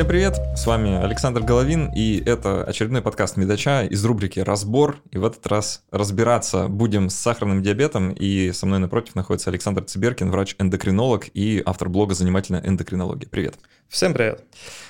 Всем 0.00 0.08
привет, 0.08 0.40
с 0.56 0.66
вами 0.66 0.96
Александр 0.96 1.42
Головин, 1.42 1.92
и 1.94 2.22
это 2.24 2.64
очередной 2.64 3.02
подкаст 3.02 3.36
Медача 3.36 3.84
из 3.84 4.02
рубрики 4.02 4.40
«Разбор». 4.40 4.96
И 5.10 5.18
в 5.18 5.26
этот 5.26 5.46
раз 5.46 5.82
разбираться 5.90 6.68
будем 6.68 7.10
с 7.10 7.16
сахарным 7.16 7.62
диабетом, 7.62 8.10
и 8.12 8.50
со 8.52 8.64
мной 8.64 8.78
напротив 8.78 9.14
находится 9.14 9.50
Александр 9.50 9.84
Циберкин, 9.84 10.30
врач-эндокринолог 10.30 11.28
и 11.34 11.62
автор 11.66 11.90
блога 11.90 12.14
«Занимательная 12.14 12.62
эндокринология». 12.66 13.28
Привет. 13.28 13.56
Всем 13.90 14.14
привет. 14.14 14.42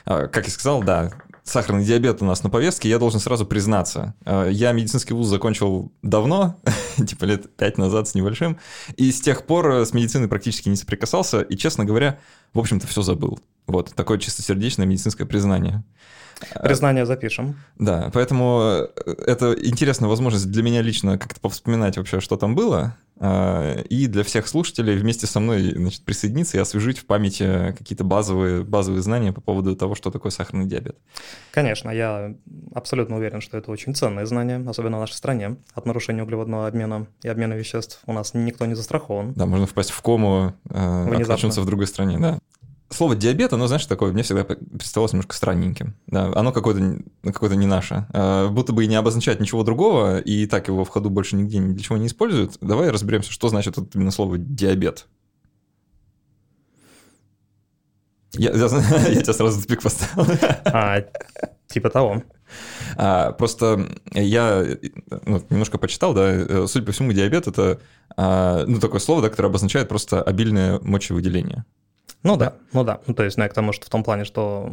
А, 0.05 0.29
как 0.29 0.45
я 0.45 0.53
сказал, 0.53 0.81
да, 0.85 1.11
сахарный 1.43 1.85
диабет 1.85 2.23
у 2.23 2.25
нас 2.25 2.45
на 2.45 2.51
повестке, 2.51 2.89
я 2.89 3.01
должен 3.01 3.19
сразу 3.19 3.45
признаться. 3.47 4.15
А, 4.25 4.49
я 4.49 4.71
медицинский 4.71 5.15
вуз 5.15 5.27
закончил 5.27 5.91
давно, 6.03 6.61
типа 7.05 7.25
лет 7.25 7.57
пять 7.57 7.79
назад 7.79 8.07
с 8.07 8.15
небольшим, 8.15 8.59
и 8.97 9.11
с 9.11 9.21
тех 9.21 9.45
пор 9.45 9.85
с 9.85 9.93
медициной 9.93 10.29
практически 10.29 10.69
не 10.69 10.77
соприкасался, 10.77 11.41
и, 11.41 11.57
честно 11.57 11.85
говоря, 11.85 12.21
в 12.53 12.59
общем-то, 12.59 12.87
все 12.87 13.03
забыл. 13.03 13.39
Вот, 13.67 13.93
такое 13.95 14.19
чистосердечное 14.19 14.87
медицинское 14.87 15.27
признание. 15.27 15.85
Признание 16.63 17.07
запишем. 17.07 17.57
Да, 17.79 18.11
поэтому 18.13 18.61
э, 18.63 19.15
это 19.27 19.53
интересная 19.53 20.09
возможность 20.09 20.51
для 20.51 20.63
меня 20.63 20.83
лично 20.83 21.19
как-то 21.19 21.41
повспоминать 21.41 21.97
вообще, 21.97 22.21
что 22.21 22.37
там 22.37 22.55
было, 22.55 22.97
э, 23.21 23.83
и 23.83 24.07
для 24.07 24.25
всех 24.25 24.49
слушателей 24.49 24.97
вместе 24.97 25.27
со 25.27 25.39
мной 25.39 25.73
значит, 25.75 26.05
присоединиться 26.05 26.57
и 26.57 26.61
освежить 26.61 26.99
в 26.99 27.07
памяти 27.07 27.75
какие-то 27.77 28.05
базовые, 28.05 28.65
базовые 28.65 29.03
знания 29.03 29.33
по 29.33 29.41
поводу 29.41 29.77
того, 29.77 29.95
что 29.95 30.11
такое 30.11 30.33
сахарный 30.33 30.67
диабет. 30.67 30.97
Конечно, 31.53 31.91
я 31.91 32.35
абсолютно 32.75 33.17
уверен, 33.17 33.41
что 33.41 33.59
это 33.59 33.71
очень 33.71 33.95
ценные 33.95 34.27
знания, 34.27 34.65
особенно 34.67 34.97
в 34.97 35.01
нашей 35.01 35.15
стране. 35.15 35.57
От 35.75 35.87
нарушения 35.87 36.23
углеводного 36.23 36.67
обмена 36.67 37.07
и 37.23 37.29
обмена 37.29 37.55
веществ 37.55 38.01
у 38.07 38.13
нас 38.13 38.35
никто 38.35 38.67
не 38.67 38.75
застрахован. 38.75 39.35
Да, 39.35 39.47
можно 39.47 39.67
впасть 39.67 39.91
в 39.91 40.01
кому, 40.01 40.55
э, 40.71 41.05
в 41.05 41.67
другой 41.67 41.87
стране, 41.87 42.19
да 42.19 42.41
слово 42.91 43.17
диабет, 43.17 43.53
оно, 43.53 43.67
знаешь, 43.67 43.87
такое, 43.87 44.13
мне 44.13 44.23
всегда 44.23 44.45
представлялось 44.45 45.13
немножко 45.13 45.35
странненьким. 45.35 45.95
Да, 46.07 46.33
оно 46.35 46.53
какое-то 46.53 46.99
какое 47.25 47.55
не 47.55 47.67
наше. 47.67 48.07
А, 48.13 48.49
будто 48.49 48.73
бы 48.73 48.85
и 48.85 48.89
не 48.89 48.97
обозначает 48.97 49.41
ничего 49.41 49.63
другого, 49.63 50.19
и 50.19 50.47
так 50.47 50.69
его 50.69 50.85
в 50.85 50.89
ходу 50.89 51.11
больше 51.11 51.37
нигде 51.37 51.59
ни 51.59 51.73
для 51.73 51.83
чего 51.83 51.97
не 51.97 52.09
используют. 52.09 52.59
Давай 52.61 52.91
разберемся, 52.91 53.33
что 53.33 53.49
значит 53.49 53.77
вот 53.77 53.95
именно 53.95 54.11
слово 54.11 54.39
диабет. 54.39 55.07
Я, 58.33 58.51
я, 58.51 58.67
я 59.09 59.23
тебя 59.23 59.33
сразу 59.33 59.61
тупик 59.61 59.83
поставил. 59.83 60.27
А, 60.67 61.05
типа 61.69 61.91
того. 61.91 62.23
А, 62.97 63.33
просто 63.33 63.89
я 64.13 64.67
ну, 65.27 65.43
немножко 65.51 65.79
почитал, 65.79 66.15
да, 66.15 66.31
э, 66.33 66.67
судя 66.69 66.85
по 66.85 66.93
всему, 66.93 67.13
диабет 67.13 67.47
это 67.47 67.81
а, 68.17 68.65
ну, 68.67 68.81
такое 68.81 69.01
слово, 69.01 69.23
да, 69.23 69.31
которое 69.31 69.49
обозначает 69.49 69.89
просто 69.89 70.23
обильное 70.23 70.81
мочевыделение. 70.81 71.65
Ну 72.23 72.37
да, 72.37 72.55
ну 72.73 72.85
да. 72.85 73.01
Ну, 73.07 73.15
то 73.15 73.23
есть, 73.23 73.39
ну, 73.39 73.45
я 73.45 73.49
к 73.49 73.55
тому, 73.55 73.73
что 73.73 73.87
в 73.87 73.91
том 73.91 74.05
плане, 74.05 74.25
что 74.25 74.73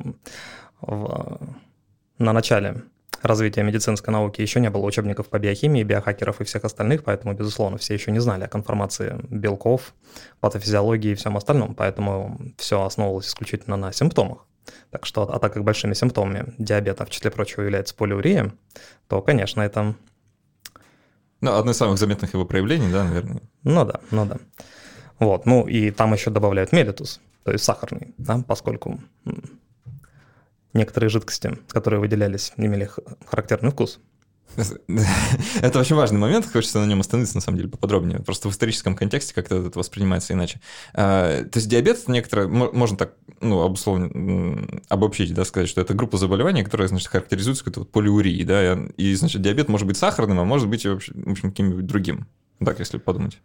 в, 0.82 1.40
на 2.18 2.34
начале 2.34 2.84
развития 3.22 3.64
медицинской 3.64 4.12
науки 4.12 4.42
еще 4.42 4.60
не 4.60 4.70
было 4.70 4.86
учебников 4.86 5.28
по 5.28 5.40
биохимии, 5.40 5.84
биохакеров 5.84 6.42
и 6.42 6.44
всех 6.44 6.66
остальных, 6.66 7.04
поэтому, 7.04 7.34
безусловно, 7.34 7.78
все 7.78 7.94
еще 7.94 8.12
не 8.12 8.20
знали 8.20 8.44
о 8.44 8.48
конформации 8.48 9.20
белков, 9.30 9.94
патофизиологии 10.40 11.12
и 11.12 11.16
всем 11.16 11.38
остальном, 11.38 11.76
поэтому 11.76 12.40
все 12.58 12.84
основывалось 12.84 13.28
исключительно 13.28 13.78
на 13.78 13.92
симптомах. 13.92 14.46
Так 14.92 15.06
что, 15.06 15.24
а 15.24 15.40
так 15.40 15.54
как 15.54 15.64
большими 15.64 15.94
симптомами 15.94 16.54
диабета, 16.58 17.06
в 17.06 17.10
числе 17.10 17.32
прочего, 17.32 17.62
является 17.62 17.96
полиурия, 17.96 18.54
то, 19.08 19.22
конечно, 19.22 19.62
это... 19.62 19.96
Ну, 21.40 21.54
одно 21.54 21.72
из 21.72 21.78
самых 21.78 21.98
заметных 21.98 22.34
его 22.34 22.46
проявлений, 22.46 22.92
да, 22.92 23.04
наверное? 23.04 23.42
Ну 23.64 23.86
да, 23.86 24.00
ну 24.12 24.26
да. 24.26 24.38
Вот, 25.20 25.46
ну 25.46 25.68
и 25.68 25.92
там 25.92 26.14
еще 26.14 26.30
добавляют 26.30 26.72
мелитус, 26.72 27.22
то 27.48 27.54
есть 27.54 27.64
сахарный, 27.64 28.14
да, 28.18 28.44
поскольку 28.46 29.00
некоторые 30.74 31.10
жидкости, 31.10 31.58
которые 31.70 32.02
выделялись, 32.02 32.52
имели 32.58 32.90
характерный 33.26 33.72
вкус. 33.72 34.02
Это 35.62 35.80
очень 35.80 35.96
важный 35.96 36.20
момент, 36.20 36.46
хочется 36.46 36.80
на 36.82 36.86
нем 36.86 37.00
остановиться, 37.00 37.36
на 37.36 37.42
самом 37.42 37.60
деле, 37.60 37.70
поподробнее. 37.70 38.20
Просто 38.20 38.50
в 38.50 38.52
историческом 38.52 38.98
контексте 38.98 39.34
как-то 39.34 39.66
это 39.66 39.80
воспринимается 39.80 40.34
иначе. 40.34 40.60
А, 40.94 41.46
то 41.46 41.60
есть 41.60 41.70
диабет, 41.70 42.06
некоторые, 42.10 42.50
можно 42.50 42.98
так, 42.98 43.14
ну, 43.40 43.62
обусловленно, 43.62 44.68
обобщить, 44.90 45.34
да, 45.34 45.46
сказать, 45.46 45.70
что 45.70 45.80
это 45.80 45.94
группа 45.94 46.18
заболеваний, 46.18 46.66
которая, 46.66 46.90
значит, 46.90 47.08
характеризуется 47.08 47.64
какой-то 47.64 47.80
вот 47.80 47.92
полиурией, 47.94 48.44
да, 48.44 48.74
и, 48.98 49.16
значит, 49.16 49.42
диабет 49.42 49.70
может 49.70 49.88
быть 49.88 49.96
сахарным, 49.96 50.38
а 50.42 50.44
может 50.44 50.68
быть, 50.68 50.86
в 50.86 50.92
общем, 50.92 51.50
каким-нибудь 51.50 51.86
другим. 51.86 52.28
Так, 52.60 52.80
если 52.80 52.98
подумать. 52.98 53.40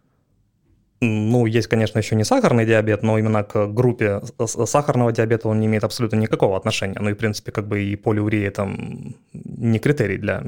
Ну, 1.01 1.45
есть, 1.45 1.67
конечно, 1.67 1.97
еще 1.97 2.15
не 2.15 2.23
сахарный 2.23 2.65
диабет, 2.65 3.03
но 3.03 3.17
именно 3.17 3.43
к 3.43 3.67
группе 3.67 4.21
сахарного 4.45 5.11
диабета 5.11 5.49
он 5.49 5.59
не 5.59 5.67
имеет 5.67 5.83
абсолютно 5.83 6.15
никакого 6.15 6.55
отношения. 6.55 6.97
Ну 6.99 7.09
и, 7.09 7.13
в 7.13 7.17
принципе, 7.17 7.51
как 7.51 7.67
бы 7.67 7.83
и 7.83 7.95
полиурия 7.95 8.51
там 8.51 9.15
не 9.33 9.79
критерий 9.79 10.17
для 10.17 10.43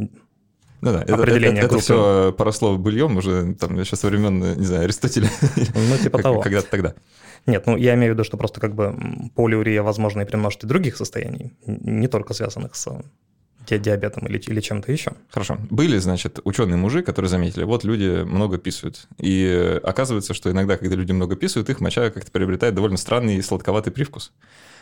ну 0.81 0.91
да, 0.91 1.01
определения 1.01 1.59
это, 1.59 1.67
это, 1.67 1.75
это 1.75 1.79
все 1.79 2.31
поросло 2.37 2.77
быльем 2.77 3.17
уже 3.17 3.55
там 3.55 3.79
еще 3.79 3.95
со 3.95 4.07
времен, 4.07 4.57
не 4.57 4.65
знаю, 4.65 4.83
Аристотеля. 4.83 5.29
Ну, 5.55 5.97
типа 5.97 6.21
того. 6.21 6.41
Когда-то 6.41 6.69
тогда. 6.69 6.93
Нет, 7.45 7.65
ну 7.67 7.75
я 7.75 7.93
имею 7.95 8.13
в 8.13 8.15
виду, 8.15 8.23
что 8.23 8.37
просто 8.37 8.59
как 8.59 8.75
бы 8.75 8.95
полиурия 9.35 9.83
возможна 9.83 10.21
и 10.21 10.25
при 10.25 10.35
множестве 10.35 10.67
других 10.69 10.97
состояний, 10.97 11.53
не 11.65 12.07
только 12.07 12.33
связанных 12.33 12.75
с 12.75 12.87
диабетом 13.67 14.27
или, 14.27 14.37
или 14.37 14.61
чем-то 14.61 14.91
еще. 14.91 15.13
Хорошо. 15.29 15.57
Были, 15.69 15.97
значит, 15.97 16.39
ученые-мужи, 16.43 17.01
которые 17.01 17.29
заметили, 17.29 17.63
вот 17.63 17.83
люди 17.83 18.23
много 18.23 18.57
писают. 18.57 19.07
И 19.17 19.79
оказывается, 19.83 20.33
что 20.33 20.51
иногда, 20.51 20.77
когда 20.77 20.95
люди 20.95 21.11
много 21.11 21.35
писают, 21.35 21.69
их 21.69 21.79
моча 21.79 22.09
как-то 22.09 22.31
приобретает 22.31 22.75
довольно 22.75 22.97
странный 22.97 23.37
и 23.37 23.41
сладковатый 23.41 23.91
привкус. 23.91 24.31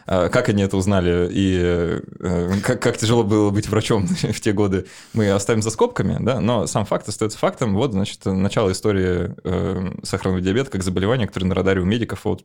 А 0.06 0.30
как 0.30 0.50
они 0.50 0.64
это 0.64 0.76
узнали 0.78 1.30
и 1.32 1.58
э, 1.62 2.60
как, 2.64 2.82
как 2.82 2.98
тяжело 2.98 3.24
было 3.24 3.50
быть 3.52 3.70
врачом 3.70 4.08
в 4.08 4.42
те 4.42 4.52
годы, 4.52 4.86
мы 5.14 5.30
оставим 5.32 5.62
за 5.62 5.70
скобками, 5.70 6.18
да, 6.20 6.42
но 6.42 6.68
сам 6.68 6.86
факт 6.86 7.08
остается 7.08 7.38
фактом. 7.38 7.76
Вот, 7.76 7.94
значит, 7.94 8.26
начало 8.26 8.72
истории 8.72 9.34
э, 9.44 9.92
сахарного 10.04 10.42
диабета 10.42 10.72
как 10.72 10.84
заболевания, 10.84 11.28
которое 11.28 11.48
на 11.48 11.56
радаре 11.56 11.82
у 11.82 11.86
медиков 11.86 12.26
вот 12.26 12.44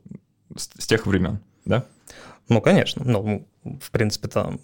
с, 0.55 0.69
с 0.77 0.87
тех 0.87 1.05
времен, 1.05 1.39
да? 1.65 1.85
Ну, 2.47 2.61
конечно. 2.61 3.03
Ну, 3.05 3.47
в 3.63 3.91
принципе-то 3.91 4.57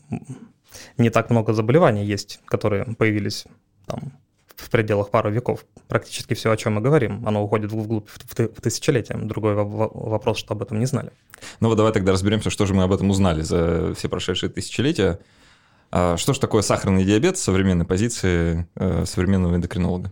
не 0.97 1.09
так 1.09 1.29
много 1.29 1.53
заболеваний 1.53 2.05
есть, 2.05 2.39
которые 2.45 2.85
появились 2.97 3.45
там 3.85 4.13
в 4.55 4.69
пределах 4.69 5.09
пары 5.09 5.31
веков. 5.31 5.65
Практически 5.87 6.33
все, 6.33 6.51
о 6.51 6.57
чем 6.57 6.75
мы 6.75 6.81
говорим, 6.81 7.27
оно 7.27 7.43
уходит 7.43 7.71
вглубь 7.71 8.07
в 8.09 8.61
тысячелетия. 8.61 9.17
Другой 9.17 9.53
вопрос, 9.55 10.37
что 10.37 10.53
об 10.53 10.61
этом 10.61 10.79
не 10.79 10.85
знали. 10.85 11.11
Ну 11.59 11.69
вот 11.69 11.75
давай 11.75 11.91
тогда 11.91 12.11
разберемся, 12.11 12.49
что 12.49 12.65
же 12.65 12.73
мы 12.73 12.83
об 12.83 12.93
этом 12.93 13.09
узнали 13.09 13.41
за 13.41 13.93
все 13.95 14.09
прошедшие 14.09 14.49
тысячелетия. 14.49 15.19
А 15.91 16.17
что 16.17 16.33
же 16.33 16.39
такое 16.39 16.61
сахарный 16.61 17.05
диабет 17.05 17.37
с 17.37 17.41
современной 17.41 17.85
позиции 17.85 18.67
э, 18.75 19.05
современного 19.05 19.55
эндокринолога? 19.55 20.11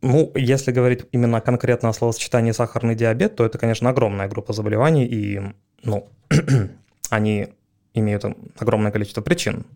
Ну, 0.00 0.32
если 0.34 0.72
говорить 0.72 1.06
именно 1.12 1.40
конкретно 1.40 1.88
о 1.88 1.92
словосочетании 1.92 2.50
сахарный 2.50 2.96
диабет, 2.96 3.36
то 3.36 3.44
это, 3.44 3.58
конечно, 3.58 3.88
огромная 3.88 4.28
группа 4.28 4.52
заболеваний, 4.52 5.06
и 5.06 5.40
ну, 5.84 6.08
они 7.10 7.50
имеют 7.94 8.24
огромное 8.58 8.92
количество 8.92 9.20
причин. 9.20 9.66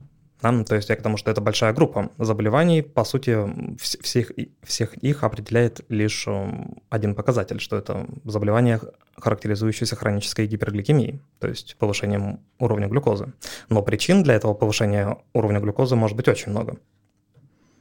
Да? 0.42 0.64
То 0.64 0.74
есть 0.74 0.88
я 0.88 0.96
к 0.96 1.02
тому, 1.02 1.16
что 1.16 1.30
это 1.30 1.40
большая 1.40 1.72
группа 1.72 2.10
заболеваний, 2.18 2.82
по 2.82 3.04
сути, 3.04 3.38
всех, 3.80 4.32
всех 4.62 4.94
их 4.98 5.24
определяет 5.24 5.80
лишь 5.88 6.26
эм, 6.26 6.82
один 6.90 7.14
показатель, 7.14 7.60
что 7.60 7.76
это 7.76 8.06
заболевание, 8.24 8.80
характеризующееся 9.16 9.96
хронической 9.96 10.46
гипергликемией, 10.46 11.20
то 11.38 11.48
есть 11.48 11.76
повышением 11.78 12.40
уровня 12.58 12.86
глюкозы. 12.86 13.32
Но 13.70 13.82
причин 13.82 14.22
для 14.22 14.34
этого 14.34 14.54
повышения 14.54 15.16
уровня 15.32 15.60
глюкозы 15.60 15.96
может 15.96 16.16
быть 16.16 16.28
очень 16.28 16.52
много. 16.52 16.76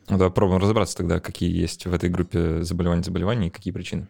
Ну 0.07 0.17
да, 0.17 0.29
пробуем 0.29 0.61
разобраться 0.61 0.97
тогда, 0.97 1.19
какие 1.19 1.51
есть 1.51 1.85
в 1.85 1.93
этой 1.93 2.09
группе 2.09 2.61
заболеваний 2.63 3.03
заболеваний 3.03 3.47
и 3.47 3.51
какие 3.51 3.73
причины. 3.73 4.07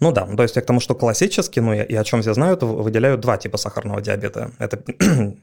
Ну 0.00 0.12
да, 0.12 0.26
то 0.26 0.42
есть 0.42 0.56
я 0.56 0.62
к 0.62 0.66
тому, 0.66 0.80
что 0.80 0.94
классически, 0.94 1.60
ну 1.60 1.72
и 1.72 1.94
о 1.94 2.04
чем 2.04 2.22
все 2.22 2.34
знают, 2.34 2.62
выделяют 2.62 3.20
два 3.20 3.36
типа 3.36 3.56
сахарного 3.56 4.00
диабета. 4.00 4.50
Это 4.58 4.82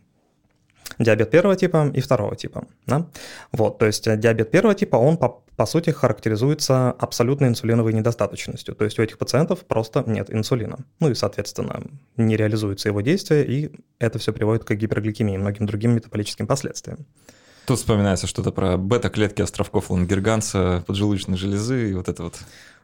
диабет 1.00 1.32
первого 1.32 1.56
типа 1.56 1.92
и 1.94 2.02
второго 2.02 2.36
типа. 2.36 2.66
Да? 2.86 3.08
Вот, 3.52 3.78
то 3.78 3.86
есть 3.86 4.04
диабет 4.20 4.52
первого 4.52 4.76
типа, 4.76 4.96
он 4.96 5.18
по, 5.18 5.44
по 5.56 5.66
сути 5.66 5.92
характеризуется 5.92 6.92
абсолютной 6.92 7.50
инсулиновой 7.50 7.94
недостаточностью. 7.94 8.76
То 8.76 8.86
есть 8.86 9.00
у 9.00 9.04
этих 9.04 9.18
пациентов 9.18 9.60
просто 9.66 10.04
нет 10.08 10.34
инсулина. 10.34 10.80
Ну 11.00 11.10
и, 11.10 11.16
соответственно, 11.16 11.84
не 12.18 12.38
реализуется 12.38 12.90
его 12.90 13.02
действие, 13.02 13.46
и 13.46 13.72
это 14.00 14.20
все 14.20 14.34
приводит 14.34 14.64
к 14.64 14.74
гипергликемии 14.74 15.36
и 15.36 15.38
многим 15.38 15.66
другим 15.66 15.96
метаболическим 15.96 16.48
последствиям. 16.48 17.06
Тут 17.66 17.78
вспоминается 17.78 18.28
что-то 18.28 18.52
про 18.52 18.78
бета-клетки 18.78 19.42
островков 19.42 19.90
Лангерганса, 19.90 20.84
поджелудочной 20.86 21.38
железы 21.38 21.92
и 21.92 21.94
вот 21.94 22.10
это 22.10 22.24
вот. 22.24 22.36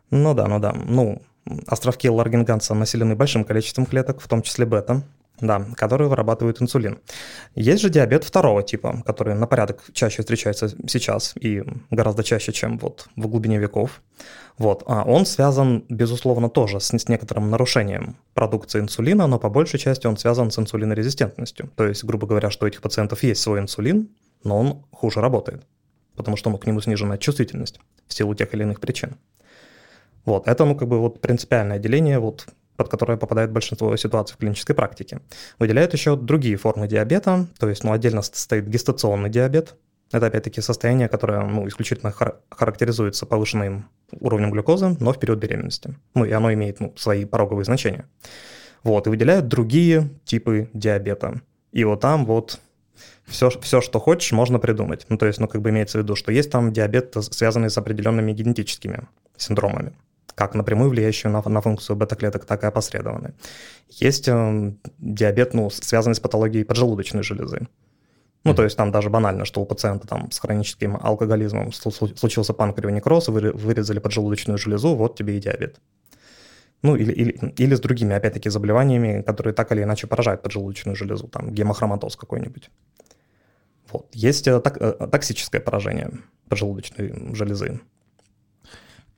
Ну 0.10 0.34
да, 0.34 0.48
ну 0.48 0.60
да. 0.60 0.72
Ну, 0.74 1.22
островки 1.68 2.10
Ларгенганса 2.10 2.74
населены 2.74 3.16
большим 3.16 3.44
количеством 3.44 3.86
клеток, 3.86 4.22
в 4.22 4.28
том 4.28 4.42
числе 4.42 4.66
бета. 4.66 5.04
да, 5.42 5.66
которые 5.76 6.10
вырабатывают 6.10 6.62
инсулин. 6.62 7.00
Есть 7.56 7.82
же 7.82 7.90
диабет 7.90 8.24
второго 8.24 8.64
типа, 8.64 9.04
который 9.06 9.36
на 9.36 9.48
порядок 9.48 9.84
чаще 9.94 10.22
встречается 10.22 10.70
сейчас 10.88 11.34
и 11.40 11.64
гораздо 11.90 12.24
чаще, 12.24 12.52
чем 12.52 12.78
вот 12.78 13.08
в 13.16 13.28
глубине 13.28 13.58
веков. 13.58 14.02
Вот. 14.58 14.84
А 14.88 15.04
он 15.04 15.26
связан, 15.26 15.86
безусловно, 15.90 16.50
тоже 16.50 16.80
с, 16.80 16.92
с 16.92 17.08
некоторым 17.08 17.50
нарушением 17.50 18.18
продукции 18.34 18.80
инсулина, 18.80 19.28
но 19.28 19.40
по 19.40 19.50
большей 19.50 19.80
части 19.80 20.08
он 20.08 20.18
связан 20.18 20.52
с 20.52 20.60
инсулинорезистентностью. 20.60 21.70
То 21.76 21.86
есть, 21.86 22.04
грубо 22.04 22.28
говоря, 22.28 22.50
что 22.50 22.66
у 22.66 22.68
этих 22.68 22.82
пациентов 22.82 23.24
есть 23.24 23.42
свой 23.42 23.60
инсулин, 23.60 24.10
но 24.44 24.60
он 24.60 24.86
хуже 24.92 25.22
работает, 25.22 25.66
потому 26.16 26.38
что 26.38 26.56
к 26.58 26.66
нему 26.66 26.82
снижена 26.82 27.18
чувствительность 27.18 27.80
в 28.08 28.14
силу 28.14 28.36
тех 28.36 28.54
или 28.54 28.64
иных 28.64 28.80
причин. 28.80 29.16
Вот, 30.26 30.48
это, 30.48 30.66
ну, 30.66 30.76
как 30.76 30.88
бы 30.88 31.00
вот 31.00 31.22
принципиальное 31.22 31.80
деление 31.80 32.20
вот 32.20 32.48
под 32.80 32.88
которое 32.88 33.18
попадает 33.18 33.52
большинство 33.52 33.96
ситуаций 33.98 34.36
в 34.36 34.38
клинической 34.38 34.74
практике. 34.74 35.20
Выделяют 35.60 35.92
еще 35.92 36.16
другие 36.16 36.56
формы 36.56 36.88
диабета, 36.88 37.46
то 37.60 37.68
есть 37.68 37.84
ну, 37.84 37.92
отдельно 37.92 38.22
стоит 38.22 38.70
гестационный 38.70 39.30
диабет. 39.30 39.76
Это 40.14 40.28
опять-таки 40.28 40.62
состояние, 40.62 41.10
которое 41.10 41.42
ну, 41.42 41.68
исключительно 41.68 42.14
хар- 42.18 42.38
характеризуется 42.50 43.26
повышенным 43.26 43.90
уровнем 44.22 44.50
глюкозы, 44.52 44.96
но 45.02 45.12
в 45.12 45.20
период 45.20 45.40
беременности. 45.40 45.94
Ну 46.16 46.24
и 46.24 46.32
оно 46.32 46.54
имеет 46.54 46.80
ну, 46.80 46.94
свои 46.96 47.26
пороговые 47.26 47.66
значения. 47.66 48.06
Вот, 48.84 49.08
и 49.08 49.10
выделяют 49.10 49.50
другие 49.50 50.10
типы 50.24 50.70
диабета. 50.74 51.42
И 51.74 51.84
вот 51.84 52.00
там 52.00 52.26
вот 52.26 52.62
все, 53.26 53.50
все, 53.50 53.82
что 53.82 54.00
хочешь, 54.00 54.32
можно 54.32 54.58
придумать. 54.58 55.06
Ну, 55.10 55.18
то 55.18 55.26
есть, 55.26 55.42
ну, 55.42 55.50
как 55.50 55.62
бы 55.62 55.70
имеется 55.70 55.98
в 56.00 56.02
виду, 56.02 56.16
что 56.16 56.32
есть 56.32 56.50
там 56.50 56.72
диабет, 56.72 57.14
связанный 57.32 57.70
с 57.70 57.78
определенными 57.78 58.32
генетическими 58.32 59.10
синдромами 59.36 59.92
как 60.40 60.56
напрямую 60.56 60.90
влияющую 60.90 61.34
на, 61.34 61.42
на 61.42 61.60
функцию 61.60 61.98
бета-клеток, 61.98 62.46
так 62.46 62.64
и 62.64 62.68
опосредованные. 62.68 63.34
Есть 63.90 64.30
э, 64.30 64.74
диабет, 64.98 65.54
ну, 65.54 65.70
связанный 65.70 66.16
с 66.16 66.22
патологией 66.22 66.64
поджелудочной 66.64 67.24
железы. 67.24 67.68
Ну, 68.46 68.54
то 68.54 68.64
есть 68.64 68.78
там 68.78 68.90
даже 68.90 69.10
банально, 69.10 69.44
что 69.44 69.60
у 69.60 69.66
пациента 69.66 70.08
там 70.08 70.32
с 70.32 70.40
хроническим 70.40 70.96
алкоголизмом 70.96 71.74
случился 71.74 72.54
панкреонекроз, 72.54 73.28
вырезали 73.28 74.00
поджелудочную 74.00 74.58
железу, 74.58 74.96
вот 74.96 75.18
тебе 75.18 75.36
и 75.36 75.42
диабет. 75.42 75.82
Ну, 76.84 76.96
или, 76.96 77.12
или, 77.12 77.54
или 77.58 77.76
с 77.76 77.82
другими, 77.82 78.16
опять-таки, 78.16 78.50
заболеваниями, 78.50 79.22
которые 79.22 79.54
так 79.54 79.74
или 79.74 79.84
иначе 79.84 80.08
поражают 80.08 80.42
поджелудочную 80.42 80.96
железу, 80.96 81.28
там 81.28 81.52
гемохроматоз 81.54 82.16
какой-нибудь. 82.16 82.72
Вот. 83.92 84.08
Есть 84.14 84.48
э, 84.48 84.62
так, 84.62 84.78
э, 84.80 85.08
токсическое 85.12 85.60
поражение 85.60 86.12
поджелудочной 86.48 87.36
железы. 87.36 87.82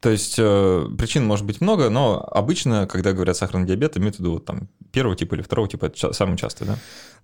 То 0.01 0.09
есть 0.09 0.35
э, 0.39 0.87
причин 0.97 1.25
может 1.25 1.45
быть 1.45 1.61
много, 1.61 1.91
но 1.91 2.27
обычно, 2.31 2.87
когда 2.87 3.13
говорят 3.13 3.37
сахарный 3.37 3.67
диабет, 3.67 3.97
имеют 3.97 4.15
в 4.15 4.19
виду 4.19 4.33
вот, 4.33 4.45
там, 4.45 4.67
первого 4.91 5.15
типа 5.15 5.35
или 5.35 5.43
второго 5.43 5.69
типа, 5.69 5.85
это 5.85 6.11
самый 6.11 6.37
частый, 6.37 6.65
да? 6.65 6.77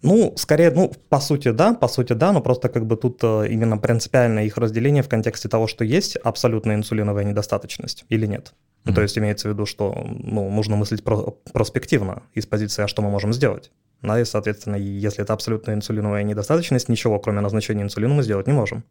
Ну, 0.04 0.34
скорее, 0.38 0.70
ну, 0.70 0.94
по 1.10 1.20
сути, 1.20 1.50
да, 1.50 1.74
по 1.74 1.88
сути, 1.88 2.14
да, 2.14 2.32
но 2.32 2.40
просто 2.40 2.70
как 2.70 2.86
бы 2.86 2.96
тут 2.96 3.20
э, 3.24 3.48
именно 3.50 3.80
принципиальное 3.80 4.46
их 4.46 4.58
разделение 4.58 5.02
в 5.02 5.10
контексте 5.10 5.50
того, 5.50 5.66
что 5.66 5.84
есть 5.84 6.18
абсолютная 6.18 6.76
инсулиновая 6.76 7.24
недостаточность 7.24 8.06
или 8.10 8.28
нет. 8.28 8.54
Mm-hmm. 8.86 8.94
То 8.94 9.02
есть 9.02 9.18
имеется 9.18 9.50
в 9.50 9.54
виду, 9.54 9.66
что 9.66 10.06
ну, 10.06 10.48
нужно 10.52 10.76
мыслить 10.76 11.04
про- 11.04 11.32
проспективно 11.52 12.22
из 12.36 12.46
позиции, 12.46 12.84
а 12.84 12.88
что 12.88 13.02
мы 13.02 13.10
можем 13.10 13.34
сделать. 13.34 13.72
Да, 14.04 14.22
и, 14.22 14.26
соответственно, 14.26 14.76
если 14.76 15.24
это 15.24 15.34
абсолютная 15.34 15.74
инсулиновая 15.74 16.22
недостаточность, 16.22 16.90
ничего, 16.90 17.18
кроме 17.18 17.42
назначения 17.42 17.82
инсулина, 17.82 18.14
мы 18.14 18.22
сделать 18.22 18.46
не 18.46 18.54
можем. 18.54 18.84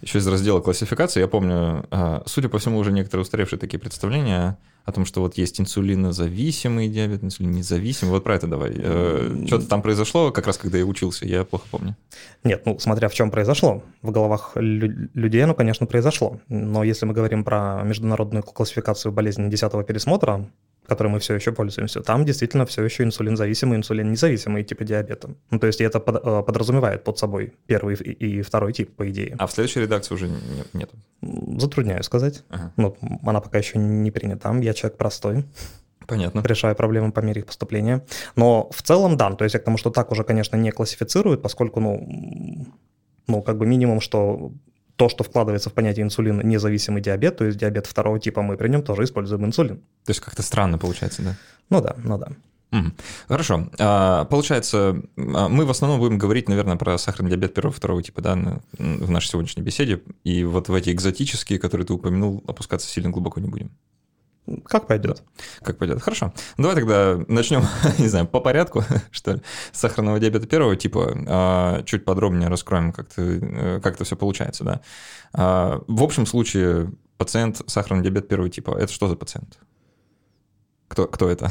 Еще 0.00 0.18
из 0.18 0.26
раздела 0.26 0.60
классификации, 0.60 1.20
я 1.20 1.28
помню, 1.28 1.86
а, 1.90 2.22
судя 2.26 2.48
по 2.48 2.58
всему, 2.58 2.78
уже 2.78 2.92
некоторые 2.92 3.22
устаревшие 3.22 3.58
такие 3.58 3.78
представления 3.78 4.58
о 4.86 4.92
том, 4.92 5.04
что 5.04 5.20
вот 5.20 5.36
есть 5.36 5.60
инсулинозависимый 5.60 6.88
диабет, 6.88 7.24
инсулиннезависимый. 7.24 8.12
Вот 8.12 8.22
про 8.22 8.36
это 8.36 8.46
давай. 8.46 8.72
Э, 8.76 9.44
Что-то 9.46 9.66
там 9.66 9.82
произошло, 9.82 10.30
как 10.30 10.46
раз 10.46 10.58
когда 10.58 10.78
я 10.78 10.84
учился, 10.84 11.26
я 11.26 11.44
плохо 11.44 11.66
помню. 11.72 11.96
Нет, 12.44 12.62
ну 12.64 12.78
смотря 12.78 13.08
в 13.08 13.14
чем 13.14 13.32
произошло. 13.32 13.82
В 14.02 14.12
головах 14.12 14.52
людей 14.54 15.42
оно, 15.42 15.54
конечно, 15.54 15.86
произошло. 15.86 16.40
Но 16.48 16.84
если 16.84 17.04
мы 17.04 17.14
говорим 17.14 17.42
про 17.42 17.82
международную 17.82 18.44
классификацию 18.44 19.10
болезней 19.10 19.50
10 19.50 19.84
пересмотра, 19.84 20.48
которой 20.86 21.08
мы 21.08 21.18
все 21.18 21.34
еще 21.34 21.52
пользуемся, 21.52 22.00
там 22.00 22.24
действительно 22.24 22.66
все 22.66 22.82
еще 22.82 23.04
инсулинзависимый, 23.04 23.78
инсулин-независимый 23.78 24.64
типы 24.64 24.84
диабета. 24.84 25.30
Ну, 25.50 25.58
то 25.58 25.66
есть 25.66 25.80
это 25.80 25.98
э, 25.98 26.42
подразумевает 26.42 27.04
под 27.04 27.18
собой 27.18 27.54
первый 27.66 27.96
и, 27.96 28.42
второй 28.42 28.72
тип, 28.72 28.94
по 28.94 29.08
идее. 29.08 29.34
А 29.38 29.46
в 29.46 29.52
следующей 29.52 29.80
редакции 29.80 30.14
уже 30.14 30.30
нет? 30.72 30.90
Затрудняю 31.22 32.02
сказать. 32.02 32.44
Ага. 32.50 32.72
Ну, 32.76 32.96
она 33.24 33.40
пока 33.40 33.58
еще 33.58 33.78
не 33.78 34.10
принята. 34.10 34.54
Я 34.60 34.74
человек 34.74 34.98
простой. 34.98 35.44
Понятно. 36.06 36.40
Решаю 36.40 36.76
проблемы 36.76 37.12
по 37.12 37.20
мере 37.20 37.40
их 37.40 37.46
поступления. 37.46 38.04
Но 38.36 38.70
в 38.70 38.82
целом, 38.82 39.16
да, 39.16 39.32
то 39.32 39.44
есть 39.44 39.54
я 39.54 39.60
к 39.60 39.64
тому, 39.64 39.76
что 39.76 39.90
так 39.90 40.12
уже, 40.12 40.24
конечно, 40.24 40.56
не 40.56 40.70
классифицируют, 40.70 41.42
поскольку, 41.42 41.80
ну, 41.80 42.66
ну, 43.26 43.42
как 43.42 43.58
бы 43.58 43.66
минимум, 43.66 44.00
что 44.00 44.52
то, 44.96 45.08
что 45.08 45.24
вкладывается 45.24 45.70
в 45.70 45.74
понятие 45.74 46.04
инсулин 46.04 46.40
независимый 46.46 47.02
диабет, 47.02 47.36
то 47.36 47.44
есть 47.44 47.58
диабет 47.58 47.86
второго 47.86 48.18
типа, 48.18 48.42
мы 48.42 48.56
при 48.56 48.68
нем 48.68 48.82
тоже 48.82 49.04
используем 49.04 49.44
инсулин. 49.44 49.76
То 50.04 50.10
есть 50.10 50.20
как-то 50.20 50.42
странно 50.42 50.78
получается, 50.78 51.22
да? 51.22 51.36
Ну 51.70 51.80
да, 51.80 51.96
ну 52.02 52.18
да. 52.18 52.28
Хорошо. 53.28 53.68
А, 53.78 54.24
получается, 54.24 55.00
а, 55.16 55.48
мы 55.48 55.64
в 55.64 55.70
основном 55.70 56.00
будем 56.00 56.18
говорить, 56.18 56.48
наверное, 56.48 56.76
про 56.76 56.98
сахарный 56.98 57.30
диабет 57.30 57.54
первого 57.54 57.72
второго 57.72 58.02
типа, 58.02 58.20
да, 58.20 58.60
в 58.78 59.10
нашей 59.10 59.28
сегодняшней 59.28 59.62
беседе. 59.62 60.02
И 60.24 60.44
вот 60.44 60.68
в 60.68 60.74
эти 60.74 60.90
экзотические, 60.90 61.58
которые 61.58 61.86
ты 61.86 61.92
упомянул, 61.92 62.42
опускаться 62.46 62.88
сильно 62.88 63.10
глубоко 63.10 63.40
не 63.40 63.48
будем. 63.48 63.70
Как 64.64 64.86
пойдет. 64.86 65.22
Как 65.62 65.78
пойдет. 65.78 66.00
Хорошо. 66.00 66.32
Давай 66.56 66.76
тогда 66.76 67.18
начнем, 67.28 67.62
не 67.98 68.08
знаю, 68.08 68.26
по 68.26 68.40
порядку, 68.40 68.84
что 69.10 69.32
ли, 69.32 69.42
с 69.72 69.80
сахарного 69.80 70.20
диабета 70.20 70.46
первого 70.46 70.76
типа. 70.76 71.16
А, 71.26 71.82
чуть 71.82 72.04
подробнее 72.04 72.48
раскроем, 72.48 72.92
как, 72.92 73.08
ты, 73.08 73.40
э, 73.40 73.80
как 73.80 73.94
это 73.94 74.04
все 74.04 74.16
получается, 74.16 74.64
да. 74.64 74.80
А, 75.32 75.82
в 75.86 76.02
общем 76.02 76.26
случае 76.26 76.92
пациент 77.18 77.62
сахарный 77.66 78.02
диабет 78.02 78.28
первого 78.28 78.48
типа, 78.48 78.76
это 78.78 78.92
что 78.92 79.08
за 79.08 79.16
пациент? 79.16 79.58
Кто, 80.88 81.06
кто 81.06 81.28
это? 81.28 81.50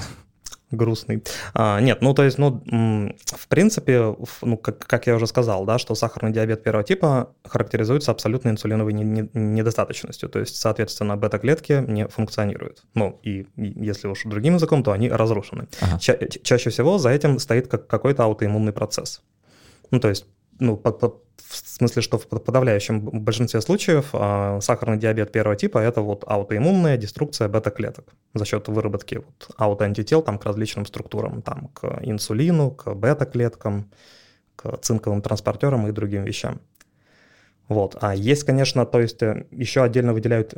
Грустный. 0.72 1.24
А, 1.54 1.80
нет, 1.80 2.02
ну 2.02 2.14
то 2.14 2.24
есть, 2.24 2.38
ну, 2.38 2.62
в 2.66 3.48
принципе, 3.48 4.16
ну, 4.42 4.58
как, 4.58 4.80
как 4.80 5.08
я 5.08 5.16
уже 5.16 5.28
сказал, 5.28 5.66
да, 5.66 5.78
что 5.78 5.96
сахарный 5.96 6.32
диабет 6.32 6.64
первого 6.64 6.84
типа 6.84 7.30
характеризуется 7.44 8.12
абсолютной 8.12 8.52
инсулиновой 8.52 8.94
не, 8.94 9.04
не, 9.04 9.30
недостаточностью, 9.34 10.30
то 10.30 10.40
есть, 10.40 10.56
соответственно, 10.56 11.18
бета-клетки 11.18 11.84
не 11.88 12.08
функционируют. 12.08 12.84
Ну, 12.94 13.20
и, 13.24 13.48
и 13.56 13.86
если 13.86 14.08
уж 14.08 14.24
другим 14.24 14.56
языком, 14.56 14.84
то 14.84 14.92
они 14.92 15.10
разрушены. 15.10 15.68
Ага. 15.82 16.00
Ча- 16.00 16.18
чаще 16.44 16.70
всего 16.70 16.98
за 16.98 17.10
этим 17.10 17.40
стоит 17.40 17.68
как, 17.68 17.88
какой-то 17.88 18.24
аутоиммунный 18.24 18.74
процесс. 18.74 19.22
Ну, 19.92 20.00
то 20.00 20.10
есть, 20.10 20.26
ну, 20.60 20.78
под, 20.78 21.00
под, 21.00 21.24
в 21.38 21.56
смысле, 21.56 22.02
что 22.02 22.18
в 22.18 22.28
подавляющем 22.28 23.00
большинстве 23.02 23.62
случаев 23.62 24.10
э, 24.14 24.60
сахарный 24.62 24.98
диабет 24.98 25.32
первого 25.32 25.56
типа 25.56 25.80
это 25.80 26.02
вот 26.02 26.24
аутоиммунная 26.28 26.98
деструкция 26.98 27.48
бета-клеток 27.48 28.06
за 28.34 28.46
счет 28.46 28.68
выработки 28.68 29.16
вот, 29.16 29.50
аутоантител 29.58 30.22
там, 30.22 30.38
к 30.38 30.46
различным 30.46 30.86
структурам, 30.86 31.42
там, 31.42 31.70
к 31.74 32.00
инсулину, 32.02 32.72
к 32.72 32.94
бета-клеткам, 32.94 33.92
к 34.56 34.78
цинковым 34.78 35.22
транспортерам 35.22 35.88
и 35.88 35.92
другим 35.92 36.24
вещам. 36.24 36.62
Вот. 37.68 37.98
А 38.02 38.16
есть, 38.16 38.44
конечно, 38.44 38.86
то 38.86 39.00
есть 39.00 39.24
э, 39.24 39.46
еще 39.52 39.84
отдельно 39.84 40.14
выделяют 40.14 40.54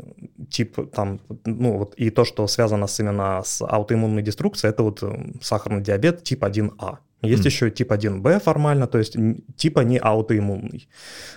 тип 0.50 0.78
там, 0.92 1.20
ну 1.46 1.78
вот 1.78 1.94
и 1.96 2.10
то, 2.10 2.26
что 2.26 2.48
связано 2.48 2.88
с, 2.88 3.00
именно 3.00 3.42
с 3.46 3.62
аутоиммунной 3.62 4.22
деструкцией, 4.22 4.72
это 4.72 4.84
вот 4.84 5.04
э, 5.04 5.34
сахарный 5.42 5.82
диабет 5.82 6.24
тип 6.24 6.44
1А. 6.44 6.98
Есть 7.24 7.44
mm. 7.44 7.48
еще 7.48 7.72
тип 7.72 7.92
1Б 7.92 8.40
формально, 8.40 8.88
то 8.88 8.98
есть 8.98 9.16
типа 9.56 9.80
не 9.80 9.98
аутоиммунный. 9.98 10.88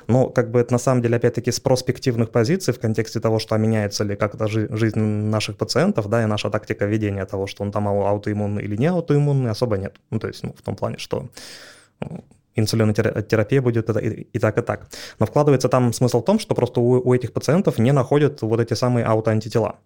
Но 0.08 0.28
как 0.28 0.50
бы 0.50 0.60
это 0.60 0.72
на 0.72 0.78
самом 0.78 1.02
деле 1.02 1.16
опять-таки 1.16 1.50
с 1.52 1.60
проспективных 1.60 2.30
позиций 2.30 2.74
в 2.74 2.80
контексте 2.80 3.20
того, 3.20 3.38
что 3.38 3.56
меняется 3.56 4.04
ли 4.04 4.16
как-то 4.16 4.46
жи- 4.46 4.68
жизнь 4.76 5.00
наших 5.00 5.56
пациентов, 5.56 6.08
да, 6.08 6.22
и 6.22 6.26
наша 6.26 6.50
тактика 6.50 6.84
ведения 6.84 7.24
того, 7.24 7.46
что 7.46 7.62
он 7.62 7.70
там 7.70 7.88
аутоиммунный 7.88 8.62
или 8.62 8.76
не 8.76 8.86
аутоиммунный, 8.86 9.50
особо 9.50 9.78
нет. 9.78 9.96
Ну, 10.10 10.18
то 10.18 10.28
есть 10.28 10.42
ну, 10.42 10.52
в 10.52 10.62
том 10.62 10.76
плане, 10.76 10.98
что 10.98 11.30
ну, 12.00 12.24
инсулинотерапия 12.54 13.62
будет 13.62 13.88
и 13.90 14.38
так, 14.38 14.58
и 14.58 14.62
так. 14.62 14.88
Но 15.18 15.26
вкладывается 15.26 15.68
там 15.68 15.92
смысл 15.92 16.20
в 16.20 16.24
том, 16.24 16.38
что 16.38 16.54
просто 16.54 16.80
у, 16.80 17.00
у 17.08 17.14
этих 17.14 17.32
пациентов 17.32 17.78
не 17.78 17.92
находят 17.92 18.42
вот 18.42 18.60
эти 18.60 18.74
самые 18.74 19.04
аутоантитела. 19.06 19.76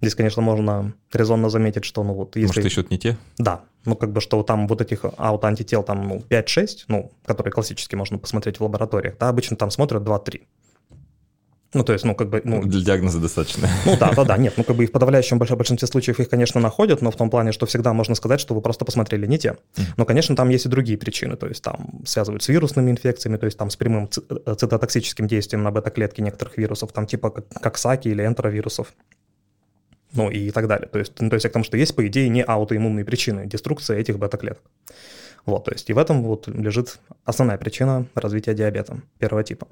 Здесь, 0.00 0.16
конечно, 0.16 0.42
можно 0.42 0.94
резонно 1.12 1.48
заметить, 1.48 1.84
что, 1.84 2.02
ну 2.02 2.14
вот, 2.14 2.34
если... 2.34 2.60
Может, 2.60 2.64
ищут 2.64 2.90
не 2.90 2.98
те? 2.98 3.16
Да, 3.38 3.62
ну 3.84 3.94
как 3.94 4.10
бы, 4.12 4.20
что 4.20 4.42
там 4.42 4.66
вот 4.66 4.80
этих 4.80 5.04
аутоантител 5.16 5.84
там, 5.84 6.08
ну, 6.08 6.22
5-6, 6.28 6.66
ну, 6.88 7.12
которые 7.24 7.52
классически 7.52 7.94
можно 7.94 8.18
посмотреть 8.18 8.58
в 8.58 8.64
лабораториях, 8.64 9.16
да, 9.18 9.28
обычно 9.28 9.56
там 9.56 9.70
смотрят 9.70 10.02
2-3. 10.02 10.42
Ну, 11.74 11.84
то 11.84 11.92
есть, 11.94 12.04
ну, 12.04 12.14
как 12.14 12.28
бы... 12.28 12.42
Ну, 12.44 12.62
Для 12.62 12.82
диагноза 12.82 13.18
достаточно. 13.18 13.68
Ну, 13.86 13.96
да, 13.98 14.12
да, 14.12 14.24
да, 14.24 14.36
нет, 14.36 14.54
ну, 14.56 14.64
как 14.64 14.76
бы 14.76 14.84
и 14.84 14.86
в 14.86 14.92
подавляющем 14.92 15.38
большинстве 15.38 15.88
случаев 15.88 16.20
их, 16.20 16.28
конечно, 16.28 16.60
находят, 16.60 17.00
но 17.00 17.10
в 17.10 17.16
том 17.16 17.30
плане, 17.30 17.52
что 17.52 17.64
всегда 17.64 17.92
можно 17.94 18.14
сказать, 18.14 18.40
что 18.40 18.54
вы 18.54 18.60
просто 18.60 18.84
посмотрели 18.84 19.26
не 19.26 19.38
те. 19.38 19.56
Но, 19.96 20.04
конечно, 20.04 20.36
там 20.36 20.50
есть 20.50 20.66
и 20.66 20.68
другие 20.68 20.98
причины, 20.98 21.36
то 21.36 21.46
есть 21.46 21.62
там 21.62 22.02
связывают 22.04 22.42
с 22.42 22.48
вирусными 22.48 22.90
инфекциями, 22.90 23.38
то 23.38 23.46
есть 23.46 23.56
там 23.56 23.70
с 23.70 23.76
прямым 23.76 24.08
э, 24.46 24.54
цитотоксическим 24.54 25.26
действием 25.26 25.62
на 25.62 25.70
бета-клетки 25.70 26.20
некоторых 26.20 26.58
вирусов, 26.58 26.92
там 26.92 27.06
типа 27.06 27.30
как 27.30 27.78
САКИ 27.78 28.08
или 28.08 28.26
энтеровирусов 28.26 28.88
ну 30.14 30.30
и 30.30 30.50
так 30.50 30.68
далее. 30.68 30.88
То 30.88 30.98
есть, 30.98 31.12
ну, 31.20 31.30
то 31.30 31.34
есть 31.34 31.48
к 31.48 31.52
тому, 31.52 31.64
что 31.64 31.76
есть, 31.76 31.96
по 31.96 32.06
идее, 32.06 32.28
не 32.28 32.42
аутоиммунные 32.42 33.04
причины 33.04 33.46
деструкции 33.46 33.98
этих 33.98 34.18
бета-клеток. 34.18 34.62
Вот, 35.44 35.64
то 35.64 35.72
есть 35.72 35.90
и 35.90 35.92
в 35.92 35.98
этом 35.98 36.22
вот 36.22 36.46
лежит 36.48 37.00
основная 37.24 37.58
причина 37.58 38.06
развития 38.14 38.54
диабета 38.54 39.00
первого 39.18 39.42
типа. 39.42 39.66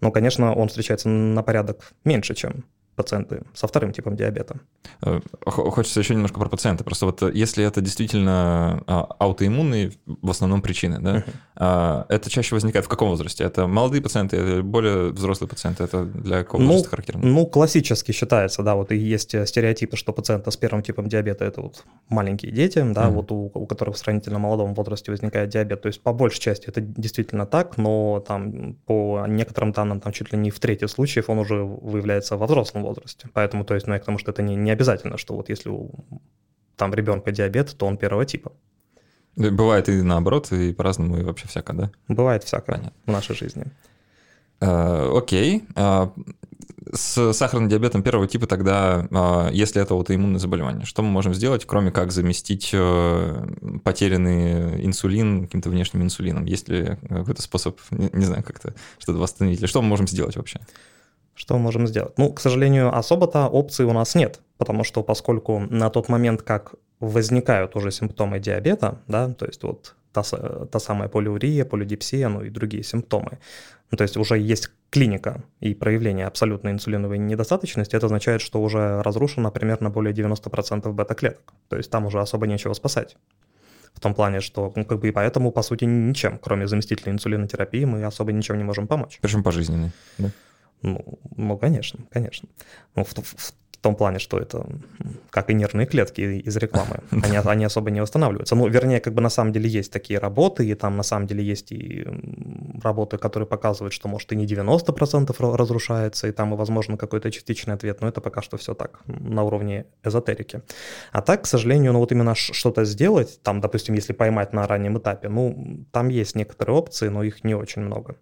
Но, 0.00 0.10
конечно, 0.10 0.54
он 0.54 0.68
встречается 0.68 1.08
на 1.08 1.42
порядок 1.42 1.92
меньше, 2.04 2.34
чем 2.34 2.64
пациенты 2.94 3.42
со 3.54 3.66
вторым 3.66 3.92
типом 3.92 4.16
диабета. 4.16 4.60
Э, 5.02 5.20
хочется 5.44 6.00
еще 6.00 6.14
немножко 6.14 6.38
про 6.38 6.48
пациента. 6.48 6.84
Просто 6.84 7.06
вот 7.06 7.22
э, 7.22 7.30
если 7.34 7.64
это 7.64 7.80
действительно 7.80 8.82
а, 8.86 9.06
аутоиммунные 9.18 9.92
в 10.06 10.30
основном 10.30 10.62
причины, 10.62 10.98
да, 11.00 11.24
uh-huh. 11.56 12.06
это 12.08 12.30
чаще 12.30 12.54
возникает 12.54 12.86
в 12.86 12.88
каком 12.88 13.08
возрасте? 13.08 13.44
Это 13.44 13.66
молодые 13.66 14.02
пациенты, 14.02 14.62
более 14.62 15.10
взрослые 15.10 15.48
пациенты? 15.48 15.84
Это 15.84 16.04
для 16.04 16.44
какого 16.44 16.62
ну, 16.62 16.68
возраста 16.68 16.90
характерно? 16.90 17.26
Ну, 17.26 17.46
классически 17.46 18.12
считается, 18.12 18.62
да, 18.62 18.74
вот 18.74 18.92
и 18.92 18.96
есть 18.96 19.30
стереотипы, 19.46 19.96
что 19.96 20.12
пациенты 20.12 20.50
с 20.50 20.56
первым 20.56 20.82
типом 20.82 21.08
диабета– 21.08 21.44
это 21.46 21.62
вот 21.62 21.84
маленькие 22.08 22.52
дети, 22.52 22.78
да, 22.78 23.06
uh-huh. 23.06 23.10
вот 23.10 23.32
у, 23.32 23.50
у 23.54 23.66
которых 23.66 23.96
в 23.96 23.98
сравнительно 23.98 24.38
молодом 24.38 24.74
возрасте 24.74 25.10
возникает 25.10 25.50
диабет. 25.50 25.82
То 25.82 25.88
есть 25.88 26.02
по 26.02 26.12
большей 26.12 26.40
части 26.40 26.66
это 26.66 26.80
действительно 26.80 27.46
так, 27.46 27.76
но 27.76 28.22
там 28.26 28.74
по 28.86 29.24
некоторым 29.26 29.72
данным 29.72 30.00
там 30.00 30.12
чуть 30.12 30.32
ли 30.32 30.38
не 30.38 30.50
в 30.50 30.58
трети 30.60 30.86
случаев 30.86 31.28
он 31.28 31.38
уже 31.38 31.62
выявляется 31.62 32.36
во 32.36 32.46
взрослом 32.46 32.83
возрасте. 32.84 33.28
Поэтому, 33.32 33.64
то 33.64 33.74
есть, 33.74 33.86
ну, 33.86 33.94
я 33.94 34.00
к 34.00 34.04
тому, 34.04 34.18
что 34.18 34.30
это 34.30 34.42
не, 34.42 34.56
не 34.56 34.70
обязательно, 34.70 35.18
что 35.18 35.34
вот 35.34 35.48
если 35.48 35.68
у 35.68 35.90
там 36.76 36.92
ребенка 36.94 37.32
диабет, 37.32 37.76
то 37.76 37.86
он 37.86 37.96
первого 37.96 38.24
типа. 38.24 38.52
Бывает 39.36 39.88
и 39.88 40.02
наоборот, 40.02 40.52
и 40.52 40.72
по-разному, 40.72 41.18
и 41.18 41.22
вообще 41.22 41.48
всякое, 41.48 41.76
да? 41.76 41.90
Бывает 42.08 42.44
всякое 42.44 42.76
Понятно. 42.76 43.00
в 43.06 43.10
нашей 43.10 43.34
жизни. 43.34 43.64
Э, 44.60 45.10
окей. 45.12 45.64
А, 45.74 46.12
с 46.92 47.32
сахарным 47.32 47.68
диабетом 47.68 48.02
первого 48.02 48.28
типа 48.28 48.46
тогда, 48.46 49.08
а, 49.10 49.50
если 49.50 49.82
это 49.82 49.94
аутоиммунное 49.94 50.38
заболевание, 50.38 50.84
что 50.84 51.02
мы 51.02 51.10
можем 51.10 51.34
сделать, 51.34 51.64
кроме 51.66 51.90
как 51.90 52.12
заместить 52.12 52.70
э, 52.72 53.46
потерянный 53.82 54.84
инсулин 54.84 55.46
каким-то 55.46 55.70
внешним 55.70 56.02
инсулином? 56.02 56.44
Есть 56.44 56.68
ли 56.68 56.96
какой-то 57.08 57.42
способ, 57.42 57.80
не, 57.90 58.10
не 58.12 58.24
знаю, 58.24 58.44
как-то 58.44 58.74
что-то 58.98 59.18
восстановить? 59.18 59.58
Или 59.58 59.66
что 59.66 59.82
мы 59.82 59.88
можем 59.88 60.06
сделать 60.06 60.36
вообще? 60.36 60.60
Что 61.34 61.54
мы 61.54 61.60
можем 61.60 61.86
сделать? 61.86 62.16
Ну, 62.16 62.32
к 62.32 62.40
сожалению, 62.40 62.96
особо-то 62.96 63.48
опций 63.48 63.86
у 63.86 63.92
нас 63.92 64.14
нет, 64.14 64.40
потому 64.58 64.84
что 64.84 65.02
поскольку 65.02 65.58
на 65.58 65.90
тот 65.90 66.08
момент, 66.08 66.42
как 66.42 66.74
возникают 67.00 67.76
уже 67.76 67.90
симптомы 67.90 68.38
диабета, 68.38 68.98
да, 69.08 69.32
то 69.32 69.46
есть 69.46 69.62
вот 69.62 69.96
та, 70.12 70.22
та 70.22 70.78
самая 70.78 71.08
полиурия, 71.08 71.64
полидипсия, 71.64 72.28
ну 72.28 72.42
и 72.42 72.50
другие 72.50 72.82
симптомы, 72.84 73.38
ну, 73.90 73.96
то 73.96 74.02
есть 74.02 74.16
уже 74.16 74.38
есть 74.38 74.70
клиника 74.90 75.42
и 75.60 75.74
проявление 75.74 76.26
абсолютной 76.26 76.70
инсулиновой 76.72 77.18
недостаточности, 77.18 77.96
это 77.96 78.06
означает, 78.06 78.40
что 78.40 78.62
уже 78.62 79.02
разрушено 79.02 79.50
примерно 79.50 79.90
более 79.90 80.14
90% 80.14 80.92
бета-клеток, 80.92 81.52
то 81.68 81.76
есть 81.76 81.90
там 81.90 82.06
уже 82.06 82.20
особо 82.20 82.46
нечего 82.46 82.74
спасать. 82.74 83.16
В 83.92 84.00
том 84.00 84.14
плане, 84.14 84.40
что, 84.40 84.72
ну, 84.74 84.84
как 84.84 84.98
бы 84.98 85.08
и 85.08 85.12
поэтому, 85.12 85.52
по 85.52 85.62
сути, 85.62 85.84
ничем, 85.84 86.38
кроме 86.38 86.66
заместителя 86.66 87.12
инсулинотерапии, 87.12 87.84
мы 87.84 88.04
особо 88.04 88.32
ничем 88.32 88.58
не 88.58 88.64
можем 88.64 88.88
помочь. 88.88 89.18
Причем 89.20 89.42
пожизненный, 89.44 89.92
да? 90.18 90.30
Ну, 90.84 91.18
ну 91.36 91.56
конечно, 91.56 91.98
конечно. 92.12 92.48
Ну, 92.94 93.04
в, 93.04 93.14
в, 93.14 93.34
в 93.36 93.54
том 93.80 93.96
плане, 93.96 94.18
что 94.18 94.38
это 94.38 94.66
как 95.30 95.50
и 95.50 95.54
нервные 95.54 95.86
клетки 95.86 96.20
из 96.20 96.56
рекламы. 96.56 97.00
Они, 97.24 97.36
они 97.36 97.64
особо 97.64 97.90
не 97.90 98.02
восстанавливаются. 98.02 98.54
Ну, 98.56 98.68
вернее, 98.68 99.00
как 99.00 99.14
бы 99.14 99.22
на 99.22 99.30
самом 99.30 99.52
деле 99.52 99.68
есть 99.68 99.92
такие 99.92 100.18
работы, 100.18 100.66
и 100.66 100.74
там 100.74 100.96
на 100.96 101.02
самом 101.02 101.26
деле 101.26 101.42
есть 101.52 101.72
и 101.72 102.06
работы, 102.82 103.18
которые 103.18 103.46
показывают, 103.46 103.92
что 103.92 104.08
может 104.08 104.32
и 104.32 104.36
не 104.36 104.46
90% 104.46 105.56
разрушается, 105.56 106.28
и 106.28 106.32
там 106.32 106.54
и 106.54 106.56
возможно 106.56 106.96
какой-то 106.96 107.30
частичный 107.30 107.74
ответ, 107.74 108.00
но 108.00 108.08
это 108.08 108.20
пока 108.20 108.42
что 108.42 108.56
все 108.56 108.74
так, 108.74 109.00
на 109.06 109.42
уровне 109.42 109.84
эзотерики. 110.06 110.60
А 111.12 111.20
так, 111.20 111.42
к 111.42 111.46
сожалению, 111.46 111.92
ну 111.92 111.98
вот 111.98 112.12
именно 112.12 112.34
что-то 112.34 112.84
сделать, 112.84 113.40
там, 113.42 113.60
допустим, 113.60 113.94
если 113.96 114.14
поймать 114.14 114.52
на 114.52 114.66
раннем 114.66 114.96
этапе, 114.96 115.28
ну, 115.28 115.84
там 115.92 116.08
есть 116.08 116.36
некоторые 116.36 116.76
опции, 116.76 117.08
но 117.08 117.22
их 117.22 117.44
не 117.44 117.54
очень 117.54 117.82
много. 117.82 118.16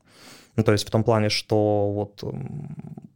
Ну, 0.57 0.63
то 0.65 0.73
есть 0.73 0.87
в 0.87 0.91
том 0.91 1.05
плане, 1.05 1.29
что 1.29 1.91
вот 1.93 2.23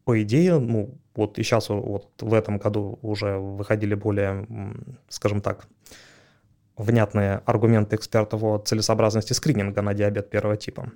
по 0.05 0.23
идее, 0.23 0.59
ну, 0.59 0.95
вот 1.14 1.38
и 1.38 1.43
сейчас 1.43 1.69
вот 1.69 2.11
в 2.21 2.33
этом 2.33 2.59
году 2.59 2.99
уже 3.02 3.38
выходили 3.38 3.95
более, 3.95 4.47
скажем 5.09 5.40
так, 5.40 5.66
внятные 6.76 7.43
аргументы 7.47 7.97
экспертов 7.97 8.43
о 8.43 8.59
целесообразности 8.59 9.33
скрининга 9.33 9.83
на 9.83 9.95
диабет 9.95 10.31
первого 10.31 10.57
типа. 10.57 10.93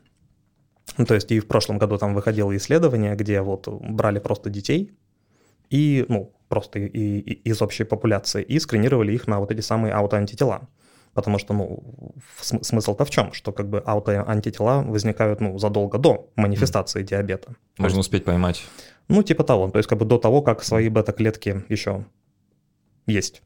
Ну, 0.98 1.06
то 1.06 1.14
есть 1.14 1.30
и 1.32 1.40
в 1.40 1.46
прошлом 1.46 1.78
году 1.78 1.98
там 1.98 2.14
выходило 2.14 2.54
исследование, 2.56 3.14
где 3.16 3.40
вот 3.40 3.68
брали 3.68 4.18
просто 4.18 4.50
детей 4.50 4.92
и, 5.70 6.04
ну, 6.08 6.32
просто 6.48 6.78
и, 6.80 7.18
и, 7.18 7.32
из 7.48 7.62
общей 7.62 7.84
популяции 7.84 8.42
и 8.42 8.58
скринировали 8.58 9.12
их 9.12 9.26
на 9.26 9.38
вот 9.40 9.50
эти 9.52 9.60
самые 9.60 9.94
аутоантитела. 9.94 10.68
Потому 11.14 11.38
что, 11.38 11.54
ну, 11.54 11.82
смысл-то 12.40 13.04
в 13.04 13.10
чем? 13.10 13.32
Что 13.32 13.52
как 13.52 13.68
бы 13.68 13.80
аутоантитела 13.80 14.82
возникают, 14.82 15.40
ну, 15.40 15.58
задолго 15.58 15.98
до 15.98 16.30
манифестации 16.36 17.02
mm. 17.02 17.04
диабета. 17.04 17.56
Можно 17.78 17.96
есть, 17.96 18.08
успеть 18.08 18.24
поймать. 18.24 18.64
Ну, 19.08 19.22
типа 19.22 19.42
того. 19.42 19.70
То 19.70 19.78
есть 19.78 19.88
как 19.88 19.98
бы 19.98 20.04
до 20.04 20.18
того, 20.18 20.40
как 20.40 20.62
свои 20.62 20.88
бета-клетки 20.88 21.64
еще 21.68 22.04
есть. 23.06 23.42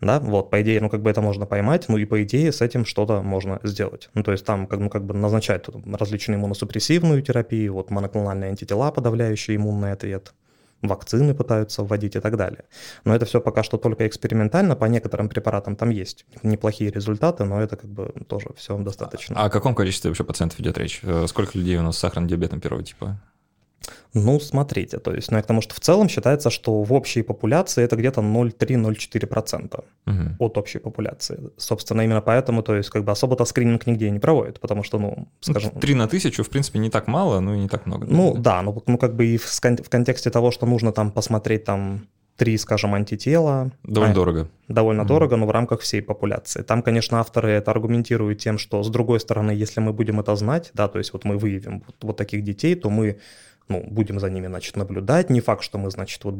Да, 0.00 0.18
вот, 0.18 0.48
по 0.50 0.62
идее, 0.62 0.80
ну, 0.80 0.88
как 0.88 1.02
бы 1.02 1.10
это 1.10 1.20
можно 1.20 1.44
поймать, 1.44 1.88
ну, 1.88 1.98
и 1.98 2.06
по 2.06 2.22
идее 2.22 2.52
с 2.52 2.62
этим 2.62 2.86
что-то 2.86 3.20
можно 3.20 3.60
сделать. 3.64 4.08
Ну, 4.14 4.22
то 4.22 4.32
есть 4.32 4.46
там, 4.46 4.66
как, 4.66 4.80
ну, 4.80 4.88
как 4.88 5.04
бы 5.04 5.14
назначать 5.14 5.66
различные 5.68 6.36
иммуносупрессивную 6.36 7.22
терапию, 7.22 7.74
вот 7.74 7.90
моноклональные 7.90 8.48
антитела, 8.50 8.90
подавляющие 8.92 9.58
иммунный 9.58 9.92
ответ, 9.92 10.32
вакцины 10.82 11.34
пытаются 11.34 11.82
вводить 11.82 12.16
и 12.16 12.20
так 12.20 12.36
далее. 12.36 12.64
Но 13.04 13.14
это 13.14 13.26
все 13.26 13.40
пока 13.40 13.62
что 13.62 13.76
только 13.76 14.06
экспериментально, 14.06 14.76
по 14.76 14.86
некоторым 14.86 15.28
препаратам 15.28 15.76
там 15.76 15.90
есть 15.90 16.24
неплохие 16.42 16.90
результаты, 16.90 17.44
но 17.44 17.60
это 17.60 17.76
как 17.76 17.90
бы 17.90 18.12
тоже 18.28 18.48
все 18.56 18.78
достаточно. 18.78 19.36
А 19.36 19.44
о 19.44 19.50
каком 19.50 19.74
количестве 19.74 20.10
вообще 20.10 20.24
пациентов 20.24 20.60
идет 20.60 20.78
речь? 20.78 21.00
Э, 21.02 21.26
сколько 21.28 21.56
людей 21.58 21.76
у 21.76 21.82
нас 21.82 21.96
с 21.96 22.00
сахарным 22.00 22.28
диабетом 22.28 22.60
первого 22.60 22.82
типа? 22.82 23.20
Ну, 24.14 24.40
смотрите, 24.40 24.98
то 24.98 25.14
есть, 25.14 25.30
ну, 25.30 25.36
я 25.36 25.42
к 25.42 25.46
тому, 25.46 25.60
что 25.60 25.74
в 25.74 25.80
целом 25.80 26.08
считается, 26.08 26.50
что 26.50 26.82
в 26.82 26.92
общей 26.92 27.22
популяции 27.22 27.84
это 27.84 27.96
где-то 27.96 28.20
0,3-0,4% 28.20 29.84
угу. 30.06 30.14
от 30.38 30.58
общей 30.58 30.78
популяции. 30.78 31.38
Собственно, 31.56 32.02
именно 32.02 32.20
поэтому, 32.20 32.62
то 32.62 32.74
есть, 32.74 32.90
как 32.90 33.04
бы 33.04 33.12
особо-то 33.12 33.44
скрининг 33.44 33.86
нигде 33.86 34.10
не 34.10 34.18
проводит, 34.18 34.60
потому 34.60 34.82
что, 34.82 34.98
ну, 34.98 35.28
скажем... 35.40 35.70
3 35.70 35.94
на 35.94 36.08
тысячу, 36.08 36.42
в 36.42 36.50
принципе, 36.50 36.78
не 36.78 36.90
так 36.90 37.06
мало, 37.06 37.40
но 37.40 37.54
и 37.54 37.58
не 37.58 37.68
так 37.68 37.86
много. 37.86 38.06
Ну, 38.10 38.34
да, 38.34 38.40
да 38.56 38.62
ну, 38.62 38.82
ну, 38.86 38.98
как 38.98 39.14
бы 39.14 39.26
и 39.26 39.36
в, 39.36 39.44
в 39.44 39.88
контексте 39.88 40.30
того, 40.30 40.50
что 40.50 40.66
нужно 40.66 40.92
там 40.92 41.10
посмотреть 41.12 41.64
там 41.64 42.06
три, 42.40 42.56
скажем, 42.56 42.94
антитела. 42.94 43.70
Довольно 43.82 44.12
а, 44.12 44.14
дорого. 44.14 44.48
Довольно 44.68 45.02
mm 45.02 45.06
дорого, 45.06 45.36
но 45.36 45.46
в 45.46 45.50
рамках 45.50 45.80
всей 45.80 46.00
популяции. 46.00 46.62
Там, 46.62 46.82
конечно, 46.82 47.20
авторы 47.20 47.50
это 47.50 47.70
аргументируют 47.70 48.38
тем, 48.38 48.56
что, 48.56 48.82
с 48.82 48.88
другой 48.88 49.20
стороны, 49.20 49.50
если 49.50 49.80
мы 49.80 49.92
будем 49.92 50.20
это 50.20 50.34
знать, 50.36 50.70
да, 50.72 50.88
то 50.88 50.98
есть 50.98 51.12
вот 51.12 51.24
мы 51.24 51.36
выявим 51.36 51.82
вот, 51.86 51.96
вот 52.00 52.16
таких 52.16 52.42
детей, 52.42 52.74
то 52.76 52.88
мы 52.88 53.18
ну, 53.70 53.82
будем 53.86 54.20
за 54.20 54.28
ними, 54.28 54.48
значит, 54.48 54.76
наблюдать. 54.76 55.30
Не 55.30 55.40
факт, 55.40 55.62
что 55.62 55.78
мы, 55.78 55.90
значит, 55.90 56.22
вот 56.24 56.34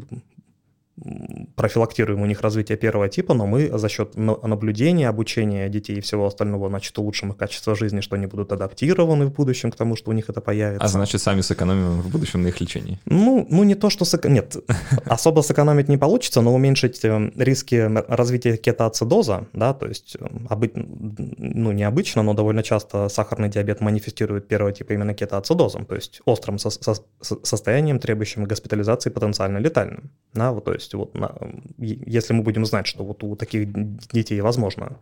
профилактируем 1.56 2.22
у 2.22 2.26
них 2.26 2.40
развитие 2.40 2.76
первого 2.76 3.08
типа, 3.08 3.34
но 3.34 3.46
мы 3.46 3.78
за 3.78 3.88
счет 3.88 4.16
наблюдения, 4.16 5.08
обучения 5.08 5.68
детей 5.68 5.98
и 5.98 6.00
всего 6.00 6.26
остального, 6.26 6.68
значит, 6.68 6.96
улучшим 6.98 7.30
их 7.30 7.36
качество 7.36 7.74
жизни, 7.74 8.00
что 8.00 8.16
они 8.16 8.26
будут 8.26 8.52
адаптированы 8.52 9.26
в 9.26 9.32
будущем 9.32 9.70
к 9.70 9.76
тому, 9.76 9.96
что 9.96 10.10
у 10.10 10.12
них 10.12 10.28
это 10.28 10.40
появится. 10.40 10.84
А 10.84 10.88
значит, 10.88 11.20
сами 11.20 11.40
сэкономим 11.40 12.00
в 12.00 12.10
будущем 12.10 12.42
на 12.42 12.48
их 12.48 12.60
лечении? 12.60 12.98
Ну, 13.06 13.46
ну 13.50 13.64
не 13.64 13.74
то, 13.74 13.90
что... 13.90 14.04
Сэк... 14.04 14.26
Нет, 14.26 14.56
особо 15.06 15.40
сэкономить 15.42 15.88
не 15.88 15.96
получится, 15.96 16.40
но 16.40 16.54
уменьшить 16.54 17.04
э, 17.04 17.30
риски 17.36 17.90
развития 18.08 18.56
кетоацидоза, 18.56 19.46
да, 19.52 19.72
то 19.72 19.86
есть, 19.86 20.16
э, 20.20 20.26
обы... 20.48 20.70
ну, 20.74 21.72
необычно, 21.72 22.22
но 22.22 22.34
довольно 22.34 22.62
часто 22.62 23.08
сахарный 23.08 23.48
диабет 23.48 23.80
манифестирует 23.80 24.48
первого 24.48 24.72
типа 24.72 24.92
именно 24.92 25.14
кетоацидозом, 25.14 25.86
то 25.86 25.94
есть 25.94 26.20
острым 26.24 26.58
со... 26.58 26.70
со... 26.70 26.94
состоянием, 27.20 27.98
требующим 27.98 28.44
госпитализации 28.44 29.10
потенциально 29.10 29.58
летальным, 29.58 30.10
да, 30.34 30.52
вот, 30.52 30.64
то 30.64 30.72
есть 30.72 30.89
есть 30.90 30.94
вот 30.94 31.14
на, 31.14 31.34
если 31.78 32.32
мы 32.32 32.42
будем 32.42 32.66
знать, 32.66 32.86
что 32.86 33.04
вот 33.04 33.22
у 33.22 33.36
таких 33.36 33.68
детей 34.12 34.40
возможно 34.40 34.98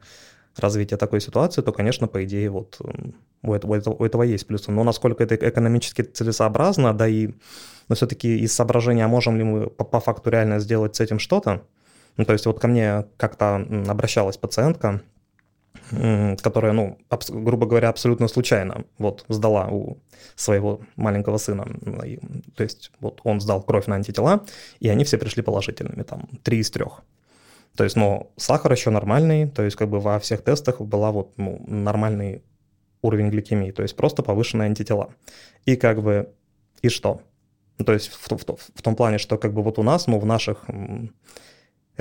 развитие 0.57 0.97
такой 0.97 1.21
ситуации, 1.21 1.63
то, 1.63 1.73
конечно, 1.73 2.09
по 2.09 2.25
идее, 2.25 2.51
вот 2.51 2.79
у 3.43 3.53
этого, 3.53 3.73
у 3.73 3.75
этого, 3.75 3.95
у 3.95 4.05
этого 4.05 4.23
есть 4.25 4.47
плюсы. 4.47 4.71
Но 4.71 4.85
насколько 4.85 5.23
это 5.23 5.37
экономически 5.37 6.03
целесообразно, 6.03 6.95
да 6.95 7.09
и 7.09 7.31
но 7.89 7.95
все-таки 7.95 8.39
из 8.39 8.53
соображения, 8.53 9.05
а 9.05 9.09
можем 9.09 9.39
ли 9.39 9.45
мы 9.45 9.71
по, 9.71 9.85
по 9.85 10.01
факту 10.01 10.29
реально 10.31 10.59
сделать 10.59 10.97
с 10.97 11.01
этим 11.01 11.19
что-то, 11.19 11.63
ну, 12.19 12.25
то 12.25 12.35
есть 12.35 12.45
вот 12.45 12.61
ко 12.61 12.69
мне 12.69 13.07
как-то 13.17 13.67
обращалась 13.89 14.37
пациентка, 14.37 15.01
которая, 16.43 16.73
ну, 16.73 16.99
грубо 17.29 17.67
говоря, 17.67 17.89
абсолютно 17.89 18.29
случайно 18.29 18.85
вот 18.99 19.25
сдала 19.29 19.69
у 19.69 19.99
своего 20.37 20.81
маленького 20.97 21.39
сына. 21.39 21.67
То 22.55 22.63
есть 22.63 22.91
вот 23.01 23.21
он 23.25 23.41
сдал 23.41 23.63
кровь 23.63 23.87
на 23.87 23.97
антитела, 23.97 24.45
и 24.81 24.89
они 24.89 25.05
все 25.05 25.19
пришли 25.19 25.43
положительными, 25.43 26.03
там, 26.03 26.29
три 26.43 26.59
из 26.59 26.71
трех. 26.71 27.03
То 27.77 27.85
есть, 27.85 27.97
но 27.97 28.31
сахар 28.37 28.73
еще 28.73 28.91
нормальный, 28.91 29.49
то 29.49 29.63
есть 29.63 29.77
как 29.77 29.89
бы 29.89 30.01
во 30.01 30.19
всех 30.19 30.43
тестах 30.43 30.81
была 30.81 31.13
вот 31.13 31.33
ну, 31.37 31.63
нормальный 31.67 32.43
уровень 33.03 33.31
гликемии, 33.31 33.71
то 33.71 33.83
есть 33.83 33.95
просто 33.95 34.23
повышенные 34.23 34.67
антитела. 34.67 35.11
И 35.65 35.77
как 35.77 36.03
бы, 36.03 36.33
и 36.83 36.89
что? 36.89 37.21
Ну, 37.79 37.85
то 37.85 37.93
есть 37.93 38.09
в, 38.09 38.29
в, 38.29 38.59
в 38.75 38.83
том 38.83 38.97
плане, 38.97 39.19
что 39.19 39.39
как 39.39 39.53
бы 39.53 39.63
вот 39.63 39.79
у 39.79 39.83
нас, 39.83 40.09
ну, 40.09 40.19
в 40.19 40.27
наших 40.27 40.65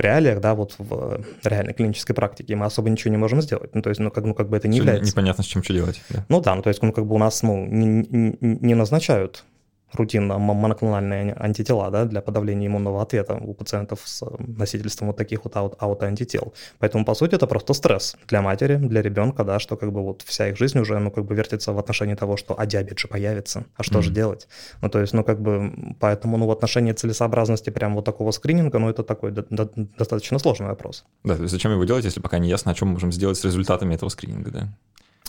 реалиях, 0.00 0.40
да, 0.40 0.54
вот 0.54 0.74
в 0.78 1.20
реальной 1.44 1.74
клинической 1.74 2.14
практике 2.14 2.56
мы 2.56 2.66
особо 2.66 2.90
ничего 2.90 3.10
не 3.10 3.16
можем 3.16 3.42
сделать. 3.42 3.74
Ну, 3.74 3.82
то 3.82 3.90
есть, 3.90 4.00
ну, 4.00 4.10
как, 4.10 4.24
ну, 4.24 4.34
как 4.34 4.48
бы 4.48 4.56
это 4.56 4.68
не 4.68 4.74
Всё 4.78 4.82
является... 4.84 5.10
Непонятно, 5.12 5.42
с 5.44 5.46
чем 5.46 5.62
что 5.62 5.72
делать. 5.74 6.00
Да. 6.10 6.24
Ну 6.28 6.40
да, 6.40 6.54
ну, 6.54 6.62
то 6.62 6.68
есть, 6.68 6.82
ну, 6.82 6.92
как 6.92 7.06
бы 7.06 7.14
у 7.14 7.18
нас, 7.18 7.42
ну, 7.42 7.66
не- 7.66 8.06
не 8.40 8.74
назначают 8.74 9.44
рутинно 9.92 10.38
моноклональные 10.38 11.34
антитела, 11.38 11.90
да, 11.90 12.04
для 12.04 12.20
подавления 12.20 12.66
иммунного 12.66 13.02
ответа 13.02 13.34
у 13.34 13.54
пациентов 13.54 14.00
с 14.04 14.22
э, 14.22 14.26
носительством 14.38 15.08
вот 15.08 15.16
таких 15.16 15.44
вот 15.44 15.56
аут- 15.56 15.76
аутоантител. 15.78 16.52
Поэтому, 16.78 17.04
по 17.04 17.14
сути, 17.14 17.34
это 17.36 17.46
просто 17.46 17.72
стресс 17.74 18.16
для 18.28 18.42
матери, 18.42 18.76
для 18.76 19.02
ребенка, 19.02 19.44
да, 19.44 19.58
что 19.58 19.76
как 19.76 19.92
бы 19.92 20.02
вот 20.02 20.22
вся 20.22 20.48
их 20.48 20.56
жизнь 20.58 20.78
уже, 20.78 20.98
ну, 20.98 21.10
как 21.10 21.24
бы 21.24 21.34
вертится 21.34 21.72
в 21.72 21.78
отношении 21.78 22.14
того, 22.14 22.36
что, 22.36 22.54
а 22.58 22.66
диабет 22.66 22.98
же 22.98 23.08
появится, 23.08 23.64
а 23.76 23.82
что 23.82 24.02
же 24.02 24.08
Мгм. 24.10 24.14
делать? 24.14 24.48
Ну, 24.82 24.88
то 24.88 25.00
есть, 25.00 25.14
ну, 25.14 25.24
как 25.24 25.40
бы, 25.40 25.72
поэтому, 26.00 26.36
ну, 26.36 26.46
в 26.46 26.50
отношении 26.50 26.92
целесообразности 26.92 27.70
прям 27.70 27.94
вот 27.94 28.04
такого 28.04 28.30
скрининга, 28.32 28.78
ну, 28.78 28.90
это 28.90 29.02
такой 29.02 29.30
до- 29.32 29.46
до- 29.50 29.70
достаточно 29.98 30.38
сложный 30.38 30.66
вопрос. 30.68 31.04
Да, 31.24 31.34
то 31.36 31.42
есть 31.42 31.52
зачем 31.52 31.72
его 31.72 31.84
делать, 31.84 32.04
если 32.04 32.20
пока 32.20 32.38
не 32.38 32.48
ясно, 32.48 32.72
о 32.72 32.74
чем 32.74 32.88
мы 32.88 32.94
можем 32.94 33.12
сделать 33.12 33.38
с 33.38 33.44
результатами 33.44 33.94
этого 33.94 34.10
скрининга, 34.10 34.50
да? 34.50 34.68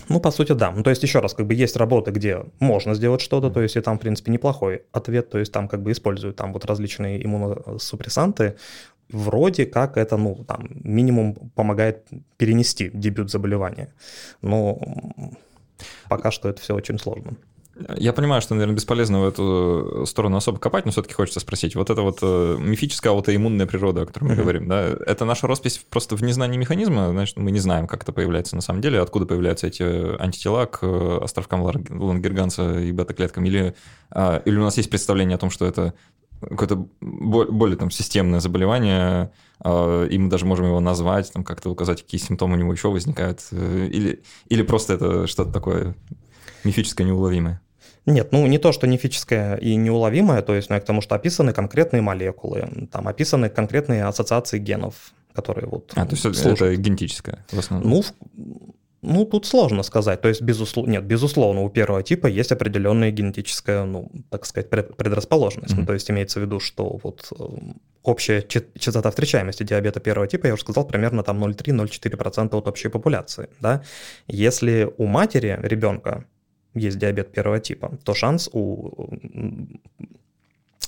Ну, 0.07 0.19
по 0.19 0.31
сути, 0.31 0.53
да. 0.53 0.71
Ну, 0.71 0.83
то 0.83 0.89
есть, 0.89 1.03
еще 1.03 1.19
раз, 1.19 1.33
как 1.33 1.45
бы 1.45 1.53
есть 1.53 1.75
работы, 1.75 2.11
где 2.11 2.45
можно 2.59 2.95
сделать 2.95 3.21
что-то, 3.21 3.49
то 3.49 3.61
есть, 3.61 3.75
и 3.75 3.81
там, 3.81 3.97
в 3.97 4.01
принципе, 4.01 4.31
неплохой 4.31 4.83
ответ, 4.91 5.29
то 5.29 5.37
есть, 5.37 5.51
там 5.51 5.67
как 5.67 5.81
бы 5.81 5.91
используют 5.91 6.35
там 6.35 6.53
вот 6.53 6.65
различные 6.65 7.23
иммуносупрессанты, 7.23 8.55
вроде 9.11 9.65
как 9.65 9.97
это, 9.97 10.17
ну, 10.17 10.43
там, 10.47 10.69
минимум 10.83 11.35
помогает 11.55 12.07
перенести 12.37 12.89
дебют 12.93 13.29
заболевания. 13.31 13.93
Но 14.41 14.79
пока 16.07 16.31
что 16.31 16.49
это 16.49 16.61
все 16.61 16.75
очень 16.75 16.99
сложно. 16.99 17.33
Я 17.97 18.13
понимаю, 18.13 18.41
что, 18.41 18.55
наверное, 18.55 18.75
бесполезно 18.75 19.21
в 19.21 19.27
эту 19.27 20.05
сторону 20.05 20.37
особо 20.37 20.59
копать, 20.59 20.85
но 20.85 20.91
все-таки 20.91 21.13
хочется 21.13 21.39
спросить. 21.39 21.75
Вот 21.75 21.89
это 21.89 22.01
вот 22.01 22.19
э, 22.21 22.57
мифическая 22.59 23.13
аутоиммунная 23.13 23.65
природа, 23.67 24.01
о 24.01 24.05
которой 24.05 24.25
мы 24.25 24.35
говорим, 24.35 24.67
да, 24.67 24.89
это 25.05 25.25
наша 25.25 25.47
роспись 25.47 25.77
просто 25.89 26.15
в 26.15 26.23
незнании 26.23 26.57
механизма, 26.57 27.09
значит, 27.11 27.37
мы 27.37 27.51
не 27.51 27.59
знаем, 27.59 27.87
как 27.87 28.03
это 28.03 28.11
появляется 28.11 28.55
на 28.55 28.61
самом 28.61 28.81
деле, 28.81 28.99
откуда 29.01 29.25
появляются 29.25 29.67
эти 29.67 29.83
антитела 30.21 30.65
к 30.65 30.79
э, 30.81 31.19
островкам 31.21 31.61
Лангерганса 31.61 32.79
и 32.79 32.91
бета-клеткам, 32.91 33.45
или, 33.45 33.75
а, 34.11 34.41
или 34.45 34.57
у 34.57 34.63
нас 34.63 34.77
есть 34.77 34.89
представление 34.89 35.35
о 35.35 35.39
том, 35.39 35.49
что 35.49 35.65
это 35.65 35.93
какое-то 36.41 36.87
бо- 37.01 37.51
более 37.51 37.77
там 37.77 37.91
системное 37.91 38.39
заболевание, 38.39 39.31
а, 39.61 40.05
и 40.05 40.17
мы 40.17 40.29
даже 40.29 40.45
можем 40.45 40.67
его 40.67 40.79
назвать, 40.79 41.31
там 41.31 41.43
как-то 41.43 41.69
указать, 41.69 42.03
какие 42.03 42.19
симптомы 42.19 42.55
у 42.55 42.59
него 42.59 42.73
еще 42.73 42.89
возникают, 42.89 43.41
э, 43.51 43.87
или, 43.91 44.23
или 44.47 44.61
просто 44.63 44.93
это 44.93 45.27
что-то 45.27 45.51
такое 45.51 45.95
мифическое, 46.63 47.05
неуловимое. 47.05 47.61
Нет, 48.09 48.31
ну 48.31 48.47
не 48.47 48.57
то, 48.57 48.71
что 48.71 48.87
мифическое 48.87 49.55
и 49.57 49.75
неуловимое, 49.75 50.41
то 50.41 50.55
есть, 50.55 50.69
ну, 50.69 50.75
я 50.75 50.81
к 50.81 50.85
тому, 50.85 51.01
что 51.01 51.15
описаны 51.15 51.53
конкретные 51.53 52.01
молекулы, 52.01 52.87
там 52.91 53.07
описаны 53.07 53.49
конкретные 53.49 54.05
ассоциации 54.05 54.57
генов, 54.59 55.13
которые 55.33 55.67
вот 55.67 55.91
А, 55.95 56.05
то 56.05 56.11
есть 56.15 56.25
это- 56.25 56.33
служат. 56.37 56.61
это 56.61 56.75
генетическое 56.75 57.45
в 57.51 57.59
основном? 57.59 57.89
Ну, 57.91 58.01
в- 58.01 58.13
ну, 59.01 59.25
тут 59.25 59.45
сложно 59.45 59.83
сказать. 59.83 60.21
То 60.21 60.27
есть, 60.27 60.41
безусловно, 60.41 60.91
нет, 60.91 61.03
безусловно, 61.05 61.61
у 61.61 61.69
первого 61.69 62.01
типа 62.03 62.27
есть 62.27 62.51
определенная 62.51 63.11
генетическая, 63.11 63.85
ну, 63.85 64.09
так 64.29 64.45
сказать, 64.45 64.69
пред- 64.69 64.97
предрасположенность. 64.97 65.73
Ну, 65.73 65.79
Мгм. 65.81 65.87
то 65.87 65.93
есть, 65.93 66.09
имеется 66.11 66.39
в 66.39 66.43
виду, 66.43 66.59
что 66.59 66.99
вот 67.03 67.31
э, 67.39 67.43
общая 68.03 68.41
ча- 68.41 68.63
частота 68.77 69.09
встречаемости 69.09 69.63
диабета 69.63 69.99
первого 69.99 70.27
типа, 70.27 70.47
я 70.47 70.53
уже 70.53 70.63
сказал, 70.63 70.85
примерно 70.87 71.21
там 71.23 71.37
0,3-0,4% 71.39 72.57
от 72.57 72.67
общей 72.67 72.89
популяции, 72.89 73.47
да. 73.61 73.81
Если 74.27 74.89
у 74.97 75.05
матери 75.05 75.59
ребенка 75.61 76.25
есть 76.75 76.97
диабет 76.99 77.31
первого 77.31 77.59
типа, 77.59 77.97
то 78.03 78.13
шанс 78.13 78.49
у 78.53 79.09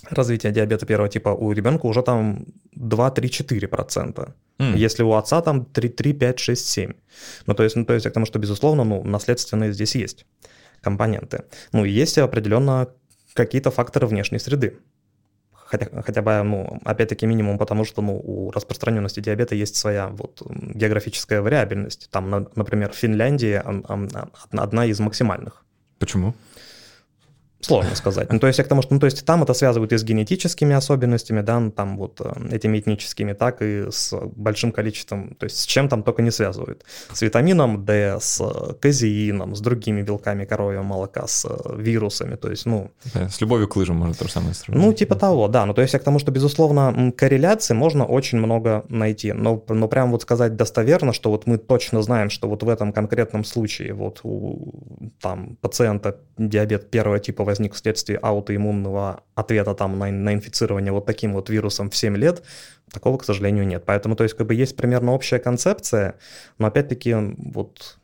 развития 0.09 0.51
диабета 0.51 0.85
первого 0.85 1.09
типа 1.09 1.29
у 1.29 1.51
ребенка 1.53 1.85
уже 1.87 2.01
там 2.01 2.45
2-3-4%. 2.75 4.33
М, 4.59 4.75
Если 4.75 5.03
у 5.03 5.13
отца 5.13 5.41
там 5.41 5.65
3, 5.65 5.89
3 5.89 6.13
5, 6.13 6.39
6, 6.39 6.65
7. 6.67 6.93
Ну, 7.47 7.53
то 7.53 7.63
есть, 7.63 7.75
ну, 7.75 7.85
то 7.85 7.93
есть, 7.93 8.05
к 8.07 8.11
тому, 8.13 8.25
что, 8.25 8.39
безусловно, 8.39 8.83
ну, 8.83 9.03
наследственные 9.03 9.73
здесь 9.73 9.95
есть 9.95 10.25
компоненты. 10.81 11.43
Ну, 11.73 11.85
и 11.85 11.89
есть 12.01 12.17
определенно 12.17 12.87
какие-то 13.33 13.71
факторы 13.71 14.07
внешней 14.07 14.39
среды. 14.39 14.77
Хотя, 15.53 15.87
хотя 16.05 16.21
бы, 16.21 16.43
ну, 16.43 16.79
опять-таки, 16.83 17.25
минимум, 17.27 17.57
потому 17.57 17.85
что, 17.85 18.01
ну, 18.01 18.19
у 18.23 18.51
распространенности 18.51 19.21
диабета 19.21 19.55
есть 19.55 19.75
своя 19.75 20.07
вот 20.07 20.41
географическая 20.75 21.41
вариабельность. 21.41 22.09
Там, 22.11 22.29
на- 22.29 22.47
например, 22.55 22.91
в 22.91 22.95
Финляндии 22.95 23.61
одна 24.51 24.85
из 24.85 24.99
максимальных. 24.99 25.63
Почему? 26.01 26.33
Сложно 27.61 27.95
сказать. 27.95 28.31
Ну, 28.31 28.39
то 28.39 28.47
есть, 28.47 28.59
я 28.59 28.65
к 28.65 28.67
тому, 28.67 28.81
что, 28.81 28.93
ну, 28.93 28.99
то 28.99 29.05
есть, 29.05 29.25
там 29.25 29.43
это 29.43 29.53
связывают 29.53 29.93
и 29.93 29.97
с 29.97 30.03
генетическими 30.03 30.75
особенностями, 30.75 31.41
да, 31.41 31.59
ну, 31.59 31.71
там 31.71 31.97
вот 31.97 32.21
э, 32.21 32.55
этими 32.55 32.79
этническими, 32.79 33.33
так 33.33 33.61
и 33.61 33.85
с 33.89 34.13
большим 34.35 34.71
количеством, 34.71 35.35
то 35.35 35.45
есть, 35.45 35.59
с 35.59 35.65
чем 35.65 35.89
там 35.89 36.03
только 36.03 36.21
не 36.21 36.31
связывают. 36.31 36.83
С 37.13 37.21
витамином 37.21 37.85
D, 37.85 38.17
с 38.19 38.41
э, 38.41 38.73
казеином, 38.79 39.55
с 39.55 39.61
другими 39.61 40.01
белками 40.01 40.45
коровьего 40.45 40.83
молока, 40.83 41.27
с 41.27 41.45
э, 41.45 41.75
вирусами, 41.77 42.35
то 42.35 42.49
есть, 42.49 42.65
ну, 42.65 42.91
С 43.13 43.41
любовью 43.41 43.67
к 43.67 43.75
лыжам 43.75 43.97
можно 43.97 44.13
то 44.15 44.25
же 44.25 44.31
самое 44.31 44.53
сравнить. 44.53 44.85
ну, 44.85 44.93
типа 44.93 45.15
того, 45.15 45.47
да. 45.47 45.65
Ну, 45.65 45.73
то 45.73 45.81
есть 45.81 45.93
я 45.93 45.99
к 45.99 46.03
тому, 46.03 46.19
что, 46.19 46.31
безусловно, 46.31 46.93
м, 46.95 47.11
корреляций 47.11 47.75
можно 47.75 48.05
очень 48.05 48.37
много 48.39 48.83
найти. 48.89 49.33
Но, 49.33 49.63
но 49.69 49.87
прям 49.87 50.11
вот 50.11 50.21
сказать 50.21 50.55
достоверно, 50.55 51.13
что 51.13 51.29
вот 51.29 51.47
мы 51.47 51.57
точно 51.57 52.01
знаем, 52.01 52.29
что 52.29 52.47
вот 52.49 52.63
в 52.63 52.69
этом 52.69 52.91
конкретном 52.93 53.43
случае 53.43 53.93
вот 53.93 54.19
у 54.23 54.73
там, 55.21 55.57
пациента 55.61 56.17
диабет 56.37 56.89
первого 56.89 57.19
типа 57.19 57.43
возник 57.51 57.73
вследствие 57.73 58.17
аутоиммунного 58.17 59.23
ответа 59.35 59.75
там 59.75 59.99
на, 59.99 60.09
на 60.09 60.33
инфицирование 60.33 60.93
вот 60.93 61.05
таким 61.05 61.33
вот 61.33 61.49
вирусом 61.49 61.89
в 61.89 61.95
7 61.95 62.15
лет, 62.17 62.43
такого, 62.91 63.17
к 63.17 63.25
сожалению, 63.25 63.67
нет. 63.67 63.83
Поэтому, 63.85 64.15
то 64.15 64.23
есть, 64.23 64.35
как 64.35 64.47
бы 64.47 64.53
есть 64.53 64.75
примерно 64.77 65.11
общая 65.11 65.39
концепция, 65.39 66.15
но 66.57 66.67
опять-таки 66.67 67.13
вот 67.37 67.97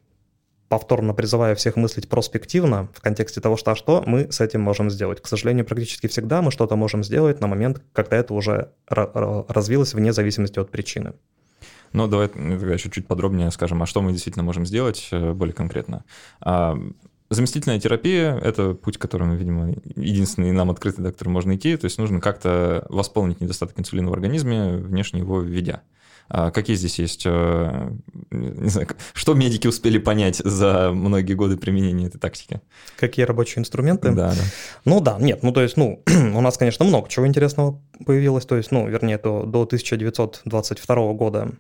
повторно 0.69 1.13
призываю 1.13 1.55
всех 1.55 1.77
мыслить 1.77 2.09
проспективно 2.09 2.89
в 2.93 3.01
контексте 3.01 3.39
того, 3.39 3.55
что, 3.57 3.71
а 3.71 3.75
что 3.75 4.03
мы 4.05 4.31
с 4.31 4.41
этим 4.41 4.61
можем 4.61 4.89
сделать. 4.89 5.21
К 5.21 5.27
сожалению, 5.27 5.65
практически 5.65 6.07
всегда 6.07 6.41
мы 6.41 6.51
что-то 6.51 6.75
можем 6.75 7.03
сделать 7.03 7.39
на 7.39 7.47
момент, 7.47 7.81
когда 7.93 8.17
это 8.17 8.33
уже 8.33 8.71
ра- 8.89 9.11
ра- 9.13 9.45
развилось 9.47 9.93
вне 9.93 10.11
зависимости 10.11 10.59
от 10.59 10.69
причины. 10.69 11.13
Ну, 11.93 12.07
давай 12.07 12.27
тогда 12.27 12.73
еще 12.73 12.89
чуть 12.89 13.07
подробнее 13.07 13.49
скажем, 13.51 13.81
а 13.81 13.85
что 13.85 14.01
мы 14.01 14.11
действительно 14.11 14.43
можем 14.43 14.65
сделать 14.65 15.07
э, 15.11 15.31
более 15.31 15.53
конкретно. 15.53 16.03
Заместительная 17.29 17.79
терапия– 17.79 18.37
это 18.43 18.73
путь, 18.73 18.97
которым, 18.97 19.35
видимо, 19.35 19.73
единственный 19.95 20.51
нам 20.51 20.71
открытый, 20.71 21.03
до 21.03 21.11
которого 21.11 21.33
можно 21.33 21.55
идти. 21.55 21.75
То 21.75 21.85
есть 21.85 21.97
нужно 21.97 22.21
как-то 22.21 22.85
восполнить 22.89 23.41
недостаток 23.41 23.77
инсулина 23.79 24.09
в 24.09 24.13
организме, 24.13 24.77
внешне 24.77 25.19
его 25.19 25.41
введя. 25.41 25.81
А 26.29 26.51
какие 26.51 26.75
здесь 26.75 26.99
есть, 26.99 27.23
э, 27.25 27.89
не 28.31 28.69
знаю, 28.69 28.87
что 29.13 29.33
медики 29.33 29.67
успели 29.67 29.97
понять 29.97 30.37
за 30.37 30.91
многие 30.93 31.33
годы 31.33 31.55
применения 31.55 32.07
этой 32.07 32.19
тактики? 32.19 32.61
Какие 32.97 33.25
рабочие 33.25 33.61
инструменты? 33.61 34.11
Да, 34.11 34.31
да. 34.31 34.41
Ну 34.83 34.99
да, 34.99 35.17
нет, 35.19 35.41
ну 35.43 35.53
то 35.53 35.61
есть, 35.61 35.77
ну, 35.77 36.03
у 36.07 36.41
нас, 36.41 36.57
конечно, 36.57 36.83
много 36.85 37.07
чего 37.07 37.27
интересного 37.27 37.81
появилось, 38.05 38.45
то 38.45 38.57
есть, 38.57 38.71
ну, 38.71 38.87
вернее, 38.87 39.17
до, 39.17 39.43
до 39.43 39.61
1922 39.61 41.13
года 41.13 41.51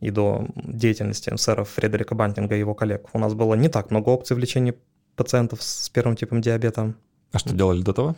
и 0.00 0.10
до 0.10 0.46
деятельности 0.56 1.36
сэра 1.36 1.64
Фредерика 1.64 2.14
Бантинга 2.14 2.56
и 2.56 2.58
его 2.58 2.74
коллег 2.74 3.08
у 3.12 3.18
нас 3.18 3.34
было 3.34 3.54
не 3.54 3.68
так 3.68 3.90
много 3.90 4.10
опций 4.10 4.36
в 4.36 4.38
лечении 4.38 4.74
пациентов 5.18 5.62
с 5.62 5.90
первым 5.90 6.16
типом 6.16 6.40
диабета. 6.40 6.94
А 7.32 7.38
что 7.38 7.52
делали 7.52 7.82
до 7.82 7.92
того? 7.92 8.16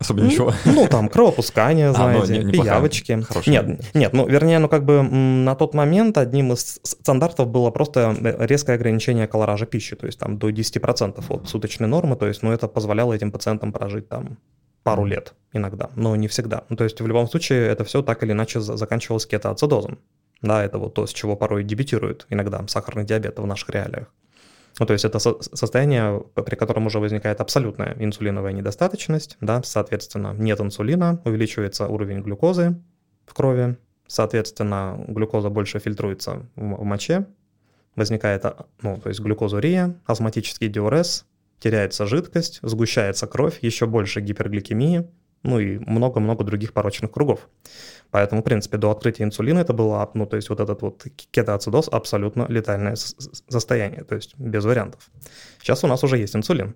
Особо 0.00 0.22
ничего. 0.22 0.52
Ну, 0.64 0.88
там 0.88 1.08
кровопускание, 1.08 1.90
А, 1.90 2.12
ну, 2.12 2.24
знаете, 2.24 2.32
не- 2.44 2.50
неплохая, 2.50 2.72
пиявочки. 2.74 3.20
хорошая. 3.22 3.62
Нет, 3.62 3.94
нет, 3.94 4.12
ну, 4.12 4.26
вернее, 4.26 4.58
ну, 4.58 4.68
как 4.68 4.84
бы 4.84 5.02
на 5.02 5.54
тот 5.54 5.72
момент 5.74 6.18
одним 6.18 6.52
из 6.52 6.80
стандартов 6.82 7.48
было 7.48 7.70
просто 7.70 8.16
резкое 8.40 8.72
ограничение 8.74 9.28
колоража 9.28 9.66
пищи, 9.66 9.94
то 9.94 10.06
есть 10.06 10.18
там 10.18 10.36
до 10.38 10.50
10% 10.50 11.24
от 11.28 11.48
суточной 11.48 11.86
нормы, 11.86 12.16
то 12.16 12.26
есть, 12.26 12.42
ну, 12.42 12.50
это 12.50 12.66
позволяло 12.66 13.12
этим 13.12 13.30
пациентам 13.30 13.72
прожить 13.72 14.08
там 14.08 14.38
пару 14.82 15.04
лет 15.04 15.34
иногда, 15.52 15.90
но 15.94 16.16
не 16.16 16.26
всегда. 16.26 16.64
Ну, 16.70 16.76
то 16.76 16.82
есть 16.84 17.00
в 17.00 17.06
любом 17.06 17.28
случае 17.28 17.68
это 17.68 17.84
все 17.84 18.02
так 18.02 18.22
или 18.24 18.32
иначе 18.32 18.60
за- 18.60 18.76
заканчивалось 18.76 19.26
кетоацидозом. 19.26 19.98
Да, 20.42 20.64
это 20.64 20.78
вот 20.78 20.94
то, 20.94 21.06
с 21.06 21.12
чего 21.12 21.36
порой 21.36 21.62
дебютирует 21.62 22.26
иногда 22.30 22.64
сахарный 22.68 23.04
диабет 23.04 23.38
в 23.38 23.46
наших 23.46 23.70
реалиях. 23.70 24.08
Ну, 24.78 24.86
то 24.86 24.92
есть 24.92 25.04
это 25.04 25.18
со- 25.18 25.40
состояние, 25.40 26.22
при 26.34 26.54
котором 26.54 26.86
уже 26.86 26.98
возникает 27.00 27.40
абсолютная 27.40 27.96
инсулиновая 27.98 28.52
недостаточность, 28.52 29.36
да, 29.40 29.62
соответственно, 29.64 30.34
нет 30.38 30.60
инсулина, 30.60 31.20
увеличивается 31.24 31.88
уровень 31.88 32.20
глюкозы 32.20 32.80
в 33.26 33.34
крови, 33.34 33.76
соответственно, 34.06 35.04
глюкоза 35.08 35.50
больше 35.50 35.78
фильтруется 35.80 36.46
в, 36.54 36.60
в 36.60 36.84
моче, 36.84 37.26
возникает, 37.96 38.44
а, 38.44 38.66
ну, 38.80 38.98
то 38.98 39.08
есть 39.08 39.20
глюкозурия, 39.20 39.94
астматический 40.06 40.68
диурез, 40.68 41.26
теряется 41.58 42.06
жидкость, 42.06 42.60
сгущается 42.62 43.26
кровь, 43.26 43.58
еще 43.62 43.86
больше 43.86 44.20
гипергликемии, 44.20 45.08
ну 45.42 45.60
и 45.60 45.78
много-много 45.78 46.44
других 46.44 46.72
порочных 46.72 47.10
кругов. 47.10 47.48
Поэтому, 48.10 48.40
в 48.40 48.44
принципе, 48.44 48.78
до 48.78 48.90
открытия 48.90 49.24
инсулина 49.24 49.60
это 49.60 49.72
было, 49.72 50.10
ну, 50.14 50.26
то 50.26 50.36
есть 50.36 50.48
вот 50.48 50.60
этот 50.60 50.82
вот 50.82 51.04
кетоацидоз 51.30 51.88
абсолютно 51.88 52.46
летальное 52.48 52.96
состояние, 52.96 54.04
то 54.04 54.14
есть 54.14 54.34
без 54.38 54.64
вариантов. 54.64 55.10
Сейчас 55.60 55.84
у 55.84 55.86
нас 55.86 56.02
уже 56.04 56.18
есть 56.18 56.34
инсулин. 56.34 56.74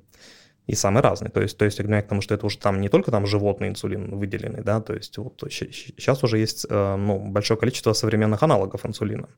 и 0.66 0.74
самый 0.74 1.02
разный. 1.02 1.30
То 1.30 1.40
есть, 1.40 1.58
то 1.58 1.64
есть 1.64 1.78
к 1.78 2.02
тому, 2.08 2.20
что 2.20 2.34
это 2.34 2.46
уже 2.46 2.58
там 2.58 2.80
не 2.80 2.88
только 2.88 3.10
там 3.10 3.26
животный 3.26 3.68
инсулин 3.68 4.16
выделенный, 4.16 4.62
да, 4.62 4.80
то 4.80 4.94
есть 4.94 5.18
вот 5.18 5.42
сейчас 5.50 6.22
уже 6.22 6.38
есть 6.38 6.66
э, 6.68 6.96
ну, 6.96 7.18
большое 7.18 7.58
количество 7.58 7.92
современных 7.94 8.42
аналогов 8.42 8.86
инсулина. 8.86 9.28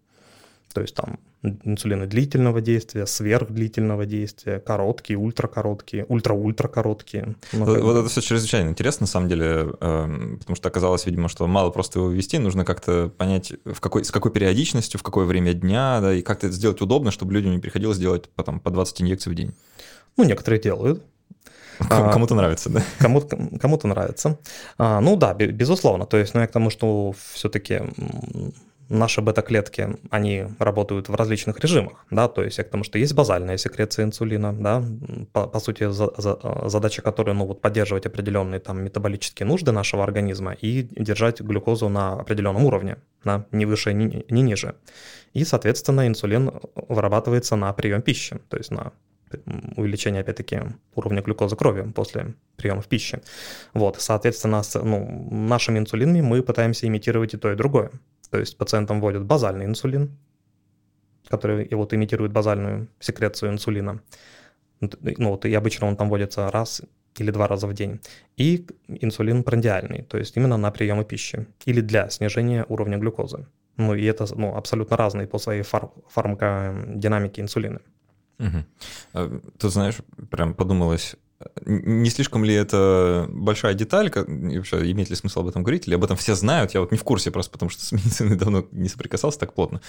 То 0.72 0.81
есть 0.81 0.94
там 0.94 1.18
инсулины 1.64 2.07
длительного 2.07 2.61
действия, 2.61 3.07
сверхдлительного 3.07 4.07
действия, 4.07 4.61
короткие, 4.61 5.18
ультракороткие, 5.18 6.07
ультра-ультра 6.09 6.68
короткие. 6.68 7.37
Ну, 7.53 7.64
вот, 7.64 7.81
вот 7.81 7.96
это 7.96 8.09
все 8.09 8.20
чрезвычайно 8.20 8.70
интересно, 8.70 9.05
на 9.05 9.09
самом 9.09 9.29
деле, 9.29 9.72
э, 9.81 10.37
потому 10.38 10.57
что 10.57 10.68
оказалось, 10.68 11.07
видимо, 11.07 11.29
что 11.29 11.46
мало 11.46 11.70
просто 11.70 11.98
его 11.98 12.09
ввести, 12.09 12.38
нужно 12.38 12.64
как-то 12.64 13.11
понять, 13.16 13.53
в 13.64 13.81
какой, 13.81 14.05
с 14.05 14.11
какой 14.11 14.33
периодичностью, 14.33 14.98
в 14.98 15.03
какое 15.03 15.27
время 15.27 15.53
дня, 15.53 16.00
да, 16.00 16.14
и 16.14 16.22
как-то 16.22 16.46
это 16.46 16.57
сделать 16.57 16.81
удобно, 16.81 17.11
чтобы 17.11 17.35
людям 17.35 17.53
не 17.53 17.59
приходилось 17.59 17.98
делать 17.98 18.29
потом 18.35 18.59
по 18.59 18.70
20 18.70 19.03
инъекций 19.03 19.31
в 19.31 19.35
день. 19.35 19.55
Ну, 20.16 20.24
некоторые 20.24 20.61
делают. 20.61 21.03
А, 21.90 22.12
кому-то 22.12 22.37
нравится, 22.37 22.70
да? 22.70 22.85
Кому-то, 23.00 23.37
кому-то 23.61 23.88
нравится. 23.88 24.38
А, 24.79 25.00
ну 25.00 25.16
да, 25.16 25.35
безусловно. 25.35 26.07
То 26.07 26.16
есть, 26.18 26.33
ну 26.33 26.40
я 26.40 26.46
к 26.46 26.53
тому, 26.53 26.70
что 26.70 27.12
все-таки 27.33 27.83
наши 28.88 29.20
бета-клетки, 29.20 29.96
они 30.10 30.46
работают 30.58 31.08
в 31.08 31.14
различных 31.14 31.58
режимах, 31.60 32.04
да, 32.10 32.28
то 32.28 32.42
есть 32.42 32.58
я 32.58 32.64
к 32.64 32.70
тому, 32.70 32.84
что 32.84 32.98
есть 32.98 33.14
базальная 33.14 33.56
секреция 33.56 34.04
инсулина, 34.04 34.52
да, 34.52 34.82
по, 35.32 35.46
по 35.46 35.60
сути 35.60 35.90
за, 35.90 36.10
за, 36.16 36.38
задача 36.68 37.02
которой, 37.02 37.34
ну 37.34 37.46
вот 37.46 37.60
поддерживать 37.60 38.06
определенные 38.06 38.60
там 38.60 38.82
метаболические 38.82 39.46
нужды 39.46 39.72
нашего 39.72 40.04
организма 40.04 40.52
и 40.52 40.82
держать 40.82 41.40
глюкозу 41.40 41.88
на 41.88 42.20
определенном 42.20 42.64
уровне, 42.64 42.96
да, 43.24 43.46
не 43.52 43.66
выше, 43.66 43.92
не, 43.92 44.24
не 44.28 44.42
ниже. 44.42 44.74
И, 45.32 45.44
соответственно, 45.44 46.06
инсулин 46.06 46.52
вырабатывается 46.74 47.56
на 47.56 47.72
прием 47.72 48.02
пищи, 48.02 48.38
то 48.48 48.56
есть 48.56 48.70
на 48.70 48.92
увеличение, 49.76 50.20
опять-таки, 50.20 50.60
уровня 50.94 51.22
глюкозы 51.22 51.56
крови 51.56 51.90
после 51.92 52.34
приема 52.56 52.80
в 52.80 52.86
пищи. 52.86 53.20
Вот, 53.72 54.00
соответственно, 54.00 54.62
с 54.62 54.80
ну, 54.80 55.28
нашими 55.30 55.78
инсулинами 55.78 56.20
мы 56.20 56.42
пытаемся 56.42 56.86
имитировать 56.86 57.34
и 57.34 57.36
то, 57.36 57.50
и 57.50 57.56
другое. 57.56 57.90
То 58.34 58.40
есть 58.40 58.58
пациентам 58.58 59.00
вводят 59.00 59.24
базальный 59.24 59.64
инсулин, 59.64 60.10
который 61.28 61.64
и 61.66 61.74
вот 61.76 61.94
имитирует 61.94 62.32
базальную 62.32 62.88
секрецию 62.98 63.52
инсулина. 63.52 64.00
Ну 64.80 65.30
вот 65.30 65.44
и 65.44 65.54
обычно 65.54 65.86
он 65.86 65.96
там 65.96 66.08
вводится 66.08 66.50
раз 66.50 66.82
или 67.16 67.30
два 67.30 67.46
раза 67.46 67.68
в 67.68 67.74
день. 67.74 68.00
И 68.36 68.66
инсулин 68.88 69.44
прандиальный, 69.44 70.02
то 70.02 70.18
есть 70.18 70.36
именно 70.36 70.56
на 70.56 70.72
приемы 70.72 71.04
пищи 71.04 71.46
или 71.64 71.80
для 71.80 72.10
снижения 72.10 72.66
уровня 72.68 72.98
глюкозы. 72.98 73.46
Ну 73.76 73.94
и 73.94 74.04
это 74.04 74.26
ну, 74.34 74.56
абсолютно 74.56 74.96
разные 74.96 75.28
по 75.28 75.38
своей 75.38 75.62
фар 75.62 75.90
фармакодинамике 76.08 77.40
инсулины. 77.40 77.78
Угу. 78.40 79.40
Тут, 79.58 79.72
знаешь, 79.72 79.98
прям 80.28 80.54
подумалось, 80.54 81.14
не 81.66 82.11
слишком 82.11 82.44
ли 82.44 82.54
это 82.54 83.26
большая 83.30 83.74
деталь, 83.74 84.07
и 84.07 84.59
вообще 84.59 84.90
имеет 84.90 85.11
ли 85.11 85.16
смысл 85.16 85.40
об 85.40 85.48
этом 85.48 85.62
говорить, 85.62 85.87
или 85.87 85.94
об 85.94 86.04
этом 86.04 86.16
все 86.16 86.35
знают, 86.35 86.74
я 86.74 86.80
вот 86.80 86.92
не 86.92 86.98
в 86.98 87.04
курсе 87.04 87.30
просто, 87.30 87.52
потому 87.52 87.70
что 87.70 87.85
с 87.85 87.92
медициной 87.92 88.37
давно 88.37 88.66
не 88.72 88.88
соприкасался 88.88 89.38
так 89.38 89.54
плотно. 89.54 89.80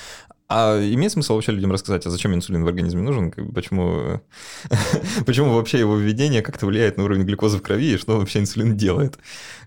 А 0.48 0.80
имеет 0.80 1.12
смысл 1.12 1.36
вообще 1.36 1.52
людям 1.52 1.72
рассказать, 1.72 2.06
а 2.06 2.10
зачем 2.10 2.34
инсулин 2.34 2.64
в 2.64 2.68
организме 2.68 3.02
нужен, 3.02 3.32
почему, 3.32 4.22
почему 5.26 5.54
вообще 5.54 5.80
его 5.80 5.96
введение 5.96 6.42
как-то 6.42 6.66
влияет 6.66 6.98
на 6.98 7.04
уровень 7.04 7.24
глюкозы 7.24 7.58
в 7.58 7.62
крови, 7.62 7.94
и 7.94 7.98
что 7.98 8.18
вообще 8.18 8.40
инсулин 8.40 8.78
делает? 8.78 9.18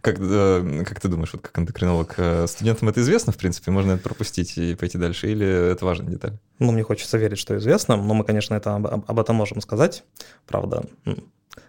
Как, 0.01 0.17
э, 0.19 0.85
как 0.87 1.01
ты 1.01 1.09
думаешь, 1.09 1.33
вот 1.33 1.43
как 1.43 1.59
эндокринолог, 1.59 2.15
э, 2.17 2.47
студентам 2.47 2.89
это 2.89 3.01
известно, 3.01 3.33
в 3.33 3.37
принципе, 3.37 3.71
можно 3.71 3.93
это 3.93 4.03
пропустить 4.03 4.57
и 4.57 4.75
пойти 4.75 4.99
дальше, 4.99 5.31
или 5.31 5.73
это 5.73 5.85
важная 5.85 6.11
деталь? 6.11 6.39
Ну, 6.59 6.73
мне 6.73 6.83
хочется 6.83 7.19
верить, 7.19 7.39
что 7.39 7.57
известно, 7.57 7.97
но 7.97 8.15
мы, 8.15 8.25
конечно, 8.25 8.55
это 8.55 8.77
об, 8.77 8.87
об 8.87 9.19
этом 9.19 9.37
можем 9.37 9.61
сказать, 9.61 10.05
правда, 10.47 10.85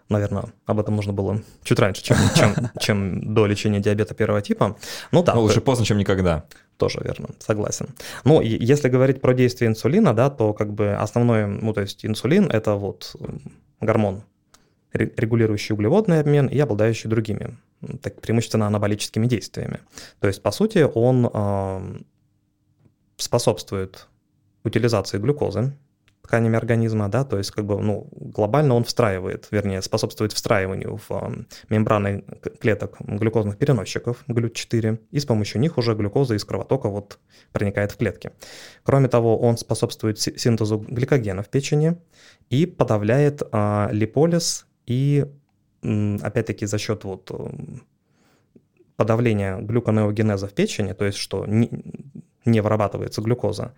наверное, 0.10 0.46
об 0.66 0.80
этом 0.80 0.96
нужно 0.96 1.14
было 1.14 1.42
чуть 1.64 1.80
раньше, 1.80 2.04
чем, 2.04 2.18
чем, 2.36 2.56
чем 2.80 3.34
до 3.34 3.46
лечения 3.46 3.80
диабета 3.80 4.14
первого 4.14 4.42
типа. 4.42 4.78
Ну 5.12 5.24
да. 5.24 5.34
Но 5.36 5.42
лучше 5.42 5.62
поздно, 5.62 5.86
чем 5.86 5.98
никогда. 5.98 6.46
Тоже 6.78 7.02
верно, 7.04 7.30
согласен. 7.40 7.90
Ну, 8.24 8.42
если 8.42 8.88
говорить 8.90 9.22
про 9.22 9.34
действие 9.34 9.70
инсулина, 9.70 10.14
да, 10.14 10.30
то 10.30 10.54
как 10.54 10.74
бы 10.74 10.94
основной, 10.94 11.46
ну, 11.46 11.74
то 11.74 11.82
есть 11.82 12.06
инсулин– 12.06 12.50
это 12.52 12.76
вот 12.76 13.16
гормон, 13.82 14.24
регулирующий 14.94 15.74
углеводный 15.74 16.22
обмен 16.22 16.48
и 16.48 16.58
обладающий 16.58 17.10
другими, 17.10 17.58
так 18.02 18.22
преимущественно 18.22 18.68
анаболическими 18.68 19.28
действиями. 19.28 19.80
То 20.20 20.28
есть, 20.28 20.42
по 20.42 20.52
сути, 20.52 20.88
он 20.94 21.30
э, 21.32 22.00
способствует 23.18 24.08
утилизации 24.64 25.18
глюкозы 25.18 25.74
тканями 26.30 26.58
организма, 26.58 27.10
да, 27.10 27.24
то 27.24 27.40
есть 27.40 27.50
как 27.50 27.66
бы, 27.66 27.82
ну, 27.82 28.08
глобально 28.12 28.76
он 28.76 28.84
встраивает, 28.84 29.48
вернее, 29.50 29.82
способствует 29.82 30.32
встраиванию 30.32 30.98
в 30.98 31.12
э, 31.12 31.46
мембраны 31.70 32.24
клеток 32.62 32.98
глюкозных 33.00 33.58
переносчиков, 33.58 34.24
глют-4, 34.28 35.00
и 35.10 35.20
с 35.20 35.26
помощью 35.26 35.60
них 35.60 35.80
уже 35.80 35.96
глюкоза 35.96 36.36
из 36.36 36.46
кровотока 36.46 36.88
вот 36.88 37.18
проникает 37.52 37.92
в 37.92 37.98
клетки. 37.98 38.32
Кроме 38.84 39.08
того, 39.08 39.40
он 39.40 39.58
способствует 39.58 40.20
синтезу 40.20 40.78
гликогена 40.78 41.42
в 41.42 41.50
печени 41.50 41.98
и 42.52 42.68
подавляет 42.68 43.42
а, 43.52 43.90
липолиз 43.92 44.68
и, 44.86 45.26
опять-таки, 45.82 46.68
за 46.68 46.78
счет 46.78 47.06
вот 47.06 47.32
э, 47.32 47.50
подавления 48.98 49.58
глюконеогенеза 49.58 50.48
в 50.48 50.54
печени, 50.54 50.94
то 50.94 51.06
есть 51.06 51.18
что 51.18 51.48
не, 51.48 51.72
не 52.46 52.62
вырабатывается 52.62 53.22
глюкоза, 53.22 53.74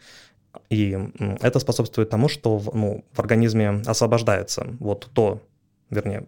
и 0.69 0.97
это 1.41 1.59
способствует 1.59 2.09
тому, 2.09 2.27
что 2.27 2.57
в, 2.57 2.75
ну, 2.75 3.05
в 3.11 3.19
организме 3.19 3.81
освобождается 3.85 4.67
вот 4.79 5.09
то, 5.13 5.41
вернее, 5.89 6.27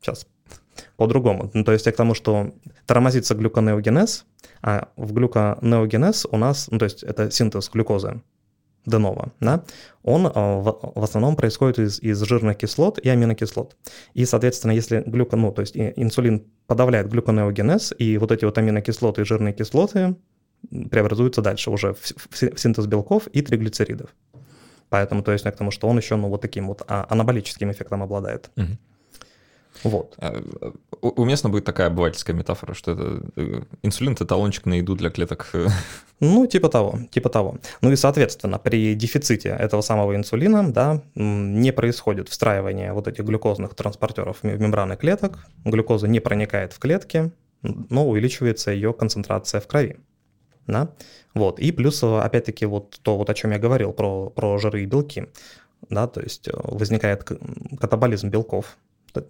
сейчас 0.00 0.26
по-другому. 0.96 1.50
Ну, 1.52 1.64
то 1.64 1.72
есть 1.72 1.86
я 1.86 1.92
к 1.92 1.96
тому, 1.96 2.14
что 2.14 2.52
тормозится 2.86 3.34
глюконеогенез, 3.34 4.24
а 4.62 4.88
в 4.96 5.12
глюконеогенез 5.12 6.26
у 6.30 6.36
нас, 6.36 6.68
ну, 6.70 6.78
то 6.78 6.84
есть 6.84 7.02
это 7.02 7.30
синтез 7.30 7.68
глюкозы 7.68 8.22
денова, 8.86 9.32
да, 9.40 9.62
он 10.02 10.30
а, 10.34 10.56
в, 10.58 10.92
в 10.94 11.04
основном 11.04 11.36
происходит 11.36 11.78
из, 11.78 12.00
из 12.00 12.20
жирных 12.22 12.56
кислот 12.56 12.98
и 12.98 13.08
аминокислот. 13.08 13.76
И, 14.14 14.24
соответственно, 14.24 14.72
если 14.72 15.02
глюкон, 15.06 15.42
ну, 15.42 15.52
то 15.52 15.60
есть 15.60 15.76
инсулин 15.76 16.46
подавляет 16.66 17.08
глюконеогенез, 17.08 17.92
и 17.98 18.16
вот 18.16 18.32
эти 18.32 18.44
вот 18.44 18.56
аминокислоты 18.56 19.22
и 19.22 19.24
жирные 19.24 19.52
кислоты 19.52 20.16
преобразуется 20.90 21.42
дальше 21.42 21.70
уже 21.70 21.94
в, 21.94 22.12
в 22.30 22.58
синтез 22.58 22.86
белков 22.86 23.26
и 23.28 23.42
триглицеридов. 23.42 24.10
Поэтому, 24.88 25.22
то 25.22 25.32
есть, 25.32 25.44
к 25.44 25.52
тому, 25.52 25.70
что 25.70 25.88
он 25.88 25.96
еще, 25.96 26.16
ну, 26.16 26.28
вот 26.28 26.40
таким 26.40 26.66
вот 26.66 26.82
а, 26.88 27.06
анаболическим 27.08 27.70
эффектом 27.70 28.02
обладает. 28.02 28.50
Угу. 28.56 28.78
Вот. 29.84 30.14
А, 30.18 30.42
уместно 31.00 31.48
будет 31.48 31.64
такая 31.64 31.86
обывательская 31.86 32.34
метафора, 32.34 32.74
что 32.74 32.92
это 32.92 33.22
э, 33.36 33.62
инсулин– 33.82 34.12
это 34.14 34.26
талончик 34.26 34.66
на 34.66 34.74
еду 34.74 34.94
для 34.96 35.10
клеток. 35.10 35.52
Ну, 36.22 36.46
типа 36.46 36.68
того, 36.68 36.98
типа 37.10 37.30
того. 37.30 37.56
Ну 37.80 37.92
и, 37.92 37.96
соответственно, 37.96 38.58
при 38.58 38.94
дефиците 38.94 39.56
этого 39.58 39.80
самого 39.80 40.14
инсулина, 40.14 40.70
да, 40.70 41.00
не 41.14 41.72
происходит 41.72 42.28
встраивание 42.28 42.92
вот 42.92 43.08
этих 43.08 43.24
глюкозных 43.24 43.74
транспортеров 43.74 44.36
в 44.42 44.44
мембраны 44.44 44.96
клеток, 44.96 45.38
глюкоза 45.64 46.08
не 46.08 46.20
проникает 46.20 46.74
в 46.74 46.78
клетки, 46.78 47.30
но 47.62 48.06
увеличивается 48.06 48.70
ее 48.70 48.92
концентрация 48.92 49.62
в 49.62 49.66
крови 49.66 49.96
да, 50.66 50.92
вот, 51.34 51.58
и 51.58 51.72
плюс, 51.72 52.02
опять-таки, 52.02 52.66
вот 52.66 53.00
то, 53.02 53.16
вот 53.16 53.30
о 53.30 53.34
чем 53.34 53.52
я 53.52 53.58
говорил, 53.58 53.92
про, 53.92 54.30
про 54.30 54.58
жиры 54.58 54.82
и 54.82 54.86
белки, 54.86 55.26
да, 55.88 56.06
то 56.06 56.20
есть 56.20 56.48
э, 56.48 56.52
возникает 56.54 57.24
катаболизм 57.24 58.28
белков, 58.28 58.76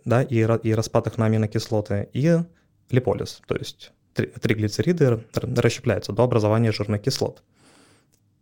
да, 0.05 0.23
и, 0.23 0.37
и 0.37 0.75
распад 0.75 1.07
их 1.07 1.19
на 1.19 1.27
аминокислоты, 1.27 2.09
и 2.13 2.39
липолиз, 2.91 3.41
то 3.47 3.57
есть 3.57 3.93
триглицериды 4.15 5.25
расщепляются 5.33 6.13
до 6.13 6.25
образования 6.25 6.73
жирных 6.73 7.03
кислот. 7.03 7.43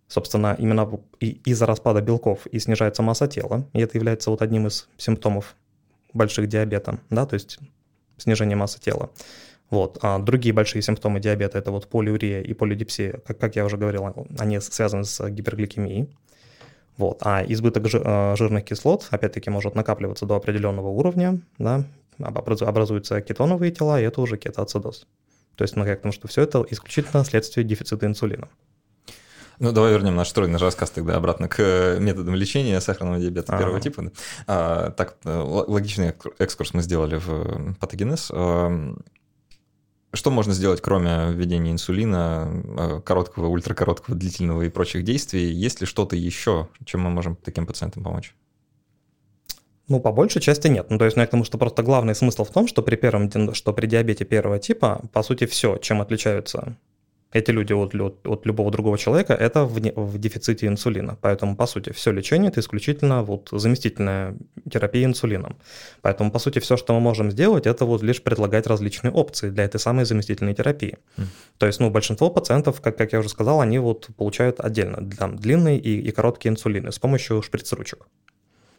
Собственно, 0.09 0.57
именно 0.59 0.91
из-за 1.21 1.67
распада 1.67 2.01
белков 2.01 2.47
и 2.47 2.59
снижается 2.59 3.03
масса 3.03 3.29
тела, 3.29 3.69
и 3.75 3.81
это 3.81 3.99
является 3.99 4.31
вот 4.31 4.41
одним 4.41 4.67
из 4.67 4.89
симптомов 4.97 5.55
больших 6.15 6.49
диабета, 6.49 6.99
да, 7.11 7.27
то 7.27 7.35
есть 7.35 7.59
снижение 8.17 8.57
массы 8.57 8.81
тела. 8.81 9.11
Вот. 9.71 9.99
А 10.03 10.19
другие 10.19 10.55
большие 10.55 10.83
симптомы 10.83 11.21
диабета– 11.21 11.59
это 11.61 11.71
вот 11.71 11.89
полиурия 11.89 12.41
и 12.41 12.55
полидипсия, 12.55 13.21
как, 13.27 13.39
как 13.39 13.57
я 13.57 13.65
уже 13.65 13.77
говорил, 13.77 14.27
они 14.39 14.61
связаны 14.61 15.05
с 15.05 15.29
гипергликемией. 15.29 16.09
Вот. 16.97 17.21
А 17.23 17.45
избыток 17.45 17.87
э, 17.93 18.35
жирных 18.37 18.65
кислот, 18.65 19.07
опять-таки, 19.11 19.51
может 19.51 19.75
накапливаться 19.75 20.27
до 20.27 20.37
определенного 20.37 20.89
уровня, 20.89 21.41
да, 21.59 21.85
образуются 22.19 23.21
кетоновые 23.21 23.71
тела, 23.71 24.01
и 24.01 24.05
это 24.05 24.21
уже 24.21 24.37
кетоацидоз. 24.37 25.07
То 25.55 25.63
есть, 25.63 25.77
ну, 25.77 25.85
как 25.85 26.01
тому, 26.01 26.13
что 26.13 26.29
все 26.29 26.43
это 26.43 26.65
исключительно 26.71 27.25
следствие 27.25 27.65
дефицита 27.65 28.07
инсулина. 28.07 28.49
Ну, 29.61 29.73
давай 29.73 29.93
вернем 29.93 30.15
наш 30.15 30.29
стройный 30.29 30.59
рассказ 30.59 30.91
тогда 30.91 31.17
обратно 31.17 31.49
к 31.49 31.57
э, 31.59 31.99
методам 32.01 32.35
лечения 32.35 32.81
сахарного 32.81 33.21
диабета 33.21 33.53
ага. 33.53 33.63
первого 33.63 33.81
типа. 33.81 34.13
А, 34.47 34.91
так, 34.93 35.17
э, 35.25 35.37
логичный 35.37 36.15
экскурс 36.39 36.75
мы 36.75 36.83
сделали 36.83 37.17
в 37.17 37.75
патогенез. 37.81 38.31
Что 40.15 40.31
можно 40.31 40.55
сделать, 40.55 40.81
кроме 40.81 41.33
введения 41.33 41.71
инсулина, 41.71 42.49
э, 42.79 43.01
короткого, 43.05 43.49
ультракороткого, 43.49 44.17
длительного 44.17 44.63
и 44.63 44.71
прочих 44.71 45.05
действий? 45.05 45.53
Есть 45.53 45.81
ли 45.81 45.87
что-то 45.87 46.17
еще, 46.17 46.69
чем 46.85 47.03
мы 47.03 47.11
можем 47.11 47.37
таким 47.37 47.67
пациентам 47.67 48.05
помочь? 48.05 48.35
Ну, 49.89 50.01
по 50.01 50.13
большей 50.13 50.41
части 50.41 50.69
нет. 50.69 50.91
Ну, 50.91 50.99
то 50.99 51.05
есть, 51.05 51.17
ну, 51.17 51.23
я 51.23 51.27
к 51.27 51.31
тому, 51.31 51.45
что 51.45 51.59
просто 51.59 51.83
главный 51.83 52.15
смысл 52.15 52.45
в 52.45 52.51
том, 52.51 52.69
что 52.69 52.83
при 52.83 52.97
первом, 52.97 53.55
что 53.55 53.73
при 53.73 53.87
диабете 53.87 54.25
первого 54.25 54.59
типа, 54.59 55.03
по 55.13 55.23
сути, 55.23 55.47
все, 55.47 55.77
чем 55.77 56.01
отличаются 56.01 56.77
эти 57.33 57.51
люди 57.51 57.73
от, 57.75 57.95
от, 57.95 58.27
от 58.27 58.47
любого 58.47 58.71
другого 58.71 58.97
человека, 58.97 59.35
это 59.35 59.65
в, 59.65 59.79
в 59.79 60.19
дефиците 60.19 60.67
инсулина. 60.67 61.19
Поэтому, 61.21 61.57
по 61.57 61.67
сути, 61.67 61.93
все 61.93 62.11
лечение– 62.11 62.49
это 62.51 62.61
исключительно 62.61 63.23
вот 63.23 63.49
заместительная 63.53 64.37
терапия 64.71 65.05
инсулином. 65.05 65.57
Поэтому, 66.01 66.31
по 66.31 66.39
сути, 66.39 66.59
все, 66.59 66.77
что 66.77 66.95
мы 66.95 67.01
можем 67.01 67.31
сделать, 67.31 67.67
это 67.67 67.85
вот 67.85 68.03
лишь 68.03 68.23
предлагать 68.23 68.67
различные 68.67 69.13
опции 69.13 69.51
для 69.51 69.65
этой 69.65 69.79
самой 69.79 70.07
заместительной 70.07 70.55
терапии. 70.55 70.97
Mm. 71.17 71.25
То 71.59 71.67
есть, 71.67 71.81
ну, 71.81 71.91
большинство 71.91 72.31
пациентов, 72.31 72.81
как, 72.81 72.97
как 72.97 73.13
я 73.13 73.19
уже 73.19 73.29
сказал, 73.29 73.61
они 73.61 73.79
вот 73.79 74.09
получают 74.17 74.61
отдельно 74.61 75.11
там, 75.19 75.37
длинные 75.37 75.79
и, 75.79 76.01
и 76.01 76.11
короткие 76.13 76.53
инсулины 76.53 76.93
с 76.93 76.99
помощью 76.99 77.43
шприц-ручек. 77.43 78.07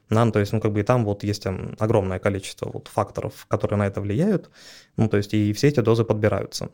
Ну, 0.10 0.32
то 0.32 0.40
есть, 0.40 0.54
ну, 0.54 0.60
как 0.60 0.72
бы 0.72 0.80
и 0.80 0.84
там 0.84 1.06
вот 1.06 1.24
есть 1.24 1.44
там, 1.44 1.76
огромное 1.78 2.18
количество 2.18 2.72
вот 2.74 2.88
факторов, 2.88 3.46
которые 3.48 3.78
на 3.78 3.86
это 3.86 4.02
влияют, 4.02 4.50
ну, 4.98 5.08
то 5.08 5.18
есть, 5.18 5.36
и 5.36 5.54
все 5.54 5.68
эти 5.68 5.82
дозы 5.82 6.04
подбираются. 6.04 6.70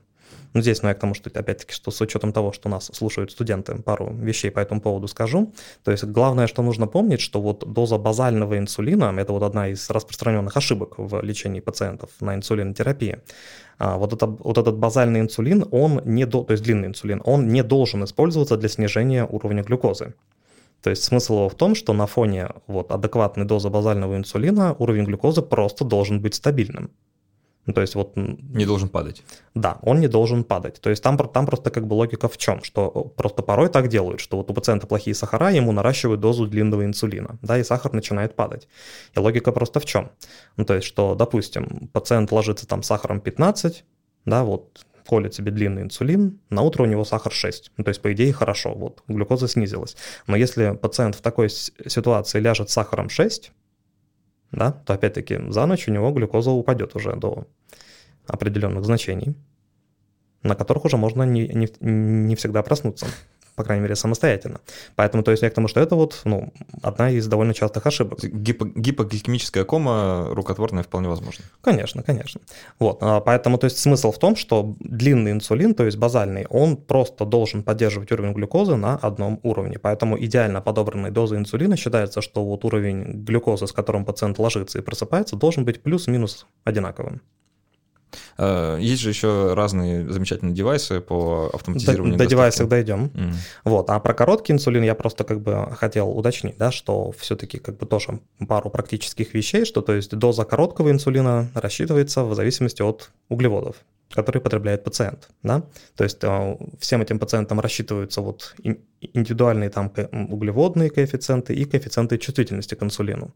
Ну, 0.54 0.62
здесь, 0.62 0.82
ну, 0.82 0.90
я 0.90 0.96
к 0.96 1.00
тому, 1.00 1.14
что, 1.14 1.30
опять-таки, 1.30 1.74
что 1.74 1.92
с 1.92 2.02
учетом 2.02 2.32
того, 2.32 2.52
что 2.52 2.70
нас 2.70 2.90
слушают 2.94 3.32
студенты, 3.32 3.76
пару 3.76 4.14
вещей 4.14 4.52
по 4.52 4.60
этому 4.60 4.82
поводу 4.82 5.08
скажу. 5.08 5.54
То 5.84 5.92
есть, 5.92 6.04
главное, 6.04 6.48
что 6.48 6.62
нужно 6.62 6.88
помнить, 6.88 7.22
что 7.22 7.42
вот 7.42 7.72
доза 7.72 7.98
базального 7.98 8.58
инсулина, 8.58 9.14
это 9.18 9.34
вот 9.34 9.44
одна 9.44 9.70
из 9.70 9.90
распространенных 9.90 10.56
ошибок 10.56 10.96
в 10.98 11.22
лечении 11.22 11.60
пациентов 11.60 12.10
на 12.20 12.36
инсулинотерапии. 12.36 13.20
А 13.78 13.98
вот, 13.98 14.14
это, 14.14 14.28
вот 14.28 14.58
этот 14.58 14.78
базальный 14.78 15.20
инсулин, 15.20 15.66
он 15.72 16.02
не, 16.06 16.26
до, 16.26 16.44
то 16.44 16.54
есть 16.54 16.64
длинный 16.64 16.88
инсулин, 16.88 17.22
он 17.26 17.50
не 17.50 17.64
должен 17.64 18.04
использоваться 18.04 18.58
для 18.58 18.70
снижения 18.70 19.26
уровня 19.26 19.64
глюкозы. 19.64 20.14
То 20.82 20.92
есть 20.92 21.04
смысл 21.04 21.34
его 21.34 21.50
в 21.50 21.56
том, 21.56 21.74
что 21.74 21.94
на 21.94 22.06
фоне 22.06 22.50
вот, 22.68 22.92
адекватной 22.92 23.46
дозы 23.46 23.70
базального 23.70 24.16
инсулина 24.16 24.76
уровень 24.78 25.06
глюкозы 25.06 25.42
просто 25.42 25.84
должен 25.84 26.22
быть 26.22 26.36
стабильным. 26.36 26.92
Ну, 27.66 27.74
то 27.74 27.82
есть 27.82 27.96
вот... 27.96 28.16
Не 28.16 28.66
должен 28.66 28.90
падать. 28.90 29.24
Да, 29.56 29.80
он 29.82 30.00
не 30.00 30.08
должен 30.08 30.44
падать. 30.44 30.80
То 30.82 30.90
есть 30.90 31.02
там, 31.02 31.18
там 31.18 31.46
просто 31.46 31.72
как 31.72 31.88
бы 31.88 31.96
логика 31.96 32.28
в 32.28 32.38
чем? 32.38 32.64
Что 32.64 32.90
просто 32.90 33.42
порой 33.42 33.70
так 33.70 33.88
делают, 33.88 34.20
что 34.20 34.38
вот 34.38 34.52
у 34.52 34.54
пациента 34.54 34.88
плохие 34.88 35.16
сахара, 35.16 35.52
ему 35.52 35.72
наращивают 35.72 36.22
дозу 36.22 36.48
длинного 36.48 36.86
инсулина, 36.86 37.40
да, 37.42 37.58
и 37.58 37.64
сахар 37.64 37.94
начинает 37.94 38.36
падать. 38.36 38.68
И 39.16 39.20
логика 39.20 39.52
просто 39.52 39.80
в 39.80 39.86
чем? 39.86 40.12
Ну, 40.58 40.66
то 40.66 40.76
есть, 40.76 40.86
что, 40.86 41.16
допустим, 41.16 41.90
пациент 41.92 42.32
ложится 42.32 42.68
там 42.68 42.84
сахаром 42.84 43.20
15, 43.20 43.84
да, 44.26 44.44
вот 44.44 44.86
колет 45.08 45.34
себе 45.34 45.52
длинный 45.52 45.84
инсулин, 45.84 46.40
на 46.50 46.62
утро 46.62 46.84
у 46.84 46.86
него 46.88 47.06
сахар 47.06 47.32
6. 47.32 47.72
Ну, 47.78 47.84
то 47.84 47.90
есть, 47.90 48.02
по 48.02 48.12
идее, 48.14 48.34
хорошо, 48.34 48.74
вот, 48.74 49.04
глюкоза 49.08 49.48
снизилась. 49.48 49.96
Но 50.28 50.36
если 50.36 50.76
пациент 50.76 51.16
в 51.16 51.22
такой 51.22 51.50
ситуации 51.50 52.40
ляжет 52.40 52.70
с 52.70 52.74
сахаром 52.74 53.10
6, 53.10 53.52
да, 54.56 54.72
то 54.72 54.94
опять-таки 54.94 55.40
за 55.50 55.66
ночь 55.66 55.88
у 55.88 55.92
него 55.92 56.12
глюкоза 56.12 56.52
упадет 56.52 56.96
уже 56.96 57.16
до 57.16 57.46
определенных 58.26 58.86
значений, 58.86 59.36
на 60.44 60.56
которых 60.56 60.86
уже 60.86 60.98
можно 60.98 61.24
не, 61.24 61.48
не, 61.48 61.70
не 61.82 62.36
всегда 62.36 62.64
проснуться 62.64 63.06
по 63.56 63.64
крайней 63.64 63.84
мере, 63.84 63.96
самостоятельно. 63.96 64.60
Поэтому, 64.96 65.24
то 65.24 65.32
есть 65.32 65.44
я 65.44 65.50
к 65.50 65.54
тому, 65.54 65.68
что 65.68 65.80
это 65.80 65.96
вот, 65.96 66.22
ну, 66.26 66.54
одна 66.82 67.10
из 67.10 67.28
довольно 67.28 67.54
частых 67.54 67.86
ошибок. 67.88 68.24
Гипо 68.24 68.66
гипогликемическая 68.66 69.64
кома 69.64 70.28
рукотворная 70.32 70.84
вполне 70.84 71.08
возможно. 71.08 71.46
Конечно, 71.62 72.04
конечно. 72.04 72.42
Вот, 72.80 72.98
а, 73.02 73.22
поэтому, 73.22 73.58
то 73.58 73.66
есть 73.66 73.78
смысл 73.78 74.12
в 74.12 74.20
том, 74.20 74.36
что 74.36 74.76
длинный 74.80 75.32
инсулин, 75.32 75.74
то 75.74 75.86
есть 75.86 75.98
базальный, 75.98 76.46
он 76.50 76.78
просто 76.78 77.26
должен 77.26 77.64
поддерживать 77.64 78.12
уровень 78.12 78.34
глюкозы 78.34 78.76
на 78.76 78.96
одном 78.96 79.40
уровне. 79.44 79.80
Поэтому 79.80 80.22
идеально 80.22 80.62
подобранной 80.62 81.12
дозой 81.12 81.40
инсулина 81.40 81.78
считается, 81.78 82.22
что 82.22 82.44
вот 82.44 82.66
уровень 82.66 83.24
глюкозы, 83.24 83.68
с 83.68 83.72
которым 83.72 84.06
пациент 84.06 84.40
ложится 84.40 84.80
и 84.80 84.82
просыпается, 84.82 85.36
должен 85.36 85.66
быть 85.66 85.82
плюс-минус 85.82 86.46
одинаковым. 86.64 87.22
Э, 88.38 88.78
есть 88.80 89.02
же 89.02 89.10
еще 89.10 89.54
разные 89.54 90.12
замечательные 90.12 90.54
девайсы 90.54 91.02
по 91.02 91.50
автоматизированию. 91.54 92.18
До, 92.18 92.24
до 92.24 92.30
девайсов 92.30 92.70
дойдем. 92.70 93.12
Mm. 93.14 93.34
Вот. 93.64 93.90
А 93.90 94.00
про 94.00 94.14
короткий 94.14 94.54
инсулин 94.54 94.84
я 94.84 94.96
просто 94.96 95.24
как 95.24 95.42
бы 95.42 95.68
хотел 95.76 96.10
уточнить, 96.10 96.58
да, 96.58 96.72
что 96.72 97.12
все-таки 97.18 97.58
как 97.58 97.78
бы 97.78 97.86
тоже 97.86 98.20
пару 98.48 98.70
практических 98.70 99.34
вещей, 99.34 99.66
что 99.66 99.82
то 99.82 99.94
есть 99.94 100.16
доза 100.16 100.46
короткого 100.46 100.92
инсулина 100.92 101.50
рассчитывается 101.54 102.24
в 102.24 102.36
зависимости 102.36 102.82
от 102.82 103.12
углеводов 103.30 103.76
которые 104.12 104.42
потребляет 104.42 104.84
пациент, 104.84 105.30
да, 105.44 105.64
то 105.96 106.04
есть 106.04 106.20
э, 106.24 106.58
всем 106.80 107.02
этим 107.02 107.20
пациентам 107.20 107.60
рассчитываются 107.60 108.22
вот 108.22 108.56
индивидуальные 109.02 109.70
там 109.70 109.92
углеводные 110.30 110.90
коэффициенты 110.90 111.54
и 111.54 111.66
коэффициенты 111.66 112.18
чувствительности 112.18 112.76
к 112.76 112.84
инсулину. 112.84 113.34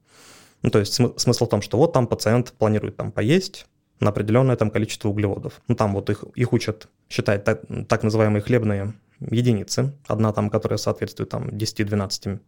Ну, 0.61 0.69
то 0.69 0.79
есть 0.79 0.93
смысл 0.93 1.45
в 1.45 1.49
том, 1.49 1.61
что 1.61 1.77
вот 1.77 1.93
там 1.93 2.07
пациент 2.07 2.53
планирует 2.53 2.97
там 2.97 3.11
поесть, 3.11 3.65
на 3.99 4.09
определенное 4.09 4.55
там 4.55 4.71
количество 4.71 5.09
углеводов. 5.09 5.61
Ну, 5.67 5.75
там 5.75 5.93
вот 5.93 6.09
их, 6.09 6.23
их 6.35 6.53
учат 6.53 6.87
считать 7.09 7.43
так, 7.43 7.61
так 7.87 8.03
называемые 8.03 8.41
хлебные 8.41 8.93
единицы. 9.19 9.93
Одна 10.07 10.31
там, 10.31 10.49
которая 10.49 10.77
соответствует 10.77 11.29
там 11.29 11.49
10-12 11.49 12.39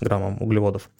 граммам 0.00 0.40
углеводов. 0.42 0.90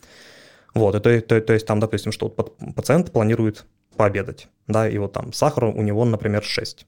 Вот, 0.75 0.95
и 0.95 1.01
то, 1.01 1.21
то, 1.21 1.41
то 1.41 1.53
есть 1.53 1.67
там, 1.67 1.81
допустим, 1.81 2.13
что 2.13 2.33
вот 2.35 2.57
пациент 2.75 3.13
планирует 3.13 3.67
пообедать, 3.97 4.49
да, 4.69 4.89
и 4.89 4.97
вот 4.99 5.13
там 5.13 5.33
сахар 5.33 5.65
у 5.65 5.83
него, 5.83 6.05
например, 6.05 6.43
6. 6.45 6.87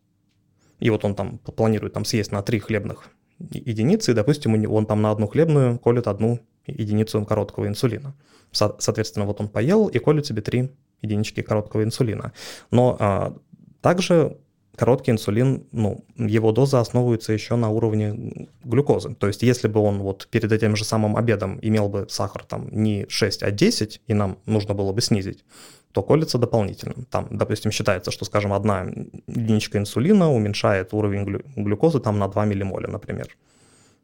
И 0.79 0.91
вот 0.91 1.05
он 1.05 1.15
там 1.15 1.39
планирует 1.39 1.93
там 1.93 2.05
съесть 2.05 2.33
на 2.33 2.43
3 2.43 2.61
хлебных 2.61 3.11
единицы, 3.39 4.13
и, 4.13 4.15
допустим, 4.15 4.55
он 4.71 4.87
там 4.87 5.03
на 5.03 5.11
одну 5.11 5.27
хлебную 5.27 5.79
колет 5.79 6.07
одну 6.07 6.41
единицу 6.67 7.25
короткого 7.25 7.67
инсулина. 7.67 8.15
Со- 8.53 8.77
соответственно, 8.79 9.27
вот 9.27 9.41
он 9.41 9.49
поел 9.49 9.89
и 9.89 9.99
колет 9.99 10.27
себе 10.27 10.43
3 10.43 10.71
единички 11.03 11.43
короткого 11.43 11.85
инсулина. 11.85 12.33
Но 12.71 12.97
а, 12.99 13.37
также 13.81 14.39
короткий 14.77 15.11
инсулин, 15.11 15.67
ну, 15.73 16.05
его 16.17 16.53
доза 16.53 16.81
основывается 16.81 17.33
еще 17.33 17.57
на 17.57 17.69
уровне 17.69 18.49
глюкозы. 18.65 19.15
То 19.15 19.27
есть 19.27 19.43
если 19.43 19.69
бы 19.69 19.81
он 19.81 19.99
вот 19.99 20.29
перед 20.31 20.51
этим 20.51 20.77
же 20.77 20.85
самым 20.85 21.17
обедом 21.17 21.59
имел 21.63 21.89
бы 21.89 22.07
сахар 22.09 22.45
там 22.45 22.69
не 22.71 23.07
6, 23.09 23.43
а 23.43 23.51
10, 23.51 24.01
и 24.07 24.15
нам 24.15 24.39
нужно 24.47 24.75
было 24.75 24.93
бы 24.93 25.01
снизить, 25.03 25.45
то 25.93 26.03
колется 26.03 26.39
дополнительно. 26.39 27.05
Там, 27.11 27.29
допустим, 27.31 27.71
считается, 27.71 28.11
что, 28.11 28.25
скажем, 28.25 28.53
одна 28.53 28.87
единичка 29.27 29.79
инсулина 29.79 30.33
уменьшает 30.33 30.95
уровень 30.95 31.25
глю- 31.25 31.45
глюкозы 31.55 32.01
там 32.01 32.19
на 32.19 32.29
2 32.29 32.47
миллимоля, 32.47 32.89
например. 32.89 33.29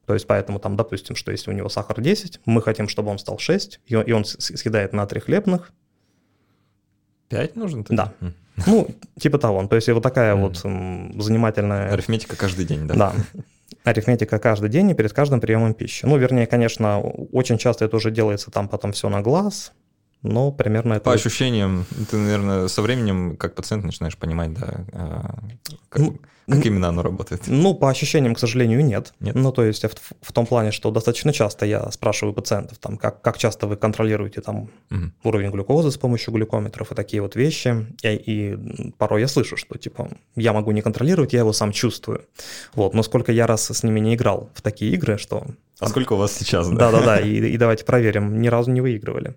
То 0.06 0.14
есть 0.14 0.26
поэтому 0.26 0.58
там, 0.58 0.76
допустим, 0.76 1.16
что 1.16 1.32
если 1.32 1.50
у 1.50 1.54
него 1.54 1.68
сахар 1.68 2.00
10, 2.00 2.40
мы 2.44 2.62
хотим, 2.62 2.88
чтобы 2.88 3.10
он 3.10 3.18
стал 3.18 3.38
6, 3.38 3.80
и 3.86 4.12
он 4.12 4.24
съедает 4.24 4.92
на 4.92 5.06
3 5.06 5.20
хлебных, 5.20 5.72
Пять 7.28 7.56
нужно? 7.56 7.84
Да. 7.88 8.12
Ну, 8.66 8.88
типа 9.18 9.38
того. 9.38 9.66
То 9.66 9.76
есть 9.76 9.88
вот 9.88 10.02
такая 10.02 10.34
вот 10.34 10.56
занимательная... 10.56 11.92
Арифметика 11.92 12.36
каждый 12.36 12.64
день, 12.64 12.86
да? 12.86 12.94
Да. 12.94 13.12
Арифметика 13.84 14.38
каждый 14.38 14.68
день 14.68 14.90
и 14.90 14.94
перед 14.94 15.12
каждым 15.12 15.40
приемом 15.40 15.74
пищи. 15.74 16.04
Ну, 16.04 16.16
вернее, 16.16 16.46
конечно, 16.46 17.00
очень 17.00 17.58
часто 17.58 17.84
это 17.84 17.96
уже 17.96 18.10
делается 18.10 18.50
там 18.50 18.68
потом 18.68 18.92
все 18.92 19.08
на 19.08 19.20
глаз, 19.20 19.72
но 20.22 20.50
примерно 20.52 20.94
это... 20.94 21.04
По 21.04 21.12
ощущениям, 21.12 21.86
ты, 22.10 22.16
наверное, 22.16 22.68
со 22.68 22.82
временем 22.82 23.36
как 23.36 23.54
пациент 23.54 23.84
начинаешь 23.84 24.16
понимать, 24.16 24.52
да, 24.52 24.84
а, 24.92 25.34
как, 25.88 26.02
ну, 26.02 26.18
как 26.48 26.64
именно 26.64 26.88
оно 26.88 27.02
работает. 27.02 27.42
Ну, 27.46 27.74
по 27.74 27.90
ощущениям, 27.90 28.34
к 28.34 28.38
сожалению, 28.38 28.84
нет. 28.84 29.12
нет. 29.20 29.34
Ну, 29.34 29.52
то 29.52 29.64
есть 29.64 29.84
в, 29.84 29.90
в 30.22 30.32
том 30.32 30.46
плане, 30.46 30.72
что 30.72 30.90
достаточно 30.90 31.32
часто 31.32 31.66
я 31.66 31.90
спрашиваю 31.90 32.34
пациентов, 32.34 32.78
там, 32.78 32.96
как, 32.96 33.20
как 33.20 33.36
часто 33.36 33.66
вы 33.66 33.76
контролируете 33.76 34.40
там 34.40 34.70
угу. 34.90 35.12
уровень 35.24 35.50
глюкозы 35.50 35.90
с 35.90 35.98
помощью 35.98 36.32
глюкометров 36.32 36.90
и 36.90 36.94
такие 36.94 37.20
вот 37.20 37.36
вещи. 37.36 37.86
И, 38.02 38.08
и 38.08 38.92
порой 38.96 39.20
я 39.20 39.28
слышу, 39.28 39.56
что, 39.56 39.76
типа, 39.76 40.08
я 40.36 40.52
могу 40.52 40.72
не 40.72 40.80
контролировать, 40.80 41.34
я 41.34 41.40
его 41.40 41.52
сам 41.52 41.70
чувствую. 41.70 42.24
Вот, 42.74 42.94
но 42.94 43.02
сколько 43.02 43.30
я 43.30 43.46
раз 43.46 43.70
с 43.70 43.82
ними 43.82 44.00
не 44.00 44.14
играл 44.14 44.50
в 44.54 44.62
такие 44.62 44.92
игры, 44.92 45.18
что... 45.18 45.46
А 45.80 45.88
сколько 45.88 46.14
у 46.14 46.16
вас 46.16 46.32
сейчас, 46.32 46.68
да? 46.70 46.90
Да-да-да, 46.90 47.20
и, 47.20 47.36
и 47.36 47.56
давайте 47.56 47.84
проверим, 47.84 48.40
ни 48.40 48.48
разу 48.48 48.70
не 48.72 48.80
выигрывали. 48.80 49.36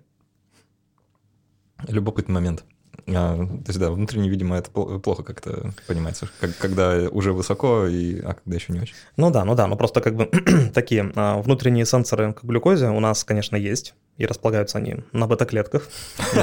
Любопытный 1.88 2.34
момент. 2.34 2.64
А, 3.08 3.36
то 3.36 3.68
есть, 3.68 3.78
да, 3.78 3.90
внутренне, 3.90 4.28
видимо, 4.28 4.56
это 4.56 4.70
плохо 4.70 5.22
как-то 5.22 5.72
понимается, 5.86 6.28
как, 6.40 6.56
когда 6.58 7.08
уже 7.10 7.32
высоко, 7.32 7.86
и, 7.86 8.20
а 8.20 8.34
когда 8.34 8.54
еще 8.54 8.72
не 8.72 8.80
очень. 8.80 8.94
Ну 9.16 9.30
да, 9.30 9.44
ну 9.44 9.54
да, 9.54 9.66
ну 9.66 9.76
просто 9.76 10.00
как 10.00 10.14
бы 10.14 10.26
такие 10.74 11.10
а, 11.16 11.40
внутренние 11.40 11.84
сенсоры 11.84 12.32
к 12.32 12.44
глюкозе 12.44 12.88
у 12.88 13.00
нас, 13.00 13.24
конечно, 13.24 13.56
есть, 13.56 13.94
и 14.18 14.26
располагаются 14.26 14.78
они 14.78 14.96
на 15.12 15.26
бета-клетках, 15.26 15.88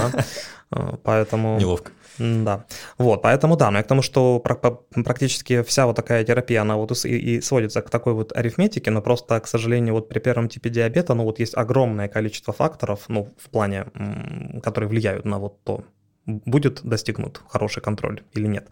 а, 0.71 0.97
поэтому... 1.04 1.58
Неловко. 1.60 1.91
Да, 2.20 2.66
вот, 2.98 3.22
поэтому 3.22 3.56
да, 3.56 3.72
но 3.72 3.78
я 3.78 3.84
к 3.84 3.88
тому, 3.88 4.02
что 4.02 4.40
практически 4.40 5.64
вся 5.64 5.86
вот 5.86 5.96
такая 5.96 6.24
терапия, 6.26 6.62
она 6.62 6.76
вот 6.76 7.06
и, 7.06 7.18
и 7.18 7.42
сводится 7.42 7.82
к 7.82 7.90
такой 7.90 8.14
вот 8.14 8.36
арифметике, 8.36 8.92
но 8.92 9.02
просто, 9.02 9.40
к 9.40 9.48
сожалению, 9.48 9.94
вот 9.94 10.10
при 10.10 10.20
первом 10.20 10.50
типе 10.50 10.70
диабета, 10.70 11.14
ну 11.14 11.24
вот 11.24 11.40
есть 11.40 11.56
огромное 11.56 12.10
количество 12.10 12.54
факторов, 12.54 13.06
ну, 13.08 13.30
в 13.38 13.50
плане, 13.50 13.86
которые 14.62 14.90
влияют 14.90 15.26
на 15.26 15.40
вот 15.40 15.64
то, 15.64 15.84
будет 16.26 16.82
достигнут 16.84 17.42
хороший 17.48 17.82
контроль 17.82 18.22
или 18.34 18.48
нет, 18.48 18.68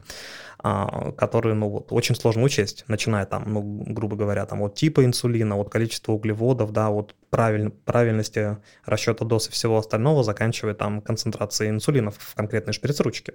а, 0.59 1.11
который, 1.11 1.53
ну 1.53 1.69
вот, 1.69 1.91
очень 1.91 2.15
сложно 2.15 2.43
учесть, 2.43 2.83
начиная 2.87 3.25
там, 3.25 3.43
ну, 3.47 3.61
грубо 3.87 4.15
говоря, 4.15 4.45
там 4.45 4.61
от 4.63 4.75
типа 4.75 5.05
инсулина, 5.05 5.55
от 5.55 5.69
количества 5.69 6.13
углеводов, 6.13 6.71
да, 6.71 6.89
от 6.89 7.15
правиль, 7.29 7.69
правильности 7.69 8.57
расчета 8.85 9.25
доз 9.25 9.49
и 9.49 9.51
всего 9.51 9.77
остального, 9.77 10.23
заканчивая 10.23 10.73
там 10.73 11.01
концентрацией 11.01 11.69
инсулина 11.69 12.11
в 12.11 12.35
конкретной 12.35 12.73
шприц-ручке. 12.73 13.33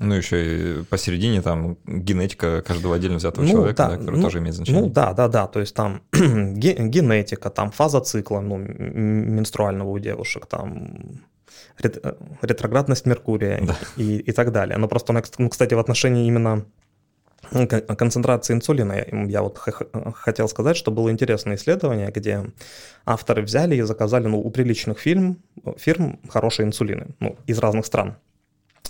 Ну, 0.00 0.14
еще 0.14 0.80
и 0.80 0.84
посередине 0.84 1.42
там 1.42 1.76
генетика 1.84 2.62
каждого 2.62 2.94
отдельно 2.94 3.16
взятого 3.16 3.44
ну, 3.44 3.50
человека, 3.50 3.76
да, 3.76 3.88
да, 3.90 3.96
который 3.96 4.16
ну, 4.16 4.22
тоже 4.22 4.38
имеет 4.38 4.54
значение. 4.54 4.82
Ну, 4.82 4.88
да, 4.88 5.12
да, 5.12 5.26
да. 5.26 5.48
То 5.48 5.58
есть 5.58 5.74
там 5.74 6.02
генетика, 6.12 7.50
там 7.50 7.72
фаза 7.72 8.00
цикла 8.00 8.38
ну, 8.38 8.58
менструального 8.58 9.88
у 9.88 9.98
девушек, 9.98 10.46
там 10.46 11.20
ретроградность 11.80 13.06
Меркурия 13.06 13.60
да. 13.62 13.76
и, 13.96 14.18
и 14.18 14.32
так 14.32 14.52
далее. 14.52 14.78
Но 14.78 14.88
просто, 14.88 15.12
ну, 15.38 15.48
кстати, 15.48 15.74
в 15.74 15.78
отношении 15.78 16.26
именно 16.26 16.66
концентрации 17.50 18.52
инсулина. 18.52 19.04
Я 19.28 19.42
вот 19.42 19.58
хотел 19.58 20.48
сказать, 20.48 20.76
что 20.76 20.90
было 20.90 21.10
интересное 21.10 21.56
исследование, 21.56 22.10
где 22.10 22.44
авторы 23.06 23.42
взяли 23.42 23.76
и 23.76 23.82
заказали 23.82 24.26
ну, 24.26 24.38
у 24.40 24.50
приличных 24.50 24.98
фирм, 24.98 25.38
фирм 25.78 26.20
хорошие 26.28 26.66
инсулины 26.66 27.14
ну, 27.20 27.36
из 27.46 27.58
разных 27.58 27.86
стран 27.86 28.16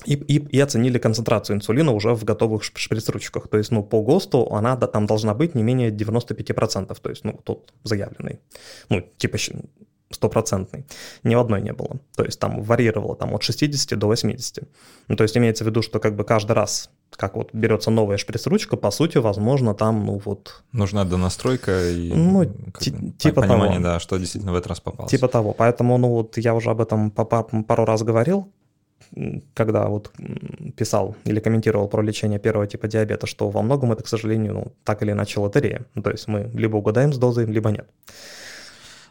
и, 0.04 0.14
и, 0.14 0.56
и 0.56 0.60
оценили 0.60 0.98
концентрацию 0.98 1.56
инсулина 1.56 1.92
уже 1.92 2.14
в 2.14 2.24
готовых 2.24 2.62
шприц-ручках. 2.64 3.48
То 3.48 3.58
есть, 3.58 3.70
ну, 3.70 3.82
по 3.82 4.02
ГОСТу 4.02 4.52
она 4.52 4.76
там 4.76 5.06
должна 5.06 5.34
быть 5.34 5.54
не 5.54 5.62
менее 5.62 5.90
95%, 5.90 6.96
то 7.00 7.10
есть, 7.10 7.24
ну, 7.24 7.32
тот 7.44 7.72
заявленный. 7.84 8.38
Ну, 8.88 9.02
типа 9.18 9.38
стопроцентный. 10.10 10.86
Ни 11.22 11.34
в 11.34 11.38
одной 11.38 11.60
не 11.60 11.72
было. 11.72 11.98
То 12.16 12.24
есть 12.24 12.40
там 12.40 12.62
варьировало 12.62 13.14
там 13.16 13.34
от 13.34 13.42
60 13.42 13.98
до 13.98 14.06
80. 14.06 14.64
Ну, 15.08 15.16
то 15.16 15.22
есть 15.22 15.36
имеется 15.36 15.64
в 15.64 15.66
виду, 15.66 15.82
что 15.82 15.98
как 16.00 16.16
бы 16.16 16.24
каждый 16.24 16.52
раз, 16.52 16.90
как 17.10 17.36
вот 17.36 17.50
берется 17.52 17.90
новая 17.90 18.16
шприц-ручка, 18.16 18.76
по 18.76 18.90
сути, 18.90 19.18
возможно, 19.18 19.74
там, 19.74 20.06
ну 20.06 20.20
вот... 20.24 20.62
Нужна 20.72 21.04
донастройка 21.04 21.90
и 21.90 22.12
ну, 22.14 22.44
типа 23.18 23.42
понимание, 23.42 23.80
того. 23.80 23.94
да, 23.94 24.00
что 24.00 24.18
действительно 24.18 24.52
в 24.52 24.56
этот 24.56 24.68
раз 24.68 24.80
попалось. 24.80 25.10
Типа 25.10 25.28
того. 25.28 25.52
Поэтому, 25.52 25.98
ну 25.98 26.08
вот 26.08 26.38
я 26.38 26.54
уже 26.54 26.70
об 26.70 26.80
этом 26.80 27.10
пару 27.10 27.84
раз 27.84 28.02
говорил, 28.02 28.50
когда 29.54 29.86
вот 29.86 30.12
писал 30.76 31.16
или 31.24 31.40
комментировал 31.40 31.88
про 31.88 32.02
лечение 32.02 32.38
первого 32.38 32.66
типа 32.66 32.88
диабета, 32.88 33.26
что 33.26 33.50
во 33.50 33.62
многом 33.62 33.92
это, 33.92 34.02
к 34.02 34.08
сожалению, 34.08 34.54
ну, 34.54 34.72
так 34.84 35.02
или 35.02 35.12
иначе 35.12 35.40
лотерея. 35.40 35.86
Ну, 35.94 36.02
то 36.02 36.10
есть 36.10 36.28
мы 36.28 36.50
либо 36.54 36.76
угадаем 36.76 37.12
с 37.12 37.18
дозой, 37.18 37.46
либо 37.46 37.70
нет. 37.70 37.88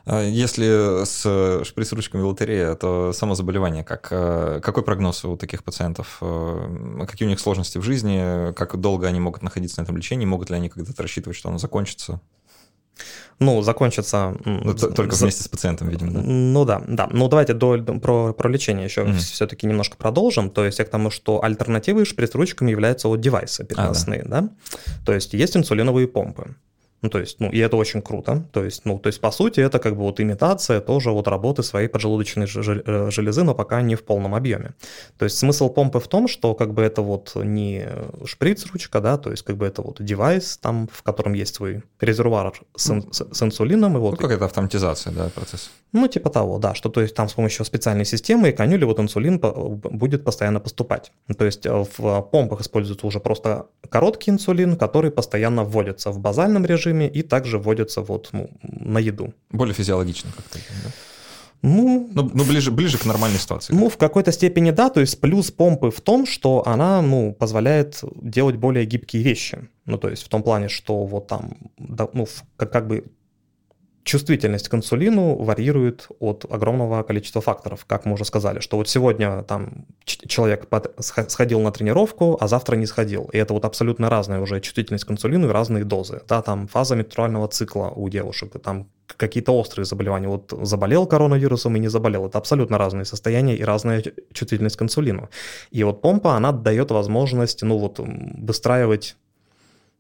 А 0.10 0.24
если 0.24 1.04
с 1.04 1.66
шприц-ручками 1.66 2.22
лотерея, 2.22 2.76
то 2.76 3.12
само 3.12 3.36
заболевание, 3.36 3.84
как, 3.84 4.08
э, 4.10 4.62
какой 4.64 4.84
прогноз 4.84 5.26
у 5.26 5.36
таких 5.36 5.66
пациентов? 5.66 6.20
Э, 6.22 7.06
какие 7.06 7.28
у 7.28 7.30
них 7.30 7.42
сложности 7.42 7.78
в 7.78 7.82
жизни? 7.82 8.54
Как 8.54 8.80
долго 8.80 9.08
они 9.08 9.20
могут 9.20 9.42
находиться 9.42 9.82
на 9.82 9.84
этом 9.84 9.98
лечении? 9.98 10.26
Могут 10.26 10.50
ли 10.50 10.56
они 10.56 10.70
когда-то 10.70 11.02
рассчитывать, 11.02 11.38
что 11.38 11.50
оно 11.50 11.58
закончится? 11.58 12.22
Ну, 13.40 13.62
закончится... 13.62 14.36
Ну, 14.46 14.74
только 14.74 15.16
вместе 15.16 15.44
с 15.44 15.48
пациентом, 15.48 15.90
видимо, 15.90 16.12
да? 16.12 16.22
Ну 16.24 16.66
да, 16.66 16.82
да. 16.88 17.10
Ну 17.12 17.28
давайте 17.28 17.54
до, 17.54 17.78
про, 17.78 18.34
про 18.34 18.50
лечение 18.50 18.86
еще 18.86 19.02
mm-hmm. 19.02 19.18
все-таки 19.18 19.68
немножко 19.68 19.98
продолжим. 19.98 20.50
То 20.50 20.66
есть 20.66 20.80
я 20.80 20.86
к 20.86 20.90
тому, 20.90 21.12
что 21.12 21.44
альтернативой 21.44 22.06
шприц-ручками 22.06 22.72
являются 22.72 23.10
вот 23.10 23.20
девайсы 23.20 23.66
переносные, 23.66 24.22
а, 24.22 24.28
да. 24.28 24.42
да? 24.42 24.50
То 25.06 25.14
есть 25.14 25.34
есть 25.34 25.56
инсулиновые 25.56 26.08
помпы. 26.08 26.56
Ну, 27.02 27.10
то 27.10 27.20
есть, 27.20 27.40
ну, 27.40 27.50
и 27.52 27.60
это 27.60 27.78
очень 27.78 28.02
круто. 28.02 28.48
То 28.52 28.64
есть, 28.64 28.86
ну, 28.86 28.98
то 28.98 29.08
есть, 29.08 29.22
по 29.22 29.32
сути, 29.32 29.60
это 29.60 29.78
как 29.78 29.96
бы 29.96 30.02
вот 30.02 30.20
имитация 30.20 30.82
тоже 30.82 31.12
вот 31.12 31.28
работы 31.28 31.62
своей 31.62 31.88
поджелудочной 31.88 32.48
э, 32.48 33.12
железы, 33.12 33.44
но 33.44 33.54
пока 33.54 33.82
не 33.82 33.96
в 33.96 34.04
полном 34.04 34.34
объеме. 34.34 34.74
То 35.18 35.26
есть, 35.26 35.38
смысл 35.38 35.70
помпы 35.70 36.00
в 36.00 36.08
том, 36.08 36.28
что 36.28 36.56
как 36.56 36.74
бы 36.74 36.82
это 36.82 37.04
вот 37.04 37.34
не 37.36 37.88
шприц-ручка, 38.26 39.00
да, 39.00 39.18
то 39.18 39.30
есть, 39.30 39.44
как 39.44 39.58
бы 39.58 39.68
это 39.68 39.84
вот 39.84 40.04
девайс, 40.04 40.58
там, 40.58 40.90
в 40.92 41.04
котором 41.04 41.34
есть 41.34 41.56
свой 41.56 41.84
резервуар 42.02 42.54
с, 42.76 42.92
с, 43.12 43.26
с 43.32 43.44
инсулином. 43.44 43.98
И 43.98 44.00
вот... 44.00 44.12
Ну, 44.12 44.18
какая-то 44.18 44.46
автоматизация, 44.46 45.14
да, 45.14 45.30
процесс. 45.30 45.70
Ну, 45.94 46.08
типа 46.08 46.30
того, 46.30 46.58
да, 46.58 46.74
что 46.74 46.90
то 46.90 47.02
есть 47.02 47.16
там 47.16 47.30
с 47.30 47.34
помощью 47.34 47.64
специальной 47.66 48.06
системы 48.06 48.50
и 48.50 48.52
конюли 48.52 48.86
вот 48.86 49.00
инсулин 49.00 49.40
будет 49.40 50.24
постоянно 50.24 50.60
поступать. 50.60 51.12
То 51.38 51.46
есть 51.46 51.66
э, 51.66 51.86
в 51.98 52.22
помпах 52.22 52.62
используется 52.62 53.08
уже 53.08 53.20
просто 53.20 53.68
короткий 53.90 54.32
инсулин, 54.32 54.76
который 54.76 55.12
постоянно 55.12 55.64
вводится 55.64 56.12
в 56.12 56.20
базальном 56.20 56.66
режиме 56.66 56.87
и 56.94 57.22
также 57.22 57.58
вводится 57.58 58.02
вот 58.02 58.30
ну, 58.32 58.50
на 58.62 59.00
еду. 59.00 59.34
Более 59.52 59.74
физиологично 59.74 60.32
как-то, 60.36 60.60
да? 60.84 60.92
Ну, 61.64 62.10
ну, 62.14 62.32
ну 62.34 62.46
ближе, 62.46 62.72
ближе 62.72 62.98
к 62.98 63.06
нормальной 63.06 63.40
ситуации. 63.40 63.74
Ну, 63.74 63.90
в 63.90 63.98
какой-то 63.98 64.32
степени 64.32 64.72
да, 64.72 64.90
то 64.90 65.00
есть 65.00 65.20
плюс 65.20 65.52
помпы 65.52 65.90
в 65.90 66.02
том, 66.02 66.26
что 66.26 66.68
она, 66.68 67.02
ну, 67.02 67.34
позволяет 67.34 68.04
делать 68.22 68.58
более 68.58 68.86
гибкие 68.86 69.24
вещи. 69.24 69.68
Ну, 69.86 69.98
то 69.98 70.10
есть 70.10 70.24
в 70.24 70.30
том 70.30 70.44
плане, 70.44 70.70
что 70.70 71.06
вот 71.06 71.28
там, 71.28 71.58
да, 71.78 72.08
ну, 72.14 72.28
как, 72.58 72.72
как 72.72 72.88
бы 72.88 73.06
чувствительность 74.08 74.70
к 74.70 74.74
инсулину 74.74 75.36
варьирует 75.36 76.08
от 76.20 76.46
огромного 76.50 77.04
количества 77.04 77.42
факторов, 77.42 77.86
как 77.86 78.06
мы 78.06 78.14
уже 78.14 78.24
сказали, 78.24 78.62
что 78.62 78.78
вот 78.78 78.88
сегодня 78.88 79.44
там 79.44 79.86
человек 80.06 80.68
сходил 80.96 81.60
на 81.60 81.72
тренировку, 81.72 82.38
а 82.40 82.48
завтра 82.48 82.78
не 82.78 82.86
сходил, 82.86 83.30
и 83.34 83.38
это 83.38 83.54
вот 83.54 83.66
абсолютно 83.66 84.10
разная 84.10 84.40
уже 84.40 84.62
чувствительность 84.62 85.04
к 85.04 85.12
инсулину 85.12 85.50
и 85.50 85.52
разные 85.52 85.84
дозы, 85.84 86.22
да, 86.28 86.42
там 86.42 86.68
фаза 86.68 86.96
менструального 86.96 87.48
цикла 87.50 87.92
у 87.96 88.08
девушек, 88.10 88.54
там 88.64 88.88
какие-то 89.18 89.52
острые 89.52 89.86
заболевания, 89.86 90.30
вот 90.30 90.54
заболел 90.62 91.06
коронавирусом 91.06 91.76
и 91.76 91.80
не 91.80 91.90
заболел, 91.90 92.28
это 92.28 92.38
абсолютно 92.38 92.78
разные 92.78 93.06
состояния 93.06 93.58
и 93.58 93.64
разная 93.64 94.04
чувствительность 94.32 94.78
к 94.78 94.82
инсулину. 94.82 95.30
И 95.72 95.84
вот 95.84 96.02
помпа, 96.02 96.36
она 96.38 96.54
дает 96.54 96.92
возможность, 96.92 97.62
ну 97.62 97.78
вот, 97.78 98.00
выстраивать 98.00 99.18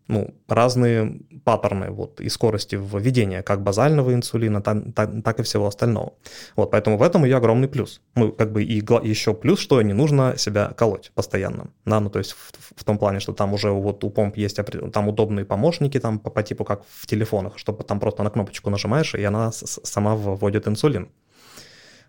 ну, 0.07 0.33
разные 0.47 1.19
паттерны 1.43 1.91
вот, 1.91 2.21
и 2.21 2.29
скорости 2.29 2.75
введения 2.75 3.41
как 3.41 3.61
базального 3.61 4.13
инсулина, 4.13 4.61
так, 4.61 4.93
так, 4.95 5.23
так 5.23 5.39
и 5.39 5.43
всего 5.43 5.67
остального. 5.67 6.13
Вот, 6.55 6.71
поэтому 6.71 6.97
в 6.97 7.01
этом 7.01 7.25
ее 7.25 7.37
огромный 7.37 7.67
плюс. 7.67 8.01
Ну, 8.15 8.31
как 8.31 8.51
бы 8.51 8.63
и 8.63 8.75
еще 9.03 9.33
плюс, 9.33 9.59
что 9.59 9.81
не 9.81 9.93
нужно 9.93 10.37
себя 10.37 10.71
колоть 10.75 11.11
постоянно. 11.13 11.69
Да, 11.85 11.99
ну, 11.99 12.09
то 12.09 12.19
есть 12.19 12.31
в, 12.31 12.51
в 12.75 12.83
том 12.83 12.97
плане, 12.97 13.19
что 13.19 13.33
там 13.33 13.53
уже 13.53 13.71
вот 13.71 14.03
у 14.03 14.09
помп 14.09 14.37
есть 14.37 14.59
там 14.93 15.07
удобные 15.07 15.45
помощники 15.45 15.99
там 15.99 16.19
по, 16.19 16.29
по 16.29 16.43
типу 16.43 16.63
как 16.63 16.83
в 16.89 17.05
телефонах, 17.05 17.57
чтобы 17.57 17.83
там 17.83 17.99
просто 17.99 18.23
на 18.23 18.29
кнопочку 18.29 18.69
нажимаешь, 18.69 19.13
и 19.15 19.23
она 19.23 19.51
сама 19.51 20.15
вводит 20.15 20.67
инсулин. 20.67 21.09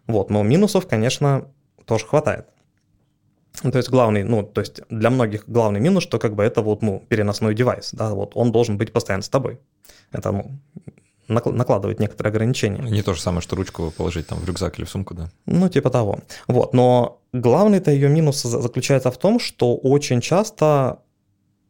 Вот, 0.07 0.31
но 0.31 0.43
минусов, 0.43 0.87
конечно, 0.87 1.49
тоже 1.85 2.07
хватает. 2.07 2.47
То 3.63 3.77
есть 3.79 3.91
главный, 3.91 4.25
ну, 4.25 4.43
то 4.43 4.61
есть 4.61 4.81
для 4.91 5.11
многих 5.11 5.49
главный 5.49 5.81
минус, 5.81 6.03
что 6.03 6.19
как 6.19 6.35
бы 6.35 6.43
это 6.43 6.63
вот, 6.63 6.83
ну, 6.83 7.05
переносной 7.09 7.55
девайс, 7.55 7.91
да, 7.93 8.15
вот 8.15 8.33
он 8.35 8.53
должен 8.53 8.79
быть 8.79 8.93
постоянно 8.93 9.23
с 9.23 9.29
тобой. 9.29 9.59
Это, 10.13 10.33
ну, 10.33 10.61
накладывает 11.29 12.01
некоторые 12.01 12.31
ограничения. 12.31 12.83
Не 12.83 13.03
то 13.03 13.15
же 13.15 13.21
самое, 13.21 13.43
что 13.43 13.57
ручку 13.57 13.93
положить 13.97 14.27
там 14.27 14.39
в 14.39 14.47
рюкзак 14.47 14.79
или 14.79 14.87
в 14.87 14.91
сумку, 14.91 15.15
да? 15.15 15.31
Ну, 15.47 15.69
типа 15.69 15.91
того. 15.91 16.21
Вот, 16.47 16.73
но 16.73 17.21
главный-то 17.33 17.91
ее 17.91 18.09
минус 18.09 18.43
заключается 18.43 19.11
в 19.11 19.19
том, 19.19 19.39
что 19.39 19.77
очень 19.77 20.21
часто 20.21 21.01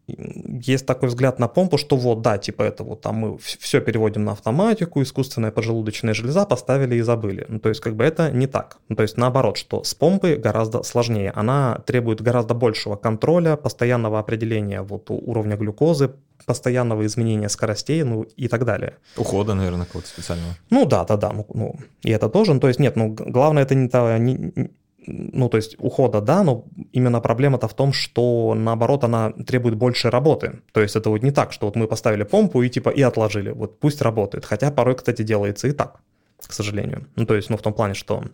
есть 0.08 0.86
такой 0.86 1.08
взгляд 1.08 1.38
на 1.38 1.48
помпу, 1.48 1.76
что 1.76 1.96
вот, 1.96 2.22
да, 2.22 2.38
типа 2.38 2.62
это 2.62 2.82
вот 2.82 3.02
там 3.02 3.16
мы 3.16 3.38
все 3.38 3.80
переводим 3.80 4.24
на 4.24 4.32
автоматику, 4.32 5.02
искусственная 5.02 5.50
поджелудочная 5.50 6.14
железа 6.14 6.46
поставили 6.46 6.96
и 6.96 7.02
забыли. 7.02 7.44
Ну, 7.48 7.58
то 7.58 7.68
есть 7.68 7.80
как 7.80 7.94
бы 7.94 8.04
это 8.04 8.30
не 8.30 8.46
так. 8.46 8.78
Ну, 8.88 8.96
то 8.96 9.02
есть 9.02 9.16
наоборот, 9.16 9.58
что 9.58 9.84
с 9.84 9.94
помпой 9.94 10.36
гораздо 10.36 10.82
сложнее. 10.82 11.30
Она 11.34 11.82
требует 11.86 12.22
гораздо 12.22 12.54
большего 12.54 12.96
контроля, 12.96 13.56
постоянного 13.56 14.18
определения 14.18 14.82
вот 14.82 15.10
уровня 15.10 15.56
глюкозы, 15.56 16.14
постоянного 16.46 17.04
изменения 17.04 17.48
скоростей, 17.48 18.02
ну 18.02 18.22
и 18.22 18.48
так 18.48 18.64
далее. 18.64 18.96
Ухода, 19.16 19.54
наверное, 19.54 19.84
какого-то 19.84 20.08
специального. 20.08 20.54
Ну 20.70 20.86
да, 20.86 21.04
да, 21.04 21.16
да, 21.16 21.32
ну, 21.32 21.46
ну 21.52 21.76
и 22.02 22.10
это 22.10 22.28
тоже, 22.28 22.54
ну, 22.54 22.60
то 22.60 22.68
есть 22.68 22.80
нет, 22.80 22.96
ну 22.96 23.10
главное 23.10 23.64
это 23.64 23.74
не, 23.74 23.88
не, 24.18 24.70
ну, 25.06 25.48
то 25.48 25.56
есть 25.56 25.76
ухода, 25.78 26.20
да, 26.20 26.42
но 26.42 26.64
именно 26.92 27.20
проблема-то 27.20 27.68
в 27.68 27.74
том, 27.74 27.92
что, 27.92 28.54
наоборот, 28.54 29.04
она 29.04 29.30
требует 29.30 29.76
больше 29.76 30.10
работы. 30.10 30.60
То 30.72 30.80
есть 30.80 30.96
это 30.96 31.10
вот 31.10 31.22
не 31.22 31.30
так, 31.30 31.52
что 31.52 31.66
вот 31.66 31.76
мы 31.76 31.86
поставили 31.86 32.24
помпу 32.24 32.62
и 32.62 32.68
типа 32.68 32.90
и 32.90 33.02
отложили, 33.02 33.50
вот 33.50 33.78
пусть 33.78 34.02
работает. 34.02 34.44
Хотя 34.44 34.70
порой, 34.70 34.96
кстати, 34.96 35.22
делается 35.22 35.68
и 35.68 35.72
так, 35.72 36.00
к 36.46 36.52
сожалению. 36.52 37.06
Ну, 37.16 37.26
то 37.26 37.34
есть, 37.34 37.50
ну, 37.50 37.56
в 37.56 37.62
том 37.62 37.72
плане, 37.72 37.94
что 37.94 38.24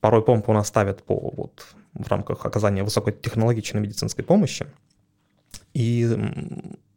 порой 0.00 0.22
помпу 0.22 0.52
у 0.52 0.54
нас 0.54 0.68
ставят 0.68 1.02
по, 1.02 1.14
вот, 1.14 1.66
в 1.94 2.08
рамках 2.08 2.46
оказания 2.46 2.84
высокотехнологичной 2.84 3.80
медицинской 3.80 4.24
помощи. 4.24 4.66
И 5.74 6.08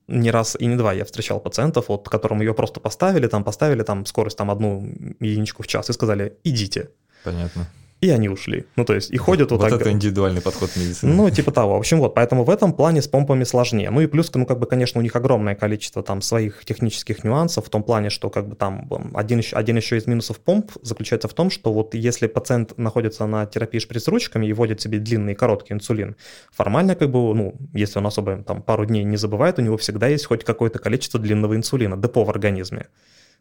не 0.08 0.32
раз 0.32 0.56
и 0.60 0.66
не 0.66 0.76
два 0.76 0.94
я 0.94 1.06
встречал 1.06 1.40
пациентов, 1.40 1.90
вот, 1.90 2.08
которым 2.08 2.42
ее 2.42 2.54
просто 2.54 2.80
поставили, 2.80 3.28
там 3.28 3.44
поставили 3.44 3.84
там 3.84 4.06
скорость 4.06 4.38
там 4.38 4.52
одну 4.52 4.86
единичку 5.20 5.64
в 5.64 5.68
час 5.68 5.90
и 5.90 5.94
сказали 5.94 6.38
«идите». 6.44 6.90
Понятно. 7.24 7.68
И 8.02 8.10
они 8.10 8.30
ушли. 8.30 8.66
Ну, 8.76 8.84
то 8.84 8.96
есть, 8.96 9.12
и 9.12 9.18
ходят 9.18 9.52
вот, 9.52 9.62
вот 9.62 9.70
так. 9.70 9.80
это 9.80 9.92
индивидуальный 9.92 10.42
подход 10.42 10.76
медицины. 10.76 11.14
Ну, 11.14 11.30
типа 11.30 11.52
того. 11.52 11.76
В 11.76 11.80
общем, 11.80 12.00
вот, 12.00 12.16
поэтому 12.16 12.44
в 12.44 12.50
этом 12.50 12.74
плане 12.74 13.00
с 13.04 13.08
помпами 13.08 13.44
сложнее. 13.44 13.92
Ну 13.92 14.02
и 14.02 14.08
плюс, 14.08 14.32
ну, 14.34 14.48
как 14.48 14.58
бы, 14.58 14.66
конечно, 14.66 15.00
у 15.00 15.04
них 15.04 15.16
огромное 15.16 15.54
количество 15.54 16.02
там 16.02 16.24
своих 16.24 16.66
технических 16.66 17.24
нюансов 17.24 17.68
в 17.68 17.70
том 17.70 17.84
плане, 17.84 18.10
что 18.10 18.32
как 18.32 18.48
бы 18.48 18.56
там 18.56 18.90
один 19.14 19.38
еще, 19.38 19.56
один 19.56 19.78
еще 19.78 19.98
из 19.98 20.08
минусов 20.08 20.40
помп 20.40 20.72
заключается 20.82 21.28
в 21.28 21.34
том, 21.34 21.52
что 21.52 21.72
вот 21.72 21.94
если 21.94 22.26
пациент 22.26 22.76
находится 22.78 23.28
на 23.28 23.46
терапии 23.46 23.78
шприц-ручками 23.78 24.48
и 24.48 24.54
вводит 24.54 24.82
себе 24.82 24.98
длинный 24.98 25.34
и 25.34 25.36
короткий 25.36 25.76
инсулин, 25.76 26.16
формально 26.52 26.96
как 26.96 27.12
бы, 27.12 27.36
ну, 27.36 27.54
если 27.74 28.00
он 28.00 28.08
особо 28.08 28.38
там 28.38 28.64
пару 28.64 28.86
дней 28.86 29.04
не 29.04 29.18
забывает, 29.18 29.60
у 29.60 29.62
него 29.62 29.78
всегда 29.78 30.08
есть 30.08 30.26
хоть 30.26 30.44
какое-то 30.44 30.80
количество 30.80 31.20
длинного 31.20 31.56
инсулина, 31.56 31.98
депо 31.98 32.24
в 32.24 32.32
организме. 32.32 32.88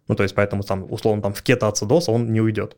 Ну, 0.07 0.15
то 0.17 0.23
есть 0.23 0.35
поэтому 0.35 0.65
там, 0.65 0.87
условно, 0.91 1.23
там 1.23 1.33
в 1.33 1.43
кетоацидоз 1.43 2.11
он 2.11 2.31
не 2.31 2.43
уйдет. 2.43 2.77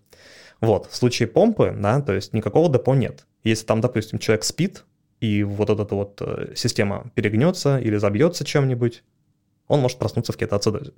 Вот, 0.63 0.87
в 0.87 0.95
случае 0.95 1.27
помпы, 1.27 1.75
да, 1.77 2.01
то 2.01 2.13
есть 2.13 2.33
никакого 2.33 2.73
депо 2.73 2.95
нет. 2.95 3.27
Если 3.43 3.67
там, 3.67 3.81
допустим, 3.81 4.21
человек 4.21 4.45
спит, 4.45 4.85
и 5.21 5.43
вот 5.43 5.69
эта 5.69 5.95
вот 5.95 6.23
э, 6.23 6.53
система 6.55 7.11
перегнется 7.17 7.79
или 7.79 7.97
забьется 7.97 8.45
чем-нибудь, 8.45 9.03
он 9.67 9.81
может 9.81 9.99
проснуться 9.99 10.33
в 10.33 10.37
кетоацидозе. 10.37 10.93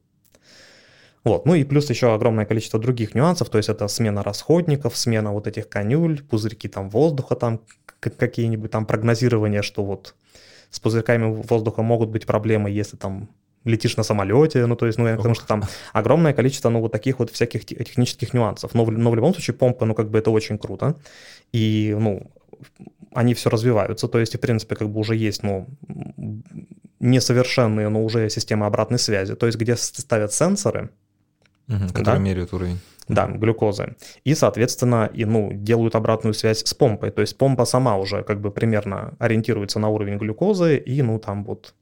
Вот. 1.25 1.47
Ну 1.47 1.55
и 1.55 1.65
плюс 1.65 1.89
еще 1.89 2.13
огромное 2.13 2.45
количество 2.45 2.79
других 2.79 3.15
нюансов, 3.15 3.49
то 3.49 3.57
есть 3.57 3.71
это 3.71 3.89
смена 3.89 4.23
расходников, 4.23 4.99
смена 4.99 5.33
вот 5.33 5.47
этих 5.47 5.71
конюль, 5.71 6.23
пузырьки 6.23 6.69
там 6.69 6.91
воздуха, 6.91 7.35
там 7.35 7.63
какие-нибудь 8.01 8.71
там 8.71 8.85
прогнозирования, 8.85 9.63
что 9.63 9.83
вот 9.83 10.15
с 10.69 10.79
пузырьками 10.79 11.43
воздуха 11.43 11.81
могут 11.81 12.11
быть 12.11 12.27
проблемы, 12.27 12.71
если 12.71 12.99
там 12.99 13.31
летишь 13.65 13.97
на 13.97 14.03
самолете, 14.03 14.67
ну, 14.67 14.77
то 14.77 14.87
есть, 14.87 14.99
ну, 14.99 15.17
потому 15.17 15.35
что 15.35 15.47
там 15.47 15.65
огромное 15.93 16.33
количество, 16.33 16.71
ну, 16.71 16.81
вот 16.81 16.93
таких 16.93 17.19
вот 17.19 17.31
всяких 17.31 17.65
технических 17.65 18.35
нюансов. 18.35 18.75
Но 18.75 18.85
в, 18.85 18.91
но 18.91 19.11
в 19.11 19.15
любом 19.15 19.33
случае 19.33 19.55
помпа, 19.55 19.87
ну, 19.87 19.95
как 19.95 20.11
бы 20.11 20.19
это 20.19 20.31
очень 20.31 20.59
круто. 20.59 20.97
И, 21.53 21.97
ну, 21.99 22.31
они 23.15 23.35
все 23.35 23.51
развиваются, 23.51 24.09
то 24.09 24.19
есть, 24.19 24.35
в 24.35 24.41
принципе, 24.41 24.75
как 24.75 24.89
бы 24.91 25.01
уже 25.01 25.17
есть, 25.17 25.43
ну, 25.43 25.67
несовершенные, 27.01 27.89
но 27.89 28.05
уже 28.05 28.29
системы 28.31 28.67
обратной 28.67 28.99
связи, 28.99 29.35
то 29.35 29.47
есть, 29.47 29.59
где 29.59 29.77
ставят 29.77 30.33
сенсоры, 30.33 30.91
угу, 31.69 31.89
которые 31.89 32.05
да? 32.05 32.19
меряют 32.19 32.53
уровень. 32.53 32.79
Да, 33.07 33.27
глюкозы. 33.27 33.97
И, 34.25 34.35
соответственно, 34.35 35.11
и, 35.13 35.27
ну, 35.27 35.51
делают 35.53 35.95
обратную 35.95 36.33
связь 36.33 36.65
с 36.65 36.73
помпой. 36.73 37.11
То 37.11 37.21
есть 37.21 37.37
помпа 37.37 37.67
сама 37.67 37.99
уже 37.99 38.23
как 38.23 38.41
бы 38.41 38.51
примерно 38.51 39.15
ориентируется 39.19 39.79
на 39.79 39.89
уровень 39.89 40.17
глюкозы 40.17 40.79
и, 40.79 41.03
ну, 41.03 41.19
там 41.19 41.45
вот 41.45 41.75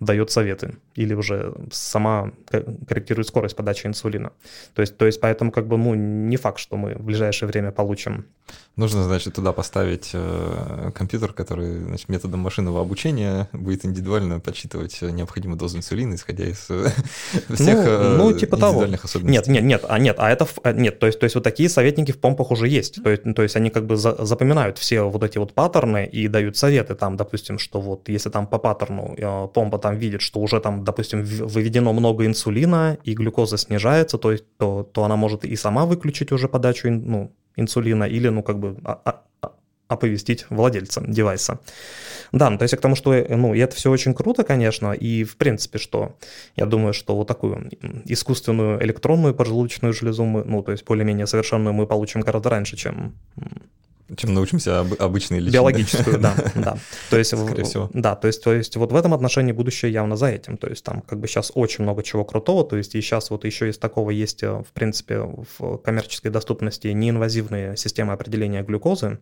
дает 0.00 0.30
советы 0.30 0.76
или 0.94 1.14
уже 1.14 1.54
сама 1.72 2.32
корректирует 2.50 3.28
скорость 3.28 3.56
подачи 3.56 3.86
инсулина. 3.86 4.32
То 4.74 4.82
есть, 4.82 4.96
то 4.96 5.06
есть 5.06 5.20
поэтому 5.20 5.50
как 5.50 5.66
бы 5.66 5.76
ну, 5.76 5.94
не 5.94 6.36
факт, 6.36 6.58
что 6.58 6.76
мы 6.76 6.94
в 6.94 7.02
ближайшее 7.02 7.48
время 7.48 7.70
получим. 7.70 8.26
Нужно, 8.76 9.04
значит, 9.04 9.34
туда 9.34 9.52
поставить 9.52 10.10
э, 10.12 10.90
компьютер, 10.94 11.32
который 11.32 11.84
значит, 11.84 12.08
методом 12.08 12.40
машинного 12.40 12.80
обучения 12.80 13.48
будет 13.52 13.86
индивидуально 13.86 14.40
подсчитывать 14.40 15.00
необходимую 15.00 15.58
дозу 15.58 15.78
инсулина, 15.78 16.14
исходя 16.14 16.44
из 16.44 16.66
э, 16.70 16.88
всех 17.54 17.84
ну, 17.84 18.30
ну, 18.30 18.32
типа 18.32 18.56
индивидуальных 18.56 19.02
того. 19.02 19.08
особенностей. 19.08 19.52
Нет, 19.52 19.62
нет, 19.62 19.64
нет, 19.64 19.84
а 19.88 19.98
нет, 19.98 20.16
а 20.18 20.30
это 20.30 20.46
а, 20.62 20.72
нет, 20.72 20.98
то 20.98 21.06
есть, 21.06 21.20
то 21.20 21.24
есть 21.24 21.34
вот 21.34 21.44
такие 21.44 21.68
советники 21.68 22.12
в 22.12 22.18
помпах 22.18 22.50
уже 22.50 22.68
есть. 22.68 23.02
То 23.02 23.10
есть, 23.10 23.22
то 23.34 23.42
есть 23.42 23.56
они 23.56 23.70
как 23.70 23.86
бы 23.86 23.96
за, 23.96 24.24
запоминают 24.24 24.78
все 24.78 25.02
вот 25.02 25.22
эти 25.22 25.38
вот 25.38 25.54
паттерны 25.54 26.06
и 26.06 26.28
дают 26.28 26.56
советы 26.56 26.94
там, 26.94 27.16
допустим, 27.16 27.58
что 27.58 27.80
вот 27.80 28.08
если 28.08 28.30
там 28.30 28.46
по 28.46 28.58
паттерну 28.58 29.14
э, 29.16 29.48
помпа 29.54 29.78
там 29.84 29.98
видит, 29.98 30.22
что 30.22 30.40
уже 30.40 30.60
там, 30.60 30.82
допустим, 30.82 31.22
выведено 31.22 31.92
много 31.92 32.24
инсулина 32.24 32.96
и 33.04 33.12
глюкоза 33.12 33.58
снижается, 33.58 34.16
то, 34.16 34.32
есть, 34.32 34.44
то, 34.56 34.82
то 34.82 35.04
она 35.04 35.16
может 35.16 35.44
и 35.44 35.56
сама 35.56 35.84
выключить 35.84 36.32
уже 36.32 36.48
подачу 36.48 36.90
ну, 36.90 37.30
инсулина 37.56 38.04
или, 38.04 38.30
ну, 38.30 38.42
как 38.42 38.58
бы 38.58 38.76
оповестить 39.88 40.46
владельца 40.48 41.02
девайса. 41.06 41.58
Да, 42.32 42.48
ну, 42.48 42.56
то 42.56 42.62
есть 42.62 42.74
к 42.74 42.80
тому, 42.80 42.96
что, 42.96 43.12
ну, 43.28 43.52
и 43.52 43.58
это 43.58 43.76
все 43.76 43.90
очень 43.90 44.14
круто, 44.14 44.42
конечно, 44.42 44.92
и 44.92 45.22
в 45.24 45.36
принципе, 45.36 45.78
что 45.78 46.16
я 46.56 46.64
думаю, 46.64 46.94
что 46.94 47.14
вот 47.14 47.28
такую 47.28 47.70
искусственную 48.06 48.82
электронную 48.82 49.34
поджелудочную 49.34 49.92
железу 49.92 50.24
мы, 50.24 50.44
ну, 50.44 50.62
то 50.62 50.72
есть 50.72 50.84
более-менее 50.86 51.26
совершенную 51.26 51.74
мы 51.74 51.86
получим 51.86 52.22
гораздо 52.22 52.48
раньше, 52.48 52.76
чем 52.76 53.12
чем 54.16 54.34
научимся 54.34 54.80
об, 54.80 54.94
обычной 54.98 55.38
лечению. 55.38 55.52
Биологическую, 55.52 56.18
да, 56.20 56.34
да. 56.54 56.76
То 57.10 57.18
есть, 57.18 57.30
Скорее 57.30 57.64
всего. 57.64 57.90
Да, 57.94 58.14
то 58.14 58.26
есть, 58.26 58.42
то 58.42 58.52
есть 58.52 58.76
вот 58.76 58.92
в 58.92 58.96
этом 58.96 59.14
отношении 59.14 59.52
будущее 59.52 59.92
явно 59.92 60.16
за 60.16 60.26
этим. 60.26 60.56
То 60.56 60.68
есть 60.68 60.84
там 60.84 61.00
как 61.00 61.20
бы 61.20 61.26
сейчас 61.26 61.52
очень 61.54 61.84
много 61.84 62.02
чего 62.02 62.24
крутого, 62.24 62.64
то 62.64 62.76
есть 62.76 62.94
и 62.94 63.00
сейчас 63.00 63.30
вот 63.30 63.44
еще 63.44 63.68
из 63.70 63.78
такого 63.78 64.10
есть, 64.10 64.42
э, 64.42 64.50
в 64.50 64.72
принципе, 64.72 65.20
в 65.58 65.78
коммерческой 65.78 66.30
доступности 66.30 66.88
неинвазивные 66.88 67.76
системы 67.76 68.12
определения 68.12 68.62
глюкозы, 68.62 69.18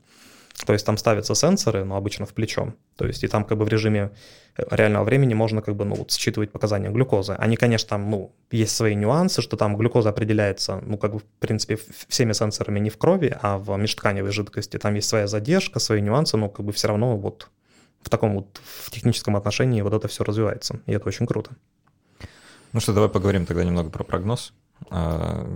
то 0.67 0.73
есть 0.73 0.87
там 0.87 0.97
ставятся 0.97 1.35
сенсоры, 1.35 1.85
но 1.85 1.97
обычно 1.97 2.27
в 2.27 2.35
плечо. 2.35 2.75
То 2.97 3.07
есть 3.07 3.25
и 3.25 3.29
там 3.29 3.45
как 3.45 3.59
бы 3.59 3.65
в 3.65 3.69
режиме 3.69 4.11
э, 4.57 4.63
реального 4.71 5.05
времени 5.05 5.35
можно 5.35 5.63
как 5.63 5.75
бы 5.77 5.85
ну, 5.85 5.95
вот, 5.95 6.13
считывать 6.13 6.53
показания 6.53 6.91
глюкозы. 6.91 7.33
Они, 7.33 7.57
конечно, 7.57 7.89
там, 7.89 8.11
ну, 8.11 8.33
есть 8.51 8.77
свои 8.77 8.95
нюансы, 8.95 9.43
что 9.43 9.57
там 9.57 9.77
глюкоза 9.77 10.11
определяется, 10.11 10.81
ну, 10.85 10.99
как 10.99 11.15
бы, 11.15 11.19
в 11.19 11.25
принципе, 11.41 11.79
всеми 12.09 12.33
сенсорами 12.33 12.79
не 12.79 12.91
в 12.91 12.99
крови, 12.99 13.37
а 13.41 13.59
в 13.59 13.77
межтканевой 13.77 14.31
жидкости. 14.31 14.77
Там 14.77 14.95
есть 14.95 15.09
своя 15.09 15.27
задержка, 15.27 15.81
свои 15.81 16.01
нюансы, 16.01 16.37
но 16.37 16.49
как 16.49 16.65
бы 16.65 16.73
все 16.73 16.89
равно 16.89 17.17
вот 17.17 17.49
в 18.03 18.11
таком 18.11 18.35
вот 18.35 18.61
в 18.63 18.91
техническом 18.91 19.37
отношении 19.37 19.81
вот 19.83 19.95
это 19.95 20.09
все 20.09 20.25
развивается. 20.25 20.81
И 20.87 20.93
это 20.93 21.09
очень 21.09 21.27
круто. 21.27 21.53
Ну 22.73 22.81
что, 22.81 22.93
давай 22.93 23.09
поговорим 23.09 23.47
тогда 23.47 23.65
немного 23.65 23.91
про 23.91 24.05
прогноз. 24.05 24.53
А, 24.91 25.47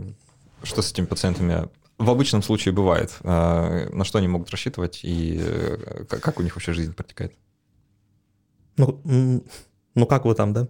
что 0.62 0.82
с 0.82 0.92
этими 0.92 1.06
пациентами 1.06 1.68
в 1.98 2.10
обычном 2.10 2.42
случае 2.42 2.72
бывает. 2.72 3.16
А, 3.22 3.88
на 3.90 4.04
что 4.04 4.18
они 4.18 4.28
могут 4.28 4.50
рассчитывать 4.50 5.00
и 5.02 5.40
э, 5.40 6.04
как 6.08 6.38
у 6.38 6.42
них 6.42 6.54
вообще 6.56 6.72
жизнь 6.72 6.94
протекает? 6.94 7.32
Ну, 8.76 9.00
ну 9.94 10.06
как 10.06 10.26
вы 10.26 10.34
там, 10.34 10.52
да? 10.52 10.68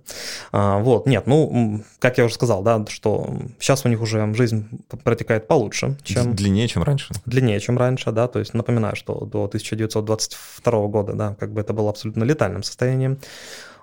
А, 0.52 0.78
вот, 0.78 1.06
нет, 1.06 1.26
ну, 1.26 1.82
как 1.98 2.16
я 2.18 2.24
уже 2.24 2.34
сказал, 2.34 2.62
да, 2.62 2.86
что 2.88 3.36
сейчас 3.58 3.84
у 3.84 3.88
них 3.88 4.00
уже 4.00 4.32
жизнь 4.34 4.68
протекает 5.02 5.48
получше, 5.48 5.98
чем... 6.04 6.34
Длиннее, 6.34 6.68
чем 6.68 6.84
раньше. 6.84 7.12
Длиннее, 7.26 7.58
чем 7.58 7.76
раньше, 7.76 8.12
да, 8.12 8.28
то 8.28 8.38
есть 8.38 8.54
напоминаю, 8.54 8.94
что 8.94 9.24
до 9.24 9.44
1922 9.44 10.86
года, 10.86 11.14
да, 11.14 11.34
как 11.34 11.52
бы 11.52 11.60
это 11.60 11.72
было 11.72 11.90
абсолютно 11.90 12.22
летальным 12.22 12.62
состоянием. 12.62 13.18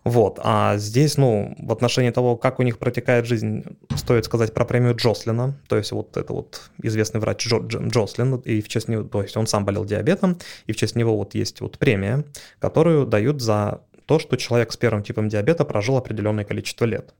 Вот. 0.03 0.39
А 0.43 0.77
здесь, 0.77 1.17
ну, 1.17 1.55
в 1.57 1.71
отношении 1.71 2.09
того, 2.11 2.35
как 2.35 2.59
у 2.59 2.63
них 2.63 2.77
протекает 2.77 3.25
жизнь, 3.25 3.63
стоит 3.95 4.25
сказать 4.25 4.53
про 4.53 4.65
премию 4.65 4.95
Джослина. 4.95 5.57
То 5.67 5.77
есть 5.77 5.91
вот 5.91 6.17
это 6.17 6.33
вот 6.33 6.69
известный 6.81 7.21
врач 7.21 7.47
Джо, 7.47 7.59
Джо, 7.59 7.79
Джослин, 7.79 8.35
и 8.35 8.61
в 8.61 8.67
честь 8.67 8.89
него, 8.89 9.03
то 9.03 9.21
есть 9.21 9.37
он 9.37 9.47
сам 9.47 9.63
болел 9.65 9.85
диабетом, 9.85 10.37
и 10.65 10.73
в 10.73 10.75
честь 10.75 10.95
него 10.95 11.15
вот 11.15 11.35
есть 11.35 11.61
вот 11.61 11.77
премия, 11.77 12.25
которую 12.59 13.05
дают 13.05 13.41
за 13.41 13.81
то, 14.05 14.19
что 14.19 14.35
человек 14.35 14.73
с 14.73 14.77
первым 14.77 15.03
типом 15.03 15.29
диабета 15.29 15.63
прожил 15.63 15.97
определенное 15.97 16.43
количество 16.43 16.85
лет. 16.85 17.13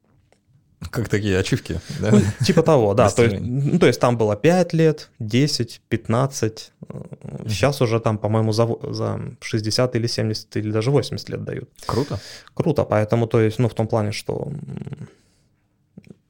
Как 0.90 1.10
такие 1.10 1.38
ачивки, 1.38 1.80
да? 2.00 2.12
Ну, 2.12 2.22
типа 2.46 2.64
того, 2.64 2.94
да. 2.94 3.10
То 3.10 3.24
есть, 3.24 3.38
ну, 3.40 3.80
то 3.80 3.88
есть 3.88 4.00
там 4.00 4.18
было 4.18 4.36
5 4.36 4.74
лет, 4.74 5.10
10, 5.20 5.82
15. 5.90 6.72
Сейчас 7.48 7.82
уже 7.82 8.00
там, 8.00 8.18
по-моему, 8.18 8.52
за, 8.52 8.68
за 8.90 9.20
60 9.42 9.96
или 9.96 10.08
70 10.08 10.58
или 10.58 10.72
даже 10.72 10.92
80 10.92 11.30
лет 11.30 11.44
дают. 11.44 11.70
Круто. 11.86 12.20
Круто, 12.54 12.84
поэтому, 12.84 13.28
то 13.28 13.40
есть, 13.40 13.60
ну, 13.60 13.68
в 13.68 13.74
том 13.74 13.88
плане, 13.88 14.12
что 14.12 14.52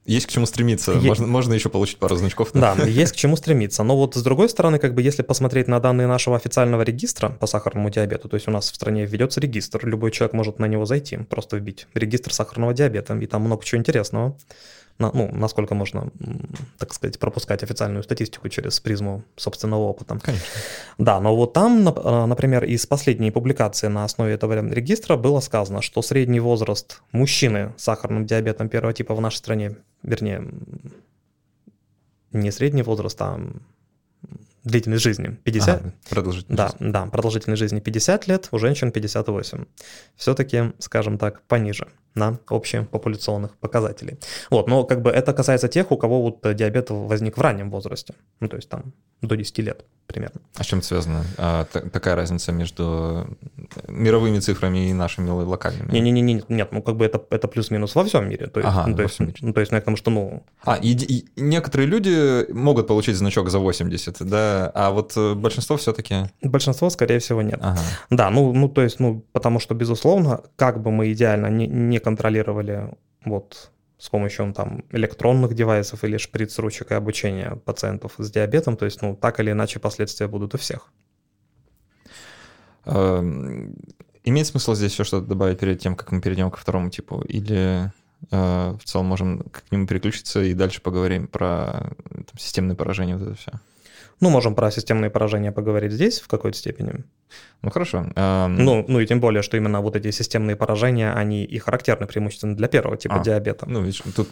есть 0.04 0.26
к 0.26 0.30
чему 0.30 0.46
стремиться. 0.46 0.92
Е... 0.92 1.00
Можно, 1.00 1.26
можно 1.26 1.54
еще 1.54 1.68
получить 1.68 1.98
пару 1.98 2.16
значков. 2.16 2.50
Да, 2.52 2.74
есть 2.84 3.12
к 3.12 3.16
чему 3.16 3.36
стремиться. 3.36 3.82
Но 3.82 3.96
вот 3.96 4.14
с 4.14 4.22
другой 4.22 4.48
стороны, 4.48 4.78
как 4.78 4.94
бы 4.94 5.02
если 5.02 5.22
посмотреть 5.22 5.68
на 5.68 5.80
данные 5.80 6.06
нашего 6.06 6.36
официального 6.36 6.82
регистра 6.82 7.30
по 7.30 7.46
сахарному 7.46 7.90
диабету, 7.90 8.28
то 8.28 8.34
есть 8.34 8.46
у 8.48 8.50
нас 8.50 8.70
в 8.70 8.74
стране 8.74 9.06
ведется 9.06 9.40
регистр, 9.40 9.86
любой 9.86 10.10
человек 10.10 10.34
может 10.34 10.58
на 10.58 10.66
него 10.66 10.84
зайти, 10.84 11.16
просто 11.16 11.56
вбить 11.56 11.86
регистр 11.94 12.32
сахарного 12.32 12.74
диабета, 12.74 13.16
и 13.16 13.26
там 13.26 13.42
много 13.42 13.64
чего 13.64 13.80
интересного 13.80 14.36
на, 14.98 15.10
ну, 15.12 15.30
насколько 15.32 15.74
можно, 15.74 16.10
так 16.78 16.94
сказать, 16.94 17.18
пропускать 17.18 17.62
официальную 17.62 18.02
статистику 18.04 18.48
через 18.48 18.78
призму 18.80 19.24
собственного 19.36 19.82
опыта. 19.82 20.18
Конечно. 20.20 20.46
Да, 20.98 21.20
но 21.20 21.34
вот 21.34 21.52
там, 21.52 21.92
а, 21.96 22.26
например, 22.26 22.64
из 22.64 22.86
последней 22.86 23.30
публикации 23.30 23.88
на 23.88 24.04
основе 24.04 24.34
этого 24.34 24.54
регистра 24.54 25.16
было 25.16 25.40
сказано, 25.40 25.82
что 25.82 26.00
средний 26.02 26.40
возраст 26.40 27.02
мужчины 27.12 27.72
с 27.76 27.84
сахарным 27.84 28.24
диабетом 28.24 28.68
первого 28.68 28.92
типа 28.92 29.14
в 29.14 29.20
нашей 29.20 29.38
стране, 29.38 29.76
вернее, 30.02 30.48
не 32.32 32.52
средний 32.52 32.82
возраст, 32.82 33.20
а 33.20 33.40
длительность 34.62 35.02
жизни 35.02 35.36
50. 35.42 35.80
Ага, 35.80 35.94
продолжительность. 36.08 36.56
Да, 36.56 36.74
да, 36.78 37.06
продолжительность 37.06 37.60
жизни 37.60 37.80
50 37.80 38.28
лет, 38.28 38.48
у 38.52 38.58
женщин 38.58 38.92
58. 38.92 39.64
Все-таки, 40.16 40.72
скажем 40.78 41.18
так, 41.18 41.42
пониже 41.42 41.88
на 42.14 42.38
общепопуляционных 42.48 43.56
показателей. 43.56 44.18
Вот, 44.50 44.68
но 44.68 44.84
как 44.84 45.02
бы 45.02 45.10
это 45.10 45.32
касается 45.32 45.68
тех, 45.68 45.90
у 45.90 45.96
кого 45.96 46.22
вот 46.22 46.56
диабет 46.56 46.90
возник 46.90 47.36
в 47.36 47.40
раннем 47.40 47.70
возрасте, 47.70 48.14
ну 48.40 48.48
то 48.48 48.56
есть 48.56 48.68
там 48.68 48.92
до 49.20 49.36
10 49.36 49.58
лет 49.58 49.84
примерно. 50.06 50.40
А 50.56 50.62
с 50.62 50.66
чем 50.66 50.78
это 50.78 50.88
связано? 50.88 51.24
А, 51.38 51.64
такая 51.64 52.14
разница 52.14 52.52
между 52.52 53.26
мировыми 53.88 54.38
цифрами 54.38 54.90
и 54.90 54.92
нашими 54.92 55.30
локальными? 55.30 55.90
Не-не-не, 55.92 56.42
нет, 56.48 56.68
ну 56.72 56.82
как 56.82 56.96
бы 56.96 57.04
это, 57.04 57.20
это 57.30 57.48
плюс-минус 57.48 57.94
во 57.94 58.04
всем 58.04 58.28
мире. 58.28 58.46
То 58.46 58.60
есть, 58.60 58.70
ага, 58.70 58.86
ну, 58.86 58.96
то, 58.96 59.02
есть, 59.02 59.18
ну, 59.18 59.52
то 59.52 59.60
есть, 59.60 59.72
ну, 59.72 59.76
я 59.76 59.80
к 59.80 59.84
тому, 59.84 59.96
что, 59.96 60.10
ну... 60.10 60.42
А, 60.62 60.76
и, 60.76 60.92
и 60.92 61.24
некоторые 61.36 61.86
люди 61.86 62.50
могут 62.52 62.86
получить 62.86 63.16
значок 63.16 63.50
за 63.50 63.58
80, 63.58 64.22
да, 64.26 64.70
а 64.74 64.90
вот 64.90 65.12
э, 65.16 65.34
большинство 65.34 65.76
все-таки... 65.76 66.14
Большинство, 66.42 66.90
скорее 66.90 67.18
всего, 67.18 67.42
нет. 67.42 67.58
Ага. 67.62 67.80
Да, 68.10 68.30
ну, 68.30 68.52
ну, 68.52 68.68
то 68.68 68.82
есть, 68.82 69.00
ну, 69.00 69.24
потому 69.32 69.58
что, 69.58 69.74
безусловно, 69.74 70.42
как 70.56 70.82
бы 70.82 70.90
мы 70.90 71.12
идеально 71.12 71.46
не, 71.46 71.66
не 71.66 71.98
контролировали 72.04 72.94
вот 73.24 73.70
с 73.98 74.10
помощью 74.10 74.52
там, 74.52 74.84
электронных 74.92 75.54
девайсов 75.54 76.04
или 76.04 76.18
шприц-ручек 76.18 76.90
и 76.90 76.94
обучения 76.94 77.56
пациентов 77.64 78.12
с 78.18 78.30
диабетом, 78.30 78.76
то 78.76 78.84
есть, 78.84 79.00
ну, 79.02 79.16
так 79.16 79.40
или 79.40 79.50
иначе 79.50 79.80
последствия 79.80 80.28
будут 80.28 80.54
у 80.54 80.58
всех. 80.58 80.92
Эм, 82.84 83.74
имеет 84.24 84.46
смысл 84.46 84.74
здесь 84.74 84.92
еще 84.92 85.04
что-то 85.04 85.26
добавить 85.26 85.58
перед 85.58 85.80
тем, 85.80 85.96
как 85.96 86.12
мы 86.12 86.20
перейдем 86.20 86.50
ко 86.50 86.58
второму 86.58 86.90
типу? 86.90 87.22
Или 87.22 87.90
э, 88.30 88.76
в 88.78 88.84
целом 88.84 89.06
можем 89.06 89.38
к 89.50 89.62
нему 89.70 89.86
переключиться 89.86 90.42
и 90.42 90.54
дальше 90.54 90.82
поговорим 90.82 91.26
про 91.26 91.94
там, 92.12 92.38
системные 92.38 92.76
поражения, 92.76 93.16
вот 93.16 93.28
это 93.28 93.36
все? 93.36 93.52
Ну, 94.20 94.30
можем 94.30 94.54
про 94.54 94.70
системные 94.70 95.10
поражения 95.10 95.52
поговорить 95.52 95.92
здесь 95.92 96.20
в 96.20 96.28
какой-то 96.28 96.56
степени. 96.56 97.04
Ну, 97.62 97.70
хорошо. 97.70 98.06
Ну, 98.16 98.84
ну 98.86 99.00
и 99.00 99.06
тем 99.06 99.20
более, 99.20 99.42
что 99.42 99.56
именно 99.56 99.80
вот 99.80 99.96
эти 99.96 100.10
системные 100.10 100.56
поражения, 100.56 101.12
они 101.12 101.44
и 101.44 101.58
характерны 101.58 102.06
преимущественно 102.06 102.56
для 102.56 102.68
первого 102.68 102.96
типа 102.96 103.20
а, 103.20 103.24
диабета. 103.24 103.66
Ну, 103.68 103.82
видишь, 103.82 104.02
тут 104.14 104.28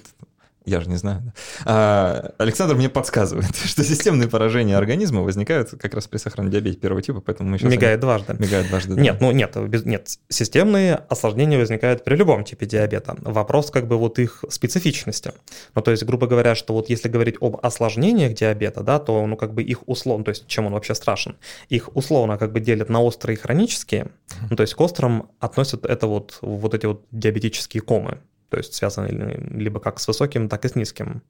я 0.64 0.80
же 0.80 0.88
не 0.88 0.96
знаю. 0.96 1.32
А, 1.64 2.32
Александр 2.38 2.74
мне 2.74 2.88
подсказывает, 2.88 3.54
что 3.64 3.82
системные 3.84 4.28
поражения 4.28 4.76
организма 4.76 5.22
возникают 5.22 5.70
как 5.70 5.94
раз 5.94 6.06
при 6.06 6.18
сахарном 6.18 6.50
диабете 6.50 6.78
первого 6.78 7.02
типа, 7.02 7.20
поэтому 7.20 7.50
мы 7.50 7.58
сейчас... 7.58 7.72
Мигает 7.72 8.00
дважды. 8.00 8.36
Мигает 8.38 8.68
дважды, 8.68 8.94
да. 8.94 9.00
Нет, 9.00 9.20
ну 9.20 9.32
нет, 9.32 9.56
без, 9.68 9.84
нет, 9.84 10.08
системные 10.28 10.94
осложнения 11.08 11.58
возникают 11.58 12.04
при 12.04 12.16
любом 12.16 12.44
типе 12.44 12.66
диабета. 12.66 13.16
Вопрос 13.20 13.70
как 13.70 13.86
бы 13.88 13.96
вот 13.96 14.18
их 14.18 14.44
специфичности. 14.48 15.32
Ну 15.74 15.82
то 15.82 15.90
есть, 15.90 16.04
грубо 16.04 16.26
говоря, 16.26 16.54
что 16.54 16.74
вот 16.74 16.88
если 16.88 17.08
говорить 17.08 17.36
об 17.40 17.58
осложнениях 17.62 18.34
диабета, 18.34 18.82
да, 18.82 18.98
то 18.98 19.26
ну 19.26 19.36
как 19.36 19.54
бы 19.54 19.62
их 19.62 19.88
условно, 19.88 20.24
то 20.24 20.30
есть 20.30 20.46
чем 20.46 20.66
он 20.66 20.72
вообще 20.72 20.94
страшен, 20.94 21.36
их 21.68 21.94
условно 21.96 22.38
как 22.38 22.52
бы 22.52 22.60
делят 22.60 22.88
на 22.88 23.02
острые 23.02 23.36
и 23.36 23.40
хронические, 23.40 24.08
ну 24.50 24.56
то 24.56 24.62
есть 24.62 24.74
к 24.74 24.80
острым 24.80 25.30
относят 25.40 25.84
это 25.86 26.06
вот, 26.06 26.38
вот 26.40 26.74
эти 26.74 26.86
вот 26.86 27.04
диабетические 27.10 27.82
комы, 27.82 28.18
то 28.52 28.58
есть 28.58 28.74
связаны 28.74 29.08
либо 29.50 29.80
как 29.80 29.98
с 29.98 30.06
высоким, 30.06 30.46
так 30.46 30.66
и 30.66 30.68
с 30.68 30.74
низким 30.74 31.22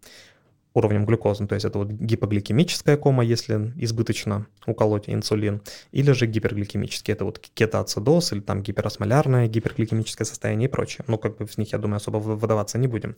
уровнем 0.75 1.07
глюкозы. 1.07 1.47
То 1.47 1.55
есть 1.55 1.65
это 1.65 1.79
вот 1.79 1.89
гипогликемическая 1.89 2.97
кома, 2.97 3.23
если 3.23 3.73
избыточно 3.77 4.47
уколоть 4.67 5.05
инсулин, 5.07 5.61
или 5.93 6.11
же 6.11 6.27
гипергликемический, 6.27 7.15
это 7.15 7.25
вот 7.25 7.39
кетоацидоз 7.39 8.33
или 8.33 8.41
там 8.41 8.61
гиперосмолярное 8.63 9.47
гипергликемическое 9.47 10.27
состояние 10.27 10.69
и 10.69 10.73
прочее. 10.73 11.05
Ну, 11.07 11.17
как 11.17 11.37
бы 11.37 11.47
в 11.47 11.59
них, 11.59 11.71
я 11.71 11.79
думаю, 11.79 11.99
особо 11.99 12.17
выдаваться 12.17 12.77
не 12.77 12.89
будем. 12.89 13.15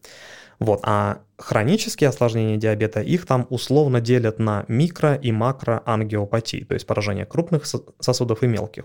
Вот, 0.58 0.80
а 0.82 1.22
хронические 1.38 2.08
осложнения 2.10 2.58
диабета, 2.58 3.00
их 3.00 3.24
там 3.24 3.46
условно 3.48 4.02
делят 4.02 4.38
на 4.38 4.66
микро- 4.68 5.18
и 5.18 5.32
макроангиопатии, 5.32 6.64
то 6.64 6.74
есть 6.74 6.86
поражение 6.86 7.24
крупных 7.24 7.64
сосудов 8.00 8.42
и 8.42 8.46
мелких. 8.46 8.84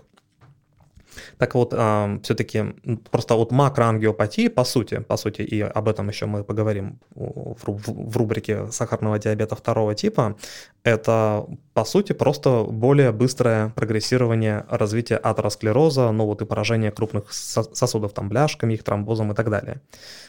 Так 1.38 1.54
вот, 1.54 1.72
все-таки 1.72 2.64
просто 3.10 3.34
вот 3.34 3.52
макроангиопатии, 3.52 4.48
по 4.48 4.64
сути, 4.64 5.00
по 5.00 5.16
сути, 5.16 5.42
и 5.42 5.60
об 5.60 5.88
этом 5.88 6.08
еще 6.08 6.26
мы 6.26 6.44
поговорим 6.44 6.98
в 7.14 8.16
рубрике 8.16 8.66
сахарного 8.70 9.18
диабета 9.18 9.56
второго 9.56 9.94
типа, 9.94 10.36
это, 10.82 11.46
по 11.74 11.84
сути, 11.84 12.12
просто 12.12 12.64
более 12.64 13.12
быстрое 13.12 13.70
прогрессирование 13.70 14.64
развития 14.70 15.16
атеросклероза, 15.16 16.10
ну 16.10 16.26
вот 16.26 16.42
и 16.42 16.46
поражение 16.46 16.90
крупных 16.90 17.32
сосудов 17.32 18.12
там 18.12 18.28
бляшками, 18.28 18.74
их 18.74 18.82
тромбозом 18.82 19.32
и 19.32 19.34
так 19.34 19.50
далее. 19.50 19.80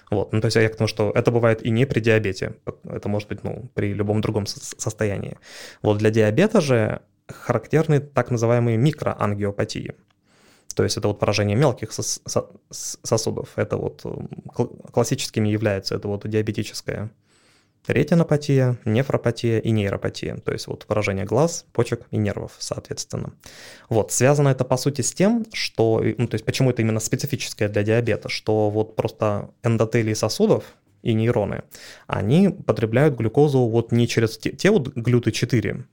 Вот, 0.09 0.33
ну 0.33 0.41
то 0.41 0.47
есть 0.47 0.57
я 0.57 0.67
к 0.67 0.75
тому, 0.75 0.87
что 0.87 1.11
это 1.15 1.31
бывает 1.31 1.65
и 1.65 1.69
не 1.69 1.85
при 1.85 2.01
диабете, 2.01 2.55
это 2.83 3.07
может 3.07 3.29
быть, 3.29 3.43
ну, 3.43 3.69
при 3.73 3.93
любом 3.93 4.19
другом 4.21 4.45
состоянии. 4.45 5.37
Вот 5.81 5.97
для 5.99 6.09
диабета 6.09 6.59
же 6.59 7.01
характерны 7.27 8.01
так 8.01 8.29
называемые 8.29 8.77
микроангиопатии. 8.77 9.93
То 10.74 10.84
есть 10.84 10.97
это 10.97 11.07
вот 11.07 11.19
поражение 11.19 11.55
мелких 11.55 11.91
сосудов. 11.93 13.49
Это 13.55 13.78
вот 13.78 14.03
классическими 14.91 15.49
являются 15.49 15.95
это 15.95 16.07
вот 16.07 16.28
диабетическая 16.28 17.11
ретинопатия, 17.88 18.78
нефропатия 18.86 19.59
и 19.59 19.72
нейропатия, 19.72 20.38
то 20.38 20.51
есть 20.51 20.67
вот 20.67 20.86
поражение 20.86 21.26
глаз, 21.26 21.65
почек 21.74 22.05
и 22.11 22.17
нервов, 22.17 22.53
соответственно. 22.59 23.34
Вот, 23.89 24.11
связано 24.11 24.49
это 24.49 24.63
по 24.63 24.78
сути 24.78 25.01
с 25.01 25.13
тем, 25.13 25.45
что, 25.51 26.01
ну, 26.17 26.28
то 26.28 26.36
есть 26.36 26.45
почему 26.45 26.69
это 26.69 26.82
именно 26.82 26.99
специфическое 26.99 27.69
для 27.69 27.84
диабета, 27.84 28.30
что 28.30 28.69
вот 28.69 28.95
просто 28.95 29.49
эндотелии 29.63 30.13
сосудов 30.13 30.63
и 31.01 31.13
нейроны, 31.13 31.63
они 32.07 32.49
потребляют 32.49 33.15
глюкозу 33.15 33.61
вот 33.61 33.91
не 33.91 34.07
через 34.07 34.38
те, 34.38 34.51
те 34.51 34.69
вот 34.69 34.89
глюты-4, 34.95 35.84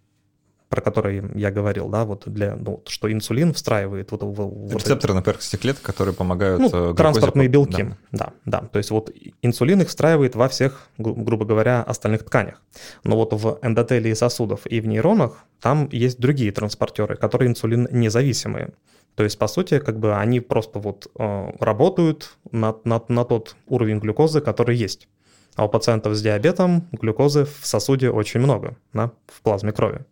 про 0.69 0.81
который 0.83 1.23
я 1.35 1.51
говорил, 1.51 1.89
да, 1.89 2.05
вот 2.05 2.25
для, 2.27 2.57
ну, 2.57 2.83
что 2.87 3.11
инсулин 3.11 3.55
встраивает 3.55 4.13
вот, 4.13 4.23
в, 4.23 4.77
рецепторы 4.77 5.15
на 5.15 5.23
поверхности 5.23 5.57
клеток, 5.57 5.83
которые 5.83 6.15
помогают 6.15 6.61
ну, 6.61 6.69
глюкозе... 6.69 6.95
транспортные 6.95 7.49
белки, 7.49 7.85
да. 8.13 8.33
да, 8.45 8.61
да, 8.61 8.69
то 8.69 8.77
есть 8.79 8.91
вот 8.91 9.11
инсулин 9.41 9.81
их 9.81 9.89
встраивает 9.89 10.37
во 10.37 10.49
всех, 10.49 10.89
грубо 10.99 11.47
говоря, 11.47 11.83
остальных 11.83 12.25
тканях, 12.25 12.63
но 13.03 13.17
вот 13.17 13.33
в 13.33 13.59
эндотелии 13.63 14.13
сосудов 14.13 14.67
и 14.67 14.81
в 14.81 14.87
нейронах 14.87 15.45
там 15.61 15.89
есть 15.91 16.21
другие 16.21 16.53
транспортеры, 16.53 17.17
которые 17.17 17.49
инсулин 17.49 17.89
независимые, 17.91 18.73
то 19.19 19.25
есть, 19.25 19.37
по 19.37 19.49
сути, 19.49 19.81
как 19.81 19.99
бы 19.99 20.15
они 20.15 20.39
просто 20.39 20.79
вот 20.79 21.11
э, 21.19 21.51
работают 21.59 22.37
на, 22.53 22.77
на, 22.85 23.03
на 23.09 23.25
тот 23.25 23.57
уровень 23.67 23.99
глюкозы, 23.99 24.41
который 24.41 24.77
есть. 24.77 25.09
А 25.57 25.65
у 25.65 25.69
пациентов 25.69 26.15
с 26.15 26.23
диабетом 26.23 26.89
глюкозы 26.93 27.45
в 27.45 27.67
сосуде 27.67 28.11
очень 28.11 28.39
много, 28.39 28.77
да, 28.93 29.11
в 29.27 29.43
плазме 29.43 29.73
крови. 29.73 30.05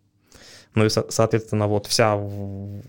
Ну 0.76 0.84
и, 0.84 0.90
соответственно, 0.90 1.66
вот 1.68 1.86
вся 1.86 2.16
в, 2.16 2.82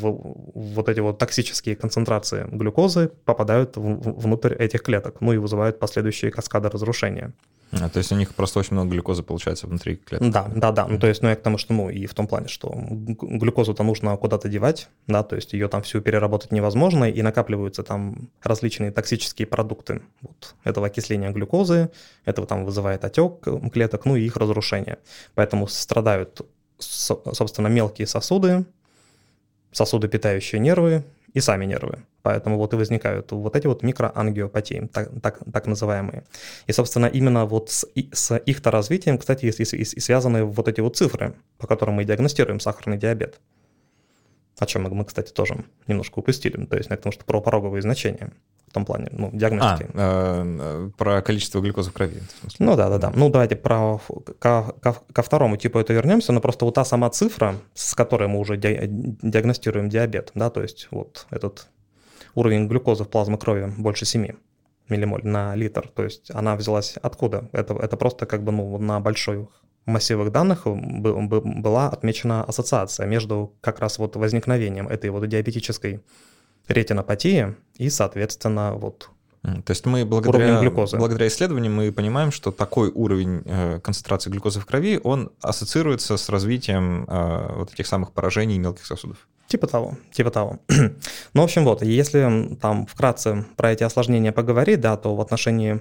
в, 0.00 0.36
вот 0.54 0.88
эти 0.88 1.00
вот 1.00 1.18
токсические 1.18 1.76
концентрации 1.76 2.48
глюкозы 2.50 3.10
попадают 3.26 3.76
в, 3.76 4.20
внутрь 4.20 4.54
этих 4.54 4.82
клеток, 4.82 5.20
ну 5.20 5.34
и 5.34 5.36
вызывают 5.36 5.78
последующие 5.78 6.30
каскады 6.30 6.70
разрушения. 6.70 7.34
А, 7.72 7.90
то 7.90 7.98
есть 7.98 8.10
у 8.10 8.14
них 8.14 8.34
просто 8.34 8.60
очень 8.60 8.72
много 8.72 8.90
глюкозы 8.90 9.22
получается 9.22 9.66
внутри 9.66 9.96
клеток. 9.96 10.30
Да, 10.30 10.50
да, 10.54 10.72
да. 10.72 10.86
Ну, 10.86 10.98
то 10.98 11.08
есть, 11.08 11.22
ну, 11.22 11.28
я 11.28 11.36
к 11.36 11.42
тому, 11.42 11.58
что, 11.58 11.74
ну, 11.74 11.90
и 11.90 12.06
в 12.06 12.14
том 12.14 12.26
плане, 12.26 12.48
что 12.48 12.72
глюкозу-то 12.74 13.82
нужно 13.82 14.16
куда-то 14.16 14.48
девать, 14.48 14.88
да, 15.06 15.22
то 15.22 15.36
есть 15.36 15.52
ее 15.52 15.68
там 15.68 15.82
всю 15.82 16.00
переработать 16.00 16.52
невозможно, 16.52 17.04
и 17.04 17.20
накапливаются 17.20 17.82
там 17.82 18.30
различные 18.42 18.92
токсические 18.92 19.46
продукты 19.46 20.00
вот, 20.22 20.54
этого 20.64 20.86
окисления 20.86 21.30
глюкозы, 21.32 21.90
это 22.24 22.46
там 22.46 22.64
вызывает 22.64 23.04
отек 23.04 23.46
клеток, 23.72 24.06
ну 24.06 24.16
и 24.16 24.24
их 24.24 24.36
разрушение. 24.36 24.98
Поэтому 25.34 25.66
страдают 25.66 26.46
собственно, 26.78 27.68
мелкие 27.68 28.06
сосуды, 28.06 28.64
сосуды, 29.72 30.08
питающие 30.08 30.60
нервы 30.60 31.04
и 31.32 31.40
сами 31.40 31.66
нервы. 31.66 31.98
Поэтому 32.22 32.56
вот 32.56 32.72
и 32.72 32.76
возникают 32.76 33.30
вот 33.30 33.54
эти 33.54 33.66
вот 33.66 33.82
микроангиопатии, 33.82 34.88
так, 34.92 35.10
так, 35.22 35.38
так 35.52 35.66
называемые. 35.66 36.24
И, 36.66 36.72
собственно, 36.72 37.06
именно 37.06 37.46
вот 37.46 37.70
с, 37.70 37.86
с 38.12 38.36
их-то 38.36 38.70
развитием, 38.70 39.18
кстати, 39.18 39.46
и, 39.46 39.50
и, 39.50 39.62
и 39.82 40.00
связаны 40.00 40.44
вот 40.44 40.66
эти 40.66 40.80
вот 40.80 40.96
цифры, 40.96 41.34
по 41.58 41.66
которым 41.66 41.96
мы 41.96 42.04
диагностируем 42.04 42.58
сахарный 42.58 42.98
диабет. 42.98 43.38
О 44.58 44.66
чем 44.66 44.84
мы, 44.84 45.04
кстати, 45.04 45.32
тоже 45.32 45.64
немножко 45.86 46.18
упустили. 46.18 46.64
То 46.64 46.76
есть, 46.76 46.88
потому 46.88 47.12
что 47.12 47.24
про 47.24 47.40
пороговые 47.40 47.82
значения 47.82 48.32
в 48.68 48.72
том 48.72 48.84
плане, 48.84 49.08
ну, 49.12 49.30
диагностики. 49.32 49.88
А, 49.94 50.44
э, 50.44 50.90
про 50.96 51.22
количество 51.22 51.60
глюкозы 51.60 51.90
в 51.90 51.92
крови. 51.92 52.20
В 52.42 52.60
ну 52.60 52.76
да, 52.76 52.88
да, 52.88 52.98
да. 52.98 53.12
Ну 53.14 53.30
давайте 53.30 53.56
про 53.56 54.00
ко, 54.38 54.74
ко, 54.80 54.96
ко 55.12 55.22
второму 55.22 55.56
типу 55.56 55.78
это 55.78 55.92
вернемся, 55.92 56.32
но 56.32 56.40
просто 56.40 56.64
вот 56.64 56.74
та 56.74 56.84
сама 56.84 57.08
цифра, 57.10 57.54
с 57.74 57.94
которой 57.94 58.28
мы 58.28 58.38
уже 58.38 58.56
ди 58.56 58.78
диагностируем 59.22 59.88
диабет, 59.88 60.32
да, 60.34 60.50
то 60.50 60.62
есть 60.62 60.88
вот 60.90 61.26
этот 61.30 61.68
уровень 62.34 62.66
глюкозы 62.66 63.04
в 63.04 63.08
плазме 63.08 63.38
крови 63.38 63.72
больше 63.78 64.04
7 64.04 64.28
миллимоль 64.88 65.24
на 65.24 65.54
литр, 65.54 65.88
то 65.88 66.04
есть 66.04 66.30
она 66.32 66.56
взялась 66.56 66.96
откуда? 67.02 67.48
Это, 67.52 67.74
это 67.74 67.96
просто 67.96 68.26
как 68.26 68.42
бы 68.42 68.52
ну, 68.52 68.78
на 68.78 69.00
большой 69.00 69.48
массивах 69.86 70.30
данных 70.30 70.66
была 70.66 71.88
отмечена 71.88 72.44
ассоциация 72.44 73.06
между 73.06 73.54
как 73.60 73.78
раз 73.80 73.98
вот 73.98 74.16
возникновением 74.16 74.88
этой 74.88 75.10
вот 75.10 75.26
диабетической 75.26 76.02
ретинопатии 76.68 77.54
и, 77.76 77.88
соответственно, 77.88 78.74
вот 78.74 79.10
то 79.64 79.70
есть 79.70 79.86
мы 79.86 80.04
благодаря, 80.04 80.60
благодаря 80.70 81.28
исследованиям 81.28 81.72
мы 81.72 81.92
понимаем, 81.92 82.32
что 82.32 82.50
такой 82.50 82.90
уровень 82.90 83.42
э, 83.44 83.78
концентрации 83.80 84.28
глюкозы 84.28 84.58
в 84.58 84.66
крови, 84.66 85.00
он 85.02 85.30
ассоциируется 85.40 86.16
с 86.16 86.28
развитием 86.28 87.04
э, 87.04 87.52
вот 87.54 87.72
этих 87.72 87.86
самых 87.86 88.12
поражений 88.12 88.58
мелких 88.58 88.84
сосудов. 88.84 89.28
Типа 89.46 89.68
того, 89.68 89.96
типа 90.10 90.32
того. 90.32 90.58
ну, 90.68 91.40
в 91.40 91.44
общем, 91.44 91.64
вот, 91.64 91.82
если 91.82 92.56
там 92.60 92.86
вкратце 92.86 93.44
про 93.56 93.70
эти 93.70 93.84
осложнения 93.84 94.32
поговорить, 94.32 94.80
да, 94.80 94.96
то 94.96 95.14
в 95.14 95.20
отношении 95.20 95.80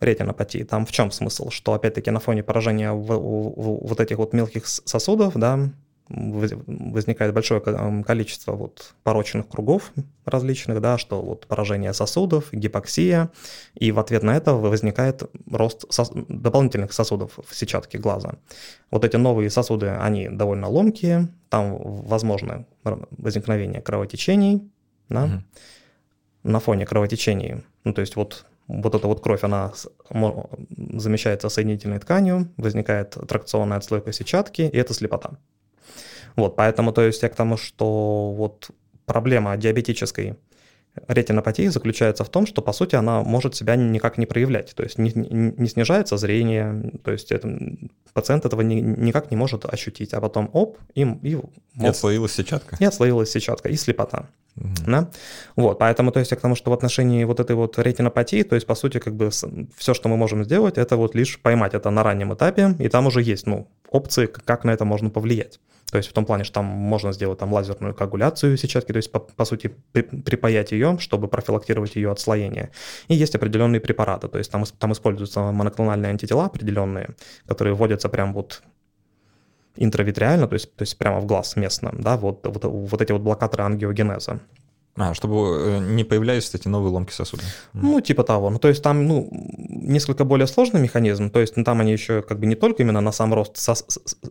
ретинопатии, 0.00 0.64
там 0.64 0.86
в 0.86 0.92
чем 0.92 1.10
смысл? 1.10 1.50
Что, 1.50 1.74
опять-таки, 1.74 2.10
на 2.10 2.20
фоне 2.20 2.42
поражения 2.42 2.92
в, 2.92 3.06
в, 3.06 3.60
в 3.60 3.88
вот 3.88 4.00
этих 4.00 4.18
вот 4.18 4.32
мелких 4.32 4.66
сосудов, 4.66 5.34
да, 5.36 5.70
возникает 6.10 7.32
большое 7.32 7.60
количество 7.60 8.52
вот 8.52 8.94
порочных 9.04 9.48
кругов 9.48 9.92
различных, 10.24 10.80
да, 10.80 10.98
что 10.98 11.22
вот 11.22 11.46
поражение 11.46 11.92
сосудов, 11.92 12.52
гипоксия, 12.52 13.30
и 13.74 13.92
в 13.92 14.00
ответ 14.00 14.24
на 14.24 14.36
это 14.36 14.54
возникает 14.54 15.22
рост 15.50 15.84
сос... 15.92 16.10
дополнительных 16.12 16.92
сосудов 16.92 17.38
в 17.46 17.54
сетчатке 17.54 17.98
глаза. 17.98 18.34
Вот 18.90 19.04
эти 19.04 19.16
новые 19.16 19.50
сосуды, 19.50 19.90
они 19.90 20.28
довольно 20.28 20.68
ломкие, 20.68 21.28
там 21.48 21.78
возможно 21.78 22.66
возникновение 22.82 23.80
кровотечений, 23.80 24.68
да, 25.08 25.24
угу. 25.24 25.32
на 26.42 26.58
фоне 26.58 26.86
кровотечений, 26.86 27.62
ну 27.84 27.94
то 27.94 28.00
есть 28.00 28.16
вот 28.16 28.46
вот 28.82 28.94
эта 28.94 29.06
вот 29.06 29.20
кровь, 29.20 29.44
она 29.44 29.72
замещается 30.98 31.48
соединительной 31.48 31.98
тканью, 31.98 32.48
возникает 32.56 33.16
тракционная 33.28 33.78
отслойка 33.78 34.12
сетчатки, 34.12 34.62
и 34.62 34.76
это 34.76 34.94
слепота. 34.94 35.30
Вот, 36.36 36.56
поэтому, 36.56 36.92
то 36.92 37.02
есть 37.02 37.22
я 37.22 37.28
к 37.28 37.34
тому, 37.34 37.56
что 37.56 38.32
вот 38.32 38.70
проблема 39.06 39.56
диабетической 39.56 40.36
ретинопатии 41.06 41.68
заключается 41.68 42.24
в 42.24 42.28
том, 42.28 42.46
что, 42.46 42.62
по 42.62 42.72
сути, 42.72 42.96
она 42.96 43.22
может 43.22 43.54
себя 43.54 43.76
никак 43.76 44.18
не 44.18 44.26
проявлять, 44.26 44.74
то 44.74 44.82
есть 44.82 44.98
не, 44.98 45.12
не, 45.14 45.68
снижается 45.68 46.16
зрение, 46.16 46.92
то 47.04 47.12
есть 47.12 47.32
это, 47.32 47.48
пациент 48.12 48.44
этого 48.44 48.60
ни, 48.62 48.74
никак 48.74 49.30
не 49.30 49.36
может 49.36 49.64
ощутить, 49.64 50.12
а 50.14 50.20
потом 50.20 50.50
оп, 50.52 50.78
и... 50.94 51.02
И, 51.22 51.38
и 51.80 51.86
отслоилась 51.86 52.32
сетчатка. 52.32 52.76
И 52.80 52.84
отслоилась 52.84 53.30
сетчатка, 53.30 53.68
и 53.68 53.76
слепота. 53.76 54.26
Угу. 54.56 54.68
Да? 54.86 55.10
Вот, 55.56 55.78
поэтому, 55.78 56.10
то 56.10 56.18
есть, 56.18 56.32
я 56.32 56.36
к 56.36 56.40
тому, 56.40 56.54
что 56.54 56.70
в 56.70 56.74
отношении 56.74 57.24
вот 57.24 57.40
этой 57.40 57.54
вот 57.54 57.78
ретинопатии, 57.78 58.42
то 58.42 58.56
есть, 58.56 58.66
по 58.66 58.74
сути, 58.74 58.98
как 58.98 59.14
бы 59.14 59.30
все, 59.30 59.94
что 59.94 60.08
мы 60.08 60.16
можем 60.16 60.44
сделать, 60.44 60.76
это 60.76 60.96
вот 60.96 61.14
лишь 61.14 61.40
поймать 61.40 61.74
это 61.74 61.90
на 61.90 62.02
раннем 62.02 62.34
этапе, 62.34 62.74
и 62.78 62.88
там 62.88 63.06
уже 63.06 63.22
есть, 63.22 63.46
ну, 63.46 63.68
опции, 63.88 64.26
как 64.26 64.64
на 64.64 64.70
это 64.70 64.84
можно 64.84 65.10
повлиять. 65.10 65.60
То 65.90 65.98
есть 65.98 66.08
в 66.08 66.12
том 66.12 66.24
плане, 66.24 66.44
что 66.44 66.54
там 66.54 66.64
можно 66.64 67.12
сделать 67.12 67.38
там 67.38 67.52
лазерную 67.52 67.94
коагуляцию 67.94 68.56
сетчатки, 68.56 68.92
то 68.92 68.98
есть 68.98 69.10
по, 69.10 69.20
по 69.20 69.44
сути 69.44 69.74
при, 69.92 70.02
припаять 70.02 70.72
ее, 70.72 70.98
чтобы 70.98 71.28
профилактировать 71.28 71.96
ее 71.96 72.10
отслоение. 72.10 72.70
И 73.08 73.14
есть 73.14 73.34
определенные 73.34 73.80
препараты, 73.80 74.28
то 74.28 74.38
есть 74.38 74.50
там, 74.50 74.64
там 74.78 74.92
используются 74.92 75.40
моноклональные 75.40 76.10
антитела 76.10 76.46
определенные, 76.46 77.10
которые 77.46 77.74
вводятся 77.74 78.08
прям 78.08 78.32
вот 78.32 78.62
интравитреально, 79.76 80.46
то 80.46 80.54
есть, 80.54 80.74
то 80.74 80.82
есть 80.82 80.98
прямо 80.98 81.20
в 81.20 81.26
глаз 81.26 81.56
местно, 81.56 81.92
да, 81.94 82.16
вот, 82.16 82.46
вот, 82.46 82.64
вот 82.64 83.02
эти 83.02 83.12
вот 83.12 83.22
блокаторы 83.22 83.64
ангиогенеза. 83.64 84.40
А, 84.96 85.14
чтобы 85.14 85.36
э, 85.36 85.78
не 85.78 86.04
появлялись 86.04 86.52
эти 86.54 86.68
новые 86.68 86.90
ломки 86.90 87.12
сосуда. 87.12 87.42
Ну, 87.72 88.00
типа 88.00 88.24
того. 88.24 88.50
Ну, 88.50 88.58
то 88.58 88.68
есть 88.68 88.82
там, 88.82 89.06
ну, 89.06 89.28
несколько 89.30 90.24
более 90.24 90.48
сложный 90.48 90.80
механизм. 90.80 91.30
То 91.30 91.40
есть 91.40 91.56
ну, 91.56 91.64
там 91.64 91.80
они 91.80 91.92
еще 91.92 92.22
как 92.22 92.40
бы 92.40 92.46
не 92.46 92.56
только 92.56 92.82
именно 92.82 93.00
на 93.00 93.12
сам 93.12 93.32
рост 93.32 93.56
сос 93.56 93.84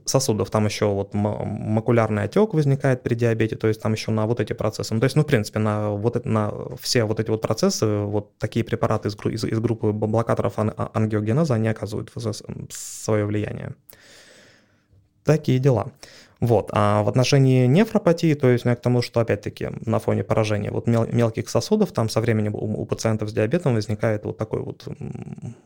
сосудов, 0.05 0.49
там 0.49 0.65
еще 0.65 0.85
вот 0.85 1.13
макулярный 1.13 2.23
отек 2.23 2.53
возникает 2.53 3.03
при 3.03 3.15
диабете, 3.15 3.55
то 3.55 3.67
есть 3.67 3.81
там 3.81 3.93
еще 3.93 4.11
на 4.11 4.25
вот 4.27 4.41
эти 4.41 4.53
процессы. 4.53 4.93
Ну, 4.93 4.99
то 4.99 5.05
есть, 5.05 5.15
ну, 5.15 5.23
в 5.23 5.27
принципе, 5.27 5.59
на 5.59 5.91
вот 5.91 6.25
на 6.25 6.53
все 6.81 7.05
вот 7.05 7.19
эти 7.19 7.29
вот 7.29 7.41
процессы, 7.41 7.85
вот 7.85 8.37
такие 8.37 8.65
препараты 8.65 9.07
из, 9.07 9.15
из, 9.15 9.45
из 9.45 9.59
группы 9.59 9.91
блокаторов 9.93 10.59
ан 10.59 10.73
ангиогенеза, 10.93 11.55
они 11.55 11.69
оказывают 11.69 12.11
свое 12.69 13.25
влияние. 13.25 13.75
Такие 15.23 15.59
дела. 15.59 15.91
Вот. 16.39 16.69
А 16.71 17.03
в 17.03 17.09
отношении 17.09 17.67
нефропатии, 17.67 18.33
то 18.33 18.47
есть 18.47 18.63
ну, 18.63 18.71
я 18.71 18.77
к 18.77 18.81
тому, 18.81 19.01
что 19.01 19.19
опять-таки 19.19 19.69
на 19.85 19.99
фоне 19.99 20.23
поражения 20.23 20.71
вот 20.71 20.87
мел- 20.87 21.07
мелких 21.11 21.49
сосудов, 21.49 21.91
там 21.91 22.07
со 22.07 22.21
временем 22.21 22.55
у, 22.55 22.81
у 22.81 22.85
пациентов 22.85 23.29
с 23.29 23.33
диабетом 23.33 23.73
возникает 23.73 24.23
вот 24.23 24.37
такой 24.37 24.61
вот 24.61 24.87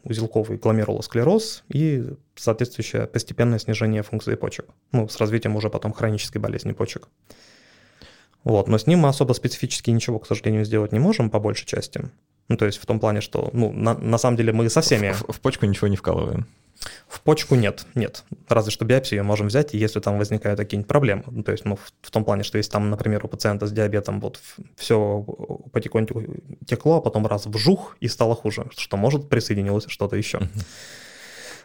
узелковый 0.03 0.57
гломерулосклероз 0.57 1.63
и 1.69 2.03
соответствующее 2.35 3.05
постепенное 3.05 3.59
снижение 3.59 4.01
функции 4.01 4.33
почек. 4.33 4.65
Ну, 4.91 5.07
с 5.07 5.17
развитием 5.17 5.55
уже 5.55 5.69
потом 5.69 5.93
хронической 5.93 6.41
болезни 6.41 6.71
почек. 6.71 7.07
Вот, 8.43 8.67
но 8.67 8.77
с 8.77 8.87
ним 8.87 8.99
мы 8.99 9.09
особо 9.09 9.33
специфически 9.33 9.91
ничего, 9.91 10.19
к 10.19 10.27
сожалению, 10.27 10.65
сделать 10.65 10.91
не 10.91 10.99
можем 10.99 11.29
по 11.29 11.39
большей 11.39 11.67
части. 11.67 12.09
Ну, 12.49 12.57
то 12.57 12.65
есть 12.65 12.77
в 12.77 12.85
том 12.85 12.99
плане, 12.99 13.21
что, 13.21 13.49
ну, 13.53 13.71
на, 13.71 13.93
на 13.93 14.17
самом 14.17 14.37
деле 14.37 14.51
мы 14.53 14.69
со 14.69 14.81
всеми... 14.81 15.11
В, 15.11 15.29
в, 15.29 15.31
в 15.33 15.39
почку 15.39 15.65
ничего 15.65 15.87
не 15.87 15.95
вкалываем. 15.95 16.45
В 17.07 17.21
почку 17.21 17.55
нет, 17.55 17.85
нет. 17.95 18.23
Разве 18.49 18.71
что 18.71 18.85
биопсию 18.85 19.23
можем 19.23 19.47
взять, 19.47 19.73
если 19.73 19.99
там 19.99 20.17
возникают 20.17 20.59
какие-нибудь 20.59 20.87
проблемы. 20.87 21.23
Ну, 21.27 21.43
то 21.43 21.51
есть, 21.51 21.65
ну, 21.65 21.75
в, 21.75 21.93
в 22.01 22.11
том 22.11 22.25
плане, 22.25 22.43
что 22.43 22.57
если 22.57 22.71
там, 22.71 22.89
например, 22.89 23.23
у 23.25 23.27
пациента 23.27 23.67
с 23.67 23.71
диабетом 23.71 24.19
вот 24.19 24.39
все 24.75 25.25
потихоньку 25.71 26.23
текло, 26.65 26.97
а 26.97 27.01
потом 27.01 27.25
раз 27.27 27.45
вжух 27.45 27.95
и 28.01 28.07
стало 28.07 28.35
хуже, 28.35 28.67
что 28.77 28.97
может 28.97 29.29
присоединилось 29.29 29.85
что-то 29.87 30.15
еще. 30.15 30.41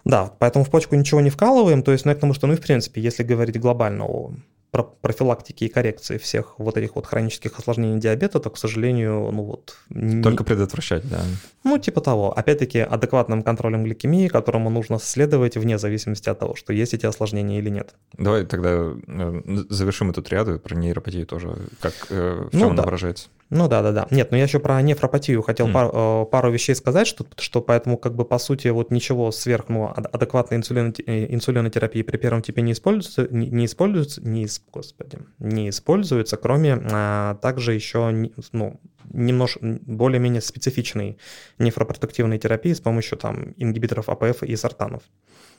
Да, 0.04 0.32
поэтому 0.38 0.64
в 0.64 0.70
почку 0.70 0.94
ничего 0.94 1.20
не 1.20 1.30
вкалываем, 1.30 1.82
то 1.82 1.92
есть, 1.92 2.04
ну, 2.04 2.12
я 2.12 2.16
к 2.16 2.20
тому, 2.20 2.32
что, 2.32 2.46
ну, 2.46 2.52
и 2.52 2.56
в 2.56 2.60
принципе, 2.60 3.00
если 3.00 3.24
говорить 3.24 3.58
глобально 3.58 4.06
о 4.06 4.32
профилактики 4.70 5.64
и 5.64 5.68
коррекции 5.68 6.18
всех 6.18 6.58
вот 6.58 6.76
этих 6.76 6.96
вот 6.96 7.06
хронических 7.06 7.58
осложнений 7.58 8.00
диабета, 8.00 8.38
то, 8.38 8.50
к 8.50 8.58
сожалению, 8.58 9.30
ну 9.32 9.42
вот... 9.42 9.76
Только 9.88 10.42
не... 10.42 10.46
предотвращать, 10.46 11.08
да. 11.08 11.22
Ну, 11.64 11.78
типа 11.78 12.00
того. 12.00 12.36
Опять-таки, 12.36 12.80
адекватным 12.80 13.42
контролем 13.42 13.84
гликемии, 13.84 14.28
которому 14.28 14.70
нужно 14.70 14.98
следовать 14.98 15.56
вне 15.56 15.78
зависимости 15.78 16.28
от 16.28 16.38
того, 16.38 16.54
что 16.54 16.72
есть 16.72 16.94
эти 16.94 17.06
осложнения 17.06 17.58
или 17.58 17.70
нет. 17.70 17.94
Давай 18.16 18.44
тогда 18.44 18.92
э, 19.06 19.42
завершим 19.68 20.10
эту 20.10 20.22
триаду 20.22 20.58
про 20.58 20.74
нейропатию 20.74 21.26
тоже. 21.26 21.56
Как, 21.80 21.94
э, 22.10 22.48
в 22.48 22.50
чем 22.50 22.60
ну, 22.60 22.66
она 22.68 22.76
да. 22.76 22.82
выражается? 22.84 23.28
Ну 23.50 23.66
да, 23.66 23.82
да, 23.82 23.92
да. 23.92 24.06
Нет, 24.10 24.30
но 24.30 24.36
я 24.36 24.44
еще 24.44 24.58
про 24.58 24.80
нефропатию 24.82 25.40
хотел 25.42 25.68
mm. 25.68 25.72
пару, 25.72 26.26
пару 26.26 26.50
вещей 26.50 26.74
сказать, 26.74 27.06
что, 27.06 27.26
что 27.38 27.62
поэтому 27.62 27.96
как 27.96 28.14
бы 28.14 28.26
по 28.26 28.38
сути 28.38 28.68
вот 28.68 28.90
ничего 28.90 29.30
сверх 29.30 29.68
ну, 29.68 29.86
адекватной 29.86 30.58
инсулин, 30.58 30.94
э, 31.06 31.32
инсулинотерапии 31.32 32.02
при 32.02 32.18
первом 32.18 32.42
типе 32.42 32.60
не 32.60 32.72
используется, 32.72 33.26
не, 33.30 33.48
не 33.48 33.64
используется, 33.64 34.20
не, 34.20 34.46
господи, 34.70 35.18
не 35.38 35.70
используется, 35.70 36.36
кроме 36.36 36.78
а, 36.92 37.36
также 37.36 37.72
еще 37.72 38.10
ну, 38.52 38.80
немножко 39.10 39.60
более-менее 39.62 40.42
специфичной 40.42 41.16
нефропротективной 41.58 42.38
терапии 42.38 42.74
с 42.74 42.80
помощью 42.80 43.16
там 43.16 43.54
ингибиторов 43.56 44.10
АПФ 44.10 44.42
и 44.42 44.56
сортанов. 44.56 45.02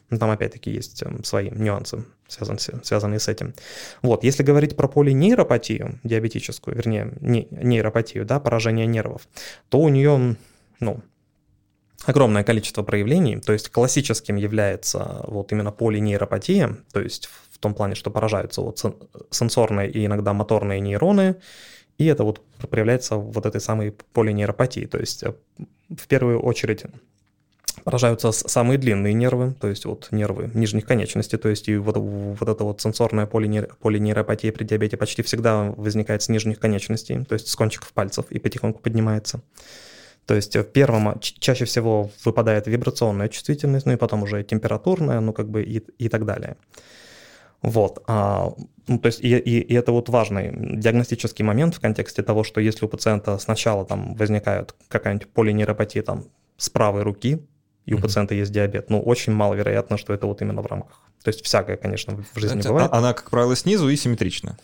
Но 0.09 0.15
ну, 0.15 0.19
там 0.19 0.31
опять-таки 0.31 0.71
есть 0.71 1.03
эм, 1.03 1.23
свои 1.23 1.49
нюансы, 1.51 2.03
связанные, 2.27 2.83
связанные 2.83 3.19
с 3.19 3.27
этим. 3.27 3.53
Вот, 4.01 4.23
если 4.23 4.41
говорить 4.41 4.75
про 4.75 4.87
полинейропатию 4.87 5.99
диабетическую, 6.03 6.75
вернее, 6.75 7.13
не, 7.21 7.47
нейропатию, 7.51 8.25
да, 8.25 8.39
поражение 8.39 8.87
нервов, 8.87 9.27
то 9.69 9.79
у 9.79 9.89
нее, 9.89 10.35
ну, 10.79 11.01
огромное 12.05 12.43
количество 12.43 12.81
проявлений, 12.81 13.39
то 13.39 13.53
есть 13.53 13.69
классическим 13.69 14.35
является 14.35 15.23
вот 15.27 15.51
именно 15.51 15.71
полинейропатия, 15.71 16.77
то 16.91 17.01
есть 17.01 17.29
в 17.51 17.59
том 17.59 17.75
плане, 17.75 17.93
что 17.93 18.09
поражаются 18.09 18.61
вот 18.61 18.79
сенсорные 19.29 19.91
и 19.91 20.05
иногда 20.05 20.33
моторные 20.33 20.79
нейроны, 20.79 21.35
и 21.97 22.05
это 22.05 22.23
вот 22.23 22.41
проявляется 22.69 23.15
вот 23.15 23.45
этой 23.45 23.61
самой 23.61 23.91
полинейропатии, 24.13 24.85
то 24.85 24.97
есть 24.97 25.23
э, 25.23 25.33
в 25.89 26.07
первую 26.07 26.39
очередь 26.39 26.85
поражаются 27.83 28.31
самые 28.31 28.77
длинные 28.77 29.13
нервы, 29.13 29.55
то 29.59 29.67
есть 29.67 29.85
вот 29.85 30.07
нервы 30.11 30.49
нижних 30.53 30.85
конечностей, 30.85 31.37
то 31.37 31.49
есть 31.49 31.67
и 31.67 31.77
вот, 31.77 31.97
вот 31.97 32.47
эта 32.47 32.63
вот 32.63 32.81
сенсорная 32.81 33.25
полинейр, 33.25 33.75
полинейропатия 33.81 34.51
при 34.51 34.63
диабете 34.63 34.97
почти 34.97 35.21
всегда 35.21 35.73
возникает 35.77 36.21
с 36.21 36.29
нижних 36.29 36.59
конечностей, 36.59 37.23
то 37.25 37.33
есть 37.33 37.47
с 37.47 37.55
кончиков 37.55 37.91
пальцев 37.93 38.25
и 38.29 38.39
потихоньку 38.39 38.79
поднимается. 38.79 39.41
То 40.25 40.35
есть 40.35 40.55
в 40.55 40.63
первом 40.63 41.19
чаще 41.19 41.65
всего 41.65 42.11
выпадает 42.23 42.67
вибрационная 42.67 43.29
чувствительность, 43.29 43.85
ну 43.85 43.93
и 43.93 43.97
потом 43.97 44.23
уже 44.23 44.43
температурная, 44.43 45.19
ну 45.19 45.33
как 45.33 45.49
бы 45.49 45.63
и, 45.63 45.77
и 45.77 46.07
так 46.09 46.25
далее. 46.25 46.55
Вот. 47.61 48.03
А, 48.07 48.53
ну, 48.87 48.99
то 48.99 49.07
есть 49.07 49.21
и, 49.21 49.37
и, 49.37 49.59
и 49.59 49.73
это 49.73 49.91
вот 49.91 50.09
важный 50.09 50.53
диагностический 50.77 51.43
момент 51.43 51.75
в 51.75 51.79
контексте 51.79 52.23
того, 52.23 52.43
что 52.43 52.61
если 52.61 52.85
у 52.85 52.87
пациента 52.87 53.37
сначала 53.37 53.85
там 53.85 54.15
возникает 54.15 54.75
какая-нибудь 54.87 55.29
полинейропатия 55.29 56.03
там 56.03 56.25
с 56.57 56.69
правой 56.69 57.03
руки, 57.03 57.41
и 57.89 57.93
у 57.93 57.97
mm-hmm. 57.97 58.01
пациента 58.01 58.35
есть 58.35 58.51
диабет. 58.51 58.89
Ну, 58.89 59.01
очень 59.01 59.33
маловероятно, 59.33 59.97
что 59.97 60.13
это 60.13 60.27
вот 60.27 60.41
именно 60.41 60.61
в 60.61 60.67
рамках. 60.67 61.01
То 61.23 61.29
есть 61.29 61.43
всякое, 61.43 61.75
конечно, 61.75 62.23
в 62.33 62.39
жизни 62.39 62.59
это, 62.59 62.69
бывает. 62.69 62.91
Она, 62.93 63.13
как 63.13 63.29
правило, 63.31 63.55
снизу 63.55 63.89
и 63.89 63.95
симметрична. 63.95 64.57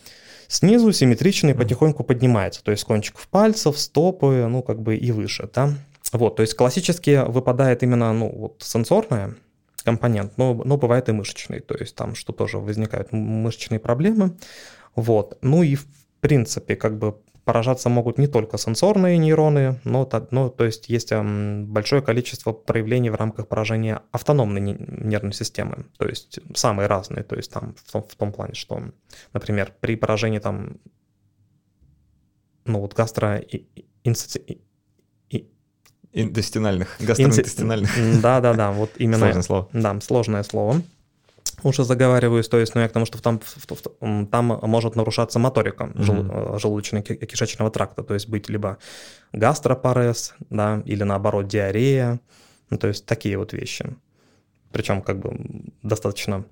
Снизу 0.46 0.92
симметрично 0.92 1.48
и 1.48 1.52
mm-hmm. 1.52 1.58
потихоньку 1.58 2.04
поднимается. 2.04 2.62
То 2.62 2.70
есть 2.70 2.84
кончиков 2.84 3.26
пальцев, 3.28 3.76
стопы, 3.78 4.46
ну, 4.48 4.62
как 4.62 4.80
бы 4.80 4.96
и 4.96 5.10
выше, 5.10 5.50
да. 5.52 5.74
Вот, 6.12 6.36
то 6.36 6.42
есть 6.42 6.54
классически 6.54 7.24
выпадает 7.26 7.82
именно, 7.82 8.12
ну, 8.12 8.30
вот 8.30 8.62
сенсорная 8.62 9.34
компонент, 9.84 10.38
но, 10.38 10.54
но 10.54 10.76
бывает 10.76 11.08
и 11.08 11.12
мышечный, 11.12 11.60
то 11.60 11.74
есть 11.74 11.94
там 11.94 12.14
что 12.14 12.32
тоже 12.32 12.58
возникают 12.58 13.12
мышечные 13.12 13.80
проблемы. 13.80 14.36
Вот, 14.94 15.38
ну 15.42 15.64
и 15.64 15.74
в 15.74 15.86
принципе, 16.20 16.76
как 16.76 16.96
бы 16.98 17.16
поражаться 17.46 17.88
могут 17.88 18.18
не 18.18 18.26
только 18.26 18.58
сенсорные 18.58 19.18
нейроны, 19.18 19.80
но, 19.84 20.08
ну, 20.32 20.50
то 20.50 20.64
есть 20.64 20.88
есть 20.88 21.12
большое 21.12 22.02
количество 22.02 22.52
проявлений 22.52 23.08
в 23.08 23.14
рамках 23.14 23.46
поражения 23.46 24.02
автономной 24.10 24.60
нервной 24.60 25.32
системы, 25.32 25.86
то 25.96 26.08
есть 26.08 26.40
самые 26.54 26.88
разные, 26.88 27.22
то 27.22 27.36
есть 27.36 27.52
там 27.52 27.76
в 27.76 27.92
том, 27.92 28.02
в 28.02 28.16
том 28.16 28.32
плане, 28.32 28.54
что, 28.54 28.82
например, 29.32 29.72
при 29.80 29.94
поражении 29.94 30.40
там, 30.40 30.78
ну 32.64 32.80
вот 32.80 32.94
гастро 32.94 33.40
Интестинальных, 36.12 36.96
гастроинтестинальных. 36.98 37.90
Да-да-да, 38.22 38.72
вот 38.72 38.90
именно. 38.96 39.18
Сложное 39.18 39.42
слово. 39.42 39.68
Да, 39.72 40.00
сложное 40.00 40.42
слово. 40.42 40.82
Уже 41.62 41.84
заговариваюсь, 41.84 42.48
то 42.48 42.58
есть, 42.58 42.74
ну, 42.74 42.80
я 42.80 42.88
к 42.88 42.92
тому, 42.92 43.06
что 43.06 43.20
там, 43.20 43.40
там 44.26 44.46
может 44.62 44.96
нарушаться 44.96 45.38
моторика 45.38 45.84
mm-hmm. 45.84 46.58
желудочно-кишечного 46.58 47.70
тракта, 47.70 48.02
то 48.02 48.14
есть 48.14 48.28
быть 48.28 48.48
либо 48.48 48.78
гастропарез, 49.32 50.34
да, 50.50 50.82
или 50.84 51.04
наоборот 51.04 51.48
диарея, 51.48 52.20
ну, 52.70 52.78
то 52.78 52.88
есть 52.88 53.06
такие 53.06 53.38
вот 53.38 53.52
вещи. 53.52 53.96
Причем 54.72 55.00
как 55.02 55.18
бы 55.20 55.64
достаточно 55.82 56.44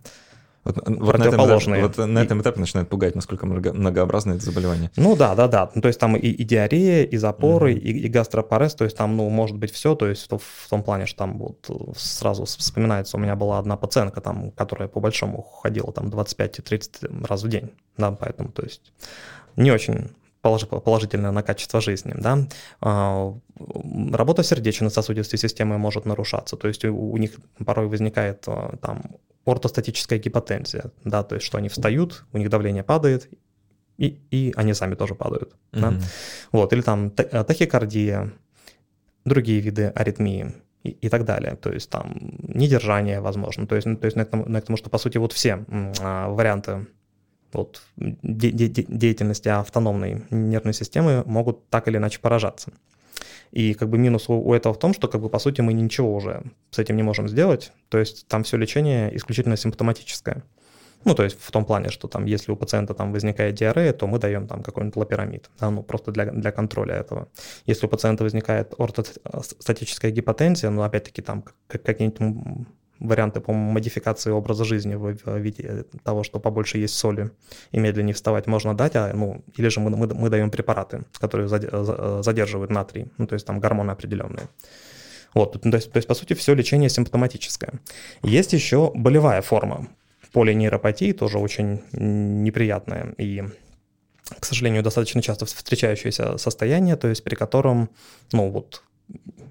вот, 0.65 0.77
вот, 0.87 1.19
на 1.19 1.25
этом, 1.25 1.83
вот 1.83 1.99
на 1.99 2.19
этом 2.23 2.41
этапе 2.41 2.59
начинает 2.59 2.89
пугать, 2.89 3.15
насколько 3.15 3.45
многообразно 3.47 4.33
это 4.33 4.45
заболевание. 4.45 4.91
Ну 4.97 5.15
да, 5.15 5.35
да, 5.35 5.47
да. 5.47 5.71
Ну, 5.75 5.83
то 5.83 5.89
есть 5.89 6.01
там 6.01 6.17
и, 6.17 6.27
и 6.27 6.45
диарея, 6.45 7.05
и 7.05 7.17
запоры, 7.19 7.75
mm-hmm. 7.75 7.81
и, 7.81 8.07
и 8.07 8.09
гастропарез, 8.09 8.75
то 8.75 8.85
есть 8.85 8.97
там, 8.97 9.17
ну, 9.17 9.29
может 9.29 9.59
быть 9.59 9.73
все, 9.73 9.95
то 9.95 10.07
есть 10.07 10.31
в, 10.31 10.39
в 10.39 10.69
том 10.71 10.83
плане, 10.83 11.05
что 11.05 11.19
там 11.19 11.39
вот 11.39 11.71
сразу 11.97 12.47
вспоминается, 12.47 13.19
у 13.19 13.21
меня 13.21 13.37
была 13.37 13.59
одна 13.59 13.77
пациентка, 13.77 14.21
там, 14.23 14.51
которая 14.53 14.89
по 14.89 15.01
большому 15.01 15.43
ходила 15.43 15.93
там 15.93 16.09
25-30 16.09 17.27
раз 17.27 17.43
в 17.43 17.49
день, 17.49 17.71
да, 17.99 18.13
поэтому, 18.13 18.51
то 18.51 18.63
есть 18.63 18.93
не 19.57 19.71
очень 19.71 20.11
положительно 20.41 21.33
на 21.33 21.43
качество 21.43 21.81
жизни. 21.81 22.15
Да? 22.17 22.39
А, 22.81 23.35
работа 24.13 24.43
сердечно-сосудистой 24.43 25.39
системы 25.39 25.79
может 25.79 26.05
нарушаться, 26.05 26.57
то 26.57 26.69
есть 26.69 26.85
у, 26.85 27.17
них 27.17 27.33
порой 27.65 27.87
возникает 27.87 28.45
а, 28.47 28.77
там 28.77 29.03
ортостатическая 29.47 30.19
гипотензия, 30.19 30.91
да, 31.05 31.23
то 31.23 31.35
есть 31.35 31.47
что 31.47 31.59
они 31.59 31.69
встают, 31.69 32.25
у 32.33 32.39
них 32.39 32.49
давление 32.49 32.83
падает, 32.83 33.29
и, 33.99 34.21
и 34.31 34.53
они 34.57 34.75
сами 34.75 34.95
тоже 34.95 35.15
падают. 35.15 35.55
Mm-hmm. 35.73 35.81
Да? 35.81 35.95
Вот, 36.53 36.73
или 36.73 36.81
там 36.81 37.13
э, 37.17 37.45
тахикардия, 37.45 38.33
другие 39.25 39.61
виды 39.61 39.87
аритмии 39.87 40.53
и, 40.83 40.91
и 40.91 41.09
так 41.09 41.25
далее. 41.25 41.57
То 41.57 41.73
есть 41.73 41.91
там 41.91 42.15
недержание 42.43 43.21
возможно. 43.21 43.67
То 43.67 43.77
есть, 43.77 43.87
ну, 43.87 43.97
то 43.97 44.07
есть 44.07 44.17
на, 44.17 44.27
ну, 44.33 44.45
на, 44.47 44.61
тому, 44.61 44.77
что, 44.77 44.91
по 44.91 44.99
сути, 44.99 45.19
вот 45.19 45.33
все 45.33 45.65
а, 46.01 46.29
варианты 46.29 46.87
вот, 47.53 47.83
де- 47.97 48.51
де- 48.51 48.87
деятельности 48.89 49.49
автономной 49.49 50.25
нервной 50.31 50.75
системы 50.75 51.23
могут 51.25 51.69
так 51.69 51.89
или 51.89 51.97
иначе 51.97 52.19
поражаться. 52.21 52.73
И 53.55 53.73
как 53.75 53.89
бы 53.89 53.99
минус 53.99 54.29
у, 54.29 54.35
у 54.35 54.53
этого 54.53 54.75
в 54.75 54.79
том, 54.79 54.93
что 54.93 55.07
как 55.07 55.21
бы 55.21 55.29
по 55.29 55.39
сути 55.39 55.61
мы 55.61 55.73
ничего 55.73 56.13
уже 56.13 56.43
с 56.71 56.81
этим 56.81 56.97
не 56.97 57.05
можем 57.05 57.29
сделать. 57.29 57.73
То 57.89 57.99
есть 57.99 58.27
там 58.27 58.43
все 58.43 58.57
лечение 58.57 59.17
исключительно 59.17 59.57
симптоматическое. 59.57 60.43
Ну, 61.05 61.15
то 61.15 61.23
есть 61.23 61.39
в 61.41 61.51
том 61.53 61.65
плане, 61.65 61.91
что 61.91 62.09
там, 62.09 62.25
если 62.25 62.51
у 62.51 62.57
пациента 62.57 62.95
там 62.95 63.13
возникает 63.13 63.55
диарея, 63.55 63.93
то 63.93 64.09
мы 64.09 64.19
даем 64.19 64.49
там 64.49 64.63
какой-нибудь 64.63 64.97
лапирамид, 64.97 65.51
да, 65.61 65.71
ну, 65.71 65.83
просто 65.83 66.11
для, 66.11 66.25
для 66.33 66.51
контроля 66.51 66.95
этого. 66.95 67.29
Если 67.67 67.87
у 67.87 67.89
пациента 67.89 68.25
возникает 68.25 68.75
ортостатическая 68.77 70.11
гипотензия, 70.11 70.71
ну, 70.71 70.83
опять-таки 70.83 71.23
там 71.23 71.45
какие-нибудь 71.69 72.67
варианты 73.01 73.41
по 73.41 73.53
модификации 73.53 74.31
образа 74.31 74.65
жизни 74.65 74.95
в 74.95 75.39
виде 75.39 75.85
того, 76.03 76.23
что 76.23 76.41
побольше 76.41 76.79
есть 76.79 76.95
соли 76.95 77.31
и 77.73 77.79
медленнее 77.79 78.15
вставать 78.15 78.47
можно 78.47 78.77
дать, 78.77 78.97
а, 78.97 79.13
ну, 79.15 79.43
или 79.57 79.69
же 79.69 79.81
мы, 79.81 79.91
мы, 79.91 80.07
мы 80.07 80.31
даем 80.31 80.51
препараты, 80.51 81.03
которые 81.19 81.49
задерживают 81.49 82.71
натрий, 82.71 83.07
ну, 83.19 83.27
то 83.27 83.35
есть 83.35 83.47
там 83.47 83.61
гормоны 83.61 83.91
определенные. 83.91 84.49
Вот, 85.35 85.61
то 85.61 85.69
есть, 85.69 85.91
то 85.91 85.97
есть, 85.97 86.07
по 86.07 86.15
сути, 86.15 86.35
все 86.35 86.55
лечение 86.55 86.89
симптоматическое. 86.89 87.73
Есть 88.23 88.53
еще 88.53 88.93
болевая 88.95 89.43
форма 89.43 89.89
полинейропатии, 90.33 91.13
тоже 91.13 91.39
очень 91.39 91.83
неприятная 91.93 93.15
и 93.19 93.45
к 94.41 94.45
сожалению, 94.45 94.83
достаточно 94.83 95.21
часто 95.21 95.45
встречающееся 95.45 96.39
состояние, 96.39 96.97
то 96.97 97.09
есть 97.09 97.23
при 97.23 97.35
котором, 97.35 97.91
ну 98.33 98.51
вот, 98.51 98.83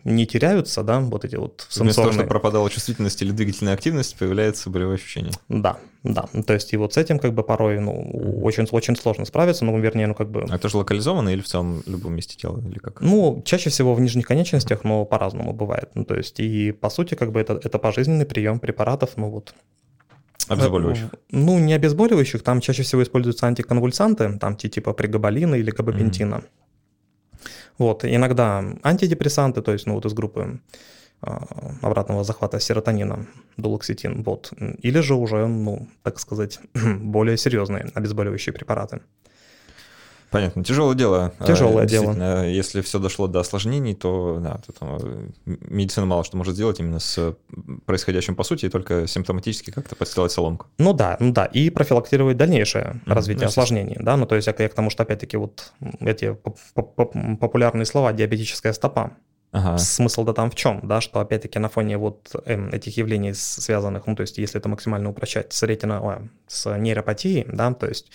не 0.04 0.26
теряются, 0.28 0.84
да, 0.84 1.00
вот 1.00 1.24
эти 1.24 1.36
вот 1.38 1.66
сенсорные... 1.70 1.86
Вместо 1.86 2.02
того, 2.02 2.12
чтобы 2.14 2.30
пропадала 2.30 2.70
чувствительность 2.70 3.22
или 3.22 3.32
двигательная 3.32 3.74
активность, 3.74 4.18
появляется 4.18 4.70
болевое 4.70 4.96
ощущение. 4.96 5.32
Да, 5.48 5.78
да. 6.04 6.26
То 6.46 6.54
есть 6.54 6.74
и 6.74 6.78
вот 6.78 6.94
с 6.94 6.98
этим 6.98 7.20
как 7.20 7.34
бы 7.34 7.44
порой, 7.44 7.80
ну, 7.80 8.42
очень, 8.44 8.68
очень 8.70 8.96
сложно 8.98 9.26
справиться, 9.26 9.64
ну, 9.64 9.80
вернее, 9.80 10.08
ну, 10.08 10.14
как 10.14 10.30
бы... 10.30 10.46
А 10.50 10.56
это 10.56 10.68
же 10.68 10.78
локализовано 10.78 11.30
или 11.30 11.42
в 11.42 11.48
целом 11.48 11.84
любом 11.86 12.16
месте 12.16 12.36
тела, 12.36 12.60
или 12.60 12.80
как? 12.80 13.00
Ну, 13.02 13.42
чаще 13.46 13.70
всего 13.70 13.94
в 13.94 14.02
нижних 14.02 14.28
конечностях, 14.28 14.84
но 14.84 15.06
по-разному 15.06 15.54
бывает. 15.54 15.92
Ну, 15.94 16.04
то 16.04 16.16
есть 16.16 16.40
и, 16.40 16.74
по 16.74 16.90
сути, 16.90 17.16
как 17.16 17.32
бы 17.32 17.40
это, 17.40 17.60
это 17.64 17.80
пожизненный 17.80 18.26
прием 18.26 18.60
препаратов, 18.60 19.12
ну, 19.16 19.30
вот 19.30 19.56
Обезболивающих? 20.50 21.10
Ну, 21.32 21.58
не 21.60 21.74
обезболивающих, 21.74 22.44
там 22.44 22.60
чаще 22.60 22.84
всего 22.84 23.02
используются 23.02 23.48
антиконвульсанты, 23.48 24.38
там 24.40 24.58
типа 24.58 24.92
пригабалина 24.92 25.56
или 25.56 25.72
габапентина. 25.72 26.36
Mm-hmm. 26.36 26.63
Вот, 27.78 28.06
иногда 28.06 28.64
антидепрессанты, 28.84 29.62
то 29.62 29.72
есть, 29.72 29.88
ну, 29.88 29.96
вот 29.96 30.06
из 30.06 30.14
группы 30.14 30.60
а, 31.22 31.46
обратного 31.82 32.24
захвата 32.24 32.60
серотонина, 32.60 33.26
дулоксетин, 33.58 34.24
вот, 34.24 34.54
или 34.60 35.00
же 35.00 35.16
уже, 35.16 35.48
ну, 35.48 35.88
так 36.04 36.20
сказать, 36.20 36.60
более 36.74 37.38
серьезные 37.38 37.90
обезболивающие 37.94 38.54
препараты. 38.54 39.02
Понятно, 40.34 40.64
тяжелое 40.64 40.96
дело. 40.96 41.32
Тяжелое 41.46 41.86
дело. 41.86 42.44
Если 42.46 42.82
все 42.82 42.98
дошло 42.98 43.28
до 43.28 43.40
осложнений, 43.40 43.94
то 43.94 44.40
да, 44.42 44.60
то 44.66 44.74
там, 44.74 44.98
э, 45.02 45.30
медицина 45.46 46.08
мало 46.08 46.24
что 46.24 46.38
может 46.38 46.56
сделать 46.56 46.80
именно 46.80 47.00
с 47.00 47.36
происходящим 47.86 48.36
по 48.36 48.44
сути, 48.44 48.66
и 48.66 48.70
только 48.70 49.08
симптоматически 49.08 49.72
как-то 49.72 49.96
подстилать 49.96 50.32
соломку. 50.32 50.66
Ну 50.80 50.94
да, 50.94 51.18
ну 51.20 51.32
да, 51.32 51.46
и 51.46 51.70
профилактировать 51.70 52.36
дальнейшее 52.36 52.84
mm-hmm. 53.06 53.14
развитие 53.14 53.44
ну, 53.44 53.50
осложнений, 53.50 53.98
да, 54.00 54.18
ну 54.18 54.26
то 54.26 54.36
есть 54.36 54.48
я, 54.48 54.56
я 54.58 54.70
к 54.70 54.74
тому, 54.74 54.90
что 54.90 55.04
опять-таки 55.04 55.38
вот 55.38 55.72
эти 56.00 56.36
популярные 56.74 57.86
слова 57.86 58.12
диабетическая 58.12 58.74
стопа, 58.74 59.12
Ага. 59.54 59.78
Смысл-то 59.78 60.34
там 60.34 60.50
в 60.50 60.56
чем, 60.56 60.80
да, 60.82 61.00
что 61.00 61.20
опять-таки 61.20 61.60
на 61.60 61.70
фоне 61.70 62.00
вот 62.00 62.36
эм, 62.46 62.70
этих 62.70 62.98
явлений 62.98 63.36
связанных, 63.36 64.08
ну 64.08 64.16
то 64.16 64.22
есть 64.22 64.40
если 64.40 64.60
это 64.60 64.68
максимально 64.68 65.12
упрощать, 65.12 65.54
с 65.54 65.62
ретино, 65.62 66.28
с 66.48 66.76
нейропатией, 66.76 67.46
да, 67.48 67.72
то 67.72 67.86
есть 67.86 68.10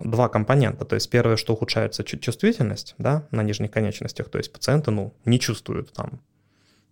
два 0.00 0.28
компонента. 0.28 0.84
То 0.84 0.94
есть 0.94 1.10
первое, 1.10 1.36
что 1.36 1.52
ухудшается 1.52 2.04
чувствительность 2.04 2.94
да, 2.98 3.26
на 3.30 3.42
нижних 3.42 3.70
конечностях, 3.70 4.28
то 4.28 4.38
есть 4.38 4.52
пациенты 4.52 4.90
ну, 4.90 5.14
не 5.24 5.38
чувствуют 5.38 5.92
там 5.92 6.20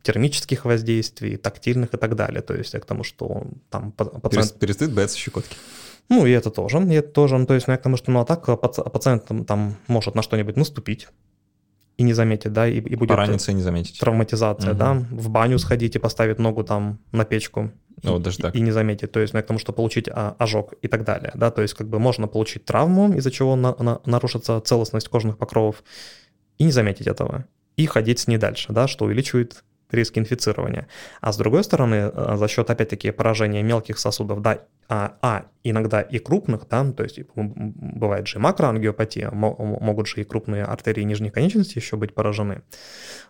термических 0.03 0.65
воздействий, 0.65 1.37
тактильных 1.37 1.95
и 1.95 1.97
так 1.97 2.17
далее. 2.17 2.43
То 2.43 2.55
есть 2.55 2.75
я 2.75 2.81
к 2.81 2.85
тому, 2.85 3.05
что 3.05 3.47
там 3.71 3.93
пациент... 3.93 4.59
Перестает 4.59 4.93
бояться 4.93 5.17
щекотки. 5.17 5.57
Ну, 6.09 6.27
и 6.27 6.31
это 6.31 6.51
тоже, 6.51 6.79
и 6.79 6.95
это 6.95 7.09
тоже, 7.09 7.39
ну, 7.39 7.47
то 7.47 7.55
есть, 7.55 7.69
ну, 7.69 7.73
я 7.73 7.79
к 7.79 7.83
тому, 7.83 7.97
что, 7.97 8.11
ну, 8.11 8.21
а 8.21 8.25
так 8.25 8.45
пациент 8.61 9.31
там 9.47 9.77
может 9.87 10.15
на 10.15 10.23
что-нибудь 10.23 10.57
наступить, 10.57 11.09
и 11.97 12.03
не 12.03 12.13
заметит, 12.13 12.53
да, 12.53 12.67
и, 12.67 12.79
и 12.79 12.97
будет 12.97 13.11
Пораниться 13.11 13.53
и 13.53 13.55
не 13.55 13.63
заметить. 13.63 13.99
травматизация, 13.99 14.73
угу. 14.73 14.79
да, 14.79 14.95
в 15.11 15.29
баню 15.31 15.59
сходить 15.59 15.95
и 15.97 15.99
поставить 15.99 16.39
ногу 16.39 16.65
там 16.65 16.99
на 17.13 17.25
печку, 17.25 17.71
ну, 18.03 18.19
даже 18.19 18.39
так. 18.39 18.55
и 18.55 18.61
не 18.61 18.71
заметить, 18.71 19.13
то 19.13 19.21
есть, 19.21 19.35
ну, 19.35 19.43
к 19.43 19.47
тому, 19.47 19.59
что 19.59 19.73
получить 19.73 20.09
а, 20.09 20.35
ожог 20.39 20.75
и 20.83 20.89
так 20.89 21.05
далее, 21.05 21.33
да, 21.35 21.51
то 21.51 21.63
есть, 21.63 21.75
как 21.75 21.89
бы 21.89 21.99
можно 21.99 22.27
получить 22.27 22.65
травму, 22.65 23.13
из-за 23.15 23.31
чего 23.31 23.57
на, 23.57 23.75
на, 23.79 24.01
нарушится 24.05 24.61
целостность 24.61 25.09
кожных 25.09 25.39
покровов, 25.39 25.83
и 26.59 26.65
не 26.65 26.73
заметить 26.73 27.07
этого, 27.07 27.47
и 27.77 27.87
ходить 27.87 28.19
с 28.19 28.27
ней 28.27 28.39
дальше, 28.39 28.73
да, 28.73 28.89
что 28.89 29.05
увеличивает 29.05 29.65
риски 29.93 30.19
инфицирования. 30.19 30.89
А 31.21 31.33
с 31.33 31.37
другой 31.37 31.65
стороны, 31.65 32.11
э, 32.13 32.37
за 32.37 32.49
счет, 32.49 32.71
опять-таки, 32.71 33.11
поражения 33.11 33.63
мелких 33.63 33.99
сосудов, 33.99 34.41
да, 34.41 34.61
а, 34.89 35.17
а 35.23 35.47
иногда 35.63 36.01
и 36.01 36.19
крупных, 36.19 36.67
да, 36.69 36.91
то 36.93 37.03
есть 37.03 37.21
бывает 37.35 38.27
же 38.27 38.39
макроангиопатия, 38.39 39.31
могут 39.31 40.07
же 40.07 40.21
и 40.21 40.25
крупные 40.25 40.65
артерии 40.65 41.03
нижних 41.03 41.33
конечностей 41.33 41.79
еще 41.79 41.97
быть 41.97 42.15
поражены. 42.15 42.63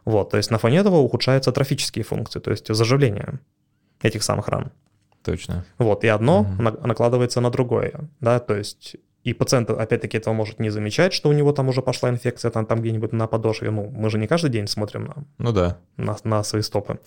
Вот, 0.04 0.30
то 0.30 0.36
есть 0.36 0.50
на 0.50 0.58
фоне 0.58 0.78
этого 0.78 0.96
ухудшаются 0.96 1.52
трофические 1.52 2.04
функции, 2.04 2.40
то 2.40 2.50
есть 2.50 2.72
заживление 2.72 3.40
этих 4.02 4.22
самых 4.22 4.48
ран. 4.48 4.72
Точно. 5.22 5.64
Вот, 5.78 6.04
и 6.04 6.08
одно 6.08 6.40
угу. 6.40 6.62
накладывается 6.62 7.40
на 7.40 7.50
другое, 7.50 8.08
да, 8.20 8.40
то 8.40 8.56
есть 8.56 8.96
и 9.24 9.34
пациент, 9.34 9.70
опять-таки, 9.70 10.16
этого 10.16 10.34
может 10.34 10.58
не 10.58 10.70
замечать, 10.70 11.12
что 11.12 11.28
у 11.28 11.32
него 11.32 11.52
там 11.52 11.68
уже 11.68 11.80
пошла 11.80 12.10
инфекция, 12.10 12.50
там, 12.50 12.66
там 12.66 12.80
где-нибудь 12.80 13.12
на 13.12 13.28
подошве. 13.28 13.70
Ну, 13.70 13.88
мы 13.88 14.10
же 14.10 14.18
не 14.18 14.26
каждый 14.26 14.50
день 14.50 14.66
смотрим 14.66 15.04
на, 15.04 15.14
ну 15.38 15.52
да. 15.52 15.78
на, 15.96 16.16
на 16.24 16.42
свои 16.42 16.62
стопы. 16.62 16.98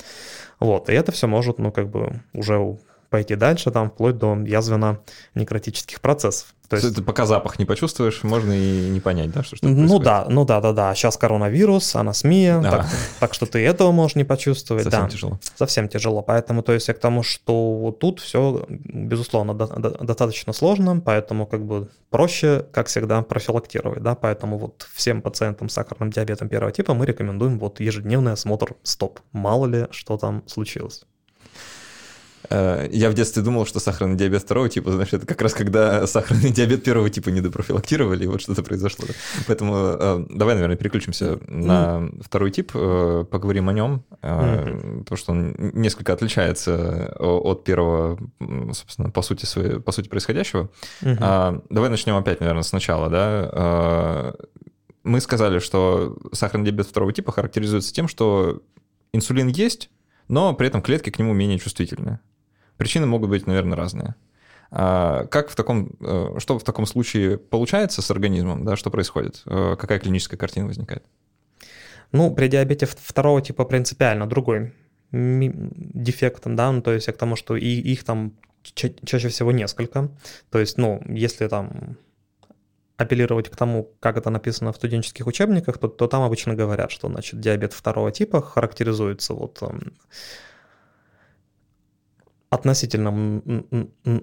Вот, 0.62 0.89
и 0.89 0.93
это 0.93 1.12
все 1.12 1.28
может, 1.28 1.60
ну, 1.60 1.74
как 1.74 1.89
бы 1.89 2.22
уже 2.34 2.78
пойти 3.10 3.36
дальше, 3.36 3.72
там, 3.72 3.89
вплоть 3.89 4.18
до 4.18 4.36
язвенно-некротических 4.36 6.01
процессов. 6.01 6.56
То 6.70 6.78
есть... 6.78 6.91
Это 6.91 7.03
пока 7.03 7.26
запах 7.26 7.60
не 7.60 7.66
почувствуешь, 7.66 8.24
можно 8.24 8.51
и 8.51 8.89
не 8.89 8.99
понять, 8.99 9.32
да, 9.32 9.43
что, 9.43 9.56
что 9.56 9.68
Ну 9.68 9.99
да, 9.99 10.26
ну 10.30 10.45
да, 10.45 10.62
да, 10.62 10.74
да. 10.74 10.95
Сейчас 10.95 11.18
коронавирус, 11.18 11.95
анасмия, 11.95 12.60
да. 12.60 12.72
так, 12.72 12.88
так 13.20 13.34
что 13.34 13.45
ты 13.45 13.60
этого 13.60 13.91
можешь 13.91 14.16
не 14.16 14.24
почувствовать. 14.24 14.84
Совсем 14.84 15.03
да, 15.03 15.10
тяжело. 15.10 15.39
Совсем 15.56 15.88
тяжело. 15.88 16.22
Поэтому, 16.22 16.64
то 16.64 16.74
есть 16.74 16.88
я 16.88 16.93
к 16.93 16.99
тому, 16.99 17.24
что 17.24 17.74
вот 17.74 17.99
тут 17.99 18.20
все, 18.20 18.66
безусловно, 18.70 19.53
до, 19.53 19.68
до, 19.68 19.89
достаточно 20.03 20.53
сложно, 20.53 20.99
поэтому 20.99 21.45
как 21.45 21.64
бы 21.66 21.89
проще, 22.10 22.66
как 22.72 22.88
всегда, 22.88 23.22
профилактировать, 23.22 24.01
да, 24.01 24.16
поэтому 24.16 24.58
вот 24.58 24.88
всем 24.93 25.22
пациентам 25.22 25.70
с 25.70 25.74
сахарным 25.74 26.10
диабетом 26.12 26.49
первого 26.49 26.72
типа 26.72 26.93
мы 26.93 27.06
рекомендуем 27.06 27.60
вот 27.60 27.80
ежедневный 27.80 28.34
осмотр 28.34 28.76
стоп, 28.84 29.20
мало 29.32 29.66
ли 29.66 29.88
что 29.91 30.18
там 30.18 30.43
случилось. 30.47 31.06
Э, 32.50 32.88
я 32.91 33.10
в 33.10 33.14
детстве 33.14 33.41
думал, 33.43 33.66
что 33.66 33.80
сахарный 33.80 34.16
диабет 34.16 34.43
второго 34.43 34.70
типа, 34.70 34.91
знаешь, 34.91 35.14
это 35.14 35.26
как 35.26 35.41
раз 35.41 35.54
когда 35.54 36.08
сахарный 36.08 36.52
диабет 36.52 36.84
первого 36.84 37.10
типа 37.10 37.30
недопрофилактировали, 37.30 38.24
и 38.24 38.28
вот 38.28 38.41
что-то 38.41 38.64
произошло. 38.64 39.06
Поэтому 39.48 39.76
э, 39.76 40.26
давай, 40.30 40.56
наверное, 40.56 40.78
переключимся 40.78 41.39
на 41.48 42.10
второй 42.22 42.52
тип, 42.52 42.72
э, 42.74 43.26
поговорим 43.30 43.70
о 43.70 43.74
нем, 43.74 44.04
потому 44.22 45.18
что 45.18 45.32
он 45.32 45.56
несколько 45.74 46.14
отличается 46.14 47.16
от 47.20 47.64
первого, 47.64 48.20
собственно, 48.74 49.10
по 49.10 49.22
сути, 49.22 49.46
своей, 49.46 49.80
по 49.80 49.91
сути 49.91 50.08
происходящего. 50.08 50.70
А, 51.04 51.62
давай 51.70 51.89
начнем 51.89 52.16
опять, 52.16 52.39
наверное, 52.39 52.64
сначала, 52.64 53.10
да. 53.10 54.34
Мы 55.04 55.22
сказали, 55.22 55.60
что 55.60 56.18
сахарный 56.32 56.66
диабет 56.66 56.88
второго 56.88 57.14
типа 57.14 57.32
характеризуется 57.32 57.93
тем, 57.93 58.08
что 58.08 58.64
инсулин 59.14 59.48
есть, 59.48 59.89
но 60.28 60.54
при 60.54 60.68
этом 60.68 60.82
клетки 60.82 61.10
к 61.10 61.20
нему 61.20 61.34
менее 61.34 61.60
чувствительны. 61.60 62.20
Причины 62.78 63.05
могут 63.05 63.30
быть, 63.30 63.47
наверное, 63.47 63.78
разные. 63.78 64.15
А 64.71 65.26
как 65.26 65.49
в 65.49 65.55
таком, 65.55 65.91
э, 66.01 66.36
что 66.39 66.59
в 66.59 66.63
таком 66.63 66.86
случае 66.86 67.38
получается 67.38 68.01
с 68.01 68.11
организмом, 68.11 68.65
да, 68.65 68.76
что 68.76 68.89
происходит? 68.89 69.41
Э, 69.45 69.76
какая 69.80 69.99
клиническая 69.99 70.38
картина 70.38 70.67
возникает? 70.67 71.03
Ну, 72.11 72.34
при 72.34 72.47
диабете 72.47 72.86
второго 72.86 73.41
типа 73.41 73.65
принципиально 73.65 74.28
другой 74.28 74.73
дефект, 75.11 76.43
да, 76.45 76.71
ну, 76.71 76.82
то 76.82 76.91
есть 76.91 77.07
к 77.07 77.17
тому, 77.17 77.36
что 77.36 77.55
и 77.55 77.67
их 77.67 78.03
там 78.03 78.34
ча- 78.63 78.93
чаще 79.05 79.30
всего 79.30 79.51
несколько. 79.51 80.09
То 80.49 80.59
есть, 80.59 80.78
ну, 80.78 81.01
если 81.07 81.47
там 81.47 81.97
апеллировать 82.97 83.49
к 83.49 83.55
тому, 83.55 83.91
как 83.99 84.17
это 84.17 84.30
написано 84.30 84.71
в 84.71 84.78
студенческих 84.78 85.28
учебниках, 85.28 85.78
то, 85.78 85.88
то 85.88 86.07
там 86.07 86.23
обычно 86.23 86.55
говорят, 86.55 86.91
что, 86.91 87.07
значит, 87.07 87.39
диабет 87.39 87.73
второго 87.73 88.11
типа 88.11 88.41
характеризуется 88.41 89.34
вот 89.34 89.61
эм, 89.61 89.93
относительным 92.50 93.43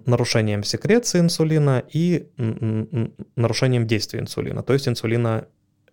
нарушением 0.07 0.63
секреции 0.65 1.21
инсулина 1.21 1.83
и 1.93 2.29
нарушением 3.37 3.87
действия 3.87 4.21
инсулина, 4.21 4.63
то 4.63 4.73
есть 4.73 4.89
инсулина 4.89 5.49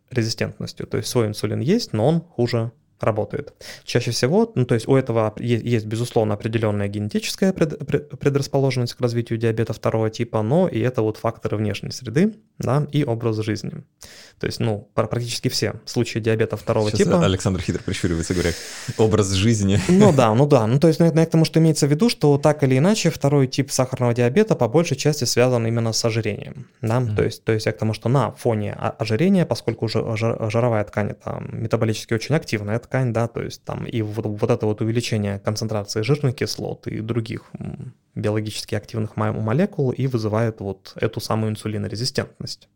резистентностью. 0.09 0.87
То 0.87 0.97
есть 0.97 1.09
свой 1.09 1.27
инсулин 1.27 1.59
есть, 1.59 1.93
но 1.93 2.07
он 2.07 2.21
хуже 2.21 2.71
работает. 3.03 3.53
Чаще 3.83 4.11
всего, 4.11 4.51
ну, 4.55 4.65
то 4.65 4.75
есть 4.75 4.87
у 4.87 4.95
этого 4.95 5.33
есть, 5.39 5.85
безусловно, 5.85 6.33
определенная 6.33 6.87
генетическая 6.87 7.53
пред, 7.53 7.77
предрасположенность 8.19 8.93
к 8.93 9.01
развитию 9.01 9.39
диабета 9.39 9.73
второго 9.73 10.09
типа, 10.09 10.41
но 10.41 10.67
и 10.67 10.79
это 10.79 11.01
вот 11.01 11.17
факторы 11.17 11.57
внешней 11.57 11.91
среды, 11.91 12.35
да, 12.57 12.87
и 12.91 13.03
образ 13.03 13.37
жизни. 13.37 13.83
То 14.39 14.47
есть, 14.47 14.59
ну, 14.59 14.89
практически 14.93 15.49
все 15.49 15.75
случаи 15.85 16.19
диабета 16.19 16.57
второго 16.57 16.89
Сейчас 16.89 17.07
типа... 17.07 17.25
Александр 17.25 17.61
хитро 17.61 17.81
прищуривается, 17.83 18.33
говоря, 18.33 18.51
образ 18.97 19.31
жизни. 19.31 19.79
Ну 19.87 20.13
да, 20.13 20.33
ну 20.33 20.47
да, 20.47 20.67
ну 20.67 20.79
то 20.79 20.87
есть, 20.87 20.99
это 20.99 21.25
к 21.25 21.29
тому, 21.29 21.45
что 21.45 21.59
имеется 21.59 21.87
в 21.87 21.91
виду, 21.91 22.09
что 22.09 22.37
так 22.37 22.63
или 22.63 22.77
иначе 22.77 23.09
второй 23.09 23.47
тип 23.47 23.71
сахарного 23.71 24.13
диабета 24.13 24.55
по 24.55 24.67
большей 24.67 24.97
части 24.97 25.25
связан 25.25 25.65
именно 25.67 25.93
с 25.93 26.05
ожирением, 26.05 26.67
да, 26.81 26.99
mm-hmm. 26.99 27.15
то 27.15 27.23
есть, 27.23 27.43
то 27.43 27.51
есть 27.51 27.65
я 27.65 27.71
к 27.71 27.77
тому, 27.77 27.93
что 27.93 28.09
на 28.09 28.31
фоне 28.31 28.73
ожирения, 28.73 29.45
поскольку 29.45 29.87
жировая 29.87 30.83
ткань 30.83 31.11
это 31.11 31.43
метаболически 31.51 32.13
очень 32.13 32.35
активная 32.35 32.79
ткань, 32.89 33.13
да, 33.13 33.27
то 33.27 33.41
есть 33.41 33.63
там 33.63 33.85
и 33.85 34.01
вот, 34.01 34.25
вот 34.25 34.49
это 34.49 34.65
вот 34.65 34.81
увеличение 34.81 35.39
концентрации 35.39 36.01
жирных 36.01 36.35
кислот 36.35 36.87
и 36.87 37.01
других 37.01 37.51
биологически 38.15 38.75
активных 38.75 39.15
молекул 39.15 39.91
и 39.91 40.07
вызывает 40.07 40.59
вот 40.59 40.93
эту 40.95 41.19
самую 41.19 41.51
инсулинорезистентность. 41.51 42.67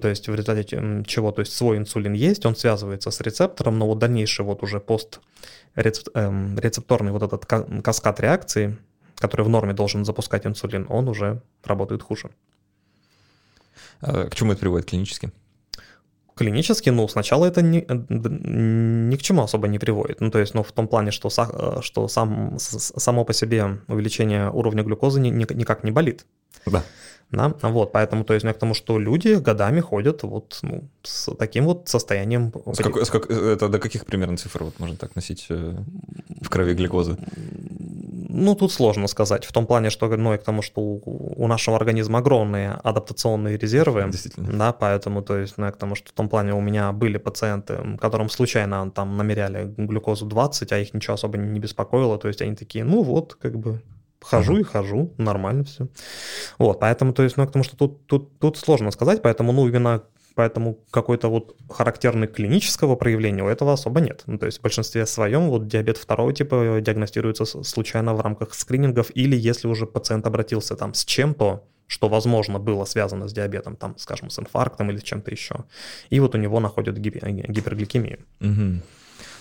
То 0.00 0.08
есть 0.08 0.26
в 0.28 0.34
результате 0.34 0.64
чего, 1.06 1.30
то 1.30 1.40
есть 1.40 1.52
свой 1.52 1.76
инсулин 1.76 2.14
есть, 2.14 2.46
он 2.46 2.56
связывается 2.56 3.10
с 3.10 3.20
рецептором, 3.20 3.78
но 3.78 3.86
вот 3.86 3.98
дальнейший 3.98 4.44
вот 4.44 4.62
уже 4.62 4.80
пост 4.80 5.20
эм, 5.76 6.56
вот 6.56 7.22
этот 7.22 7.46
каскад 7.46 8.20
реакции, 8.20 8.78
который 9.16 9.42
в 9.42 9.48
норме 9.48 9.74
должен 9.74 10.04
запускать 10.04 10.46
инсулин, 10.46 10.86
он 10.88 11.08
уже 11.08 11.40
работает 11.62 12.02
хуже. 12.02 12.30
А 14.00 14.28
к 14.28 14.34
чему 14.34 14.52
это 14.52 14.60
приводит 14.60 14.88
клинически? 14.88 15.30
Клинически, 16.36 16.90
ну, 16.90 17.08
сначала 17.08 17.46
это 17.46 17.62
ни, 17.62 17.86
ни 19.08 19.16
к 19.16 19.22
чему 19.22 19.42
особо 19.42 19.68
не 19.68 19.78
приводит. 19.78 20.20
Ну, 20.20 20.30
то 20.30 20.38
есть, 20.38 20.54
ну, 20.54 20.62
в 20.62 20.70
том 20.70 20.86
плане, 20.86 21.10
что, 21.10 21.28
э, 21.28 21.80
что 21.80 22.08
сам, 22.08 22.58
само 22.58 23.24
по 23.24 23.32
себе 23.32 23.78
увеличение 23.88 24.50
уровня 24.50 24.82
глюкозы 24.82 25.18
ни, 25.20 25.30
никак 25.30 25.84
не 25.84 25.90
болит. 25.90 26.26
Да. 26.66 26.82
Да, 27.32 27.48
вот, 27.62 27.90
поэтому, 27.92 28.24
то 28.24 28.34
есть, 28.34 28.44
ну, 28.44 28.52
к 28.52 28.58
тому, 28.58 28.74
что 28.74 28.98
люди 29.00 29.34
годами 29.34 29.80
ходят 29.80 30.22
вот 30.22 30.58
ну, 30.62 30.88
с 31.02 31.34
таким 31.34 31.64
вот 31.64 31.88
состоянием. 31.88 32.52
С 32.72 32.78
какой, 32.78 33.04
с 33.04 33.10
как, 33.10 33.30
это 33.30 33.68
до 33.68 33.78
каких 33.78 34.04
примерно 34.04 34.36
цифр 34.36 34.62
вот 34.62 34.78
можно 34.78 34.96
так 34.96 35.16
носить 35.16 35.46
э, 35.48 35.76
в 36.42 36.48
крови 36.48 36.74
глюкозы? 36.74 37.16
Ну, 38.38 38.54
тут 38.54 38.72
сложно 38.72 39.08
сказать, 39.08 39.44
в 39.46 39.52
том 39.52 39.66
плане, 39.66 39.90
что, 39.90 40.08
ну, 40.08 40.34
и 40.34 40.38
к 40.38 40.42
тому, 40.42 40.62
что 40.62 40.80
у 40.80 41.46
нашего 41.46 41.76
организма 41.76 42.18
огромные 42.18 42.72
адаптационные 42.84 43.56
резервы. 43.56 44.04
Действительно. 44.10 44.58
Да, 44.58 44.72
поэтому, 44.72 45.22
то 45.22 45.38
есть, 45.38 45.58
ну, 45.58 45.68
и 45.68 45.72
к 45.72 45.76
тому, 45.76 45.94
что 45.94 46.10
в 46.10 46.12
том 46.12 46.28
плане 46.28 46.52
у 46.52 46.60
меня 46.60 46.92
были 46.92 47.16
пациенты, 47.16 47.96
которым 47.98 48.28
случайно 48.28 48.90
там 48.90 49.16
намеряли 49.16 49.72
глюкозу 49.76 50.26
20, 50.26 50.72
а 50.72 50.78
их 50.78 50.92
ничего 50.92 51.14
особо 51.14 51.38
не 51.38 51.60
беспокоило, 51.60 52.18
то 52.18 52.28
есть 52.28 52.42
они 52.42 52.54
такие, 52.54 52.84
ну, 52.84 53.02
вот, 53.02 53.34
как 53.34 53.58
бы, 53.58 53.80
Хожу 54.22 54.56
uh-huh. 54.56 54.60
и 54.60 54.64
хожу, 54.64 55.12
нормально 55.18 55.62
все. 55.64 55.86
Вот, 56.58 56.80
поэтому, 56.80 57.12
то 57.12 57.22
есть, 57.22 57.36
ну, 57.36 57.46
потому 57.46 57.62
что 57.64 57.76
тут, 57.76 58.06
тут, 58.06 58.38
тут 58.38 58.56
сложно 58.56 58.90
сказать, 58.90 59.22
поэтому, 59.22 59.52
ну, 59.52 59.68
именно 59.68 60.02
поэтому 60.36 60.78
какой-то 60.90 61.28
вот 61.28 61.56
характерный 61.68 62.28
клинического 62.28 62.94
проявления 62.94 63.42
у 63.42 63.48
этого 63.48 63.72
особо 63.72 64.00
нет. 64.00 64.22
Ну, 64.26 64.38
то 64.38 64.46
есть 64.46 64.58
в 64.58 64.62
большинстве 64.62 65.06
своем 65.06 65.48
вот 65.48 65.66
диабет 65.66 65.96
второго 65.96 66.32
типа 66.32 66.78
диагностируется 66.80 67.44
случайно 67.44 68.14
в 68.14 68.20
рамках 68.20 68.54
скринингов 68.54 69.10
или 69.14 69.34
если 69.34 69.66
уже 69.66 69.86
пациент 69.86 70.26
обратился 70.26 70.76
там 70.76 70.92
с 70.92 71.04
чем-то, 71.04 71.64
что, 71.86 72.08
возможно, 72.08 72.58
было 72.58 72.84
связано 72.84 73.28
с 73.28 73.32
диабетом, 73.32 73.76
там, 73.76 73.96
скажем, 73.96 74.28
с 74.28 74.38
инфарктом 74.38 74.90
или 74.90 74.98
чем-то 74.98 75.30
еще. 75.30 75.64
И 76.10 76.20
вот 76.20 76.34
у 76.34 76.38
него 76.38 76.60
находят 76.60 76.98
гипергликемию. 76.98 78.18
Угу. 78.40 78.82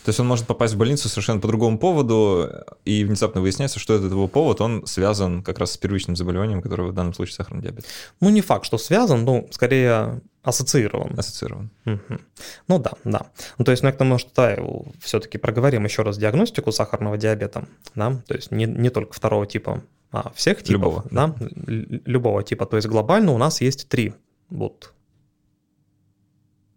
То 0.06 0.10
есть 0.10 0.20
он 0.20 0.28
может 0.28 0.46
попасть 0.46 0.76
в 0.76 0.78
больницу 0.78 1.10
совершенно 1.10 1.42
по 1.42 1.48
другому 1.48 1.80
поводу, 1.80 2.48
и 2.86 3.04
внезапно 3.04 3.42
выясняется, 3.42 3.80
что 3.80 3.96
этот 3.96 4.12
его 4.12 4.28
повод, 4.28 4.62
он 4.62 4.86
связан 4.86 5.42
как 5.42 5.58
раз 5.58 5.72
с 5.72 5.78
первичным 5.78 6.16
заболеванием, 6.16 6.62
которое 6.62 6.90
в 6.90 6.94
данном 6.94 7.16
случае 7.16 7.34
сахарный 7.34 7.64
диабет. 7.64 7.86
Ну, 8.22 8.30
не 8.30 8.42
факт, 8.42 8.66
что 8.66 8.78
связан, 8.78 9.26
но 9.26 9.48
скорее 9.50 10.22
ассоциирован. 10.44 11.18
Ассоциирован. 11.18 11.72
Угу. 11.88 12.20
Ну 12.68 12.78
да, 12.78 12.92
да. 13.04 13.26
Ну, 13.58 13.66
то 13.66 13.72
есть, 13.72 13.82
ну, 13.82 13.90
я 13.90 13.94
к 13.94 13.98
тому, 13.98 14.20
что 14.20 14.30
да, 14.36 14.56
все-таки 15.02 15.40
проговорим 15.40 15.84
еще 15.86 16.04
раз 16.04 16.20
диагностику 16.20 16.72
сахарного 16.72 17.18
диабета, 17.18 17.68
да, 17.96 18.22
то 18.28 18.36
есть 18.36 18.52
не, 18.52 18.66
не 18.66 18.92
только 18.92 19.14
второго 19.14 19.48
типа, 19.48 19.82
а 20.12 20.32
всех 20.36 20.60
типов, 20.60 20.72
любого, 20.72 21.06
да, 21.10 21.28
да, 21.28 21.48
любого 21.66 22.44
типа. 22.44 22.68
То 22.68 22.76
есть 22.76 22.88
глобально 22.88 23.32
у 23.32 23.40
нас 23.40 23.60
есть 23.60 23.90
три 23.90 24.14
вот 24.52 24.94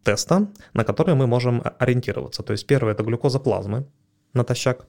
теста, 0.08 0.46
на 0.74 0.84
которые 0.84 1.14
мы 1.14 1.26
можем 1.26 1.62
ориентироваться. 1.78 2.42
То 2.42 2.52
есть 2.52 2.66
первый 2.66 2.92
это 2.92 3.02
глюкоза 3.02 3.38
плазмы 3.38 3.84
натощак. 4.34 4.86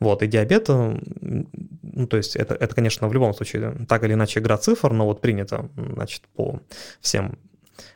Вот, 0.00 0.22
и 0.22 0.26
диабет, 0.26 0.68
э, 0.68 0.96
ну, 1.82 2.06
то 2.06 2.16
есть 2.16 2.36
это, 2.36 2.54
это, 2.54 2.74
конечно, 2.74 3.08
в 3.08 3.14
любом 3.14 3.34
случае 3.34 3.86
так 3.88 4.04
или 4.04 4.12
иначе 4.12 4.40
игра 4.40 4.56
цифр, 4.58 4.92
но 4.92 5.06
вот 5.06 5.20
принято, 5.20 5.68
значит, 5.76 6.22
по 6.36 6.60
всем 7.00 7.38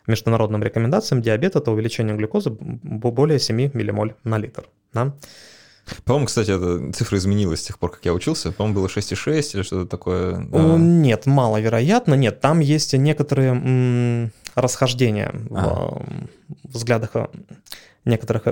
международным 0.06 0.62
рекомендациям, 0.62 1.22
диабет– 1.22 1.56
это 1.56 1.70
увеличение 1.70 2.16
глюкозы 2.16 2.50
более 2.50 3.38
7 3.38 3.70
миллимоль 3.74 4.14
на 4.24 4.38
литр. 4.38 4.68
Да? 4.92 5.14
По-моему, 6.04 6.26
кстати, 6.26 6.50
эта 6.50 6.92
цифра 6.92 7.16
изменилась 7.18 7.60
с 7.60 7.66
тех 7.66 7.78
пор, 7.78 7.90
как 7.90 8.04
я 8.04 8.12
учился. 8.12 8.52
По-моему, 8.52 8.80
было 8.80 8.86
6,6 8.86 9.54
или 9.54 9.62
что-то 9.62 9.86
такое. 9.86 10.46
Да. 10.50 10.76
Нет, 10.76 11.26
маловероятно. 11.26 12.14
Нет, 12.14 12.40
там 12.40 12.60
есть 12.60 12.94
некоторые 12.94 14.30
м- 14.60 14.64
расхождения 14.64 15.32
а. 15.50 16.02
в 16.64 16.74
взглядах 16.74 17.10
некоторых 18.04 18.44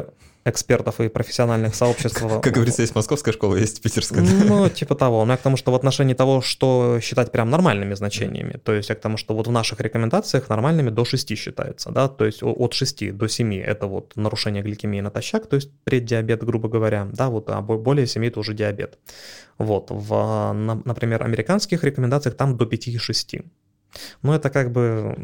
экспертов 0.44 1.00
и 1.00 1.08
профессиональных 1.08 1.74
сообществ. 1.74 2.22
Как 2.42 2.52
говорится, 2.52 2.82
есть 2.82 2.94
московская 2.94 3.32
школа, 3.32 3.56
есть 3.56 3.82
питерская. 3.82 4.22
Ну, 4.22 4.68
типа 4.80 4.94
того. 4.94 5.24
Но 5.24 5.32
я 5.32 5.36
к 5.36 5.42
тому, 5.42 5.56
что 5.56 5.72
в 5.72 5.74
отношении 5.74 6.14
того, 6.14 6.40
что 6.40 6.98
считать 7.02 7.32
прям 7.32 7.50
нормальными 7.50 7.94
значениями, 7.94 8.58
то 8.62 8.72
есть 8.72 8.88
я 8.88 8.94
к 8.94 9.00
тому, 9.00 9.16
что 9.16 9.34
вот 9.34 9.46
в 9.46 9.50
наших 9.50 9.80
рекомендациях 9.80 10.48
нормальными 10.48 10.90
до 10.90 11.04
6 11.04 11.36
считается, 11.36 11.90
да, 11.90 12.08
то 12.08 12.24
есть 12.24 12.42
от 12.42 12.72
6 12.72 13.16
до 13.16 13.28
7 13.28 13.54
это 13.54 13.86
вот 13.86 14.16
нарушение 14.16 14.62
гликемии 14.62 15.00
натощак, 15.00 15.46
то 15.46 15.56
есть 15.56 15.70
преддиабет, 15.84 16.42
грубо 16.44 16.68
говоря, 16.68 17.08
да, 17.12 17.28
вот, 17.28 17.50
а 17.50 17.60
более 17.60 18.06
7 18.06 18.24
это 18.26 18.40
уже 18.40 18.54
диабет. 18.54 18.98
Вот, 19.58 19.88
в, 19.90 20.52
например, 20.84 21.24
американских 21.24 21.84
рекомендациях 21.84 22.36
там 22.36 22.56
до 22.56 22.66
5 22.66 22.88
и 22.88 22.98
6. 22.98 23.36
Ну, 24.22 24.32
это 24.32 24.50
как 24.50 24.70
бы 24.70 25.16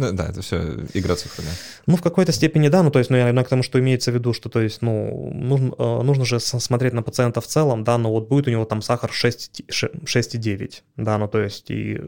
Ну, 0.00 0.12
да, 0.12 0.28
это 0.28 0.40
все 0.40 0.78
игра 0.94 1.14
цифры, 1.14 1.44
да. 1.44 1.50
Ну, 1.86 1.96
в 1.96 2.02
какой-то 2.02 2.32
степени 2.32 2.68
да, 2.68 2.82
ну, 2.82 2.90
то 2.90 2.98
есть, 2.98 3.10
ну, 3.10 3.18
я 3.18 3.44
к 3.44 3.48
тому, 3.48 3.62
что 3.62 3.78
имеется 3.78 4.10
в 4.10 4.14
виду, 4.14 4.32
что, 4.32 4.48
то 4.48 4.60
есть, 4.60 4.80
ну, 4.80 5.30
нужно, 5.34 5.74
э, 5.76 6.02
нужно 6.02 6.24
же 6.24 6.40
смотреть 6.40 6.94
на 6.94 7.02
пациента 7.02 7.42
в 7.42 7.46
целом, 7.46 7.84
да, 7.84 7.98
но 7.98 8.10
вот 8.10 8.28
будет 8.28 8.48
у 8.48 8.50
него 8.50 8.64
там 8.64 8.80
сахар 8.80 9.10
6,9, 9.10 10.82
да, 10.96 11.18
ну, 11.18 11.28
то 11.28 11.38
есть, 11.38 11.70
и... 11.70 12.00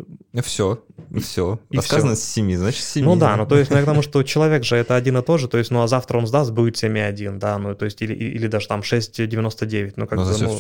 Все, 0.43 0.83
все. 1.21 1.61
И 1.69 1.77
а 1.77 1.83
сказано 1.83 2.17
с 2.17 2.25
7, 2.25 2.57
значит, 2.57 2.83
7. 2.83 3.05
Ну, 3.05 3.17
да, 3.17 3.37
ну, 3.37 3.47
то 3.47 3.59
есть, 3.59 3.71
ну, 3.71 3.77
я 3.77 3.83
к 3.83 3.87
тому, 3.87 4.01
что 4.01 4.23
человек 4.23 4.65
же 4.65 4.77
это 4.77 4.97
один 4.97 5.19
и 5.19 5.23
тот 5.23 5.39
же, 5.39 5.49
то 5.49 5.59
есть, 5.59 5.71
ну, 5.71 5.83
а 5.83 5.89
завтра 5.89 6.17
он 6.17 6.27
сдаст, 6.27 6.51
будет 6.51 6.83
7,1, 6.83 7.39
да, 7.39 7.59
ну, 7.59 7.75
то 7.75 7.85
есть, 7.85 8.01
или, 8.01 8.15
или 8.15 8.47
даже 8.47 8.69
там 8.69 8.81
6,99, 8.81 9.93
ну, 9.97 10.07
как 10.07 10.19
но 10.19 10.25
бы, 10.25 10.39
ну... 10.41 10.59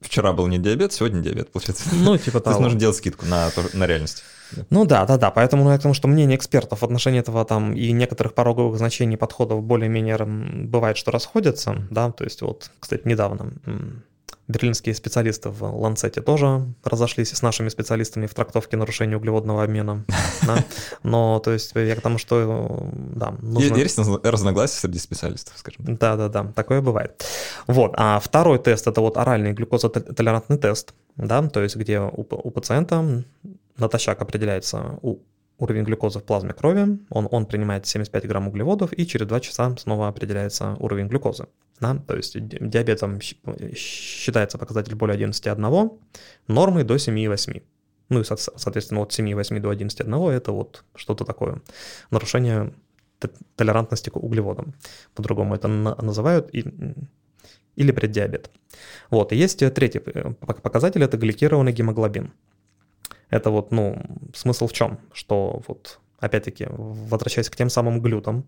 Вчера 0.00 0.32
был 0.32 0.48
не 0.48 0.58
диабет, 0.58 0.92
сегодня 0.92 1.22
диабет, 1.22 1.52
получается. 1.52 1.84
Ну, 1.92 2.18
типа 2.18 2.40
того. 2.40 2.42
То 2.42 2.50
есть, 2.50 2.60
нужно 2.60 2.80
делать 2.80 2.96
скидку 2.96 3.24
на, 3.26 3.52
на 3.72 3.86
реальность. 3.86 4.24
Ну 4.70 4.84
да, 4.84 5.04
да, 5.06 5.16
да. 5.16 5.30
Поэтому 5.30 5.64
ну, 5.64 5.70
я 5.70 5.78
к 5.78 5.82
тому, 5.82 5.94
что 5.94 6.08
мнение 6.08 6.36
экспертов 6.72 6.80
в 6.80 6.84
отношении 6.84 7.20
этого 7.20 7.44
там 7.44 7.74
и 7.74 7.92
некоторых 7.92 8.34
пороговых 8.34 8.76
значений 8.76 9.16
подходов 9.16 9.62
более-менее 9.62 10.16
бывает, 10.68 10.96
что 10.96 11.10
расходятся. 11.10 11.86
Да, 11.90 12.10
то 12.10 12.24
есть 12.24 12.42
вот, 12.42 12.70
кстати, 12.80 13.02
недавно 13.06 13.52
берлинские 14.48 14.94
специалисты 14.94 15.48
в 15.48 15.62
Ланцете 15.62 16.20
тоже 16.20 16.66
разошлись 16.84 17.30
с 17.30 17.42
нашими 17.42 17.70
специалистами 17.70 18.26
в 18.26 18.34
трактовке 18.34 18.76
нарушения 18.76 19.16
углеводного 19.16 19.62
обмена. 19.62 20.04
Да? 20.46 20.56
Но, 21.04 21.38
то 21.38 21.52
есть, 21.52 21.72
я 21.76 21.94
к 21.94 22.00
тому, 22.00 22.18
что, 22.18 22.90
да, 22.92 23.30
нужно... 23.40 23.76
Есть 23.76 23.96
разногласия 24.24 24.80
среди 24.80 24.98
специалистов, 24.98 25.54
скажем. 25.56 25.84
Да-да-да, 25.84 26.52
такое 26.56 26.80
бывает. 26.80 27.24
Вот, 27.68 27.94
а 27.96 28.18
второй 28.18 28.58
тест– 28.58 28.86
это 28.88 29.00
вот 29.00 29.16
оральный 29.16 29.52
глюкозотолерантный 29.52 30.58
тест, 30.58 30.94
да, 31.16 31.48
то 31.48 31.62
есть, 31.62 31.76
где 31.76 32.00
у, 32.00 32.26
у 32.28 32.50
пациента 32.50 33.22
натощак 33.78 34.20
определяется 34.20 34.98
уровень 35.62 35.84
глюкозы 35.84 36.18
в 36.18 36.24
плазме 36.24 36.52
крови, 36.52 36.98
он, 37.10 37.28
он 37.30 37.46
принимает 37.46 37.86
75 37.86 38.26
грамм 38.26 38.48
углеводов, 38.48 38.92
и 38.92 39.06
через 39.06 39.26
2 39.26 39.40
часа 39.40 39.76
снова 39.76 40.08
определяется 40.08 40.76
уровень 40.80 41.06
глюкозы. 41.06 41.46
Да? 41.80 41.96
То 42.06 42.16
есть 42.16 42.36
диабетом 42.38 43.20
считается 43.20 44.58
показатель 44.58 44.94
более 44.94 45.16
11,1, 45.16 45.98
нормы 46.48 46.84
до 46.84 46.96
7,8. 46.96 47.62
Ну 48.08 48.20
и, 48.20 48.24
соответственно, 48.24 49.00
от 49.00 49.12
7,8 49.12 49.60
до 49.60 49.72
11,1 49.72 50.30
это 50.30 50.52
вот 50.52 50.84
что-то 50.94 51.24
такое. 51.24 51.62
Нарушение 52.10 52.74
толерантности 53.56 54.10
к 54.10 54.16
углеводам. 54.16 54.74
По-другому 55.14 55.54
это 55.54 55.68
называют. 55.68 56.52
И, 56.52 56.64
или 57.76 57.92
преддиабет. 57.92 58.50
Вот, 59.10 59.32
и 59.32 59.36
есть 59.36 59.58
третий 59.74 60.00
показатель, 60.00 61.02
это 61.02 61.16
гликированный 61.16 61.72
гемоглобин. 61.72 62.32
Это 63.32 63.50
вот, 63.50 63.72
ну, 63.72 63.96
смысл 64.34 64.66
в 64.66 64.72
чем? 64.74 64.98
Что 65.12 65.62
вот, 65.66 66.00
опять-таки, 66.18 66.66
возвращаясь 66.68 67.48
к 67.48 67.56
тем 67.56 67.70
самым 67.70 68.02
глютам, 68.02 68.44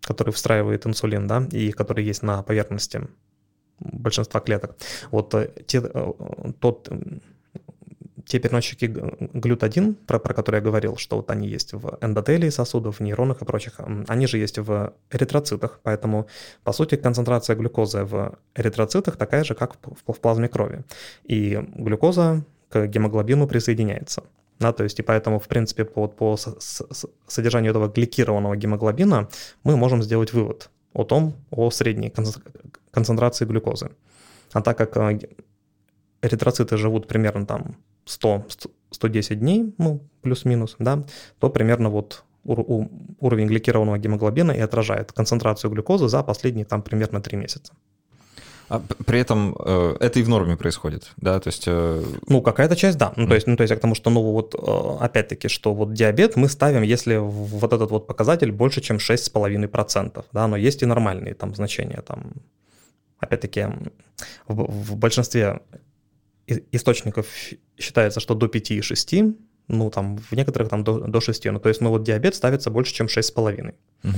который 0.00 0.32
встраивает 0.32 0.84
инсулин, 0.84 1.28
да, 1.28 1.46
и 1.52 1.70
который 1.70 2.04
есть 2.04 2.24
на 2.24 2.42
поверхности 2.42 3.02
большинства 3.78 4.40
клеток. 4.40 4.76
Вот 5.12 5.32
э, 5.34 5.52
те, 5.68 5.78
э, 5.78 6.12
тот, 6.58 6.88
те 8.26 8.40
переносчики 8.40 8.86
глют-1, 8.86 9.94
про, 10.06 10.18
про 10.18 10.34
которые 10.34 10.58
я 10.58 10.64
говорил, 10.64 10.96
что 10.96 11.16
вот 11.16 11.30
они 11.30 11.46
есть 11.46 11.72
в 11.72 11.98
эндотелии 12.00 12.50
сосудов, 12.50 12.98
в 12.98 13.00
нейронах 13.00 13.42
и 13.42 13.44
прочих, 13.44 13.80
они 14.08 14.26
же 14.26 14.38
есть 14.38 14.58
в 14.58 14.92
эритроцитах, 15.12 15.78
поэтому, 15.84 16.26
по 16.64 16.72
сути, 16.72 16.96
концентрация 16.96 17.54
глюкозы 17.54 18.02
в 18.02 18.38
эритроцитах 18.56 19.16
такая 19.16 19.44
же, 19.44 19.54
как 19.54 19.76
в, 19.82 20.12
в 20.12 20.18
плазме 20.18 20.48
крови. 20.48 20.82
И 21.22 21.64
глюкоза 21.76 22.44
к 22.68 22.86
гемоглобину 22.86 23.46
присоединяется. 23.46 24.22
Да, 24.58 24.72
то 24.72 24.82
есть 24.82 24.98
и 24.98 25.02
поэтому, 25.02 25.38
в 25.38 25.46
принципе, 25.46 25.84
по, 25.84 26.08
по 26.08 26.36
содержанию 27.26 27.70
этого 27.70 27.88
гликированного 27.88 28.56
гемоглобина 28.56 29.28
мы 29.62 29.76
можем 29.76 30.02
сделать 30.02 30.32
вывод 30.32 30.70
о 30.92 31.04
том, 31.04 31.34
о 31.50 31.70
средней 31.70 32.12
концентрации 32.90 33.44
глюкозы. 33.44 33.90
А 34.52 34.62
так 34.62 34.76
как 34.78 34.96
э, 34.96 35.18
эритроциты 36.22 36.76
живут 36.76 37.06
примерно 37.06 37.46
там 37.46 37.76
100-110 38.06 39.34
дней, 39.36 39.74
ну, 39.78 40.00
плюс-минус, 40.22 40.76
да, 40.78 41.04
то 41.38 41.50
примерно 41.50 41.90
вот 41.90 42.24
уровень 42.44 43.46
гликированного 43.46 43.98
гемоглобина 43.98 44.52
и 44.52 44.60
отражает 44.60 45.12
концентрацию 45.12 45.70
глюкозы 45.70 46.08
за 46.08 46.22
последние 46.22 46.64
там 46.64 46.82
примерно 46.82 47.20
3 47.20 47.36
месяца. 47.36 47.74
А 48.68 48.80
при 49.06 49.20
этом 49.20 49.56
э, 49.58 49.96
это 50.00 50.20
и 50.20 50.22
в 50.22 50.28
норме 50.28 50.56
происходит, 50.56 51.12
да, 51.16 51.40
то 51.40 51.48
есть... 51.48 51.64
Э... 51.66 52.04
Ну, 52.26 52.42
какая-то 52.42 52.76
часть, 52.76 52.98
да. 52.98 53.12
Ну, 53.16 53.26
то 53.26 53.34
есть, 53.34 53.46
ну, 53.46 53.56
то 53.56 53.62
есть, 53.62 53.70
я 53.70 53.76
к 53.76 53.80
тому, 53.80 53.94
что, 53.94 54.10
ну, 54.10 54.22
вот, 54.22 54.54
э, 54.54 55.04
опять-таки, 55.04 55.48
что 55.48 55.72
вот 55.72 55.94
диабет 55.94 56.36
мы 56.36 56.48
ставим, 56.48 56.82
если 56.82 57.16
вот 57.16 57.72
этот 57.72 57.90
вот 57.90 58.06
показатель 58.06 58.52
больше, 58.52 58.80
чем 58.82 58.98
6,5%, 58.98 60.24
да, 60.32 60.46
но 60.46 60.56
есть 60.56 60.82
и 60.82 60.86
нормальные 60.86 61.34
там 61.34 61.54
значения, 61.54 62.02
там, 62.06 62.32
опять-таки, 63.18 63.68
в, 64.46 64.70
в 64.70 64.96
большинстве 64.96 65.60
источников 66.46 67.26
считается, 67.78 68.20
что 68.20 68.34
до 68.34 68.46
5,6, 68.46 69.34
ну, 69.68 69.90
там, 69.90 70.16
в 70.16 70.32
некоторых 70.32 70.68
там 70.68 70.82
до, 70.84 70.98
до 70.98 71.20
6, 71.20 71.44
ну, 71.46 71.60
то 71.60 71.68
есть, 71.68 71.80
ну, 71.80 71.90
вот 71.90 72.02
диабет 72.02 72.34
ставится 72.34 72.70
больше, 72.70 72.94
чем 72.94 73.06
6,5. 73.06 73.74
Угу. 74.04 74.12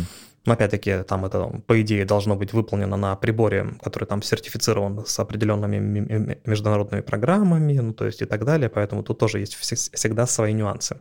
Но 0.46 0.54
опять-таки, 0.54 1.02
там 1.02 1.26
это, 1.26 1.60
по 1.66 1.80
идее, 1.82 2.04
должно 2.04 2.34
быть 2.34 2.54
выполнено 2.54 2.96
на 2.96 3.14
приборе, 3.16 3.74
который 3.82 4.04
там 4.04 4.22
сертифицирован 4.22 5.04
с 5.04 5.18
определенными 5.18 6.38
международными 6.46 7.02
программами, 7.02 7.78
ну, 7.78 7.92
то 7.92 8.06
есть 8.06 8.22
и 8.22 8.24
так 8.24 8.44
далее, 8.44 8.70
поэтому 8.70 9.02
тут 9.02 9.18
тоже 9.18 9.40
есть 9.40 9.54
всегда 9.54 10.26
свои 10.26 10.54
нюансы. 10.54 11.00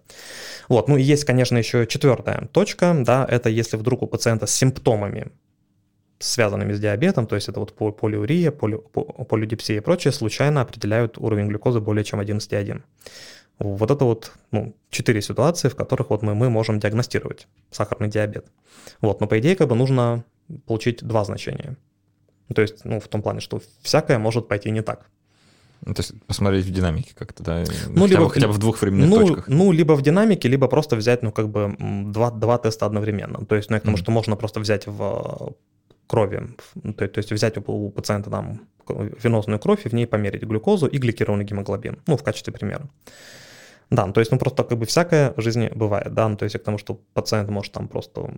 Вот, 0.68 0.90
ну, 0.90 0.98
и 0.98 1.02
есть, 1.02 1.24
конечно, 1.24 1.58
еще 1.58 1.88
четвертая 1.88 2.48
точка, 2.52 2.94
да, 3.06 3.26
это 3.30 3.50
если 3.50 3.78
вдруг 3.78 4.02
у 4.02 4.08
пациента 4.08 4.46
с 4.46 4.52
симптомами 4.52 5.32
связанными 6.20 6.74
с 6.74 6.80
диабетом, 6.80 7.28
то 7.28 7.36
есть 7.36 7.48
это 7.48 7.60
вот 7.62 7.74
полиурия, 7.96 8.52
поли, 8.52 8.78
полидипсия 9.30 9.78
и 9.78 9.80
прочее, 9.80 10.12
случайно 10.12 10.62
определяют 10.62 11.18
уровень 11.18 11.48
глюкозы 11.48 11.80
более 11.80 12.04
чем 12.04 12.20
11,1. 12.20 12.82
Вот 13.60 13.92
это 13.92 14.06
вот 14.06 14.32
ну, 14.52 14.74
четыре 14.90 15.22
ситуации, 15.22 15.68
в 15.68 15.76
которых 15.76 16.10
вот 16.10 16.22
мы, 16.22 16.34
мы 16.34 16.50
можем 16.50 16.80
диагностировать 16.80 17.48
сахарный 17.72 18.08
диабет. 18.08 18.48
Вот, 19.02 19.20
но 19.20 19.28
по 19.28 19.38
идее 19.40 19.56
как 19.56 19.68
бы 19.68 19.76
нужно 19.76 20.24
получить 20.66 21.04
два 21.04 21.24
значения. 21.26 21.78
То 22.54 22.62
есть, 22.62 22.86
ну, 22.86 23.00
в 23.00 23.08
том 23.08 23.22
плане, 23.22 23.42
что 23.42 23.62
всякое 23.82 24.18
может 24.18 24.48
пойти 24.48 24.72
не 24.72 24.82
так. 24.82 25.10
Ну, 25.86 25.94
то 25.94 26.02
есть 26.02 26.14
посмотреть 26.26 26.66
в 26.66 26.72
динамике 26.72 27.12
как-то, 27.16 27.44
да? 27.44 27.64
Ну, 27.88 28.02
хотя, 28.02 28.14
либо, 28.16 28.26
бы, 28.26 28.30
хотя 28.32 28.48
бы 28.48 28.54
в 28.54 28.58
двух 28.58 28.82
временных 28.82 29.10
ну, 29.10 29.28
точках. 29.28 29.48
Ну, 29.48 29.72
либо 29.72 29.94
в 29.94 30.02
динамике, 30.02 30.50
либо 30.50 30.68
просто 30.68 30.96
взять, 30.96 31.22
ну, 31.22 31.32
как 31.32 31.50
бы 31.50 31.76
два, 31.80 32.32
два 32.32 32.58
теста 32.58 32.86
одновременно. 32.86 33.46
То 33.46 33.56
есть, 33.56 33.70
ну, 33.70 33.76
я 33.76 33.80
к 33.80 33.84
тому, 33.84 33.96
mm. 33.96 34.00
что 34.00 34.12
можно 34.12 34.36
просто 34.36 34.60
взять 34.60 34.88
в 34.88 35.56
крови, 36.08 36.50
то, 36.98 37.08
то 37.08 37.18
есть 37.18 37.32
взять 37.32 37.58
у, 37.58 37.62
у 37.72 37.92
пациента 37.92 38.30
там 38.30 38.62
венозную 38.88 39.60
кровь 39.60 39.86
и 39.86 39.90
в 39.90 39.94
ней 39.94 40.08
померить 40.08 40.42
глюкозу 40.44 40.88
и 40.88 40.98
гликированный 40.98 41.46
гемоглобин, 41.46 42.00
ну, 42.08 42.18
в 42.18 42.24
качестве 42.24 42.52
примера. 42.52 42.90
Да, 43.90 44.06
ну, 44.06 44.14
то 44.14 44.20
есть, 44.20 44.32
ну, 44.32 44.38
просто 44.38 44.64
как 44.64 44.78
бы 44.78 44.86
всякое 44.86 45.34
в 45.36 45.42
жизни 45.42 45.72
бывает, 45.74 46.14
да, 46.14 46.28
ну, 46.30 46.38
то 46.38 46.44
есть, 46.46 46.56
к 46.58 46.64
тому, 46.64 46.78
что 46.78 47.00
пациент 47.14 47.50
может 47.50 47.74
там 47.74 47.88
просто 47.88 48.32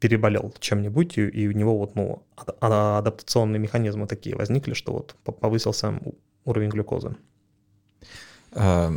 переболел 0.00 0.52
чем-нибудь, 0.58 1.18
и, 1.18 1.28
и 1.28 1.48
у 1.48 1.52
него 1.52 1.78
вот, 1.78 1.94
ну, 1.94 2.22
адаптационные 2.60 3.58
механизмы 3.58 4.06
такие 4.06 4.36
возникли, 4.36 4.74
что 4.74 4.92
вот 4.92 5.14
повысился 5.40 6.00
уровень 6.44 6.70
глюкозы. 6.70 7.16
А, 8.52 8.92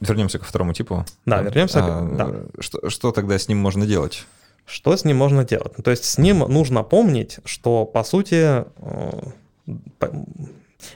вернемся 0.00 0.38
ко 0.38 0.44
второму 0.44 0.72
типу. 0.72 1.04
Да, 1.26 1.42
вернемся. 1.42 1.80
А, 1.82 2.02
да. 2.02 2.60
Что, 2.60 2.90
что 2.90 3.12
тогда 3.12 3.38
с 3.38 3.48
ним 3.48 3.58
можно 3.58 3.86
делать? 3.86 4.26
Что 4.64 4.96
с 4.96 5.04
ним 5.04 5.16
можно 5.16 5.44
делать? 5.44 5.74
Ну, 5.76 5.84
то 5.84 5.90
есть 5.90 6.04
с 6.04 6.18
ним 6.18 6.38
нужно 6.38 6.82
помнить, 6.82 7.38
что 7.44 7.84
по 7.84 8.02
сути 8.02 8.64
э, 8.76 9.22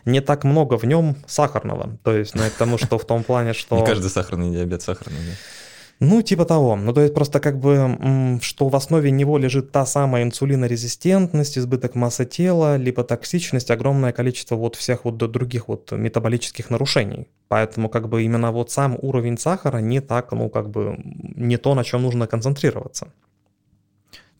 не 0.04 0.20
так 0.20 0.44
много 0.44 0.78
в 0.78 0.84
нем 0.84 1.16
сахарного. 1.26 1.98
То 2.02 2.16
есть, 2.16 2.34
ну, 2.34 2.42
это 2.42 2.58
тому, 2.58 2.78
что 2.78 2.98
в 2.98 3.04
том 3.04 3.24
плане, 3.24 3.52
что... 3.52 3.76
Не 3.76 3.86
каждый 3.86 4.10
сахарный 4.10 4.50
диабет 4.50 4.82
сахарный, 4.82 5.18
да? 5.18 5.32
Ну, 6.02 6.22
типа 6.22 6.46
того. 6.46 6.76
Ну, 6.76 6.94
то 6.94 7.02
есть 7.02 7.12
просто 7.12 7.40
как 7.40 7.58
бы, 7.60 8.38
что 8.40 8.68
в 8.68 8.76
основе 8.76 9.10
него 9.10 9.36
лежит 9.36 9.70
та 9.70 9.84
самая 9.84 10.22
инсулинорезистентность, 10.22 11.58
избыток 11.58 11.94
массы 11.94 12.24
тела, 12.24 12.78
либо 12.78 13.04
токсичность, 13.04 13.70
огромное 13.70 14.12
количество 14.12 14.56
вот 14.56 14.76
всех 14.76 15.04
вот 15.04 15.18
других 15.18 15.68
вот 15.68 15.92
метаболических 15.92 16.70
нарушений. 16.70 17.28
Поэтому 17.48 17.90
как 17.90 18.08
бы 18.08 18.22
именно 18.22 18.50
вот 18.50 18.70
сам 18.70 18.96
уровень 19.02 19.36
сахара 19.36 19.78
не 19.78 20.00
так, 20.00 20.32
ну, 20.32 20.48
как 20.48 20.70
бы 20.70 20.96
не 21.36 21.58
то, 21.58 21.74
на 21.74 21.84
чем 21.84 22.02
нужно 22.02 22.26
концентрироваться. 22.26 23.12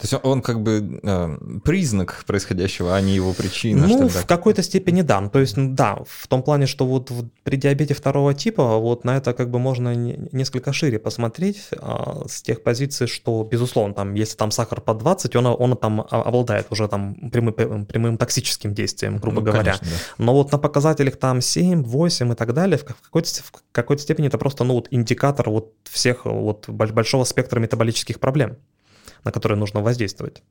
То 0.00 0.06
есть 0.06 0.24
он 0.24 0.40
как 0.40 0.62
бы 0.62 1.00
э, 1.02 1.38
признак 1.62 2.24
происходящего, 2.26 2.96
а 2.96 3.00
не 3.02 3.14
его 3.14 3.34
причина. 3.34 3.86
Ну, 3.86 4.08
в 4.08 4.24
какой-то 4.24 4.62
степени 4.62 5.02
да. 5.02 5.28
То 5.28 5.40
есть, 5.40 5.56
да, 5.56 5.98
в 6.08 6.26
том 6.26 6.42
плане, 6.42 6.66
что 6.66 6.86
вот 6.86 7.12
при 7.44 7.56
диабете 7.56 7.92
второго 7.92 8.32
типа 8.32 8.78
вот 8.78 9.04
на 9.04 9.18
это 9.18 9.34
как 9.34 9.50
бы 9.50 9.58
можно 9.58 9.94
несколько 9.94 10.72
шире 10.72 10.98
посмотреть 10.98 11.68
а, 11.76 12.24
с 12.26 12.40
тех 12.40 12.62
позиций, 12.62 13.08
что, 13.08 13.44
безусловно, 13.44 13.92
там, 13.92 14.14
если 14.14 14.36
там 14.36 14.50
сахар 14.50 14.80
под 14.80 14.98
20, 14.98 15.36
он, 15.36 15.46
он 15.46 15.76
там 15.76 16.00
обладает 16.00 16.68
уже 16.70 16.88
там 16.88 17.14
прямым, 17.30 17.84
прямым 17.84 18.16
токсическим 18.16 18.72
действием, 18.72 19.18
грубо 19.18 19.40
ну, 19.40 19.46
говоря. 19.46 19.74
Конечно, 19.74 19.86
да. 19.86 20.24
Но 20.24 20.32
вот 20.32 20.50
на 20.50 20.56
показателях 20.56 21.16
там 21.16 21.42
7, 21.42 21.82
8 21.82 22.32
и 22.32 22.34
так 22.34 22.54
далее, 22.54 22.78
в 22.78 22.84
какой-то, 22.84 23.28
в 23.42 23.52
какой-то 23.72 24.02
степени 24.02 24.28
это 24.28 24.38
просто 24.38 24.64
ну, 24.64 24.74
вот 24.74 24.88
индикатор 24.90 25.50
вот 25.50 25.74
всех 25.90 26.24
вот 26.24 26.70
большого 26.70 27.24
спектра 27.24 27.60
метаболических 27.60 28.18
проблем 28.18 28.56
на 29.24 29.32
которые 29.32 29.58
нужно 29.58 29.80
воздействовать. 29.80 30.42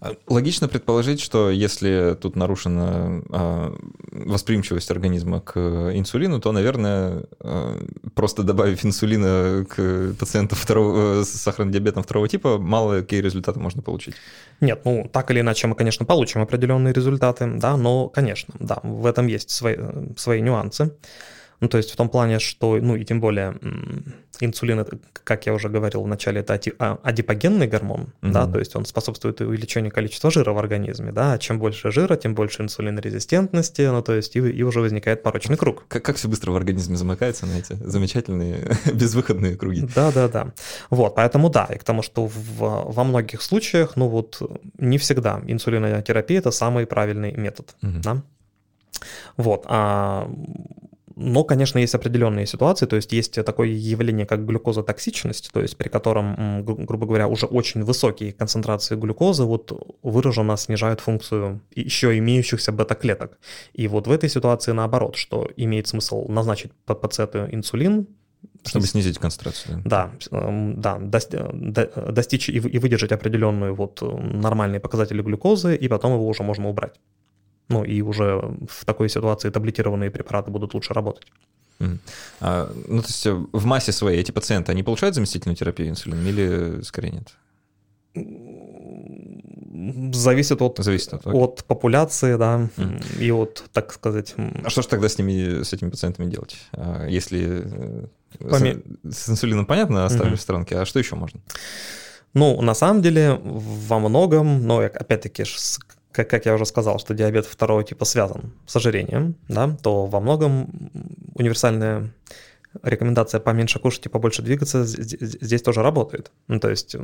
А, 0.00 0.14
логично 0.28 0.68
предположить, 0.68 1.20
что 1.20 1.50
если 1.50 2.16
тут 2.20 2.36
нарушена 2.36 3.22
э, 3.28 3.76
восприимчивость 4.12 4.90
организма 4.90 5.40
к 5.40 5.58
инсулину, 5.94 6.40
то, 6.40 6.52
наверное, 6.52 7.24
э, 7.40 7.86
просто 8.14 8.44
добавив 8.44 8.84
инсулина 8.84 9.66
к 9.68 10.14
пациенту 10.18 10.54
второго, 10.54 11.24
с 11.24 11.30
сахарным 11.30 11.72
диабетом 11.72 12.02
второго 12.02 12.28
типа, 12.28 12.58
мало 12.58 13.00
какие 13.00 13.20
результаты 13.20 13.58
можно 13.58 13.82
получить. 13.82 14.14
Нет, 14.60 14.82
ну 14.84 15.08
так 15.12 15.30
или 15.30 15.40
иначе 15.40 15.66
мы, 15.66 15.74
конечно, 15.74 16.06
получим 16.06 16.42
определенные 16.42 16.94
результаты, 16.94 17.46
да, 17.56 17.76
но, 17.76 18.08
конечно, 18.08 18.54
да, 18.60 18.78
в 18.82 19.06
этом 19.06 19.26
есть 19.26 19.50
свои, 19.50 19.76
свои 20.16 20.40
нюансы. 20.40 20.92
Ну, 21.60 21.68
то 21.68 21.78
есть 21.78 21.90
в 21.90 21.96
том 21.96 22.08
плане, 22.08 22.38
что, 22.38 22.78
ну 22.80 22.96
и 22.96 23.04
тем 23.04 23.20
более 23.20 23.54
инсулин, 24.40 24.84
как 25.24 25.46
я 25.46 25.52
уже 25.52 25.68
говорил 25.68 26.02
в 26.02 26.06
начале, 26.06 26.40
это 26.40 26.60
а, 26.78 26.98
адипогенный 27.02 27.66
гормон, 27.66 28.12
угу. 28.22 28.32
да, 28.32 28.46
то 28.46 28.58
есть 28.58 28.76
он 28.76 28.84
способствует 28.84 29.40
увеличению 29.40 29.92
количества 29.92 30.30
жира 30.30 30.52
в 30.52 30.58
организме, 30.58 31.12
да, 31.12 31.32
а 31.32 31.38
чем 31.38 31.58
больше 31.58 31.90
жира, 31.90 32.16
тем 32.16 32.34
больше 32.34 32.62
инсулинорезистентности, 32.62 33.82
ну, 33.82 34.02
то 34.02 34.14
есть 34.14 34.36
и, 34.36 34.38
и 34.38 34.62
уже 34.62 34.80
возникает 34.80 35.22
порочный 35.22 35.56
круг. 35.56 35.84
Как, 35.88 36.04
как 36.04 36.16
все 36.16 36.28
быстро 36.28 36.52
в 36.52 36.56
организме 36.56 36.96
замыкается 36.96 37.46
на 37.46 37.58
эти 37.58 37.74
замечательные 37.74 38.76
безвыходные 38.92 39.56
круги. 39.56 39.88
Да-да-да. 39.94 40.52
Вот, 40.90 41.14
поэтому 41.16 41.50
да, 41.50 41.64
и 41.64 41.78
к 41.78 41.84
тому, 41.84 42.02
что 42.02 42.26
в, 42.26 42.92
во 42.92 43.04
многих 43.04 43.42
случаях, 43.42 43.96
ну 43.96 44.08
вот, 44.08 44.40
не 44.78 44.98
всегда 44.98 45.42
инсулинотерапия– 45.46 46.38
это 46.40 46.50
самый 46.50 46.86
правильный 46.86 47.32
метод, 47.32 47.74
угу. 47.82 47.98
да. 48.02 48.22
Вот, 49.36 49.64
а 49.68 50.30
но, 51.20 51.42
конечно, 51.42 51.78
есть 51.80 51.96
определенные 51.96 52.46
ситуации, 52.46 52.86
то 52.86 52.94
есть 52.94 53.12
есть 53.12 53.44
такое 53.44 53.68
явление, 53.68 54.24
как 54.24 54.46
глюкозотоксичность, 54.46 55.50
то 55.52 55.60
есть 55.60 55.76
при 55.76 55.88
котором, 55.88 56.64
грубо 56.64 57.06
говоря, 57.06 57.26
уже 57.26 57.46
очень 57.46 57.82
высокие 57.82 58.32
концентрации 58.32 58.94
глюкозы 58.94 59.42
вот 59.44 59.98
выраженно 60.02 60.56
снижают 60.56 61.00
функцию 61.00 61.60
еще 61.74 62.16
имеющихся 62.18 62.70
бета-клеток. 62.70 63.38
И 63.72 63.88
вот 63.88 64.06
в 64.06 64.12
этой 64.12 64.28
ситуации 64.28 64.70
наоборот, 64.70 65.16
что 65.16 65.50
имеет 65.56 65.88
смысл 65.88 66.28
назначить 66.28 66.70
пациенту 66.86 67.48
инсулин, 67.50 68.06
чтобы 68.64 68.86
снизить 68.86 69.18
концентрацию. 69.18 69.82
Да, 69.84 70.12
да, 70.30 70.98
достичь 70.98 72.48
и 72.48 72.78
выдержать 72.78 73.10
определенную 73.10 73.74
вот 73.74 74.00
нормальные 74.02 74.78
показатели 74.78 75.20
глюкозы, 75.22 75.74
и 75.74 75.88
потом 75.88 76.12
его 76.12 76.28
уже 76.28 76.44
можно 76.44 76.68
убрать. 76.68 77.00
Ну 77.68 77.84
и 77.84 78.00
уже 78.02 78.56
в 78.68 78.84
такой 78.84 79.08
ситуации 79.08 79.50
таблетированные 79.50 80.10
препараты 80.10 80.50
будут 80.50 80.74
лучше 80.74 80.94
работать. 80.94 81.26
Mm. 81.80 81.98
А, 82.40 82.72
ну, 82.88 83.02
то 83.02 83.08
есть 83.08 83.26
э, 83.26 83.32
в 83.52 83.64
массе 83.64 83.92
своей 83.92 84.20
эти 84.20 84.32
пациенты, 84.32 84.72
они 84.72 84.82
получают 84.82 85.14
заместительную 85.14 85.56
терапию 85.56 85.88
инсулином 85.90 86.26
или 86.26 86.82
скорее 86.82 87.10
нет? 87.12 87.34
Зависит 90.12 90.60
от, 90.60 90.78
Зависит 90.78 91.12
от, 91.12 91.26
от 91.26 91.64
популяции, 91.64 92.36
да, 92.36 92.68
mm. 92.76 93.20
и 93.20 93.30
от, 93.30 93.64
так 93.72 93.92
сказать... 93.92 94.34
А 94.64 94.70
что 94.70 94.82
же 94.82 94.88
тогда 94.88 95.08
с, 95.08 95.18
ними, 95.18 95.62
с 95.62 95.72
этими 95.72 95.90
пациентами 95.90 96.28
делать? 96.28 96.56
А, 96.72 97.06
если 97.06 97.62
э, 97.64 98.06
Поме... 98.40 98.82
с, 99.04 99.16
с 99.16 99.28
инсулином 99.30 99.66
понятно, 99.66 100.04
оставили 100.04 100.34
mm-hmm. 100.34 100.38
в 100.38 100.40
сторонке, 100.40 100.78
а 100.78 100.84
что 100.84 100.98
еще 100.98 101.14
можно? 101.14 101.40
Ну, 102.34 102.60
на 102.60 102.74
самом 102.74 103.02
деле, 103.02 103.38
во 103.42 103.98
многом, 104.00 104.66
но 104.66 104.78
опять-таки 104.80 105.44
как, 106.18 106.30
как 106.30 106.46
я 106.46 106.54
уже 106.54 106.66
сказал, 106.66 106.98
что 106.98 107.14
диабет 107.14 107.46
второго 107.46 107.84
типа 107.84 108.04
связан 108.04 108.52
с 108.66 108.74
ожирением, 108.74 109.36
да, 109.46 109.76
то 109.82 110.06
во 110.06 110.18
многом 110.18 110.90
универсальная 111.34 112.12
рекомендация 112.82 113.38
поменьше 113.38 113.78
кушать 113.78 114.06
и 114.06 114.08
побольше 114.08 114.42
двигаться 114.42 114.84
здесь 114.84 115.62
тоже 115.62 115.80
работает. 115.80 116.32
Ну, 116.48 116.58
то 116.58 116.70
есть, 116.70 116.96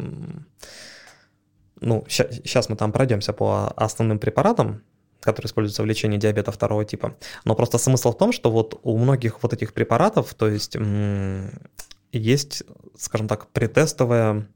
ну, 1.80 2.04
сейчас 2.08 2.68
мы 2.68 2.74
там 2.74 2.90
пройдемся 2.90 3.32
по 3.32 3.68
основным 3.76 4.18
препаратам, 4.18 4.82
которые 5.20 5.46
используются 5.46 5.82
в 5.82 5.86
лечении 5.86 6.18
диабета 6.18 6.50
второго 6.50 6.84
типа. 6.84 7.16
Но 7.44 7.54
просто 7.54 7.78
смысл 7.78 8.10
в 8.10 8.18
том, 8.18 8.32
что 8.32 8.50
вот 8.50 8.80
у 8.82 8.98
многих 8.98 9.44
вот 9.44 9.52
этих 9.52 9.74
препаратов, 9.74 10.34
то 10.34 10.48
есть 10.48 10.76
есть, 12.10 12.64
скажем 12.98 13.28
так, 13.28 13.46
претестовая 13.52 14.48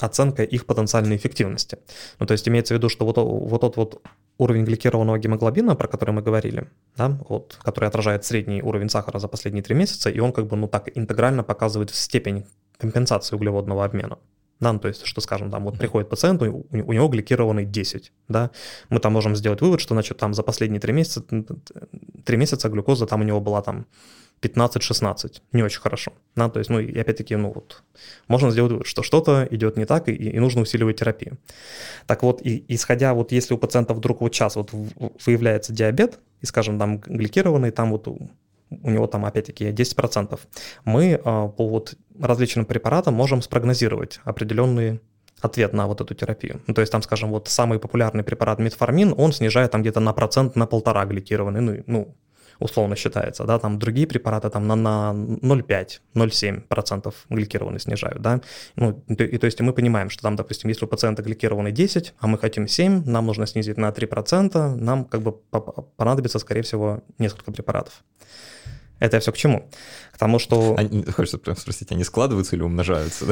оценка 0.00 0.42
их 0.42 0.66
потенциальной 0.66 1.16
эффективности. 1.16 1.78
Ну, 2.18 2.26
то 2.26 2.32
есть 2.32 2.48
имеется 2.48 2.74
в 2.74 2.76
виду, 2.78 2.88
что 2.88 3.04
вот, 3.04 3.16
вот 3.16 3.60
тот 3.60 3.76
вот 3.76 4.02
уровень 4.38 4.64
гликированного 4.64 5.18
гемоглобина, 5.18 5.74
про 5.74 5.88
который 5.88 6.10
мы 6.10 6.22
говорили, 6.22 6.68
да, 6.96 7.18
вот, 7.28 7.58
который 7.62 7.88
отражает 7.88 8.24
средний 8.24 8.62
уровень 8.62 8.88
сахара 8.88 9.18
за 9.18 9.28
последние 9.28 9.62
три 9.62 9.74
месяца, 9.74 10.10
и 10.10 10.20
он 10.20 10.32
как 10.32 10.46
бы, 10.46 10.56
ну 10.56 10.68
так, 10.68 10.96
интегрально 10.96 11.42
показывает 11.42 11.94
степень 11.94 12.44
компенсации 12.78 13.36
углеводного 13.36 13.84
обмена. 13.84 14.18
Да, 14.60 14.72
ну, 14.72 14.80
то 14.80 14.88
есть, 14.88 15.06
что 15.06 15.20
скажем, 15.20 15.50
там 15.50 15.64
вот 15.64 15.78
приходит 15.78 16.08
пациент, 16.08 16.42
у, 16.42 16.66
у 16.70 16.92
него 16.92 17.08
гликированный 17.08 17.64
10, 17.64 18.12
да, 18.26 18.50
мы 18.88 18.98
там 18.98 19.12
можем 19.12 19.36
сделать 19.36 19.60
вывод, 19.60 19.80
что, 19.80 19.94
значит, 19.94 20.18
там 20.18 20.34
за 20.34 20.42
последние 20.42 20.80
три 20.80 20.92
месяца, 20.92 21.22
три 22.24 22.36
месяца 22.36 22.68
глюкоза 22.68 23.06
там 23.06 23.20
у 23.20 23.24
него 23.24 23.40
была 23.40 23.62
там 23.62 23.86
15-16. 24.40 25.42
Не 25.52 25.62
очень 25.62 25.80
хорошо. 25.80 26.12
Да? 26.36 26.48
То 26.48 26.58
есть, 26.58 26.70
ну, 26.70 26.78
и 26.80 26.98
опять-таки, 26.98 27.36
ну, 27.36 27.52
вот, 27.52 27.82
можно 28.28 28.50
сделать 28.50 28.72
вывод, 28.72 28.86
что 28.86 29.02
что-то 29.02 29.46
идет 29.50 29.76
не 29.76 29.84
так, 29.84 30.08
и, 30.08 30.12
и 30.12 30.38
нужно 30.38 30.62
усиливать 30.62 30.98
терапию. 30.98 31.38
Так 32.06 32.22
вот, 32.22 32.40
и, 32.42 32.64
исходя, 32.68 33.14
вот 33.14 33.32
если 33.32 33.54
у 33.54 33.58
пациента 33.58 33.94
вдруг 33.94 34.20
вот 34.20 34.34
сейчас 34.34 34.56
вот 34.56 34.70
выявляется 35.26 35.72
диабет, 35.72 36.18
и, 36.40 36.46
скажем, 36.46 36.78
там 36.78 36.98
гликированный, 36.98 37.70
там 37.70 37.90
вот 37.90 38.08
у, 38.08 38.30
него 38.70 39.06
там 39.06 39.24
опять-таки 39.24 39.70
10%, 39.70 40.38
мы 40.84 41.20
а, 41.24 41.48
по 41.48 41.68
вот 41.68 41.94
различным 42.20 42.66
препаратам 42.66 43.14
можем 43.14 43.42
спрогнозировать 43.42 44.20
определенные 44.24 45.00
ответ 45.40 45.72
на 45.72 45.86
вот 45.86 46.00
эту 46.00 46.14
терапию. 46.14 46.60
Ну, 46.66 46.74
то 46.74 46.80
есть 46.80 46.92
там, 46.92 47.02
скажем, 47.02 47.30
вот 47.30 47.48
самый 47.48 47.78
популярный 47.78 48.24
препарат 48.24 48.58
метформин, 48.58 49.14
он 49.16 49.32
снижает 49.32 49.70
там 49.70 49.82
где-то 49.82 50.00
на 50.00 50.12
процент 50.12 50.56
на 50.56 50.66
полтора 50.66 51.04
гликированный, 51.04 51.60
ну, 51.60 51.82
ну 51.86 52.16
условно 52.58 52.96
считается, 52.96 53.44
да, 53.44 53.58
там 53.58 53.78
другие 53.78 54.06
препараты 54.06 54.50
там 54.50 54.66
на, 54.66 54.76
на 54.76 55.12
0,5-0,7% 55.14 57.14
гликированный 57.30 57.80
снижают, 57.80 58.20
да, 58.20 58.40
ну, 58.76 59.02
и, 59.08 59.14
и 59.14 59.38
то 59.38 59.46
есть 59.46 59.60
мы 59.60 59.72
понимаем, 59.72 60.10
что 60.10 60.22
там, 60.22 60.36
допустим, 60.36 60.68
если 60.68 60.84
у 60.84 60.88
пациента 60.88 61.22
гликированный 61.22 61.72
10, 61.72 62.14
а 62.18 62.26
мы 62.26 62.38
хотим 62.38 62.68
7, 62.68 63.04
нам 63.04 63.26
нужно 63.26 63.46
снизить 63.46 63.76
на 63.76 63.90
3%, 63.90 64.76
нам 64.76 65.04
как 65.04 65.22
бы 65.22 65.32
понадобится, 65.96 66.38
скорее 66.38 66.62
всего, 66.62 67.02
несколько 67.18 67.52
препаратов. 67.52 68.04
Это 68.98 69.16
я 69.16 69.20
все 69.20 69.32
к 69.32 69.36
чему? 69.36 69.68
К 70.12 70.18
тому, 70.18 70.38
что... 70.38 70.74
Они, 70.76 71.04
хочется 71.04 71.38
прям 71.38 71.56
спросить, 71.56 71.92
они 71.92 72.04
складываются 72.04 72.56
или 72.56 72.62
умножаются? 72.62 73.26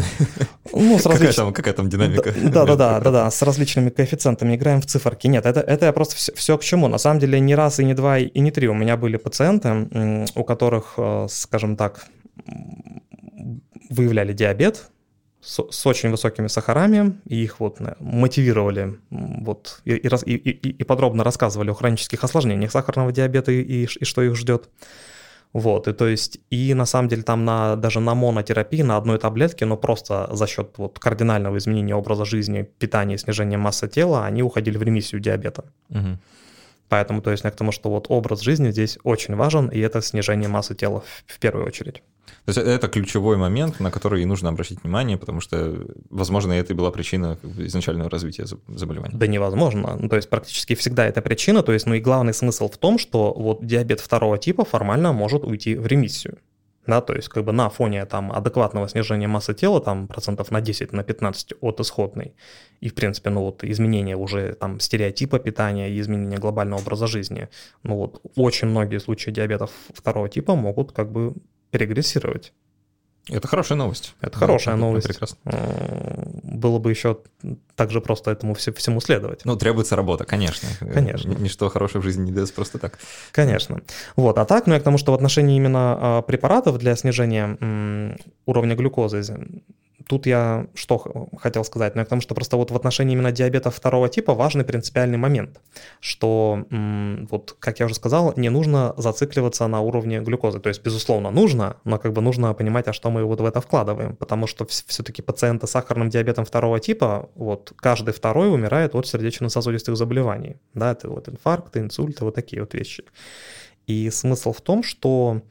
Ну, 0.72 0.98
с 0.98 1.06
различ... 1.06 1.20
какая, 1.20 1.32
там, 1.32 1.52
какая 1.52 1.74
там 1.74 1.88
динамика? 1.88 2.32
Да-да-да, 2.32 3.00
да-да, 3.00 3.30
с 3.30 3.42
различными 3.42 3.90
коэффициентами 3.90 4.56
играем 4.56 4.80
в 4.80 4.86
циферки. 4.86 5.26
Нет, 5.26 5.46
это, 5.46 5.60
это 5.60 5.86
я 5.86 5.92
просто 5.92 6.16
все, 6.16 6.34
все 6.34 6.58
к 6.58 6.62
чему. 6.62 6.88
На 6.88 6.98
самом 6.98 7.18
деле 7.20 7.40
не 7.40 7.54
раз 7.54 7.80
и 7.80 7.84
не 7.84 7.94
два 7.94 8.18
и 8.18 8.38
не 8.38 8.50
три 8.50 8.68
у 8.68 8.74
меня 8.74 8.96
были 8.96 9.16
пациенты, 9.16 10.28
у 10.34 10.44
которых, 10.44 10.94
э, 10.98 11.26
скажем 11.30 11.76
так, 11.76 12.06
выявляли 13.88 14.32
диабет, 14.32 14.90
с, 15.46 15.60
с 15.70 15.86
очень 15.86 16.10
высокими 16.10 16.48
сахарами, 16.48 17.20
и 17.26 17.44
их 17.44 17.60
вот 17.60 17.78
мотивировали 18.00 18.98
вот, 19.10 19.80
и, 19.84 19.92
и, 19.92 20.08
и, 20.08 20.70
и 20.70 20.84
подробно 20.84 21.22
рассказывали 21.22 21.70
о 21.70 21.74
хронических 21.74 22.22
осложнениях 22.24 22.72
сахарного 22.72 23.12
диабета 23.12 23.52
и, 23.52 23.62
и, 23.62 23.84
и 23.84 24.04
что 24.04 24.22
их 24.22 24.34
ждет. 24.34 24.68
Вот, 25.56 25.88
и 25.88 25.94
то 25.94 26.06
есть, 26.06 26.38
и 26.50 26.74
на 26.74 26.84
самом 26.84 27.08
деле 27.08 27.22
там 27.22 27.46
на, 27.46 27.76
даже 27.76 28.00
на 28.00 28.14
монотерапии, 28.14 28.82
на 28.82 28.98
одной 28.98 29.18
таблетке, 29.18 29.64
но 29.64 29.78
просто 29.78 30.28
за 30.30 30.46
счет 30.46 30.74
вот 30.76 30.98
кардинального 30.98 31.56
изменения 31.56 31.94
образа 31.94 32.26
жизни, 32.26 32.68
питания, 32.78 33.16
снижения 33.16 33.56
массы 33.56 33.88
тела, 33.88 34.26
они 34.26 34.42
уходили 34.42 34.76
в 34.76 34.82
ремиссию 34.82 35.18
диабета. 35.18 35.64
Угу. 35.88 36.18
Поэтому, 36.88 37.20
то 37.22 37.30
есть, 37.30 37.42
к 37.42 37.50
тому, 37.50 37.72
что 37.72 37.90
вот 37.90 38.06
образ 38.08 38.40
жизни 38.40 38.70
здесь 38.70 38.98
очень 39.02 39.34
важен, 39.34 39.68
и 39.68 39.78
это 39.78 40.00
снижение 40.00 40.48
массы 40.48 40.74
тела 40.74 41.02
в, 41.26 41.34
в 41.34 41.38
первую 41.38 41.66
очередь. 41.66 42.02
То 42.44 42.50
есть 42.50 42.58
это 42.58 42.88
ключевой 42.88 43.36
момент, 43.36 43.80
на 43.80 43.90
который 43.90 44.22
и 44.22 44.24
нужно 44.24 44.48
обращать 44.48 44.82
внимание, 44.82 45.16
потому 45.16 45.40
что, 45.40 45.86
возможно, 46.10 46.52
это 46.52 46.72
и 46.72 46.76
была 46.76 46.90
причина 46.90 47.38
изначального 47.58 48.08
развития 48.08 48.46
заболевания. 48.68 49.16
Да 49.16 49.26
невозможно. 49.26 49.96
Ну, 49.98 50.08
то 50.08 50.16
есть 50.16 50.30
практически 50.30 50.74
всегда 50.74 51.06
это 51.06 51.22
причина. 51.22 51.62
То 51.62 51.72
есть, 51.72 51.86
ну 51.86 51.94
и 51.94 52.00
главный 52.00 52.34
смысл 52.34 52.68
в 52.68 52.78
том, 52.78 52.98
что 52.98 53.34
вот 53.34 53.64
диабет 53.66 54.00
второго 54.00 54.38
типа 54.38 54.64
формально 54.64 55.12
может 55.12 55.44
уйти 55.44 55.74
в 55.74 55.86
ремиссию. 55.86 56.38
Да, 56.86 57.00
то 57.00 57.14
есть 57.14 57.28
как 57.28 57.44
бы 57.44 57.52
на 57.52 57.68
фоне 57.68 58.04
там 58.06 58.32
адекватного 58.32 58.88
снижения 58.88 59.28
массы 59.28 59.54
тела, 59.54 59.80
там 59.80 60.08
процентов 60.08 60.50
на 60.50 60.60
10, 60.60 60.92
на 60.92 61.02
15 61.02 61.54
от 61.60 61.80
исходной, 61.80 62.34
и 62.80 62.88
в 62.88 62.94
принципе, 62.94 63.30
ну 63.30 63.42
вот 63.42 63.64
изменения 63.64 64.16
уже 64.16 64.54
там 64.54 64.80
стереотипа 64.80 65.38
питания 65.38 65.90
и 65.90 66.00
изменения 66.00 66.38
глобального 66.38 66.80
образа 66.80 67.06
жизни, 67.06 67.48
ну 67.82 67.96
вот 67.96 68.20
очень 68.36 68.68
многие 68.68 69.00
случаи 69.00 69.30
диабетов 69.30 69.70
второго 69.94 70.28
типа 70.28 70.54
могут 70.54 70.92
как 70.92 71.10
бы 71.10 71.34
регрессировать. 71.72 72.52
Это 73.28 73.48
хорошая 73.48 73.76
новость. 73.76 74.14
Это 74.20 74.38
хорошая 74.38 74.74
это 74.74 74.80
новость. 74.80 75.08
Прекрасно. 75.08 75.38
Было 76.44 76.78
бы 76.78 76.90
еще 76.90 77.18
также 77.74 78.00
просто 78.00 78.30
этому 78.30 78.54
всему 78.54 79.00
следовать. 79.00 79.44
Ну, 79.44 79.56
требуется 79.56 79.96
работа, 79.96 80.24
конечно. 80.24 80.68
Конечно. 80.78 81.32
Ничто 81.32 81.68
хорошее 81.68 82.00
в 82.00 82.04
жизни 82.04 82.26
не 82.26 82.32
дается 82.32 82.54
просто 82.54 82.78
так. 82.78 82.98
Конечно. 83.32 83.80
Вот, 84.14 84.38
а 84.38 84.44
так, 84.44 84.66
ну 84.66 84.74
я 84.74 84.80
к 84.80 84.84
тому, 84.84 84.98
что 84.98 85.12
в 85.12 85.14
отношении 85.14 85.56
именно 85.56 85.98
а, 85.98 86.22
препаратов 86.22 86.78
для 86.78 86.94
снижения 86.94 88.16
уровня 88.46 88.76
глюкозы 88.76 89.24
тут 90.06 90.26
я 90.26 90.66
что 90.74 91.28
хотел 91.38 91.64
сказать, 91.64 91.94
ну, 91.96 92.02
потому 92.02 92.22
что 92.22 92.34
просто 92.34 92.56
вот 92.56 92.70
в 92.70 92.76
отношении 92.76 93.14
именно 93.14 93.32
диабета 93.32 93.70
второго 93.70 94.08
типа 94.08 94.34
важный 94.34 94.64
принципиальный 94.64 95.18
момент, 95.18 95.60
что 96.00 96.64
вот, 96.70 97.56
как 97.58 97.80
я 97.80 97.86
уже 97.86 97.94
сказал, 97.94 98.32
не 98.36 98.48
нужно 98.48 98.94
зацикливаться 98.96 99.66
на 99.66 99.80
уровне 99.80 100.20
глюкозы, 100.20 100.60
то 100.60 100.68
есть, 100.68 100.82
безусловно, 100.82 101.30
нужно, 101.30 101.76
но 101.84 101.98
как 101.98 102.12
бы 102.12 102.22
нужно 102.22 102.54
понимать, 102.54 102.88
а 102.88 102.92
что 102.92 103.10
мы 103.10 103.24
вот 103.24 103.40
в 103.40 103.44
это 103.44 103.60
вкладываем, 103.60 104.16
потому 104.16 104.46
что 104.46 104.66
все-таки 104.66 105.22
пациенты 105.22 105.66
с 105.66 105.70
сахарным 105.70 106.08
диабетом 106.08 106.44
второго 106.44 106.80
типа, 106.80 107.30
вот 107.34 107.72
каждый 107.76 108.14
второй 108.14 108.52
умирает 108.52 108.94
от 108.94 109.06
сердечно-сосудистых 109.06 109.96
заболеваний, 109.96 110.56
да, 110.74 110.92
это 110.92 111.10
вот 111.10 111.28
инфаркты, 111.28 111.80
инсульты, 111.80 112.24
вот 112.24 112.34
такие 112.34 112.62
вот 112.62 112.74
вещи. 112.74 113.04
И 113.86 114.10
смысл 114.10 114.52
в 114.52 114.60
том, 114.60 114.82
что, 114.82 115.42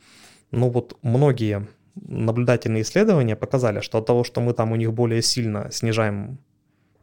ну 0.51 0.69
вот 0.69 0.97
многие 1.01 1.67
наблюдательные 1.95 2.83
исследования 2.83 3.35
показали, 3.35 3.81
что 3.81 3.99
от 3.99 4.05
того, 4.05 4.23
что 4.23 4.41
мы 4.41 4.53
там 4.53 4.71
у 4.71 4.75
них 4.75 4.93
более 4.93 5.21
сильно 5.21 5.69
снижаем 5.71 6.39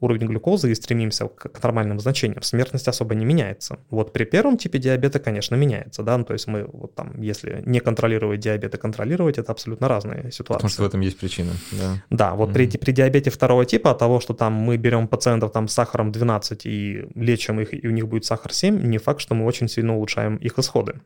уровень 0.03 0.27
глюкозы 0.27 0.71
и 0.71 0.75
стремимся 0.75 1.29
к, 1.29 1.63
нормальным 1.63 2.01
значениям, 2.01 2.43
смертность 2.43 2.89
особо 2.89 3.15
не 3.15 3.25
меняется. 3.25 3.79
Вот 3.89 4.13
при 4.13 4.25
первом 4.25 4.59
типе 4.59 4.79
диабета, 4.79 5.21
конечно, 5.21 5.55
меняется, 5.55 6.03
да, 6.03 6.19
ну, 6.19 6.25
то 6.25 6.33
есть 6.33 6.49
мы 6.49 6.65
вот 6.65 6.95
там, 6.95 7.21
если 7.21 7.63
не 7.65 7.81
контролировать 7.81 8.41
диабет 8.41 8.75
и 8.75 8.79
контролировать, 8.79 9.39
это 9.39 9.53
абсолютно 9.53 9.89
разные 9.89 10.33
ситуации. 10.33 10.55
Потому 10.55 10.71
что 10.71 10.83
в 10.83 10.87
этом 10.87 11.01
есть 11.01 11.19
причина, 11.19 11.53
да. 11.71 12.03
Да, 12.11 12.35
вот 12.35 12.51
mm-hmm. 12.51 12.53
при, 12.53 12.79
при 12.79 12.93
диабете 12.93 13.31
второго 13.31 13.65
типа 13.65 13.93
от 13.93 13.99
того, 13.99 14.21
что 14.21 14.35
там 14.35 14.53
мы 14.53 14.77
берем 14.77 15.07
пациентов 15.07 15.53
там 15.53 15.69
с 15.69 15.73
сахаром 15.73 16.11
12 16.11 16.67
и 16.67 17.07
лечим 17.15 17.61
их, 17.61 17.73
и 17.73 17.87
у 17.87 17.93
них 17.93 18.09
будет 18.09 18.25
сахар 18.25 18.53
7, 18.53 18.83
не 18.83 18.99
факт, 18.99 19.21
что 19.21 19.35
мы 19.35 19.47
очень 19.47 19.69
сильно 19.69 19.95
улучшаем 19.95 20.37
их 20.37 20.59
исходы 20.59 21.01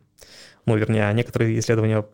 ну, 0.66 0.76
вернее, 0.76 1.12
некоторые 1.14 1.58
исследования 1.58 2.04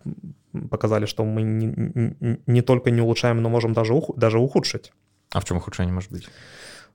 показали, 0.70 1.06
что 1.06 1.24
мы 1.24 1.42
не, 1.42 1.66
не, 1.66 2.38
не 2.46 2.62
только 2.62 2.90
не 2.90 3.00
улучшаем, 3.00 3.42
но 3.42 3.48
можем 3.48 3.72
даже, 3.72 3.94
ух, 3.94 4.10
даже 4.16 4.38
ухудшить. 4.38 4.92
А 5.32 5.40
в 5.40 5.44
чем 5.44 5.56
ухудшение 5.56 5.92
может 5.92 6.12
быть? 6.12 6.28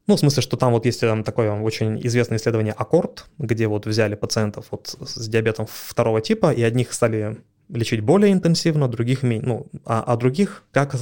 Ну, 0.06 0.16
в 0.16 0.20
смысле, 0.20 0.42
что 0.42 0.56
там 0.56 0.72
вот 0.72 0.86
есть 0.86 1.02
там 1.02 1.24
такое 1.24 1.52
очень 1.52 2.00
известное 2.08 2.38
исследование 2.38 2.74
Аккорд, 2.74 3.26
где 3.40 3.68
вот 3.68 3.86
взяли 3.86 4.16
пациентов 4.16 4.68
вот 4.72 4.96
с 5.02 5.28
диабетом 5.28 5.66
второго 5.70 6.22
типа, 6.22 6.54
и 6.54 6.62
одних 6.62 6.94
стали 6.94 7.38
лечить 7.70 8.02
более 8.02 8.32
интенсивно, 8.32 8.88
других 8.88 9.24
менее, 9.24 9.46
ну, 9.46 9.68
а, 9.86 10.04
а 10.04 10.16
других 10.16 10.64
как 10.72 10.96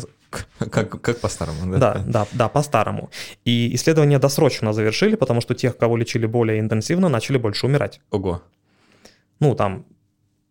как, 0.57 1.02
как 1.02 1.19
по-старому, 1.19 1.72
да? 1.73 1.77
Да, 1.77 2.03
да, 2.07 2.27
да, 2.34 2.49
по-старому. 2.49 3.10
И 3.45 3.73
исследования 3.76 4.19
досрочно 4.19 4.73
завершили, 4.73 5.15
потому 5.15 5.40
что 5.40 5.53
тех, 5.53 5.77
кого 5.77 5.95
лечили 5.95 6.26
более 6.26 6.60
интенсивно, 6.60 7.07
начали 7.07 7.38
больше 7.38 7.68
умирать. 7.68 8.02
Ого. 8.11 8.41
Ну, 9.40 9.56
там 9.56 9.86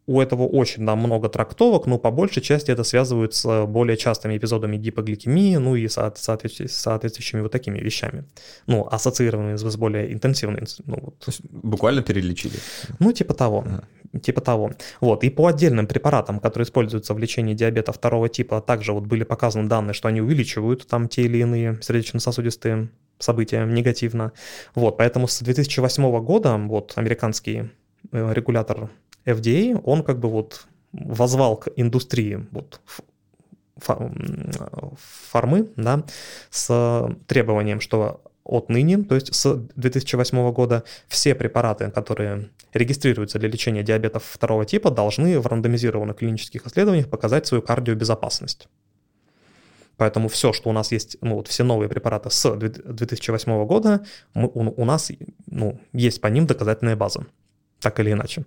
у 0.07 0.21
этого 0.21 0.47
очень 0.47 0.85
да, 0.85 0.97
много 0.97 1.29
трактовок, 1.29 1.87
но 1.87 1.99
по 1.99 2.11
большей 2.11 2.43
части 2.43 2.71
это 2.71 2.85
связывают 2.85 3.35
с 3.35 3.67
более 3.67 3.97
частыми 3.97 4.37
эпизодами 4.37 4.77
гипогликемии, 4.77 5.57
ну 5.57 5.77
и 5.77 5.89
соответствующими, 5.89 6.67
соответствующими 6.67 7.41
вот 7.41 7.53
такими 7.53 7.79
вещами, 7.79 8.25
ну, 8.67 8.87
ассоциированными 8.91 9.57
с 9.57 9.77
более 9.77 10.13
интенсивной. 10.13 10.65
Ну, 10.87 10.99
вот. 11.01 11.19
То 11.19 11.31
есть 11.31 11.41
буквально 11.51 12.03
перелечили? 12.03 12.57
Ну, 12.99 13.13
типа 13.13 13.35
того. 13.35 13.65
Ага. 13.67 13.85
Типа 14.21 14.41
того. 14.41 14.73
Вот. 15.01 15.25
И 15.25 15.31
по 15.31 15.47
отдельным 15.47 15.87
препаратам, 15.87 16.39
которые 16.39 16.65
используются 16.65 17.15
в 17.15 17.19
лечении 17.19 17.55
диабета 17.55 17.93
второго 17.93 18.29
типа, 18.29 18.61
также 18.61 18.93
вот 18.93 19.05
были 19.05 19.25
показаны 19.25 19.69
данные, 19.69 19.95
что 19.95 20.09
они 20.09 20.21
увеличивают 20.21 20.87
там 20.87 21.09
те 21.09 21.23
или 21.23 21.39
иные 21.39 21.79
сердечно-сосудистые 21.81 22.91
события 23.19 23.65
негативно. 23.65 24.33
Вот. 24.75 24.99
Поэтому 24.99 25.27
с 25.29 25.41
2008 25.41 26.21
года 26.21 26.57
вот 26.57 26.93
американский 26.97 27.71
э, 28.13 28.33
регулятор 28.33 28.91
FDA, 29.25 29.81
он 29.85 30.03
как 30.03 30.19
бы 30.19 30.29
вот 30.29 30.67
возвал 30.93 31.57
к 31.57 31.69
индустрии 31.77 32.47
вот 32.51 32.81
фармы, 35.31 35.69
да, 35.77 36.05
с 36.51 37.17
требованием, 37.27 37.81
что 37.81 38.21
отныне, 38.45 38.99
то 38.99 39.15
есть 39.15 39.35
с 39.35 39.55
2008 39.75 40.53
года, 40.53 40.85
все 41.09 41.35
препараты, 41.35 41.91
которые 41.91 42.51
регистрируются 42.73 43.39
для 43.39 43.49
лечения 43.49 43.83
диабета 43.83 44.19
второго 44.19 44.65
типа, 44.65 44.91
должны 44.91 45.41
в 45.41 45.47
рандомизированных 45.47 46.17
клинических 46.17 46.67
исследованиях 46.67 47.09
показать 47.09 47.47
свою 47.47 47.63
кардиобезопасность. 47.63 48.69
Поэтому 49.97 50.29
все, 50.29 50.53
что 50.53 50.71
у 50.71 50.73
нас 50.73 50.93
есть, 50.93 51.17
ну 51.21 51.37
вот 51.37 51.49
все 51.49 51.65
новые 51.65 51.89
препараты 51.89 52.29
с 52.29 52.55
2008 52.55 53.65
года, 53.65 54.05
мы, 54.35 54.49
у, 54.53 54.83
у 54.83 54.85
нас 54.85 55.11
ну, 55.47 55.81
есть 55.93 56.21
по 56.21 56.27
ним 56.27 56.47
доказательная 56.47 56.97
база 56.97 57.27
так 57.85 58.01
или 58.01 58.13
иначе. 58.13 58.47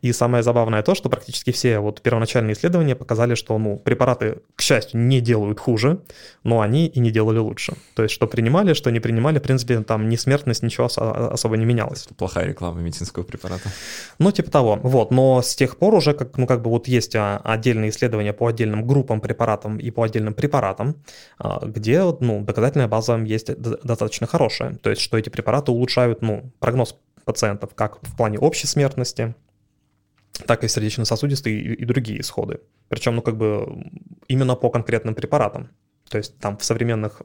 И 0.00 0.12
самое 0.12 0.44
забавное 0.44 0.82
то, 0.82 0.94
что 0.94 1.10
практически 1.10 1.50
все 1.50 1.80
вот 1.80 2.02
первоначальные 2.02 2.52
исследования 2.52 2.94
показали, 2.94 3.34
что 3.34 3.58
ну, 3.58 3.78
препараты, 3.78 4.38
к 4.54 4.62
счастью, 4.62 5.00
не 5.00 5.20
делают 5.20 5.58
хуже, 5.58 5.98
но 6.44 6.60
они 6.60 6.86
и 6.86 7.00
не 7.00 7.10
делали 7.10 7.38
лучше. 7.38 7.74
То 7.96 8.04
есть, 8.04 8.14
что 8.14 8.28
принимали, 8.28 8.74
что 8.74 8.90
не 8.90 9.00
принимали, 9.00 9.40
в 9.40 9.42
принципе, 9.42 9.80
там 9.80 10.08
ни 10.08 10.14
смертность, 10.14 10.62
ничего 10.62 10.86
особо 10.86 11.56
не 11.56 11.64
менялось. 11.64 12.06
Плохая 12.16 12.46
реклама 12.46 12.80
медицинского 12.80 13.24
препарата. 13.24 13.68
Ну, 14.20 14.30
типа 14.30 14.52
того. 14.52 14.78
Вот. 14.80 15.10
Но 15.10 15.42
с 15.42 15.56
тех 15.56 15.78
пор 15.78 15.94
уже, 15.94 16.14
как, 16.14 16.38
ну, 16.38 16.46
как 16.46 16.62
бы 16.62 16.70
вот 16.70 16.86
есть 16.86 17.16
а, 17.16 17.40
отдельные 17.42 17.90
исследования 17.90 18.32
по 18.32 18.46
отдельным 18.46 18.86
группам 18.86 19.20
препаратам 19.20 19.78
и 19.78 19.90
по 19.90 20.04
отдельным 20.04 20.34
препаратам, 20.34 20.94
а, 21.38 21.66
где, 21.66 22.04
ну, 22.20 22.42
доказательная 22.42 22.86
база 22.86 23.16
есть 23.16 23.50
достаточно 23.58 24.28
хорошая. 24.28 24.76
То 24.76 24.90
есть, 24.90 25.02
что 25.02 25.18
эти 25.18 25.28
препараты 25.28 25.72
улучшают, 25.72 26.22
ну, 26.22 26.52
прогноз 26.60 26.94
пациентов, 27.26 27.74
как 27.74 27.98
в 28.02 28.16
плане 28.16 28.38
общей 28.38 28.66
смертности, 28.66 29.34
так 30.46 30.64
и 30.64 30.68
сердечно-сосудистые 30.68 31.60
и, 31.60 31.74
и 31.74 31.84
другие 31.84 32.20
исходы. 32.20 32.60
Причем, 32.88 33.16
ну, 33.16 33.22
как 33.22 33.36
бы 33.36 33.90
именно 34.28 34.54
по 34.54 34.70
конкретным 34.70 35.14
препаратам. 35.14 35.68
То 36.08 36.18
есть 36.18 36.38
там 36.38 36.56
в 36.56 36.64
современных 36.64 37.22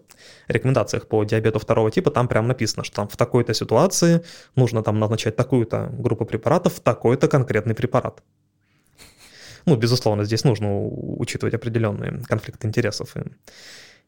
рекомендациях 0.48 1.08
по 1.08 1.24
диабету 1.24 1.60
второго 1.60 1.92
типа 1.92 2.10
там 2.10 2.28
прям 2.28 2.48
написано, 2.48 2.84
что 2.84 2.96
там 2.96 3.08
в 3.08 3.16
такой-то 3.16 3.54
ситуации 3.54 4.24
нужно 4.56 4.82
там 4.82 5.00
назначать 5.00 5.36
такую-то 5.36 5.90
группу 5.94 6.26
препаратов, 6.26 6.80
такой-то 6.80 7.28
конкретный 7.28 7.76
препарат. 7.76 8.24
Ну, 9.68 9.76
безусловно, 9.76 10.24
здесь 10.24 10.44
нужно 10.44 10.84
учитывать 10.84 11.54
определенные 11.54 12.24
конфликты 12.28 12.68
интересов 12.68 13.16
и 13.16 13.22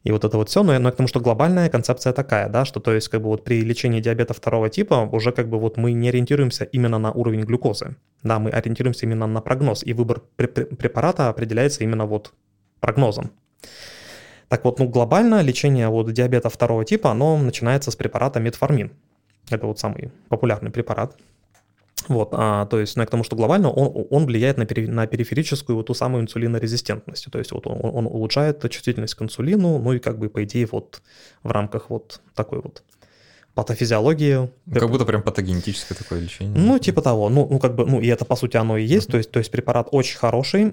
и 0.04 0.12
вот 0.12 0.22
это 0.22 0.36
вот 0.36 0.50
все, 0.50 0.62
но, 0.62 0.78
но 0.78 0.92
к 0.92 0.96
тому, 0.96 1.08
что 1.08 1.18
глобальная 1.18 1.70
концепция 1.70 2.12
такая, 2.12 2.48
да, 2.50 2.66
что 2.66 2.78
то 2.78 2.92
есть 2.92 3.08
как 3.08 3.22
бы 3.22 3.28
вот 3.28 3.42
при 3.42 3.62
лечении 3.62 4.00
диабета 4.00 4.34
второго 4.34 4.68
типа 4.68 5.08
уже 5.10 5.32
как 5.32 5.48
бы 5.48 5.58
вот 5.58 5.78
мы 5.78 5.92
не 5.92 6.10
ориентируемся 6.10 6.64
именно 6.64 6.98
на 6.98 7.10
уровень 7.10 7.40
глюкозы, 7.40 7.96
да, 8.22 8.38
мы 8.38 8.50
ориентируемся 8.50 9.06
именно 9.06 9.26
на 9.26 9.40
прогноз, 9.40 9.82
и 9.82 9.94
выбор 9.94 10.22
препарата 10.36 11.30
определяется 11.30 11.82
именно 11.82 12.04
вот 12.04 12.34
прогнозом. 12.80 13.30
Так 14.48 14.64
вот, 14.64 14.78
ну 14.78 14.88
глобально 14.88 15.40
лечение 15.40 15.88
вот 15.88 16.12
диабета 16.12 16.50
второго 16.50 16.84
типа, 16.84 17.10
оно 17.10 17.38
начинается 17.38 17.90
с 17.90 17.96
препарата 17.96 18.40
метформин. 18.40 18.92
Это 19.48 19.66
вот 19.66 19.78
самый 19.78 20.10
популярный 20.28 20.70
препарат, 20.70 21.16
вот, 22.08 22.30
а, 22.32 22.66
то 22.66 22.80
есть, 22.80 22.96
ну, 22.96 23.06
к 23.06 23.10
тому, 23.10 23.24
что 23.24 23.36
глобально 23.36 23.70
он, 23.70 24.06
он 24.10 24.26
влияет 24.26 24.58
на, 24.58 24.66
пери, 24.66 24.86
на 24.86 25.06
периферическую 25.06 25.76
вот 25.76 25.86
ту 25.86 25.94
самую 25.94 26.22
инсулинорезистентность, 26.22 27.30
то 27.30 27.38
есть 27.38 27.52
вот 27.52 27.66
он, 27.66 27.78
он 27.82 28.06
улучшает 28.06 28.68
чувствительность 28.70 29.14
к 29.14 29.22
инсулину, 29.22 29.78
ну 29.78 29.92
и 29.92 29.98
как 29.98 30.18
бы 30.18 30.28
по 30.28 30.44
идее 30.44 30.66
вот 30.70 31.02
в 31.42 31.50
рамках 31.50 31.90
вот 31.90 32.20
такой 32.34 32.60
вот 32.60 32.82
патофизиологии. 33.54 34.50
Как 34.72 34.90
будто 34.90 35.04
прям 35.04 35.22
патогенетическое 35.22 35.96
такое 35.96 36.20
лечение. 36.20 36.54
Ну, 36.56 36.78
типа 36.78 37.02
того. 37.02 37.28
Ну, 37.28 37.46
ну, 37.48 37.58
как 37.58 37.74
бы, 37.74 37.86
ну, 37.86 38.00
и 38.00 38.06
это, 38.08 38.24
по 38.24 38.36
сути, 38.36 38.56
оно 38.56 38.76
и 38.76 38.84
есть. 38.84 39.08
Uh-huh. 39.08 39.12
То 39.12 39.16
есть, 39.18 39.30
то 39.30 39.38
есть 39.38 39.50
препарат 39.50 39.88
очень 39.92 40.18
хороший. 40.18 40.72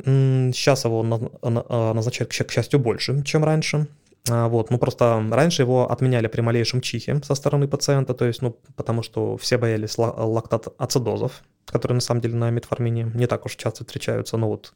Сейчас 0.51 0.85
его 0.85 1.05
а, 1.41 1.93
назначают, 1.93 2.31
к 2.31 2.51
счастью, 2.51 2.79
больше, 2.79 3.23
чем 3.23 3.43
раньше. 3.43 3.87
А, 4.29 4.47
вот, 4.47 4.69
ну 4.69 4.77
просто 4.77 5.23
раньше 5.31 5.63
его 5.63 5.91
отменяли 5.91 6.27
при 6.27 6.41
малейшем 6.41 6.81
чихе 6.81 7.21
со 7.23 7.35
стороны 7.35 7.67
пациента, 7.67 8.13
то 8.13 8.25
есть, 8.25 8.41
ну, 8.41 8.57
потому 8.75 9.01
что 9.01 9.35
все 9.37 9.57
боялись 9.57 9.97
лактат-ацидозов, 9.97 11.41
которые 11.65 11.95
на 11.95 12.01
самом 12.01 12.21
деле 12.21 12.35
на 12.35 12.51
метформине 12.51 13.11
не 13.15 13.27
так 13.27 13.45
уж 13.45 13.55
часто 13.55 13.83
встречаются, 13.83 14.37
но 14.37 14.47
вот 14.47 14.73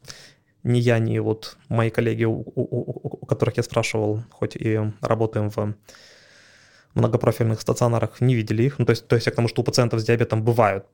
ни 0.64 0.80
я, 0.80 0.98
ни 0.98 1.20
вот 1.20 1.58
мои 1.70 1.92
коллеги, 1.92 2.24
у, 2.24 2.44
у, 2.56 3.20
у 3.22 3.26
которых 3.28 3.58
я 3.58 3.64
спрашивал, 3.64 4.24
хоть 4.32 4.56
и 4.56 4.80
работаем 5.02 5.52
в 5.52 5.76
многопрофильных 6.96 7.62
стационарах 7.62 8.22
не 8.22 8.34
видели 8.34 8.64
их. 8.64 8.80
Ну, 8.80 8.86
то 8.86 8.92
есть, 8.92 9.08
то 9.08 9.16
есть 9.16 9.28
я 9.28 9.32
к 9.32 9.36
тому, 9.36 9.48
что 9.48 9.62
у 9.62 9.66
пациентов 9.66 10.00
с 10.00 10.06
диабетом 10.06 10.44
бывают 10.44 10.86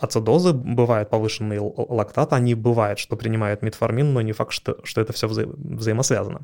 ацидозы, 0.00 0.52
бывают 0.52 1.10
повышенные 1.10 1.60
лактаты, 1.60 2.34
они 2.34 2.54
бывают, 2.54 2.98
что 2.98 3.16
принимают 3.16 3.62
метформин, 3.62 4.12
но 4.12 4.20
не 4.20 4.32
факт, 4.32 4.52
что, 4.52 4.78
что 4.84 5.00
это 5.00 5.12
все 5.12 5.26
вза- 5.26 5.54
взаимосвязано. 5.56 6.40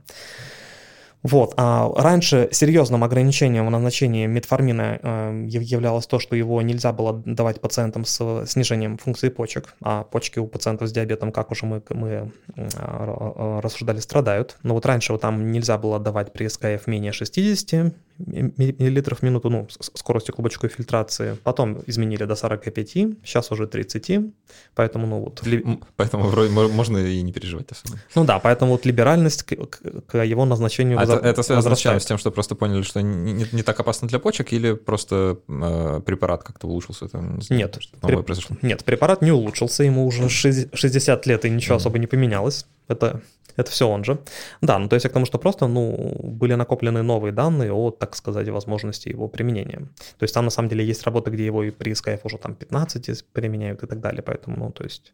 Вот. 1.25 1.55
А 1.57 1.91
раньше 1.97 2.49
серьезным 2.53 3.03
ограничением 3.03 3.67
в 3.67 3.71
назначении 3.71 4.27
метформина 4.27 4.99
э, 5.03 5.47
являлось 5.49 6.07
то, 6.07 6.19
что 6.19 6.37
его 6.37 6.61
нельзя 6.61 6.93
было 6.93 7.23
давать 7.25 7.63
пациентам 7.63 8.05
с 8.05 8.45
снижением 8.47 8.99
функции 8.99 9.31
почек, 9.31 9.75
а 9.81 10.05
почки 10.05 10.39
у 10.39 10.47
пациентов 10.47 10.89
с 10.89 10.93
диабетом, 10.93 11.33
как 11.33 11.51
уже 11.51 11.65
мы, 11.65 11.83
мы 11.89 12.31
э, 12.57 13.61
рассуждали, 13.63 14.01
страдают. 14.01 14.59
Но 14.63 14.75
вот 14.75 14.85
раньше 14.85 15.13
вот 15.13 15.23
там 15.23 15.51
нельзя 15.51 15.79
было 15.79 15.99
давать 15.99 16.31
при 16.35 16.47
СКФ 16.47 16.87
менее 16.87 17.13
60 17.13 17.95
миллилитров 18.19 19.21
в 19.21 19.23
минуту, 19.23 19.51
ну, 19.51 19.67
скоростью 19.69 20.35
клубочковой 20.35 20.71
фильтрации. 20.71 21.37
Потом 21.43 21.83
изменили 21.87 22.25
до 22.25 22.37
45, 22.37 22.89
сейчас 23.25 23.51
уже 23.51 23.67
30, 23.67 24.33
поэтому, 24.75 25.07
ну, 25.07 25.21
вот... 25.21 25.43
Поэтому 25.97 26.25
вроде 26.25 26.51
можно 26.51 26.99
и 26.99 27.23
не 27.23 27.33
переживать 27.33 27.73
особо. 27.73 27.99
Ну 28.15 28.25
да, 28.25 28.39
поэтому 28.39 28.73
вот 28.73 28.87
либеральность 28.87 29.43
к, 29.43 29.57
к, 29.57 29.81
к 30.07 30.23
его 30.23 30.45
назначению 30.45 31.01
а 31.01 31.07
это, 31.17 31.29
это 31.29 31.43
связано 31.43 32.01
с 32.01 32.07
тем, 32.07 32.19
что 32.19 32.31
просто 32.31 32.55
поняли, 32.55 32.83
что 32.83 33.01
не, 33.03 33.33
не, 33.33 33.47
не 33.53 33.63
так 33.63 33.79
опасно 33.81 34.09
для 34.09 34.19
почек, 34.19 34.53
или 34.53 34.75
просто 34.75 35.39
э, 35.49 36.01
препарат 36.05 36.43
как-то 36.43 36.67
улучшился? 36.67 37.09
Там, 37.09 37.39
не 37.51 37.57
Нет, 37.57 37.79
при... 38.01 38.23
произошло? 38.23 38.57
Нет, 38.63 38.85
препарат 38.85 39.23
не 39.23 39.33
улучшился, 39.33 39.85
ему 39.85 40.07
уже 40.07 40.29
60 40.29 41.27
лет, 41.27 41.45
и 41.45 41.51
ничего 41.51 41.75
mm-hmm. 41.75 41.79
особо 41.79 41.99
не 41.99 42.07
поменялось. 42.07 42.67
Это 42.89 43.23
это 43.57 43.71
все 43.71 43.89
он 43.89 44.05
же. 44.05 44.19
Да, 44.61 44.79
ну 44.79 44.89
то 44.89 44.95
есть 44.95 45.05
я 45.05 45.11
к 45.11 45.13
тому, 45.13 45.27
что 45.27 45.39
просто, 45.39 45.67
ну, 45.67 46.17
были 46.23 46.55
накоплены 46.55 47.03
новые 47.03 47.33
данные 47.33 47.73
о, 47.73 47.91
так 47.91 48.17
сказать, 48.17 48.49
возможности 48.49 49.09
его 49.09 49.29
применения. 49.29 49.79
То 50.19 50.25
есть 50.25 50.35
там 50.35 50.45
на 50.45 50.51
самом 50.51 50.69
деле 50.69 50.85
есть 50.85 51.05
работы, 51.05 51.31
где 51.31 51.47
его 51.47 51.63
и 51.63 51.71
при 51.71 51.93
SKF 51.93 52.21
уже 52.25 52.39
там 52.39 52.55
15 52.55 53.25
применяют 53.33 53.83
и 53.83 53.87
так 53.87 54.01
далее, 54.01 54.23
поэтому, 54.23 54.57
ну, 54.57 54.71
то 54.73 54.85
есть... 54.85 55.13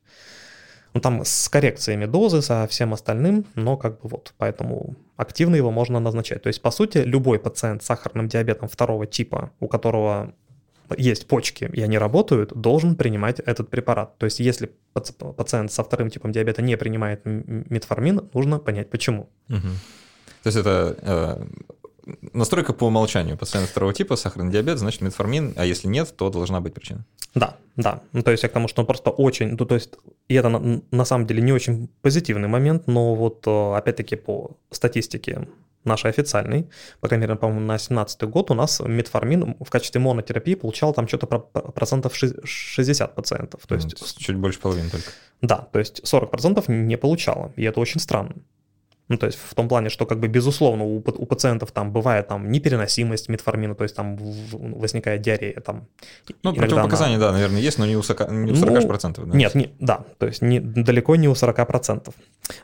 Ну, 0.92 1.00
там 1.00 1.24
с 1.24 1.48
коррекциями 1.48 2.06
дозы, 2.06 2.42
со 2.42 2.66
всем 2.66 2.92
остальным, 2.92 3.44
но 3.54 3.76
как 3.76 4.00
бы 4.00 4.08
вот, 4.08 4.34
поэтому 4.38 4.96
активно 5.16 5.54
его 5.54 5.70
можно 5.70 6.00
назначать. 6.00 6.42
То 6.42 6.48
есть, 6.48 6.60
по 6.62 6.70
сути, 6.70 6.98
любой 6.98 7.38
пациент 7.38 7.82
с 7.82 7.86
сахарным 7.86 8.28
диабетом 8.28 8.68
второго 8.68 9.06
типа, 9.06 9.52
у 9.60 9.68
которого 9.68 10.34
есть 10.96 11.28
почки, 11.28 11.70
и 11.72 11.80
они 11.82 11.98
работают, 11.98 12.52
должен 12.54 12.96
принимать 12.96 13.38
этот 13.40 13.70
препарат. 13.70 14.18
То 14.18 14.26
есть 14.26 14.40
если 14.40 14.72
пациент 14.92 15.72
со 15.72 15.84
вторым 15.84 16.10
типом 16.10 16.32
диабета 16.32 16.62
не 16.62 16.76
принимает 16.76 17.20
метформин, 17.24 18.28
нужно 18.34 18.58
понять 18.58 18.90
почему. 18.90 19.28
Угу. 19.48 19.68
То 20.42 20.46
есть 20.46 20.58
это 20.58 20.96
э, 21.00 21.46
настройка 22.32 22.72
по 22.72 22.86
умолчанию. 22.86 23.36
Пациент 23.36 23.68
второго 23.68 23.92
типа, 23.92 24.16
сахарный 24.16 24.52
диабет, 24.52 24.78
значит 24.78 25.00
метформин, 25.00 25.54
а 25.56 25.64
если 25.64 25.88
нет, 25.88 26.14
то 26.16 26.30
должна 26.30 26.60
быть 26.60 26.74
причина. 26.74 27.04
Да, 27.34 27.56
да. 27.76 28.02
Ну, 28.12 28.22
то 28.22 28.30
есть 28.30 28.42
я 28.42 28.48
к 28.48 28.52
тому, 28.52 28.68
что 28.68 28.82
он 28.82 28.86
просто 28.86 29.10
очень, 29.10 29.56
ну, 29.58 29.64
то 29.64 29.74
есть, 29.74 29.94
и 30.28 30.34
это 30.34 30.48
на, 30.48 30.82
на 30.90 31.04
самом 31.04 31.26
деле 31.26 31.42
не 31.42 31.52
очень 31.52 31.88
позитивный 32.02 32.48
момент, 32.48 32.86
но 32.86 33.14
вот 33.14 33.46
э, 33.46 33.74
опять-таки 33.76 34.16
по 34.16 34.56
статистике 34.70 35.48
нашей 35.84 36.10
официальной, 36.10 36.68
по 37.00 37.08
крайней 37.08 37.26
мере, 37.26 37.36
по-моему, 37.36 37.60
на 37.60 37.74
2017 37.74 38.22
год 38.24 38.50
у 38.50 38.54
нас 38.54 38.80
метформин 38.80 39.56
в 39.60 39.70
качестве 39.70 40.00
монотерапии 40.00 40.54
получал 40.54 40.92
там 40.92 41.08
что-то 41.08 41.26
процентов 41.26 42.14
60 42.14 43.14
пациентов. 43.14 43.66
То 43.66 43.74
есть... 43.76 44.18
Чуть 44.18 44.36
больше 44.36 44.60
половины 44.60 44.90
только. 44.90 45.10
Да, 45.40 45.68
то 45.72 45.78
есть 45.78 46.06
40 46.06 46.30
процентов 46.30 46.68
не 46.68 46.96
получало, 46.98 47.52
и 47.56 47.64
это 47.64 47.80
очень 47.80 48.00
странно. 48.00 48.34
Ну, 49.10 49.16
то 49.16 49.26
есть 49.26 49.38
в 49.38 49.54
том 49.56 49.68
плане, 49.68 49.88
что 49.88 50.06
как 50.06 50.20
бы 50.20 50.28
безусловно 50.28 50.84
у, 50.84 50.98
у 50.98 51.26
пациентов 51.26 51.72
там 51.72 51.92
бывает 51.92 52.28
там 52.28 52.48
непереносимость 52.52 53.28
метформина, 53.28 53.74
то 53.74 53.82
есть 53.82 53.96
там 53.96 54.16
возникает 54.16 55.20
диарея 55.20 55.60
там. 55.60 55.88
Ну, 56.44 56.54
противопоказания, 56.54 57.16
она... 57.16 57.26
да, 57.26 57.32
наверное, 57.32 57.60
есть, 57.60 57.78
но 57.78 57.86
не 57.86 57.96
у 57.96 58.00
40%. 58.00 58.32
Не 58.32 58.52
у 58.52 58.54
40% 58.54 59.14
ну, 59.18 59.26
да? 59.26 59.36
Нет, 59.36 59.56
не, 59.56 59.74
да, 59.80 60.04
то 60.18 60.26
есть 60.26 60.42
не, 60.42 60.60
далеко 60.60 61.16
не 61.16 61.28
у 61.28 61.32
40%. 61.32 62.14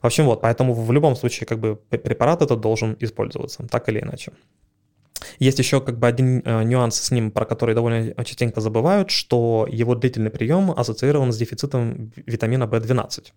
В 0.03 0.07
общем, 0.07 0.25
вот, 0.27 0.41
поэтому 0.41 0.73
в 0.73 0.93
любом 0.93 1.17
случае 1.17 1.49
как 1.49 1.59
бы 1.59 1.75
препарат 1.75 2.43
этот 2.43 2.61
должен 2.61 2.97
использоваться, 3.01 3.67
так 3.69 3.89
или 3.89 3.99
иначе. 3.99 4.31
Есть 5.41 5.59
еще 5.59 5.81
как 5.81 5.99
бы 5.99 6.07
один 6.07 6.43
э, 6.45 6.63
нюанс 6.63 7.01
с 7.01 7.11
ним, 7.11 7.33
про 7.33 7.45
который 7.45 7.75
довольно 7.75 8.25
частенько 8.25 8.61
забывают, 8.61 9.11
что 9.11 9.67
его 9.69 9.97
длительный 9.97 10.31
прием 10.31 10.71
ассоциирован 10.71 11.33
с 11.33 11.37
дефицитом 11.37 12.13
витамина 12.25 12.65
В12 12.65 13.33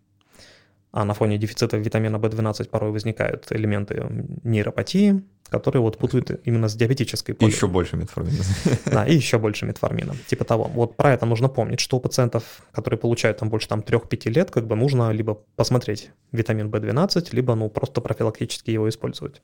а 0.91 1.05
на 1.05 1.13
фоне 1.13 1.37
дефицита 1.37 1.77
витамина 1.77 2.17
В12 2.17 2.69
порой 2.69 2.91
возникают 2.91 3.51
элементы 3.51 4.05
нейропатии, 4.43 5.23
которые 5.49 5.81
вот 5.81 5.97
путают 5.97 6.31
именно 6.45 6.67
с 6.67 6.75
диабетической 6.75 7.33
полей. 7.35 7.51
И 7.51 7.55
еще 7.55 7.67
больше 7.67 7.97
метформина. 7.97 8.43
Да, 8.85 9.05
и 9.05 9.15
еще 9.15 9.37
больше 9.37 9.65
метформина, 9.65 10.15
типа 10.27 10.45
того. 10.45 10.69
Вот 10.73 10.95
про 10.95 11.13
это 11.13 11.25
нужно 11.25 11.49
помнить, 11.49 11.79
что 11.79 11.97
у 11.97 11.99
пациентов, 11.99 12.43
которые 12.71 12.97
получают 12.97 13.37
там 13.37 13.49
больше 13.49 13.67
там 13.67 13.79
3-5 13.79 14.29
лет, 14.29 14.51
как 14.51 14.67
бы 14.67 14.75
нужно 14.75 15.11
либо 15.11 15.35
посмотреть 15.55 16.11
витамин 16.31 16.69
В12, 16.69 17.29
либо 17.31 17.55
ну 17.55 17.69
просто 17.69 18.01
профилактически 18.01 18.71
его 18.71 18.87
использовать. 18.89 19.41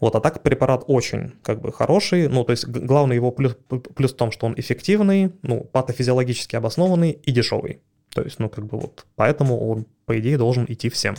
Вот, 0.00 0.14
а 0.16 0.20
так 0.20 0.42
препарат 0.42 0.84
очень 0.86 1.32
как 1.42 1.60
бы 1.60 1.72
хороший, 1.72 2.28
ну, 2.28 2.44
то 2.44 2.50
есть 2.50 2.66
главный 2.66 3.16
его 3.16 3.30
плюс, 3.30 3.56
плюс 3.94 4.12
в 4.12 4.16
том, 4.16 4.32
что 4.32 4.46
он 4.46 4.54
эффективный, 4.56 5.32
ну, 5.42 5.64
патофизиологически 5.64 6.56
обоснованный 6.56 7.12
и 7.12 7.32
дешевый. 7.32 7.80
То 8.12 8.22
есть, 8.22 8.38
ну, 8.38 8.48
как 8.48 8.66
бы 8.66 8.78
вот, 8.78 9.06
поэтому 9.16 9.68
он, 9.68 9.86
по 10.06 10.18
идее, 10.18 10.38
должен 10.38 10.64
идти 10.68 10.88
всем. 10.88 11.14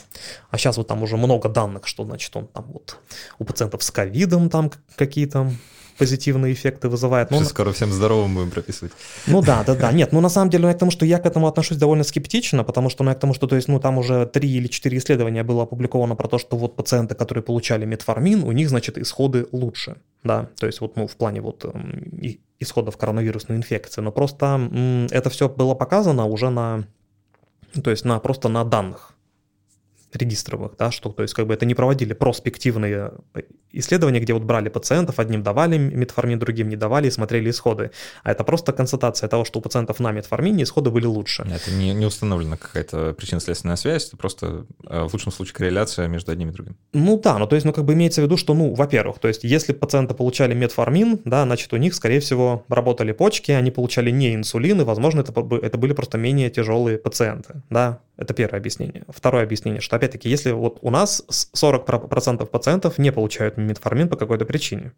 А 0.50 0.58
сейчас 0.58 0.78
вот 0.78 0.88
там 0.88 1.04
уже 1.04 1.18
много 1.18 1.50
данных, 1.50 1.88
что, 1.88 2.04
значит, 2.04 2.36
он 2.36 2.48
там 2.48 2.66
вот 2.72 2.98
у 3.40 3.44
пациентов 3.44 3.84
с 3.84 3.92
ковидом 3.92 4.50
там 4.50 4.72
какие-то 4.96 5.52
позитивные 5.98 6.54
эффекты 6.54 6.90
вызывает. 6.90 7.32
Ну, 7.32 7.42
скоро 7.44 7.72
всем 7.72 7.92
здоровым 7.92 8.36
будем 8.36 8.52
прописывать. 8.52 8.92
Ну 9.28 9.42
да, 9.42 9.64
да, 9.64 9.76
да. 9.76 9.92
Нет, 9.92 10.12
ну 10.12 10.22
на 10.22 10.30
самом 10.30 10.50
деле, 10.50 10.64
ну, 10.64 10.68
я 10.68 10.74
к 10.74 10.78
тому, 10.78 10.92
что 10.92 11.06
я 11.06 11.20
к 11.20 11.26
этому 11.26 11.48
отношусь 11.48 11.78
довольно 11.78 12.04
скептично, 12.04 12.64
потому 12.64 12.90
что, 12.90 13.04
ну, 13.04 13.12
я 13.12 13.16
к 13.16 13.20
тому, 13.20 13.34
что, 13.34 13.48
то 13.48 13.56
есть, 13.56 13.68
ну, 13.68 13.80
там 13.80 13.98
уже 13.98 14.26
три 14.26 14.50
или 14.50 14.68
четыре 14.68 14.98
исследования 14.98 15.44
было 15.44 15.64
опубликовано 15.64 16.16
про 16.16 16.28
то, 16.28 16.38
что 16.38 16.58
вот 16.58 16.76
пациенты, 16.76 17.16
которые 17.16 17.44
получали 17.44 17.86
метформин, 17.86 18.44
у 18.44 18.52
них, 18.52 18.70
значит, 18.70 18.98
исходы 18.98 19.48
лучше, 19.52 19.98
да, 20.24 20.50
то 20.60 20.68
есть 20.68 20.82
вот, 20.82 20.98
ну, 20.98 21.08
в 21.08 21.16
плане 21.16 21.42
вот 21.42 21.66
исходов 22.60 22.98
коронавирусной 22.98 23.58
инфекции, 23.58 24.02
но 24.02 24.12
просто 24.12 25.08
это 25.12 25.30
все 25.30 25.48
было 25.48 25.76
показано 25.76 26.26
уже 26.26 26.50
на, 26.50 26.86
то 27.82 27.92
есть 27.92 28.06
на 28.06 28.20
просто 28.20 28.50
на 28.50 28.64
данных 28.64 29.15
регистровых, 30.16 30.74
да, 30.78 30.92
что, 30.92 31.10
то 31.10 31.24
есть, 31.24 31.34
как 31.34 31.48
бы 31.48 31.54
это 31.54 31.66
не 31.66 31.76
проводили 31.76 32.14
проспективные 32.14 33.12
исследования, 33.72 34.20
где 34.20 34.34
вот 34.34 34.44
брали 34.44 34.70
пациентов, 34.70 35.20
одним 35.20 35.44
давали 35.44 35.78
метформин, 35.78 36.40
другим 36.40 36.70
не 36.70 36.76
давали 36.76 37.08
и 37.08 37.12
смотрели 37.12 37.50
исходы. 37.50 37.92
А 38.24 38.32
это 38.32 38.44
просто 38.44 38.72
констатация 38.72 39.28
того, 39.28 39.46
что 39.46 39.60
у 39.60 39.62
пациентов 39.62 40.00
на 40.00 40.12
метформине 40.12 40.64
исходы 40.64 40.90
были 40.90 41.06
лучше. 41.06 41.44
Это 41.44 41.72
не, 41.72 41.94
не 41.94 42.06
установлена 42.06 42.58
какая-то 42.58 43.14
причинно-следственная 43.14 43.76
связь, 43.76 44.08
это 44.08 44.18
просто 44.18 44.66
э, 44.88 45.04
в 45.04 45.14
лучшем 45.14 45.32
случае 45.32 45.56
корреляция 45.56 46.08
между 46.08 46.32
одним 46.32 46.50
и 46.50 46.52
другим. 46.54 46.78
Ну 46.94 47.20
да, 47.20 47.38
ну 47.38 47.48
то 47.48 47.56
есть, 47.56 47.66
ну 47.66 47.74
как 47.74 47.86
бы 47.86 47.94
имеется 47.94 48.22
в 48.22 48.24
виду, 48.24 48.38
что, 48.38 48.54
ну, 48.54 48.74
во-первых, 48.74 49.20
то 49.20 49.28
есть, 49.28 49.44
если 49.44 49.74
пациенты 49.74 50.14
получали 50.14 50.54
метформин, 50.54 51.20
да, 51.26 51.44
значит, 51.44 51.74
у 51.74 51.78
них, 51.78 51.94
скорее 51.94 52.20
всего, 52.20 52.64
работали 52.70 53.12
почки, 53.12 53.52
они 53.52 53.72
получали 53.72 54.10
не 54.12 54.36
инсулин, 54.36 54.82
и, 54.82 54.84
возможно, 54.84 55.22
это, 55.22 55.34
это 55.62 55.78
были 55.78 55.94
просто 55.94 56.18
менее 56.18 56.50
тяжелые 56.50 56.98
пациенты, 56.98 57.62
да, 57.70 58.00
это 58.18 58.34
первое 58.34 58.60
объяснение. 58.60 59.04
Второе 59.10 59.44
объяснение, 59.44 59.82
что 59.82 59.98
опять-таки, 60.06 60.30
если 60.30 60.52
вот 60.52 60.80
у 60.82 60.92
нас 60.92 61.24
40% 61.30 62.46
пациентов 62.46 62.98
не 62.98 63.12
получают 63.12 63.58
метформин 63.58 64.08
по 64.08 64.16
какой-то 64.16 64.46
причине, 64.46 64.94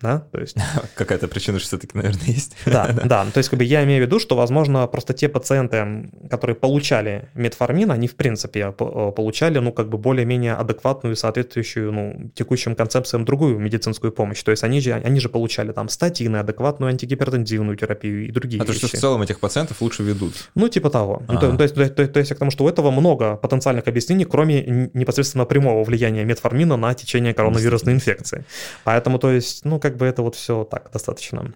да, 0.00 0.20
то 0.30 0.40
есть... 0.40 0.56
Какая-то 0.94 1.26
причина 1.26 1.58
все-таки, 1.58 1.96
наверное, 1.96 2.26
есть. 2.26 2.56
Да, 2.66 2.92
да, 3.04 3.24
то 3.32 3.38
есть 3.38 3.48
как 3.48 3.58
бы 3.58 3.64
я 3.64 3.84
имею 3.84 4.02
в 4.02 4.06
виду, 4.06 4.18
что, 4.18 4.36
возможно, 4.36 4.86
просто 4.86 5.14
те 5.14 5.28
пациенты, 5.28 6.10
которые 6.28 6.54
получали 6.54 7.28
метформин, 7.34 7.90
они, 7.90 8.06
в 8.06 8.14
принципе, 8.14 8.74
э, 8.78 9.12
получали, 9.12 9.58
ну, 9.58 9.72
как 9.72 9.88
бы 9.88 9.96
более-менее 9.96 10.54
адекватную, 10.54 11.16
соответствующую, 11.16 11.92
ну, 11.92 12.30
текущим 12.34 12.74
концепциям 12.74 13.24
другую 13.24 13.58
медицинскую 13.58 14.12
помощь. 14.12 14.42
То 14.42 14.50
есть 14.50 14.64
они 14.64 14.80
же, 14.80 14.92
они 14.92 15.20
же 15.20 15.28
получали 15.28 15.72
там 15.72 15.88
статины, 15.88 16.36
адекватную 16.36 16.90
антигипертензивную 16.90 17.76
терапию 17.76 18.26
и 18.26 18.30
другие 18.30 18.60
а 18.62 18.66
вещи. 18.66 18.80
то, 18.80 18.88
что 18.88 18.96
в 18.96 19.00
целом 19.00 19.22
этих 19.22 19.40
пациентов 19.40 19.80
лучше 19.80 20.02
ведут? 20.02 20.34
Ну, 20.54 20.68
типа 20.68 20.90
того. 20.90 21.22
То, 21.26 21.56
то, 21.56 21.62
есть, 21.62 21.74
то, 21.74 21.88
то, 21.88 22.06
то 22.06 22.20
есть 22.20 22.34
к 22.34 22.38
тому, 22.38 22.50
что 22.50 22.64
у 22.64 22.68
этого 22.68 22.90
много 22.90 23.36
потенциальных 23.36 23.88
объяснений, 23.88 24.24
кроме 24.24 24.90
непосредственно 24.92 25.46
прямого 25.46 25.84
влияния 25.84 26.24
метформина 26.24 26.76
на 26.76 26.92
течение 26.94 27.32
коронавирусной 27.32 27.94
инфекции. 27.94 28.44
Поэтому, 28.84 29.18
то 29.18 29.30
есть, 29.30 29.64
ну, 29.64 29.78
как 29.86 29.98
бы 29.98 30.06
это 30.06 30.22
вот 30.22 30.34
все 30.34 30.64
так 30.64 30.90
достаточно 30.92 31.54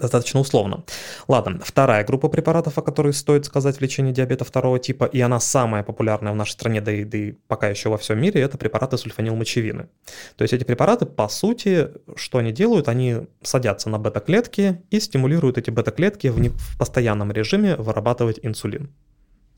достаточно 0.00 0.40
условно. 0.40 0.84
Ладно, 1.28 1.60
вторая 1.62 2.02
группа 2.02 2.28
препаратов, 2.28 2.78
о 2.78 2.82
которой 2.82 3.12
стоит 3.12 3.44
сказать 3.44 3.76
в 3.76 3.80
лечении 3.82 4.10
диабета 4.10 4.42
второго 4.42 4.78
типа, 4.78 5.04
и 5.04 5.20
она 5.20 5.38
самая 5.38 5.82
популярная 5.82 6.32
в 6.32 6.36
нашей 6.36 6.52
стране, 6.52 6.80
да 6.80 6.90
и, 6.92 7.04
да 7.04 7.18
и 7.18 7.32
пока 7.46 7.68
еще 7.68 7.90
во 7.90 7.98
всем 7.98 8.18
мире, 8.18 8.40
это 8.40 8.56
препараты 8.56 8.96
сульфанилмочевины. 8.96 9.90
То 10.36 10.42
есть 10.42 10.54
эти 10.54 10.64
препараты, 10.64 11.04
по 11.04 11.28
сути, 11.28 11.90
что 12.16 12.38
они 12.38 12.52
делают? 12.52 12.88
Они 12.88 13.16
садятся 13.42 13.90
на 13.90 13.98
бета-клетки 13.98 14.82
и 14.90 14.98
стимулируют 14.98 15.58
эти 15.58 15.68
бета-клетки 15.68 16.28
в, 16.28 16.40
не, 16.40 16.48
в 16.48 16.78
постоянном 16.78 17.30
режиме 17.30 17.76
вырабатывать 17.76 18.40
инсулин. 18.42 18.88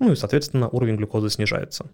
Ну 0.00 0.10
и, 0.10 0.16
соответственно, 0.16 0.68
уровень 0.68 0.96
глюкозы 0.96 1.30
снижается. 1.30 1.86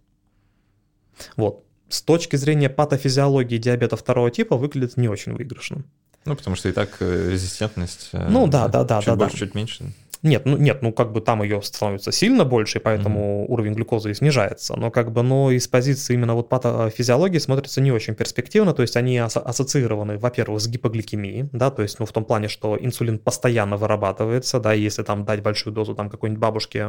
Вот 1.36 1.66
с 1.90 2.02
точки 2.02 2.36
зрения 2.36 2.70
патофизиологии 2.70 3.58
диабета 3.58 3.96
второго 3.96 4.30
типа 4.30 4.56
выглядит 4.56 4.96
не 4.96 5.08
очень 5.08 5.34
выигрышно. 5.34 5.84
Ну, 6.24 6.36
потому 6.36 6.56
что 6.56 6.68
и 6.68 6.72
так 6.72 6.96
э, 7.00 7.30
резистентность... 7.30 8.10
Э, 8.12 8.28
ну, 8.28 8.46
да, 8.46 8.68
да, 8.68 8.84
да. 8.84 8.98
Чуть 9.00 9.06
да, 9.06 9.16
больше, 9.16 9.32
да. 9.32 9.46
чуть 9.46 9.54
меньше. 9.54 9.92
Нет, 10.22 10.44
ну 10.44 10.58
нет, 10.58 10.82
ну 10.82 10.92
как 10.92 11.12
бы 11.12 11.22
там 11.22 11.42
ее 11.42 11.62
становится 11.62 12.12
сильно 12.12 12.44
больше, 12.44 12.78
и 12.78 12.80
поэтому 12.80 13.20
mm-hmm. 13.20 13.46
уровень 13.48 13.72
глюкозы 13.72 14.10
и 14.10 14.14
снижается. 14.14 14.76
Но 14.76 14.90
как 14.90 15.12
бы, 15.12 15.22
но 15.22 15.50
из 15.50 15.66
позиции 15.66 16.12
именно 16.12 16.34
вот 16.34 16.50
патофизиологии 16.50 17.38
смотрится 17.38 17.80
не 17.80 17.90
очень 17.90 18.14
перспективно, 18.14 18.74
то 18.74 18.82
есть 18.82 18.96
они 18.96 19.16
ас- 19.16 19.38
ассоциированы, 19.38 20.18
во-первых, 20.18 20.60
с 20.60 20.68
гипогликемией, 20.68 21.48
да, 21.52 21.70
то 21.70 21.80
есть, 21.80 21.98
ну 22.00 22.06
в 22.06 22.12
том 22.12 22.26
плане, 22.26 22.48
что 22.48 22.76
инсулин 22.78 23.18
постоянно 23.18 23.78
вырабатывается, 23.78 24.60
да, 24.60 24.74
и 24.74 24.82
если 24.82 25.02
там 25.02 25.24
дать 25.24 25.42
большую 25.42 25.72
дозу 25.72 25.94
там 25.94 26.10
какой-нибудь 26.10 26.40
бабушке, 26.40 26.86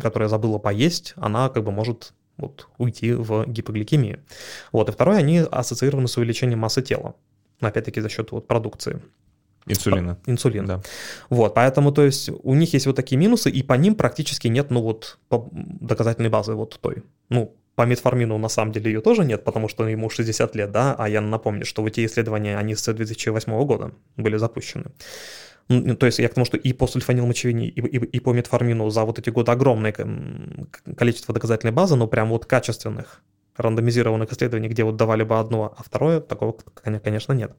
которая 0.00 0.28
забыла 0.28 0.58
поесть, 0.58 1.14
она 1.16 1.50
как 1.50 1.62
бы 1.62 1.70
может 1.70 2.12
вот 2.36 2.68
уйти 2.78 3.12
в 3.12 3.46
гипогликемию. 3.46 4.20
Вот, 4.72 4.88
и 4.88 4.92
второе, 4.92 5.18
они 5.18 5.38
ассоциированы 5.38 6.08
с 6.08 6.16
увеличением 6.16 6.60
массы 6.60 6.82
тела, 6.82 7.14
опять-таки 7.60 8.00
за 8.00 8.08
счет 8.08 8.32
вот 8.32 8.46
продукции. 8.46 9.00
Инсулина. 9.66 10.18
Инсулин. 10.26 10.66
Да. 10.66 10.82
Вот, 11.30 11.54
поэтому, 11.54 11.90
то 11.90 12.02
есть, 12.02 12.28
у 12.28 12.54
них 12.54 12.74
есть 12.74 12.86
вот 12.86 12.96
такие 12.96 13.16
минусы, 13.16 13.50
и 13.50 13.62
по 13.62 13.74
ним 13.74 13.94
практически 13.94 14.48
нет, 14.48 14.70
ну, 14.70 14.82
вот, 14.82 15.18
доказательной 15.30 16.28
базы 16.28 16.54
вот 16.54 16.78
той. 16.80 17.02
Ну, 17.30 17.56
по 17.74 17.82
метформину 17.86 18.38
на 18.38 18.48
самом 18.48 18.72
деле 18.72 18.92
ее 18.92 19.00
тоже 19.00 19.24
нет, 19.24 19.42
потому 19.42 19.68
что 19.68 19.88
ему 19.88 20.10
60 20.10 20.54
лет, 20.54 20.70
да, 20.70 20.94
а 20.96 21.08
я 21.08 21.20
напомню, 21.20 21.64
что 21.64 21.82
вот 21.82 21.88
эти 21.88 22.06
исследования, 22.06 22.56
они 22.58 22.74
с 22.74 22.92
2008 22.92 23.64
года 23.64 23.92
были 24.16 24.36
запущены. 24.36 24.86
Ну, 25.68 25.96
то 25.96 26.06
есть 26.06 26.18
я 26.18 26.28
к 26.28 26.34
тому, 26.34 26.44
что 26.44 26.56
и 26.56 26.72
по 26.72 26.86
сульфанилмочевине, 26.86 27.68
и, 27.68 27.80
и, 27.80 27.96
и 27.96 28.20
по 28.20 28.32
метформину 28.32 28.90
за 28.90 29.04
вот 29.04 29.18
эти 29.18 29.30
годы 29.30 29.52
огромное 29.52 29.94
количество 30.96 31.34
доказательной 31.34 31.72
базы, 31.72 31.96
но 31.96 32.06
прям 32.06 32.28
вот 32.28 32.44
качественных 32.44 33.22
рандомизированных 33.56 34.32
исследований, 34.32 34.68
где 34.68 34.84
вот 34.84 34.96
давали 34.96 35.22
бы 35.22 35.38
одно, 35.38 35.74
а 35.76 35.82
второе, 35.82 36.20
такого, 36.20 36.56
конечно, 36.82 37.32
нет. 37.32 37.56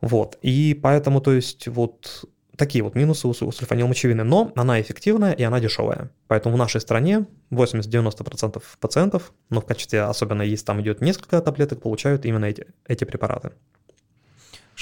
Вот, 0.00 0.38
и 0.42 0.78
поэтому, 0.82 1.20
то 1.20 1.32
есть, 1.32 1.68
вот 1.68 2.24
такие 2.56 2.82
вот 2.84 2.94
минусы 2.94 3.28
у 3.28 3.34
сульфанилмочевины, 3.34 4.24
но 4.24 4.52
она 4.56 4.80
эффективная 4.80 5.32
и 5.32 5.42
она 5.42 5.60
дешевая. 5.60 6.10
Поэтому 6.28 6.54
в 6.54 6.58
нашей 6.58 6.80
стране 6.80 7.26
80-90% 7.50 8.62
пациентов, 8.80 9.32
но 9.48 9.60
в 9.60 9.66
качестве, 9.66 10.02
особенно 10.02 10.42
если 10.42 10.66
там 10.66 10.80
идет 10.80 11.00
несколько 11.00 11.40
таблеток, 11.40 11.80
получают 11.80 12.24
именно 12.26 12.44
эти, 12.46 12.66
эти 12.86 13.04
препараты. 13.04 13.52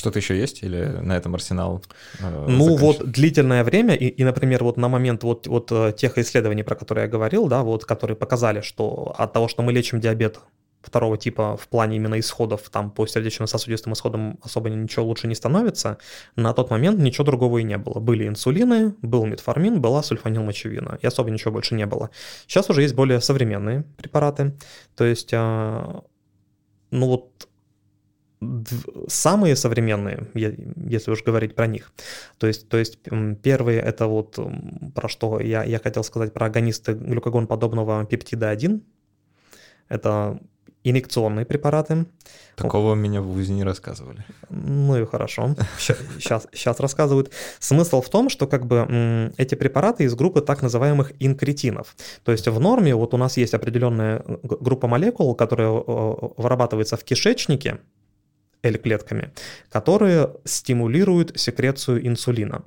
Что-то 0.00 0.18
еще 0.18 0.38
есть 0.38 0.62
или 0.62 0.82
на 1.02 1.14
этом 1.14 1.34
арсенал? 1.34 1.82
Э, 2.20 2.46
ну 2.48 2.76
вот 2.76 3.04
длительное 3.04 3.64
время 3.64 3.94
и, 3.94 4.06
и, 4.06 4.24
например, 4.24 4.64
вот 4.64 4.78
на 4.78 4.88
момент 4.88 5.22
вот, 5.24 5.46
вот 5.46 5.70
э, 5.72 5.92
тех 5.94 6.16
исследований, 6.16 6.62
про 6.62 6.74
которые 6.74 7.04
я 7.04 7.08
говорил, 7.10 7.48
да, 7.48 7.62
вот, 7.62 7.84
которые 7.84 8.16
показали, 8.16 8.62
что 8.62 9.14
от 9.18 9.34
того, 9.34 9.46
что 9.46 9.62
мы 9.62 9.74
лечим 9.74 10.00
диабет 10.00 10.40
второго 10.80 11.18
типа 11.18 11.58
в 11.58 11.68
плане 11.68 11.96
именно 11.96 12.18
исходов, 12.18 12.70
там 12.70 12.90
по 12.90 13.06
сердечно-сосудистым 13.06 13.92
исходам 13.92 14.38
особо 14.42 14.70
ничего 14.70 15.04
лучше 15.04 15.28
не 15.28 15.34
становится, 15.34 15.98
на 16.34 16.54
тот 16.54 16.70
момент 16.70 16.98
ничего 16.98 17.24
другого 17.24 17.58
и 17.58 17.62
не 17.62 17.76
было. 17.76 18.00
Были 18.00 18.26
инсулины, 18.26 18.94
был 19.02 19.26
метформин, 19.26 19.82
была 19.82 20.02
сульфанилмочевина, 20.02 20.98
и 21.02 21.06
особо 21.06 21.30
ничего 21.30 21.52
больше 21.52 21.74
не 21.74 21.84
было. 21.84 22.08
Сейчас 22.46 22.70
уже 22.70 22.80
есть 22.80 22.94
более 22.94 23.20
современные 23.20 23.84
препараты, 23.98 24.56
то 24.96 25.04
есть, 25.04 25.34
а, 25.34 26.04
ну 26.90 27.06
вот 27.06 27.49
самые 29.08 29.54
современные, 29.56 30.28
если 30.34 31.10
уж 31.10 31.22
говорить 31.22 31.54
про 31.54 31.66
них, 31.66 31.92
то 32.38 32.46
есть, 32.46 32.68
то 32.68 32.78
есть 32.78 32.98
первые 33.42 33.80
это 33.80 34.06
вот 34.06 34.38
про 34.94 35.08
что 35.08 35.40
я, 35.40 35.62
я 35.64 35.78
хотел 35.78 36.04
сказать 36.04 36.32
про 36.32 36.46
агонисты 36.46 36.94
глюкогон 36.94 37.46
подобного 37.46 38.04
пептида 38.06 38.50
1, 38.50 38.82
это 39.88 40.40
инъекционные 40.82 41.44
препараты. 41.44 42.06
Такого 42.56 42.94
меня 42.94 43.20
в 43.20 43.26
ВУЗе 43.26 43.52
не 43.52 43.64
рассказывали. 43.64 44.24
Ну 44.48 44.96
и 44.98 45.04
хорошо, 45.04 45.54
сейчас, 45.78 46.46
сейчас 46.52 46.80
рассказывают. 46.80 47.30
Смысл 47.58 48.00
в 48.00 48.08
том, 48.08 48.30
что 48.30 48.46
как 48.46 48.64
бы 48.66 49.32
эти 49.36 49.54
препараты 49.56 50.04
из 50.04 50.14
группы 50.14 50.40
так 50.40 50.62
называемых 50.62 51.12
инкретинов. 51.18 51.96
То 52.24 52.32
есть 52.32 52.48
в 52.48 52.58
норме 52.58 52.94
вот 52.94 53.12
у 53.12 53.18
нас 53.18 53.36
есть 53.36 53.52
определенная 53.52 54.24
группа 54.42 54.88
молекул, 54.88 55.34
которая 55.34 55.68
вырабатывается 55.70 56.96
в 56.96 57.04
кишечнике, 57.04 57.80
L-клетками, 58.62 59.32
которые 59.70 60.30
стимулируют 60.44 61.38
секрецию 61.38 62.06
инсулина. 62.06 62.64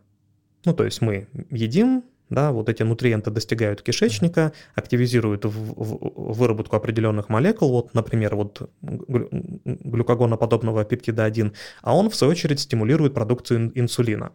Ну, 0.65 0.73
то 0.73 0.85
есть 0.85 1.01
мы 1.01 1.27
едим, 1.49 2.03
да, 2.29 2.51
вот 2.51 2.69
эти 2.69 2.83
нутриенты 2.83 3.31
достигают 3.31 3.81
кишечника, 3.81 4.53
активизируют 4.75 5.45
в, 5.45 5.51
в, 5.51 6.33
выработку 6.33 6.75
определенных 6.75 7.29
молекул, 7.29 7.71
вот, 7.71 7.93
например, 7.93 8.35
вот 8.35 8.69
глюкогоноподобного 8.81 10.83
пептида 10.85 11.23
1, 11.25 11.53
а 11.81 11.95
он, 11.95 12.09
в 12.09 12.15
свою 12.15 12.31
очередь, 12.31 12.59
стимулирует 12.59 13.13
продукцию 13.13 13.71
инсулина. 13.75 14.31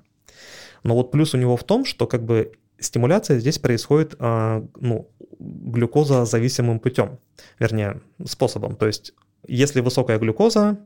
Но 0.85 0.95
вот 0.95 1.11
плюс 1.11 1.35
у 1.35 1.39
него 1.39 1.57
в 1.57 1.65
том, 1.65 1.85
что 1.85 2.07
как 2.07 2.25
бы 2.25 2.53
стимуляция 2.79 3.41
здесь 3.41 3.59
происходит 3.59 4.15
а, 4.19 4.65
ну, 4.81 5.11
глюкозозависимым 5.39 6.79
путем, 6.79 7.19
вернее, 7.59 8.01
способом. 8.25 8.77
То 8.77 8.87
есть, 8.87 9.13
если 9.47 9.81
высокая 9.81 10.19
глюкоза, 10.19 10.79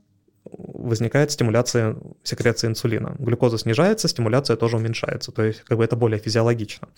возникает 0.44 1.30
стимуляция 1.30 1.96
секреции 2.22 2.66
инсулина. 2.66 3.14
Глюкоза 3.18 3.58
снижается, 3.58 4.08
стимуляция 4.08 4.56
тоже 4.56 4.76
уменьшается, 4.76 5.32
то 5.32 5.42
есть 5.42 5.60
как 5.62 5.78
бы 5.78 5.84
это 5.84 5.96
более 5.96 6.18
физиологично. 6.18 6.88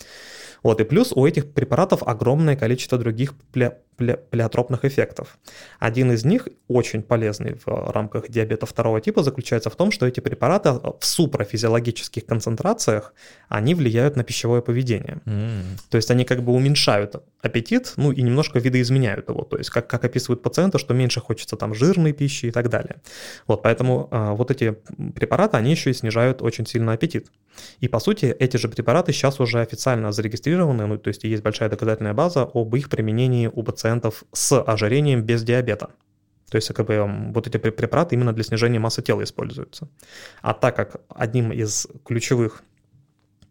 Вот, 0.62 0.80
и 0.80 0.84
плюс 0.84 1.12
у 1.12 1.26
этих 1.26 1.52
препаратов 1.52 2.02
огромное 2.02 2.56
количество 2.56 2.96
других 2.96 3.34
плеотропных 3.96 4.84
эффектов. 4.84 5.38
Один 5.78 6.12
из 6.12 6.24
них, 6.24 6.48
очень 6.68 7.02
полезный 7.02 7.58
в 7.64 7.90
рамках 7.92 8.28
диабета 8.28 8.66
второго 8.66 9.00
типа, 9.00 9.22
заключается 9.22 9.70
в 9.70 9.76
том, 9.76 9.90
что 9.90 10.06
эти 10.06 10.20
препараты 10.20 10.70
в 10.70 11.00
супрофизиологических 11.00 12.26
концентрациях, 12.26 13.14
они 13.48 13.74
влияют 13.74 14.16
на 14.16 14.24
пищевое 14.24 14.62
поведение. 14.62 15.20
Mm. 15.26 15.62
То 15.90 15.96
есть 15.96 16.10
они 16.10 16.24
как 16.24 16.42
бы 16.42 16.52
уменьшают 16.52 17.16
аппетит, 17.42 17.92
ну 17.96 18.12
и 18.12 18.22
немножко 18.22 18.58
видоизменяют 18.58 19.28
его. 19.28 19.42
То 19.42 19.58
есть 19.58 19.70
как, 19.70 19.86
как 19.86 20.04
описывают 20.04 20.42
пациенты, 20.42 20.78
что 20.78 20.94
меньше 20.94 21.20
хочется 21.20 21.56
там 21.56 21.74
жирной 21.74 22.12
пищи 22.12 22.46
и 22.46 22.50
так 22.50 22.68
далее. 22.68 22.96
Вот, 23.46 23.62
поэтому 23.62 24.08
а, 24.10 24.32
вот 24.32 24.50
эти 24.50 24.76
препараты, 25.14 25.56
они 25.56 25.70
еще 25.70 25.90
и 25.90 25.94
снижают 25.94 26.42
очень 26.42 26.66
сильно 26.66 26.92
аппетит. 26.92 27.28
И 27.80 27.88
по 27.88 28.00
сути 28.00 28.26
эти 28.26 28.56
же 28.56 28.68
препараты 28.68 29.12
сейчас 29.12 29.40
уже 29.40 29.60
официально 29.60 30.12
зарегистрированы, 30.12 30.86
ну 30.86 30.98
то 30.98 31.08
есть 31.08 31.24
есть 31.24 31.42
большая 31.42 31.68
доказательная 31.68 32.14
база 32.14 32.42
об 32.42 32.74
их 32.74 32.88
применении 32.88 33.50
у 33.52 33.62
пациентов 33.62 33.83
пациентов 33.84 34.24
с 34.32 34.62
ожирением 34.62 35.22
без 35.22 35.42
диабета. 35.42 35.90
То 36.50 36.56
есть 36.56 36.72
как 36.72 36.86
бы, 36.86 37.32
вот 37.34 37.46
эти 37.46 37.58
препараты 37.58 38.14
именно 38.14 38.32
для 38.32 38.44
снижения 38.44 38.78
массы 38.78 39.02
тела 39.02 39.22
используются. 39.22 39.88
А 40.42 40.54
так 40.54 40.76
как 40.76 41.02
одним 41.08 41.52
из 41.52 41.86
ключевых 42.04 42.62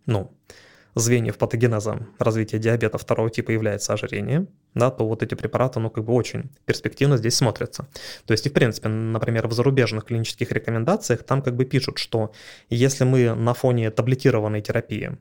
ну, 0.08 0.32
звеньев 0.96 1.38
патогенеза 1.38 2.00
развития 2.20 2.58
диабета 2.60 2.98
второго 2.98 3.30
типа 3.30 3.52
является 3.52 3.94
ожирение, 3.94 4.48
да, 4.74 4.90
то 4.90 5.08
вот 5.08 5.22
эти 5.22 5.36
препараты, 5.36 5.80
ну, 5.80 5.90
как 5.90 6.04
бы 6.04 6.14
очень 6.14 6.50
перспективно 6.66 7.18
здесь 7.18 7.36
смотрятся. 7.36 7.88
То 8.26 8.34
есть 8.34 8.48
и, 8.48 8.50
в 8.50 8.54
принципе, 8.54 8.90
например, 8.90 9.48
в 9.48 9.54
зарубежных 9.54 10.06
клинических 10.06 10.52
рекомендациях 10.52 11.24
там 11.24 11.44
как 11.44 11.56
бы 11.56 11.66
пишут, 11.66 12.00
что 12.00 12.32
если 12.70 13.06
мы 13.06 13.36
на 13.36 13.54
фоне 13.54 13.92
таблетированной 13.92 14.62
терапии 14.62 15.18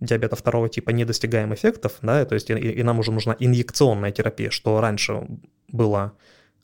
диабета 0.00 0.36
второго 0.36 0.68
типа 0.68 0.90
не 0.90 1.04
достигаем 1.04 1.54
эффектов, 1.54 1.98
да, 2.02 2.24
то 2.24 2.34
есть 2.34 2.50
и, 2.50 2.54
и 2.54 2.82
нам 2.82 2.98
уже 2.98 3.12
нужна 3.12 3.36
инъекционная 3.38 4.12
терапия, 4.12 4.50
что 4.50 4.80
раньше 4.80 5.26
было 5.68 6.12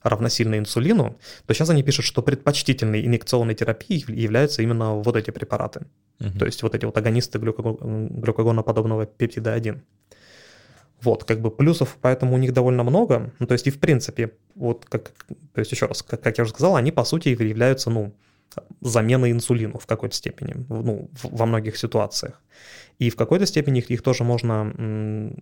равносильно 0.03 0.57
инсулину, 0.57 1.17
то 1.45 1.53
сейчас 1.53 1.69
они 1.69 1.83
пишут, 1.83 2.05
что 2.05 2.21
предпочтительной 2.21 3.05
инъекционной 3.05 3.55
терапией 3.55 4.03
являются 4.07 4.61
именно 4.61 4.95
вот 4.95 5.15
эти 5.15 5.31
препараты. 5.31 5.85
Угу. 6.19 6.39
То 6.39 6.45
есть 6.45 6.63
вот 6.63 6.75
эти 6.75 6.85
вот 6.85 6.97
агонисты 6.97 7.39
глюкогоноподобного 7.39 9.05
пептида 9.05 9.53
1. 9.53 9.81
Вот, 11.03 11.23
как 11.23 11.41
бы 11.41 11.49
плюсов 11.49 11.97
поэтому 12.01 12.35
у 12.35 12.37
них 12.37 12.53
довольно 12.53 12.83
много. 12.83 13.31
Ну, 13.39 13.47
то 13.47 13.53
есть 13.53 13.67
и 13.67 13.71
в 13.71 13.79
принципе, 13.79 14.31
вот 14.55 14.85
как, 14.85 15.11
то 15.53 15.59
есть 15.59 15.71
еще 15.71 15.87
раз, 15.87 16.03
как, 16.03 16.21
как 16.21 16.37
я 16.37 16.43
уже 16.43 16.51
сказал, 16.51 16.75
они 16.75 16.91
по 16.91 17.03
сути 17.03 17.29
являются, 17.29 17.89
ну, 17.89 18.13
заменой 18.81 19.31
инсулину 19.31 19.79
в 19.79 19.85
какой-то 19.85 20.15
степени, 20.15 20.65
ну, 20.69 21.09
во 21.23 21.45
многих 21.45 21.77
ситуациях. 21.77 22.41
И 23.01 23.09
в 23.09 23.15
какой-то 23.15 23.47
степени 23.47 23.79
их, 23.79 23.89
их 23.89 24.03
тоже 24.03 24.23
можно 24.23 25.33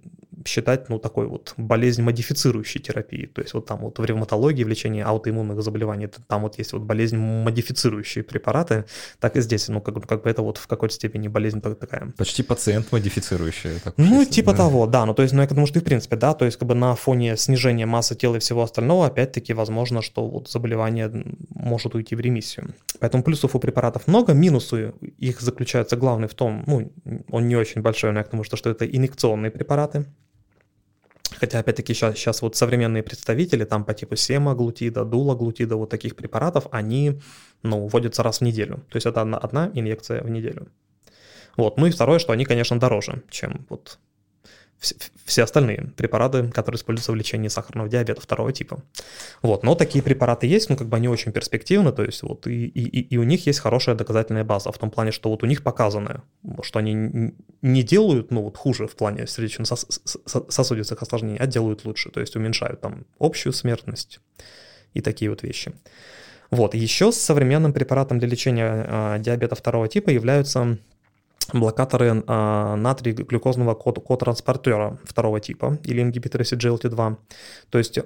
считать, 0.45 0.89
ну, 0.89 0.99
такой 0.99 1.27
вот 1.27 1.53
болезнь 1.57 2.01
модифицирующей 2.01 2.81
терапией. 2.81 3.27
То 3.27 3.41
есть 3.41 3.53
вот 3.53 3.65
там 3.65 3.79
вот 3.79 3.99
в 3.99 4.05
ревматологии, 4.05 4.63
в 4.63 4.67
лечении 4.67 5.01
аутоиммунных 5.01 5.61
заболеваний, 5.61 6.07
там 6.27 6.41
вот 6.41 6.57
есть 6.57 6.73
вот 6.73 6.81
болезнь 6.81 7.17
модифицирующие 7.17 8.23
препараты, 8.23 8.85
так 9.19 9.35
и 9.35 9.41
здесь, 9.41 9.67
ну, 9.69 9.81
как, 9.81 10.07
как 10.07 10.23
бы 10.23 10.29
это 10.29 10.41
вот 10.41 10.57
в 10.57 10.67
какой-то 10.67 10.95
степени 10.95 11.27
болезнь 11.27 11.61
такая. 11.61 12.11
Почти 12.17 12.43
пациент 12.43 12.91
модифицирующий. 12.91 13.79
Так 13.83 13.95
ну, 13.97 14.25
типа 14.25 14.51
да. 14.51 14.57
того, 14.57 14.87
да. 14.87 15.05
Ну, 15.05 15.13
то 15.13 15.23
есть, 15.23 15.33
ну, 15.33 15.41
я 15.41 15.47
к 15.47 15.49
тому, 15.49 15.65
что 15.65 15.79
и 15.79 15.81
в 15.81 15.85
принципе, 15.85 16.15
да, 16.15 16.33
то 16.33 16.45
есть 16.45 16.57
как 16.57 16.67
бы 16.67 16.75
на 16.75 16.95
фоне 16.95 17.37
снижения 17.37 17.85
массы 17.85 18.15
тела 18.15 18.37
и 18.37 18.39
всего 18.39 18.63
остального, 18.63 19.05
опять-таки, 19.05 19.53
возможно, 19.53 20.01
что 20.01 20.27
вот 20.27 20.49
заболевание 20.49 21.11
может 21.49 21.95
уйти 21.95 22.15
в 22.15 22.19
ремиссию. 22.19 22.73
Поэтому 22.99 23.23
плюсов 23.23 23.55
у 23.55 23.59
препаратов 23.59 24.07
много, 24.07 24.33
минусы 24.33 24.93
их 25.17 25.41
заключаются 25.41 25.95
главный 25.97 26.27
в 26.27 26.33
том, 26.33 26.63
ну, 26.67 26.91
он 27.31 27.47
не 27.47 27.55
очень 27.55 27.81
большой, 27.81 28.11
но 28.11 28.19
я 28.19 28.23
к 28.23 28.29
тому, 28.29 28.43
что, 28.43 28.57
что 28.57 28.69
это 28.69 28.85
инъекционные 28.85 29.51
препараты. 29.51 30.05
Хотя, 31.39 31.59
опять-таки, 31.59 31.93
сейчас, 31.93 32.15
сейчас 32.15 32.41
вот 32.41 32.55
современные 32.55 33.01
представители, 33.01 33.63
там 33.63 33.85
по 33.85 33.93
типу 33.93 34.15
семаглутида, 34.15 35.05
дулаглутида, 35.05 35.75
вот 35.75 35.89
таких 35.89 36.15
препаратов, 36.15 36.67
они, 36.71 37.21
ну, 37.63 37.87
вводятся 37.87 38.23
раз 38.23 38.39
в 38.39 38.43
неделю. 38.43 38.77
То 38.89 38.97
есть 38.97 39.05
это 39.05 39.21
одна, 39.21 39.37
одна 39.37 39.71
инъекция 39.73 40.21
в 40.21 40.29
неделю. 40.29 40.67
Вот. 41.55 41.77
Ну 41.77 41.85
и 41.85 41.91
второе, 41.91 42.19
что 42.19 42.33
они, 42.33 42.45
конечно, 42.45 42.79
дороже, 42.79 43.23
чем 43.29 43.65
вот 43.69 43.99
все 45.25 45.43
остальные 45.43 45.91
препараты, 45.95 46.47
которые 46.47 46.77
используются 46.77 47.11
в 47.11 47.15
лечении 47.15 47.49
сахарного 47.49 47.89
диабета 47.89 48.21
второго 48.21 48.53
типа. 48.53 48.81
Вот, 49.41 49.63
но 49.63 49.75
такие 49.75 50.03
препараты 50.03 50.47
есть, 50.47 50.69
но 50.69 50.77
как 50.77 50.87
бы 50.87 50.97
они 50.97 51.07
очень 51.07 51.31
перспективны, 51.31 51.91
то 51.91 52.03
есть 52.03 52.23
вот 52.23 52.47
и, 52.47 52.65
и, 52.65 53.01
и 53.01 53.17
у 53.17 53.23
них 53.23 53.45
есть 53.45 53.59
хорошая 53.59 53.95
доказательная 53.95 54.43
база 54.43 54.71
в 54.71 54.77
том 54.77 54.89
плане, 54.89 55.11
что 55.11 55.29
вот 55.29 55.43
у 55.43 55.45
них 55.45 55.63
показано, 55.63 56.23
что 56.61 56.79
они 56.79 57.33
не 57.61 57.83
делают, 57.83 58.31
ну 58.31 58.41
вот 58.41 58.57
хуже 58.57 58.87
в 58.87 58.95
плане 58.95 59.27
сердечно-сосудистых 59.27 61.01
осложнений, 61.01 61.39
а 61.39 61.47
делают 61.47 61.85
лучше, 61.85 62.09
то 62.09 62.21
есть 62.21 62.35
уменьшают 62.35 62.81
там 62.81 63.05
общую 63.19 63.53
смертность 63.53 64.19
и 64.93 65.01
такие 65.01 65.29
вот 65.29 65.43
вещи. 65.43 65.73
Вот, 66.51 66.73
еще 66.73 67.11
современным 67.11 67.73
препаратом 67.73 68.17
для 68.17 68.27
лечения 68.27 68.85
э, 68.87 69.19
диабета 69.19 69.55
второго 69.55 69.87
типа 69.87 70.09
являются 70.09 70.79
блокаторы 71.53 72.23
э, 72.25 72.75
натрий-глюкозного 72.75 73.73
котранспортера 73.75 74.99
второго 75.03 75.39
типа 75.39 75.79
или 75.83 76.01
ингибиторы 76.01 76.43
CGLT2. 76.43 77.17
То 77.69 77.77
есть 77.77 77.99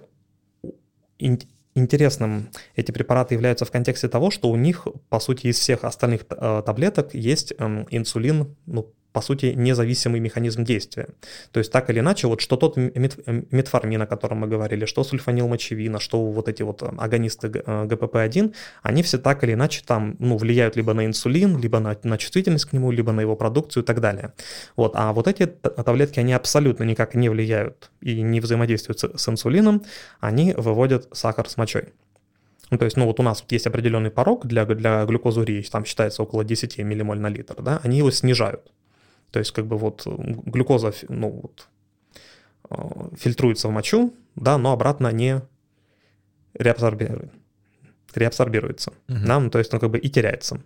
ин- 1.19 1.41
интересным 1.75 2.49
эти 2.75 2.91
препараты 2.91 3.35
являются 3.35 3.65
в 3.65 3.71
контексте 3.71 4.07
того, 4.07 4.31
что 4.31 4.49
у 4.49 4.55
них, 4.55 4.87
по 5.09 5.19
сути, 5.19 5.47
из 5.47 5.59
всех 5.59 5.83
остальных 5.83 6.25
э, 6.29 6.63
таблеток 6.65 7.13
есть 7.13 7.53
э, 7.57 7.85
инсулин, 7.89 8.55
ну, 8.65 8.93
по 9.13 9.21
сути, 9.21 9.53
независимый 9.55 10.19
механизм 10.19 10.63
действия. 10.63 11.07
То 11.51 11.59
есть 11.59 11.71
так 11.71 11.89
или 11.89 11.99
иначе, 11.99 12.27
вот 12.27 12.41
что 12.41 12.57
тот 12.57 12.75
метформин, 12.77 14.01
о 14.01 14.07
котором 14.07 14.39
мы 14.39 14.47
говорили, 14.47 14.85
что 14.85 15.03
сульфанилмочевина, 15.03 15.99
что 15.99 16.25
вот 16.25 16.49
эти 16.49 16.63
вот 16.63 16.81
агонисты 16.81 17.47
ГПП-1, 17.47 18.49
э, 18.49 18.53
они 18.81 19.03
все 19.03 19.19
так 19.19 19.43
или 19.43 19.53
иначе 19.53 19.83
там, 19.85 20.15
ну, 20.19 20.37
влияют 20.37 20.75
либо 20.75 20.93
на 20.93 21.05
инсулин, 21.05 21.59
либо 21.59 21.79
на, 21.79 21.95
на 22.03 22.17
чувствительность 22.17 22.65
к 22.65 22.73
нему, 22.73 22.91
либо 22.91 23.11
на 23.11 23.21
его 23.21 23.35
продукцию 23.35 23.83
и 23.83 23.85
так 23.85 24.01
далее. 24.01 24.33
Вот, 24.75 24.93
а 24.95 25.13
вот 25.13 25.27
эти 25.27 25.45
таблетки, 25.45 26.19
они 26.19 26.33
абсолютно 26.33 26.83
никак 26.83 27.13
не 27.13 27.29
влияют 27.29 27.91
и 28.01 28.21
не 28.21 28.39
взаимодействуют 28.39 28.99
с, 28.99 29.17
с 29.17 29.29
инсулином, 29.29 29.83
они 30.19 30.53
выводят 30.57 31.07
сахар 31.11 31.47
с 31.47 31.57
мочой. 31.57 31.93
Ну, 32.71 32.79
то 32.79 32.85
есть, 32.85 32.97
ну, 32.97 33.05
вот 33.05 33.19
у 33.19 33.23
нас 33.23 33.45
есть 33.49 33.67
определенный 33.67 34.09
порог 34.09 34.47
для, 34.47 34.65
для 34.65 35.05
глюкозурии, 35.05 35.61
там 35.61 35.85
считается 35.85 36.23
около 36.23 36.43
10 36.43 36.79
миллимоль 36.79 37.19
на 37.19 37.27
литр, 37.27 37.61
да, 37.61 37.79
они 37.83 37.99
его 37.99 38.09
снижают. 38.09 38.71
То 39.33 39.39
есть 39.39 39.51
как 39.51 39.65
бы 39.65 39.77
вот 39.77 40.03
глюкоза 40.05 40.93
ну, 41.09 41.41
вот, 41.41 41.67
э, 42.69 43.15
фильтруется 43.17 43.67
в 43.67 43.71
мочу, 43.71 44.13
да, 44.35 44.59
но 44.59 44.71
обратно 44.71 45.11
не 45.11 45.41
реабсорбирует, 46.53 47.31
реабсорбируется, 48.13 48.91
угу. 48.91 49.17
да, 49.25 49.39
ну, 49.39 49.49
то 49.49 49.57
есть 49.57 49.73
он 49.73 49.79
как 49.79 49.89
бы 49.89 49.97
и 49.97 50.07
теряется 50.07 50.61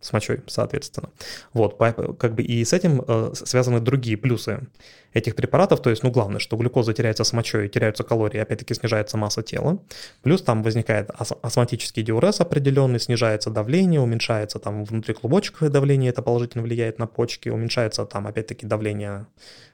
с 0.00 0.12
мочой, 0.12 0.40
соответственно. 0.46 1.10
Вот, 1.52 1.76
как 1.78 2.34
бы 2.34 2.42
и 2.42 2.64
с 2.64 2.72
этим 2.72 3.02
э, 3.06 3.32
связаны 3.34 3.80
другие 3.80 4.16
плюсы 4.16 4.66
этих 5.12 5.34
препаратов, 5.34 5.82
то 5.82 5.90
есть, 5.90 6.02
ну, 6.02 6.10
главное, 6.10 6.38
что 6.38 6.56
глюкоза 6.56 6.94
теряется 6.94 7.24
с 7.24 7.32
мочой, 7.32 7.68
теряются 7.68 8.04
калории, 8.04 8.38
опять-таки 8.38 8.74
снижается 8.74 9.16
масса 9.16 9.42
тела, 9.42 9.82
плюс 10.22 10.42
там 10.42 10.62
возникает 10.62 11.10
астматический 11.42 12.02
диурез 12.02 12.40
определенный, 12.40 13.00
снижается 13.00 13.50
давление, 13.50 14.00
уменьшается 14.00 14.58
там 14.58 14.84
внутриклубочковое 14.84 15.70
давление, 15.70 16.10
это 16.10 16.22
положительно 16.22 16.62
влияет 16.62 16.98
на 16.98 17.06
почки, 17.06 17.48
уменьшается 17.48 18.04
там, 18.04 18.26
опять-таки, 18.26 18.66
давление 18.66 19.26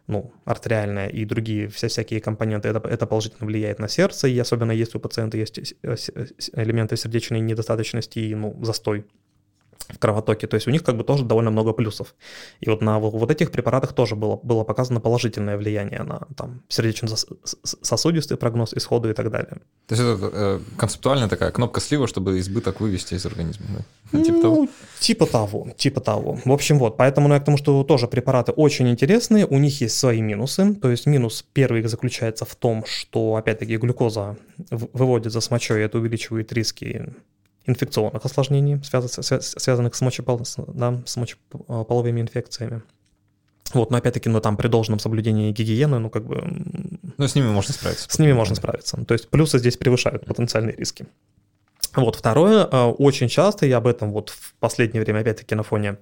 ну, 0.06 0.32
артериальное 0.44 1.08
и 1.08 1.24
другие 1.24 1.68
все 1.68 1.88
всякие 1.88 2.20
компоненты, 2.20 2.68
это, 2.68 2.88
это 2.88 3.06
положительно 3.06 3.46
влияет 3.46 3.78
на 3.78 3.88
сердце, 3.88 4.28
и 4.28 4.38
особенно 4.38 4.72
если 4.72 4.98
у 4.98 5.00
пациента 5.00 5.36
есть 5.36 5.58
элементы 6.54 6.96
сердечной 6.96 7.40
недостаточности 7.40 8.20
и, 8.20 8.34
ну, 8.34 8.56
застой 8.62 9.04
в 9.88 9.98
кровотоке. 9.98 10.46
То 10.46 10.54
есть 10.56 10.66
у 10.66 10.70
них 10.70 10.82
как 10.82 10.96
бы 10.96 11.04
тоже 11.04 11.24
довольно 11.24 11.50
много 11.50 11.72
плюсов. 11.72 12.14
И 12.60 12.68
вот 12.70 12.82
на 12.82 12.98
вот 12.98 13.30
этих 13.30 13.50
препаратах 13.50 13.92
тоже 13.92 14.16
было, 14.16 14.38
было 14.42 14.64
показано 14.64 15.00
положительное 15.00 15.56
влияние 15.56 16.02
на 16.02 16.26
там, 16.36 16.62
сердечно-сосудистый 16.68 18.36
прогноз, 18.36 18.74
исходу 18.74 19.10
и 19.10 19.12
так 19.12 19.30
далее. 19.30 19.60
То 19.86 19.94
есть 19.94 20.02
это 20.02 20.30
э, 20.32 20.60
концептуальная 20.76 21.28
такая 21.28 21.50
кнопка 21.50 21.80
слива, 21.80 22.06
чтобы 22.06 22.38
избыток 22.38 22.80
вывести 22.80 23.14
из 23.14 23.26
организма? 23.26 23.66
Да? 23.68 23.84
Ну, 24.12 24.24
типа 24.24 24.40
того? 24.40 24.68
Типа 25.00 25.26
того, 25.26 25.68
типа 25.76 26.00
того. 26.00 26.38
В 26.44 26.52
общем, 26.52 26.78
вот, 26.78 26.96
поэтому 26.96 27.28
ну, 27.28 27.34
я 27.34 27.40
к 27.40 27.44
тому, 27.44 27.56
что 27.56 27.82
тоже 27.84 28.08
препараты 28.08 28.52
очень 28.52 28.88
интересные, 28.88 29.46
у 29.46 29.58
них 29.58 29.80
есть 29.80 29.98
свои 29.98 30.20
минусы. 30.20 30.74
То 30.74 30.90
есть 30.90 31.06
минус 31.06 31.44
первый 31.52 31.82
заключается 31.82 32.44
в 32.44 32.54
том, 32.54 32.84
что, 32.86 33.36
опять-таки, 33.36 33.76
глюкоза 33.76 34.36
выводится 34.70 35.40
с 35.40 35.50
мочой, 35.50 35.80
и 35.80 35.84
это 35.84 35.98
увеличивает 35.98 36.52
риски 36.52 37.12
инфекционных 37.66 38.24
осложнений, 38.24 38.80
связанных 38.82 39.94
с, 39.94 40.01
мочепол... 40.01 40.40
да, 40.68 41.02
с 41.05 41.16
мочеполовыми 41.16 42.20
инфекциями. 42.20 42.82
Вот, 43.74 43.90
но 43.90 43.98
опять-таки, 43.98 44.28
ну 44.28 44.40
там 44.40 44.56
при 44.56 44.68
должном 44.68 44.98
соблюдении 44.98 45.52
гигиены, 45.52 45.98
ну 45.98 46.10
как 46.10 46.24
бы... 46.24 46.43
Ну 47.16 47.26
с 47.26 47.34
ними 47.34 47.48
можно 47.48 47.74
справиться. 47.74 48.06
С 48.09 48.18
ними 48.18 48.32
можно 48.32 48.55
справиться. 48.55 48.97
То 49.05 49.12
есть 49.12 49.28
плюсы 49.28 49.59
здесь 49.59 49.76
превышают 49.76 50.24
потенциальные 50.24 50.76
риски. 50.76 51.06
Вот 51.97 52.14
второе, 52.16 52.68
э, 52.70 52.84
очень 52.98 53.28
часто, 53.28 53.64
я 53.64 53.78
об 53.78 53.86
этом 53.86 54.12
вот 54.12 54.28
в 54.28 54.55
последнее 54.60 55.02
время, 55.02 55.20
опять-таки 55.20 55.55
на 55.55 55.62
фоне 55.62 55.97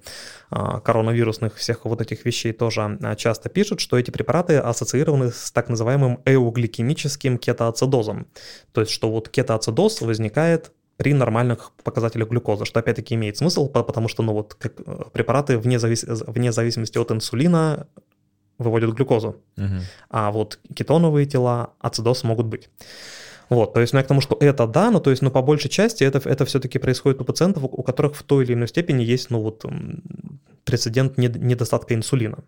э, 0.51 0.79
коронавирусных 0.83 1.55
всех 1.55 1.85
вот 1.85 2.01
этих 2.01 2.25
вещей 2.25 2.51
тоже 2.51 2.97
э, 3.01 3.15
часто 3.15 3.47
пишут, 3.47 3.79
что 3.79 3.97
эти 3.97 4.11
препараты 4.11 4.57
ассоциированы 4.57 5.31
с 5.31 5.51
так 5.51 5.69
называемым 5.69 6.19
эугликемическим 6.25 7.37
кетоацидозом. 7.37 8.27
То 8.73 8.81
есть, 8.81 8.91
что 8.91 9.09
вот 9.09 9.29
кетоацидоз 9.29 10.01
возникает 10.01 10.71
при 10.97 11.13
нормальных 11.13 11.71
показателях 11.83 12.29
глюкозы, 12.29 12.65
что 12.65 12.79
опять-таки 12.79 13.15
имеет 13.15 13.37
смысл, 13.37 13.67
потому 13.67 14.07
что 14.07 14.23
ну, 14.23 14.33
вот, 14.33 14.53
как, 14.53 14.73
э, 14.85 15.03
препараты 15.11 15.57
вне, 15.57 15.79
завис... 15.79 16.05
вне 16.07 16.51
зависимости 16.51 16.97
от 16.97 17.11
инсулина 17.11 17.87
выводят 18.57 18.93
глюкозу, 18.93 19.41
угу. 19.57 19.81
а 20.09 20.31
вот 20.31 20.59
кетоновые 20.73 21.25
тела, 21.25 21.73
ацидоз 21.79 22.23
могут 22.23 22.45
быть. 22.45 22.69
Вот, 23.49 23.73
то 23.73 23.81
есть, 23.81 23.93
ну, 23.93 23.99
я 23.99 24.03
к 24.03 24.07
тому, 24.07 24.21
что 24.21 24.37
это 24.39 24.65
да, 24.65 24.89
но 24.89 24.99
то 24.99 25.09
есть, 25.11 25.21
ну, 25.21 25.29
по 25.29 25.41
большей 25.41 25.69
части 25.69 26.03
это, 26.03 26.17
это 26.27 26.45
все-таки 26.45 26.79
происходит 26.79 27.21
у 27.21 27.25
пациентов, 27.25 27.63
у 27.63 27.83
которых 27.83 28.15
в 28.15 28.23
той 28.23 28.43
или 28.43 28.53
иной 28.53 28.67
степени 28.67 29.03
есть, 29.03 29.29
ну, 29.29 29.41
вот, 29.41 29.65
прецедент 30.63 31.17
недостатка 31.17 31.93
инсулина. 31.93 32.39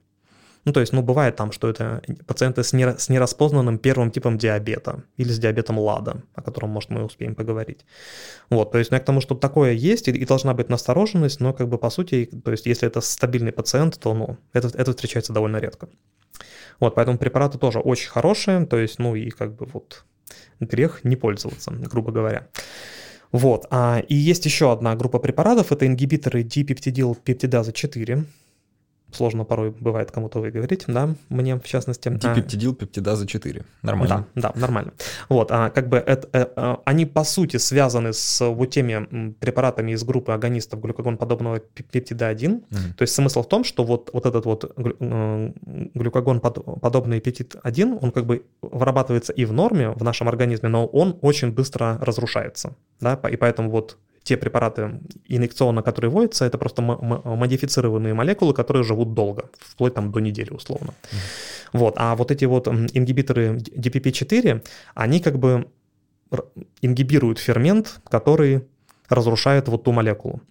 Ну, 0.66 0.74
то 0.74 0.80
есть, 0.80 0.94
ну, 0.94 1.02
бывает 1.02 1.36
там, 1.36 1.52
что 1.52 1.70
это 1.70 2.02
пациенты 2.26 2.64
с, 2.64 2.74
не, 2.74 2.98
с 2.98 3.10
нераспознанным 3.10 3.78
первым 3.78 4.12
типом 4.12 4.38
диабета 4.38 5.04
или 5.16 5.30
с 5.30 5.40
диабетом 5.40 5.80
ЛАДа, 5.80 6.24
о 6.34 6.42
котором, 6.42 6.70
может, 6.70 6.90
мы 6.90 7.04
успеем 7.04 7.36
поговорить. 7.36 7.86
Вот, 8.50 8.72
то 8.72 8.78
есть, 8.78 8.92
ну, 8.92 8.96
я 8.96 9.02
к 9.02 9.06
тому, 9.06 9.22
что 9.22 9.36
такое 9.36 9.72
есть 9.72 10.08
и, 10.08 10.26
должна 10.26 10.54
быть 10.54 10.70
настороженность, 10.70 11.40
но, 11.40 11.54
как 11.54 11.70
бы, 11.70 11.78
по 11.78 11.90
сути, 11.90 12.30
то 12.44 12.52
есть, 12.52 12.66
если 12.66 12.88
это 12.88 13.02
стабильный 13.02 13.52
пациент, 13.52 14.00
то, 14.00 14.14
ну, 14.14 14.38
это, 14.54 14.68
это 14.68 14.92
встречается 14.92 15.34
довольно 15.34 15.58
редко. 15.58 15.88
Вот, 16.80 16.96
поэтому 16.96 17.18
препараты 17.18 17.58
тоже 17.58 17.80
очень 17.80 18.10
хорошие, 18.10 18.66
то 18.66 18.78
есть, 18.78 19.00
ну, 19.00 19.16
и 19.16 19.30
как 19.30 19.56
бы 19.56 19.66
вот 19.66 20.04
грех 20.60 21.04
не 21.04 21.16
пользоваться, 21.16 21.72
грубо 21.72 22.12
говоря. 22.12 22.48
Вот, 23.32 23.66
а, 23.70 24.02
и 24.08 24.16
есть 24.16 24.46
еще 24.46 24.72
одна 24.72 24.96
группа 24.96 25.20
препаратов, 25.20 25.72
это 25.72 25.86
ингибиторы 25.86 26.44
дипептидил 26.44 27.16
пептидаза 27.16 27.74
4, 27.74 28.24
сложно 29.12 29.46
порой 29.46 29.72
бывает 29.72 30.12
кому-то 30.12 30.40
выговорить, 30.40 30.86
да, 30.88 31.16
мне 31.30 31.56
в 31.56 31.64
частности. 31.64 32.10
Дипептидил, 32.10 32.76
пептидаза 32.76 33.26
4, 33.26 33.64
нормально. 33.82 34.28
Да, 34.36 34.52
да, 34.54 34.60
нормально. 34.60 34.94
Вот, 35.30 35.52
а 35.52 35.70
как 35.70 35.90
бы 35.90 35.98
это, 35.98 36.28
э, 36.34 36.48
э, 36.56 36.76
они 36.86 37.06
по 37.06 37.24
сути 37.24 37.58
связаны 37.58 38.14
с 38.14 38.46
вот 38.46 38.70
теми 38.70 39.34
препаратами 39.40 39.92
из 39.92 40.04
группы 40.04 40.32
агонистов 40.32 40.82
глюкогон-подобного 40.82 41.60
пептида 41.60 42.28
1, 42.28 42.52
угу. 42.54 42.64
то 42.98 43.02
есть 43.02 43.14
смысл 43.14 43.44
в 43.44 43.48
том, 43.48 43.64
что 43.64 43.84
вот, 43.84 44.10
вот 44.14 44.26
этот 44.26 44.46
вот 44.46 44.72
э, 44.76 45.52
глюкогон-подобный 45.94 47.20
пептид 47.20 47.56
1, 47.64 48.00
он 48.02 48.12
как 48.12 48.26
бы 48.26 48.44
вырабатывается 48.62 49.34
и 49.34 49.46
в 49.46 49.54
норме 49.54 49.90
в 49.90 50.04
нашем 50.04 50.28
организме, 50.28 50.70
но 50.70 50.86
он 50.86 51.18
очень 51.22 51.52
быстро 51.52 51.98
разрушается, 52.02 52.76
да, 53.00 53.20
и 53.32 53.36
поэтому 53.38 53.70
вот 53.70 53.98
те 54.28 54.36
препараты 54.36 55.00
инъекционно, 55.30 55.82
которые 55.82 56.12
вводятся, 56.12 56.46
это 56.46 56.58
просто 56.58 56.82
модифицированные 56.82 58.14
молекулы, 58.14 58.54
которые 58.54 58.84
живут 58.84 59.14
долго, 59.14 59.50
вплоть 59.60 59.94
там 59.94 60.12
до 60.12 60.20
недели 60.20 60.52
условно. 60.52 60.90
Mm-hmm. 60.92 61.80
Вот. 61.80 61.94
А 61.98 62.16
вот 62.16 62.32
эти 62.32 62.46
вот 62.46 62.68
ингибиторы 62.68 63.58
DPP-4, 63.58 64.62
они 64.96 65.20
как 65.22 65.40
бы 65.40 65.68
ингибируют 66.82 67.40
фермент, 67.40 68.02
который 68.10 68.62
разрушает 69.10 69.70
вот 69.70 69.84
ту 69.84 69.94
молекулу. 69.94 70.42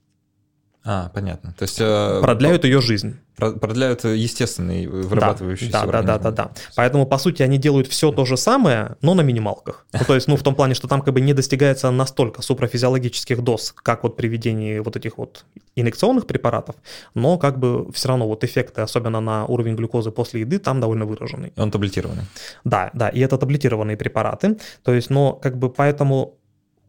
А, 0.89 1.11
понятно. 1.13 1.53
То 1.59 1.65
есть... 1.65 1.81
Э, 1.81 2.21
продляют 2.23 2.65
ее 2.65 2.81
жизнь. 2.81 3.19
Продляют 3.37 4.05
естественный 4.05 4.87
вырабатывающийся 4.87 5.73
да, 5.73 5.85
да, 5.85 6.03
да, 6.03 6.19
да, 6.19 6.31
да. 6.31 6.51
Поэтому, 6.77 7.07
по 7.07 7.19
сути, 7.19 7.43
они 7.43 7.59
делают 7.59 7.89
все 7.89 8.13
то 8.13 8.25
же 8.25 8.37
самое, 8.37 8.97
но 9.03 9.15
на 9.15 9.21
минималках. 9.21 9.85
Ну, 9.93 10.01
то 10.07 10.15
есть, 10.15 10.29
ну, 10.29 10.37
в 10.37 10.43
том 10.43 10.55
плане, 10.55 10.75
что 10.75 10.87
там 10.87 11.03
как 11.03 11.13
бы 11.13 11.21
не 11.21 11.35
достигается 11.35 11.91
настолько 11.91 12.41
суpraфизиологических 12.41 13.43
доз, 13.43 13.75
как 13.83 14.05
вот 14.05 14.17
при 14.17 14.29
введении 14.29 14.79
вот 14.79 14.97
этих 14.97 15.19
вот 15.19 15.45
инъекционных 15.75 16.27
препаратов, 16.27 16.77
но 17.15 17.37
как 17.37 17.59
бы 17.59 17.93
все 17.93 18.09
равно 18.09 18.29
вот 18.29 18.45
эффекты, 18.45 18.81
особенно 18.81 19.21
на 19.21 19.45
уровень 19.45 19.75
глюкозы 19.75 20.13
после 20.13 20.43
еды, 20.43 20.59
там 20.61 20.81
довольно 20.81 21.05
выраженный. 21.05 21.53
Он 21.57 21.71
таблетированный. 21.71 22.25
Да, 22.65 22.91
да, 22.95 23.09
и 23.09 23.21
это 23.21 23.37
таблетированные 23.37 23.97
препараты. 23.97 24.57
То 24.85 24.95
есть, 24.95 25.11
но 25.11 25.33
как 25.33 25.59
бы 25.59 25.69
поэтому 25.69 26.39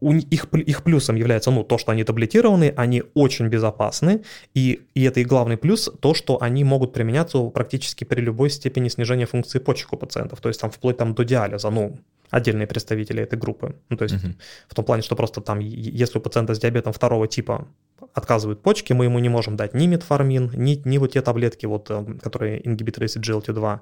у 0.00 0.12
их, 0.12 0.46
их 0.52 0.82
плюсом 0.84 1.16
является 1.16 1.50
ну, 1.50 1.64
то, 1.64 1.78
что 1.78 1.92
они 1.92 2.04
таблетированы, 2.04 2.72
они 2.76 3.02
очень 3.14 3.48
безопасны, 3.48 4.22
и, 4.54 4.82
и 4.94 5.02
это 5.04 5.20
и 5.20 5.24
главный 5.24 5.56
плюс, 5.56 5.90
то, 6.00 6.14
что 6.14 6.40
они 6.40 6.64
могут 6.64 6.92
применяться 6.92 7.42
практически 7.48 8.04
при 8.04 8.20
любой 8.20 8.50
степени 8.50 8.88
снижения 8.88 9.26
функции 9.26 9.58
почек 9.58 9.92
у 9.92 9.96
пациентов, 9.96 10.40
то 10.40 10.48
есть 10.48 10.60
там 10.60 10.70
вплоть 10.70 10.96
там, 10.96 11.14
до 11.14 11.24
диализа, 11.24 11.70
ну, 11.70 11.98
отдельные 12.30 12.66
представители 12.66 13.22
этой 13.22 13.38
группы. 13.38 13.76
Ну, 13.88 13.96
то 13.96 14.04
есть 14.04 14.16
uh-huh. 14.16 14.34
в 14.68 14.74
том 14.74 14.84
плане, 14.84 15.02
что 15.02 15.16
просто 15.16 15.40
там, 15.40 15.60
если 15.60 16.18
у 16.18 16.20
пациента 16.20 16.54
с 16.54 16.58
диабетом 16.58 16.92
второго 16.92 17.26
типа 17.26 17.68
отказывают 18.12 18.62
почки, 18.62 18.92
мы 18.92 19.06
ему 19.06 19.18
не 19.18 19.28
можем 19.28 19.56
дать 19.56 19.74
ни 19.74 19.86
метформин, 19.86 20.50
ни, 20.54 20.80
ни 20.84 20.98
вот 20.98 21.12
те 21.12 21.22
таблетки, 21.22 21.66
вот, 21.66 21.90
э, 21.90 22.04
которые 22.22 22.66
ингибиторы 22.66 23.06
SGLT2, 23.06 23.80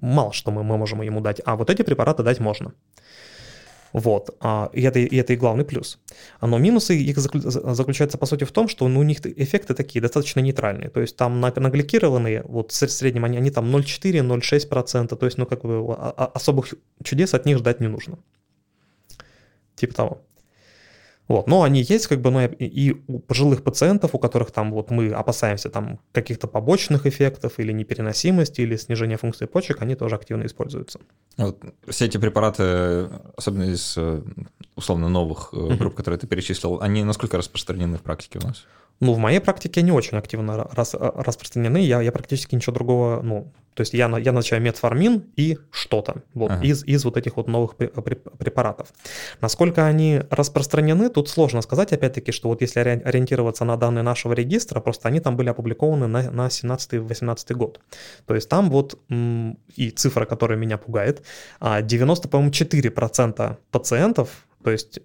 мало 0.00 0.32
что 0.32 0.50
мы, 0.50 0.62
мы 0.62 0.76
можем 0.76 1.02
ему 1.02 1.20
дать, 1.20 1.40
а 1.44 1.56
вот 1.56 1.70
эти 1.70 1.82
препараты 1.82 2.22
дать 2.22 2.40
можно. 2.40 2.72
Вот. 3.94 4.36
А, 4.40 4.70
и, 4.72 4.82
это, 4.82 4.98
и 4.98 5.16
это 5.16 5.32
и 5.34 5.36
главный 5.36 5.64
плюс. 5.64 6.00
Но 6.40 6.58
минусы 6.58 6.96
их 6.96 7.16
заключаются, 7.16 8.18
по 8.18 8.26
сути, 8.26 8.42
в 8.42 8.50
том, 8.50 8.66
что 8.66 8.88
ну, 8.88 8.98
у 8.98 9.02
них 9.04 9.24
эффекты 9.24 9.72
такие 9.72 10.02
достаточно 10.02 10.40
нейтральные. 10.40 10.90
То 10.90 11.00
есть 11.00 11.16
там 11.16 11.40
нагликированные, 11.40 12.42
вот 12.44 12.72
в 12.72 12.74
среднем 12.74 13.24
они, 13.24 13.38
они 13.38 13.50
там 13.50 13.74
0,4-0,6%, 13.74 15.16
то 15.16 15.26
есть, 15.26 15.38
ну, 15.38 15.46
как 15.46 15.62
бы 15.62 15.94
особых 15.94 16.74
чудес 17.04 17.34
от 17.34 17.46
них 17.46 17.58
ждать 17.58 17.80
не 17.80 17.86
нужно. 17.86 18.18
Типа 19.76 19.94
того. 19.94 20.20
Вот, 21.26 21.46
но 21.46 21.62
они 21.62 21.80
есть, 21.80 22.06
как 22.06 22.20
бы, 22.20 22.30
ну, 22.30 22.40
и 22.46 22.96
у 23.06 23.18
пожилых 23.18 23.62
пациентов, 23.62 24.14
у 24.14 24.18
которых 24.18 24.50
там 24.50 24.72
вот 24.72 24.90
мы 24.90 25.10
опасаемся 25.10 25.70
там 25.70 25.98
каких-то 26.12 26.46
побочных 26.46 27.06
эффектов 27.06 27.58
или 27.58 27.72
непереносимости, 27.72 28.60
или 28.60 28.76
снижения 28.76 29.16
функции 29.16 29.46
почек, 29.46 29.80
они 29.80 29.94
тоже 29.94 30.16
активно 30.16 30.44
используются. 30.44 31.00
Вот, 31.38 31.62
все 31.88 32.04
эти 32.04 32.18
препараты, 32.18 33.08
особенно 33.36 33.64
из 33.64 33.94
э, 33.96 34.22
условно 34.76 35.08
новых 35.08 35.50
mm-hmm. 35.52 35.76
групп, 35.76 35.94
которые 35.94 36.18
ты 36.18 36.26
перечислил, 36.26 36.80
они 36.80 37.04
насколько 37.04 37.38
распространены 37.38 37.96
в 37.96 38.02
практике 38.02 38.38
у 38.42 38.46
нас? 38.46 38.66
Ну, 39.00 39.12
в 39.12 39.18
моей 39.18 39.40
практике 39.40 39.80
они 39.80 39.92
очень 39.92 40.18
активно 40.18 40.68
рас, 40.72 40.94
распространены. 40.94 41.78
Я, 41.78 42.00
я 42.00 42.12
практически 42.12 42.54
ничего 42.54 42.74
другого, 42.74 43.22
ну, 43.22 43.52
то 43.74 43.80
есть 43.80 43.92
я, 43.92 44.06
я 44.18 44.32
назначаю 44.32 44.62
метформин 44.62 45.24
и 45.36 45.58
что-то 45.70 46.22
вот, 46.32 46.52
ага. 46.52 46.64
из, 46.64 46.84
из 46.84 47.04
вот 47.04 47.16
этих 47.16 47.36
вот 47.36 47.48
новых 47.48 47.74
препаратов. 47.76 48.88
Насколько 49.40 49.86
они 49.86 50.22
распространены, 50.30 51.10
тут 51.14 51.28
сложно 51.28 51.62
сказать, 51.62 51.92
опять-таки, 51.92 52.32
что 52.32 52.48
вот 52.48 52.62
если 52.62 52.80
ориентироваться 52.80 53.64
на 53.64 53.76
данные 53.76 54.02
нашего 54.02 54.32
регистра, 54.34 54.80
просто 54.80 55.08
они 55.08 55.20
там 55.20 55.36
были 55.36 55.48
опубликованы 55.48 56.06
на, 56.06 56.30
на 56.30 56.46
17-18 56.48 57.54
год. 57.54 57.80
То 58.26 58.34
есть 58.34 58.48
там 58.48 58.70
вот, 58.70 58.98
и 59.76 59.90
цифра, 59.90 60.26
которая 60.26 60.58
меня 60.58 60.76
пугает, 60.76 61.22
90, 61.60 62.28
а, 62.28 62.30
по-моему, 62.30 62.52
4% 62.52 63.56
пациентов 63.70 64.28
то 64.64 64.70
есть 64.70 64.98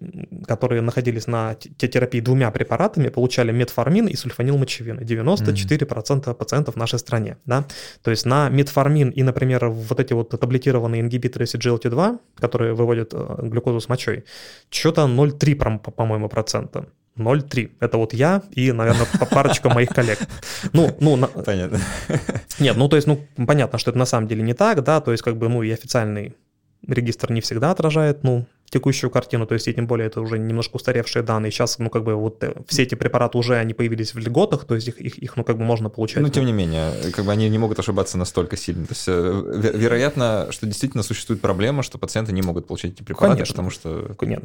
которые 0.46 0.80
находились 0.80 1.26
на 1.26 1.54
терапии 1.54 2.20
двумя 2.20 2.50
препаратами, 2.50 3.08
получали 3.08 3.52
метформин 3.52 4.06
и 4.06 4.16
сульфанилмочевин. 4.16 5.00
94% 5.00 5.38
mm-hmm. 5.38 6.34
пациентов 6.34 6.74
в 6.74 6.78
нашей 6.78 6.98
стране. 6.98 7.36
Да? 7.44 7.64
То 8.02 8.10
есть 8.10 8.26
на 8.26 8.48
метформин 8.48 9.10
и, 9.10 9.22
например, 9.22 9.68
вот 9.68 10.00
эти 10.00 10.12
вот 10.12 10.30
таблетированные 10.30 11.02
ингибиторы 11.02 11.44
CGLT2, 11.44 12.18
которые 12.36 12.74
выводят 12.74 13.10
э, 13.12 13.36
глюкозу 13.42 13.80
с 13.80 13.88
мочой, 13.88 14.24
что-то 14.70 15.02
0,3, 15.02 15.78
по-моему, 15.78 16.28
процента. 16.28 16.86
0,3. 17.18 17.70
Это 17.80 17.98
вот 17.98 18.14
я 18.14 18.42
и, 18.52 18.72
наверное, 18.72 19.06
парочка 19.30 19.68
моих 19.74 19.90
коллег. 19.90 20.18
Ну, 20.72 20.96
ну, 21.00 21.26
понятно. 21.44 21.78
Нет, 22.58 22.76
ну, 22.76 22.88
то 22.88 22.96
есть, 22.96 23.06
ну, 23.06 23.20
понятно, 23.46 23.78
что 23.78 23.90
это 23.90 23.98
на 23.98 24.06
самом 24.06 24.26
деле 24.26 24.42
не 24.42 24.54
так, 24.54 24.82
да, 24.82 25.00
то 25.00 25.12
есть, 25.12 25.22
как 25.22 25.36
бы, 25.36 25.48
ну, 25.48 25.62
и 25.62 25.70
официальный 25.70 26.34
регистр 26.86 27.32
не 27.32 27.40
всегда 27.40 27.70
отражает, 27.70 28.22
ну, 28.22 28.46
текущую 28.70 29.10
картину, 29.10 29.46
то 29.46 29.54
есть 29.54 29.66
и 29.68 29.74
тем 29.74 29.86
более 29.86 30.06
это 30.06 30.20
уже 30.20 30.38
немножко 30.38 30.76
устаревшие 30.76 31.22
данные. 31.22 31.50
Сейчас, 31.50 31.78
ну, 31.78 31.90
как 31.90 32.04
бы 32.04 32.14
вот 32.14 32.42
э, 32.44 32.54
все 32.68 32.84
эти 32.84 32.94
препараты 32.94 33.36
уже, 33.36 33.56
они 33.56 33.74
появились 33.74 34.14
в 34.14 34.18
льготах, 34.18 34.64
то 34.64 34.76
есть 34.76 34.88
их, 34.88 35.00
их, 35.00 35.18
их 35.18 35.36
ну, 35.36 35.44
как 35.44 35.58
бы 35.58 35.64
можно 35.64 35.90
получать. 35.90 36.22
Но 36.22 36.28
тем 36.28 36.46
не 36.46 36.52
менее, 36.52 36.92
как 37.12 37.24
бы 37.24 37.32
они 37.32 37.48
не 37.48 37.58
могут 37.58 37.78
ошибаться 37.80 38.16
настолько 38.16 38.56
сильно. 38.56 38.86
То 38.86 38.92
есть 38.92 39.04
э, 39.08 39.72
вероятно, 39.74 40.46
что 40.50 40.66
действительно 40.66 41.02
существует 41.02 41.40
проблема, 41.40 41.82
что 41.82 41.98
пациенты 41.98 42.32
не 42.32 42.42
могут 42.42 42.68
получать 42.68 42.92
эти 42.92 43.02
препараты, 43.02 43.38
Конечно. 43.38 43.52
потому 43.52 43.70
что 43.70 44.16
нет. 44.22 44.42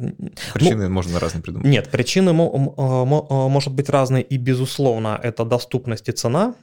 причины 0.54 0.88
ну, 0.88 0.94
можно 0.94 1.20
разные 1.20 1.42
придумать. 1.42 1.68
Нет, 1.68 1.88
причины 1.90 2.32
может 2.32 3.72
быть 3.72 3.88
разные, 3.88 4.24
и, 4.24 4.36
безусловно, 4.38 5.18
это 5.22 5.44
доступность 5.44 6.08
и 6.08 6.12
цена, 6.12 6.54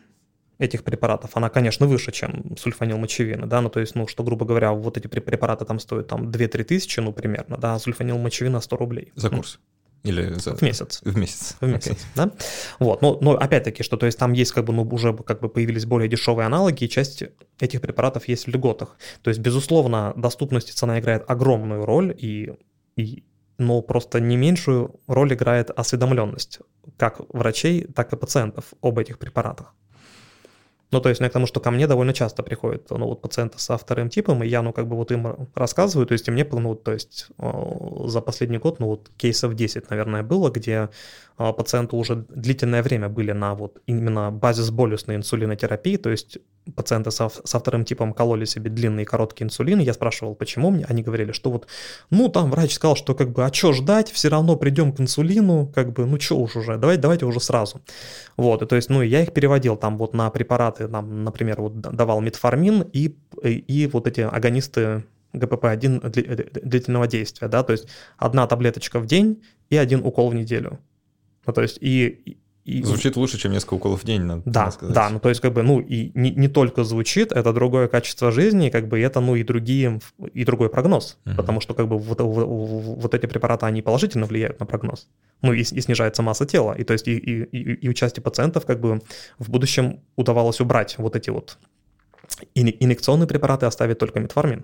этих 0.63 0.83
препаратов, 0.83 1.31
она, 1.35 1.49
конечно, 1.49 1.87
выше, 1.87 2.11
чем 2.11 2.55
сульфанил 2.57 2.97
мочевины, 2.97 3.45
да, 3.45 3.61
ну, 3.61 3.69
то 3.69 3.79
есть, 3.79 3.95
ну, 3.95 4.07
что, 4.07 4.23
грубо 4.23 4.45
говоря, 4.45 4.71
вот 4.71 4.97
эти 4.97 5.07
препараты 5.07 5.65
там 5.65 5.79
стоят 5.79 6.07
там 6.07 6.29
2-3 6.29 6.63
тысячи, 6.63 6.99
ну, 6.99 7.13
примерно, 7.13 7.57
да, 7.57 7.75
а 7.75 7.79
сульфанил 7.79 8.17
мочевина 8.17 8.61
100 8.61 8.77
рублей. 8.77 9.11
За 9.15 9.29
курс? 9.29 9.59
Или 10.03 10.33
за... 10.33 10.55
В 10.55 10.61
месяц. 10.61 11.01
В 11.01 11.17
месяц. 11.17 11.55
В 11.61 11.65
месяц, 11.65 11.91
okay. 11.91 12.05
да. 12.15 12.31
Вот, 12.79 13.01
но, 13.01 13.17
но 13.21 13.31
опять-таки, 13.31 13.83
что 13.83 13.95
то 13.95 14.05
есть 14.05 14.19
там 14.19 14.33
есть 14.33 14.51
как 14.51 14.65
бы, 14.65 14.73
ну, 14.73 14.83
уже 14.83 15.13
как 15.13 15.39
бы 15.39 15.47
появились 15.47 15.85
более 15.85 16.09
дешевые 16.09 16.45
аналоги, 16.45 16.83
и 16.83 16.89
часть 16.89 17.23
этих 17.59 17.79
препаратов 17.79 18.27
есть 18.27 18.45
в 18.45 18.49
льготах. 18.49 18.97
То 19.21 19.29
есть, 19.29 19.39
безусловно, 19.39 20.13
доступность 20.17 20.69
и 20.69 20.73
цена 20.73 20.99
играет 20.99 21.23
огромную 21.27 21.85
роль, 21.85 22.13
и, 22.17 22.51
и 22.97 23.23
но 23.57 23.81
просто 23.81 24.19
не 24.19 24.35
меньшую 24.35 24.99
роль 25.07 25.33
играет 25.33 25.69
осведомленность 25.69 26.59
как 26.97 27.21
врачей, 27.33 27.85
так 27.95 28.11
и 28.11 28.17
пациентов 28.17 28.73
об 28.81 28.99
этих 28.99 29.19
препаратах. 29.19 29.73
Ну, 30.93 31.01
то 31.01 31.09
есть, 31.09 31.21
ну, 31.21 31.25
я 31.25 31.29
к 31.29 31.33
тому, 31.33 31.47
что 31.47 31.59
ко 31.59 31.71
мне 31.71 31.87
довольно 31.87 32.13
часто 32.13 32.43
приходят, 32.43 32.89
ну, 32.89 33.07
вот 33.07 33.21
пациенты 33.21 33.59
со 33.59 33.77
вторым 33.77 34.09
типом, 34.09 34.43
и 34.43 34.47
я, 34.47 34.61
ну, 34.61 34.71
как 34.71 34.87
бы 34.87 34.95
вот 34.95 35.11
им 35.11 35.49
рассказываю, 35.55 36.05
то 36.05 36.13
есть, 36.13 36.27
и 36.27 36.31
мне, 36.31 36.47
ну, 36.51 36.75
то 36.75 36.93
есть, 36.93 37.27
за 38.05 38.21
последний 38.21 38.59
год, 38.59 38.79
ну, 38.79 38.87
вот 38.87 39.09
кейсов 39.17 39.55
10, 39.55 39.89
наверное, 39.89 40.23
было, 40.23 40.49
где 40.51 40.89
пациенты 41.37 41.95
уже 41.95 42.25
длительное 42.29 42.83
время 42.83 43.09
были 43.09 43.31
на 43.31 43.55
вот 43.55 43.81
именно 43.87 44.31
базис-болюсной 44.31 45.15
инсулинотерапии, 45.15 45.97
то 45.97 46.09
есть 46.09 46.37
пациенты 46.75 47.11
со, 47.11 47.29
со 47.29 47.59
вторым 47.59 47.85
типом 47.85 48.13
кололи 48.13 48.45
себе 48.45 48.69
длинные 48.69 49.03
и 49.03 49.05
короткие 49.05 49.45
инсулины, 49.45 49.81
я 49.81 49.93
спрашивал, 49.93 50.35
почему 50.35 50.71
мне, 50.71 50.85
они 50.85 51.01
говорили, 51.01 51.31
что 51.31 51.51
вот, 51.51 51.67
ну, 52.09 52.29
там 52.29 52.51
врач 52.51 52.73
сказал, 52.73 52.95
что 52.95 53.15
как 53.15 53.31
бы, 53.31 53.45
а 53.45 53.51
что 53.51 53.73
ждать, 53.73 54.11
все 54.11 54.29
равно 54.29 54.55
придем 54.55 54.93
к 54.93 54.99
инсулину, 54.99 55.71
как 55.73 55.93
бы, 55.93 56.05
ну, 56.05 56.19
что 56.19 56.37
уж 56.37 56.55
уже, 56.55 56.77
давайте, 56.77 57.01
давайте 57.01 57.25
уже 57.25 57.39
сразу. 57.39 57.81
Вот, 58.37 58.61
и 58.61 58.65
то 58.65 58.75
есть, 58.75 58.89
ну, 58.89 59.01
я 59.01 59.21
их 59.21 59.33
переводил 59.33 59.75
там 59.75 59.97
вот 59.97 60.13
на 60.13 60.29
препараты, 60.29 60.87
там, 60.87 61.23
например, 61.23 61.61
вот 61.61 61.79
давал 61.81 62.21
метформин 62.21 62.81
и, 62.93 63.15
и 63.43 63.89
вот 63.91 64.07
эти 64.07 64.21
агонисты 64.21 65.03
ГПП-1 65.33 66.09
длительного 66.61 67.07
действия, 67.07 67.47
да, 67.47 67.63
то 67.63 67.73
есть 67.73 67.87
одна 68.17 68.47
таблеточка 68.47 68.99
в 68.99 69.05
день 69.05 69.43
и 69.69 69.77
один 69.77 70.05
укол 70.05 70.29
в 70.29 70.35
неделю. 70.35 70.79
Ну, 71.45 71.53
то 71.53 71.61
есть 71.61 71.77
и, 71.81 72.37
и... 72.65 72.81
Звучит 72.83 73.17
лучше, 73.17 73.37
чем 73.37 73.51
несколько 73.51 73.73
уколов 73.73 74.03
в 74.03 74.05
день, 74.05 74.21
надо 74.21 74.41
да, 74.45 74.71
сказать. 74.71 74.95
Да, 74.95 75.09
ну 75.09 75.19
то 75.19 75.29
есть 75.29 75.41
как 75.41 75.51
бы, 75.51 75.63
ну 75.63 75.81
и 75.81 76.11
не, 76.13 76.31
не 76.31 76.47
только 76.47 76.85
звучит, 76.85 77.33
это 77.33 77.51
другое 77.51 77.87
качество 77.89 78.31
жизни, 78.31 78.69
как 78.69 78.87
бы 78.87 78.99
это, 78.99 79.19
ну 79.19 79.35
и 79.35 79.43
другие, 79.43 79.99
и 80.33 80.45
другой 80.45 80.69
прогноз, 80.69 81.17
uh-huh. 81.25 81.35
потому 81.35 81.59
что 81.59 81.73
как 81.73 81.89
бы 81.89 81.97
вот, 81.97 82.21
вот, 82.21 82.47
вот 82.47 83.13
эти 83.13 83.25
препараты, 83.25 83.65
они 83.65 83.81
положительно 83.81 84.25
влияют 84.25 84.61
на 84.61 84.65
прогноз, 84.65 85.09
ну 85.41 85.51
и, 85.51 85.59
и 85.59 85.81
снижается 85.81 86.21
масса 86.21 86.45
тела, 86.45 86.73
и 86.73 86.85
то 86.85 86.93
есть 86.93 87.07
и, 87.09 87.17
и, 87.17 87.43
и, 87.43 87.73
и 87.73 87.89
у 87.89 87.93
части 87.93 88.21
пациентов 88.21 88.65
как 88.65 88.79
бы 88.79 89.01
в 89.39 89.49
будущем 89.49 89.99
удавалось 90.15 90.61
убрать 90.61 90.95
вот 90.97 91.17
эти 91.17 91.31
вот 91.31 91.57
инъекционные 92.55 93.27
препараты, 93.27 93.65
оставить 93.65 93.99
только 93.99 94.19
метформин. 94.19 94.63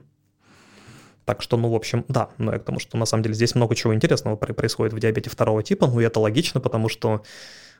Так 1.29 1.43
что, 1.43 1.57
ну, 1.57 1.69
в 1.69 1.75
общем, 1.75 2.05
да, 2.07 2.29
но 2.39 2.53
я 2.53 2.57
к 2.57 2.63
тому, 2.63 2.79
что 2.79 2.97
на 2.97 3.05
самом 3.05 3.21
деле 3.21 3.35
здесь 3.35 3.53
много 3.53 3.75
чего 3.75 3.93
интересного 3.93 4.35
происходит 4.35 4.93
в 4.93 4.99
диабете 4.99 5.29
второго 5.29 5.61
типа, 5.61 5.85
ну, 5.85 5.99
и 5.99 6.03
это 6.03 6.19
логично, 6.19 6.59
потому 6.59 6.89
что, 6.89 7.21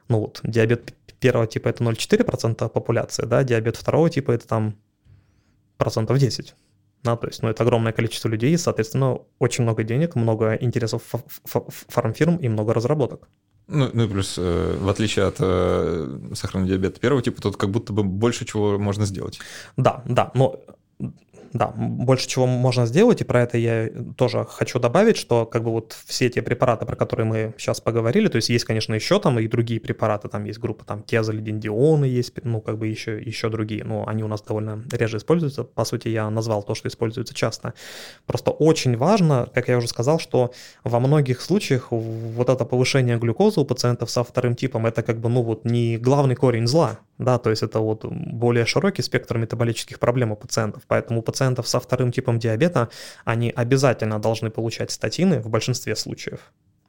ну, 0.07 0.19
вот, 0.19 0.39
диабет 0.43 0.93
первого 1.19 1.47
типа 1.47 1.69
это 1.69 1.83
0,4% 1.83 2.69
популяции, 2.69 3.25
да, 3.25 3.43
диабет 3.43 3.75
второго 3.75 4.07
типа 4.11 4.33
это 4.33 4.47
там 4.47 4.77
процентов 5.77 6.19
10. 6.19 6.53
Да, 7.01 7.15
то 7.15 7.25
есть, 7.25 7.41
ну, 7.41 7.49
это 7.49 7.63
огромное 7.63 7.91
количество 7.91 8.27
людей, 8.27 8.53
и, 8.53 8.57
соответственно, 8.57 9.17
очень 9.39 9.63
много 9.63 9.81
денег, 9.81 10.13
много 10.13 10.53
интересов 10.53 11.01
фармфирм 11.87 12.35
и 12.35 12.49
много 12.49 12.75
разработок. 12.75 13.29
Ну, 13.67 13.89
ну 13.91 14.03
и 14.03 14.07
плюс, 14.07 14.35
э, 14.37 14.77
в 14.79 14.87
отличие 14.87 15.25
от 15.25 15.37
э, 15.39 16.19
сахарного 16.35 16.69
диабета 16.69 16.99
первого 16.99 17.23
типа, 17.23 17.41
тут 17.41 17.57
как 17.57 17.71
будто 17.71 17.93
бы 17.93 18.03
больше 18.03 18.45
чего 18.45 18.77
можно 18.77 19.07
сделать. 19.07 19.39
Да, 19.75 20.03
да, 20.05 20.29
но 20.35 20.59
да, 21.53 21.67
больше 21.67 22.27
чего 22.27 22.45
можно 22.45 22.85
сделать, 22.85 23.21
и 23.21 23.23
про 23.23 23.43
это 23.43 23.57
я 23.57 23.89
тоже 24.17 24.45
хочу 24.49 24.79
добавить, 24.79 25.17
что 25.17 25.45
как 25.45 25.63
бы 25.63 25.71
вот 25.71 25.95
все 26.05 26.29
те 26.29 26.41
препараты, 26.41 26.85
про 26.85 26.95
которые 26.95 27.25
мы 27.25 27.53
сейчас 27.57 27.81
поговорили, 27.81 28.27
то 28.27 28.37
есть 28.37 28.49
есть, 28.49 28.65
конечно, 28.65 28.93
еще 28.93 29.19
там 29.19 29.39
и 29.39 29.47
другие 29.47 29.79
препараты, 29.79 30.29
там 30.29 30.45
есть 30.45 30.59
группа 30.59 30.85
там 30.85 31.03
тезолидиндионы 31.03 32.05
есть, 32.05 32.33
ну, 32.43 32.61
как 32.61 32.77
бы 32.77 32.87
еще, 32.87 33.21
еще 33.21 33.49
другие, 33.49 33.83
но 33.83 34.07
они 34.07 34.23
у 34.23 34.27
нас 34.27 34.41
довольно 34.41 34.83
реже 34.91 35.17
используются. 35.17 35.63
По 35.63 35.85
сути, 35.85 36.09
я 36.09 36.29
назвал 36.29 36.63
то, 36.63 36.75
что 36.75 36.87
используется 36.87 37.33
часто. 37.33 37.73
Просто 38.25 38.51
очень 38.51 38.97
важно, 38.97 39.47
как 39.53 39.67
я 39.67 39.77
уже 39.77 39.87
сказал, 39.87 40.19
что 40.19 40.51
во 40.83 40.99
многих 40.99 41.41
случаях 41.41 41.87
вот 41.91 42.49
это 42.49 42.65
повышение 42.65 43.17
глюкозы 43.17 43.59
у 43.59 43.65
пациентов 43.65 44.09
со 44.09 44.23
вторым 44.23 44.55
типом, 44.55 44.85
это 44.85 45.01
как 45.03 45.19
бы, 45.19 45.29
ну, 45.29 45.41
вот 45.41 45.65
не 45.65 45.97
главный 45.97 46.35
корень 46.35 46.67
зла, 46.67 46.99
да, 47.17 47.37
то 47.37 47.49
есть 47.49 47.63
это 47.63 47.79
вот 47.79 48.05
более 48.05 48.65
широкий 48.65 49.01
спектр 49.01 49.37
метаболических 49.37 49.99
проблем 49.99 50.31
у 50.31 50.35
пациентов, 50.35 50.83
поэтому 50.87 51.19
у 51.19 51.23
пациентов 51.39 51.67
со 51.69 51.79
вторым 51.79 52.11
типом 52.11 52.37
диабета 52.37 52.89
они 53.25 53.53
обязательно 53.55 54.19
должны 54.19 54.49
получать 54.49 54.91
статины 54.91 55.39
в 55.39 55.49
большинстве 55.49 55.95
случаев, 55.95 56.39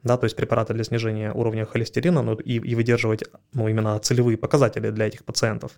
да, 0.03 0.17
то 0.17 0.25
есть 0.25 0.37
препараты 0.37 0.75
для 0.75 0.85
снижения 0.85 1.33
уровня 1.33 1.67
холестерина, 1.67 2.23
ну, 2.23 2.35
и, 2.35 2.55
и 2.57 2.75
выдерживать, 2.75 3.25
ну, 3.53 3.69
именно 3.69 3.99
целевые 3.99 4.37
показатели 4.39 4.91
для 4.91 5.07
этих 5.07 5.25
пациентов. 5.25 5.73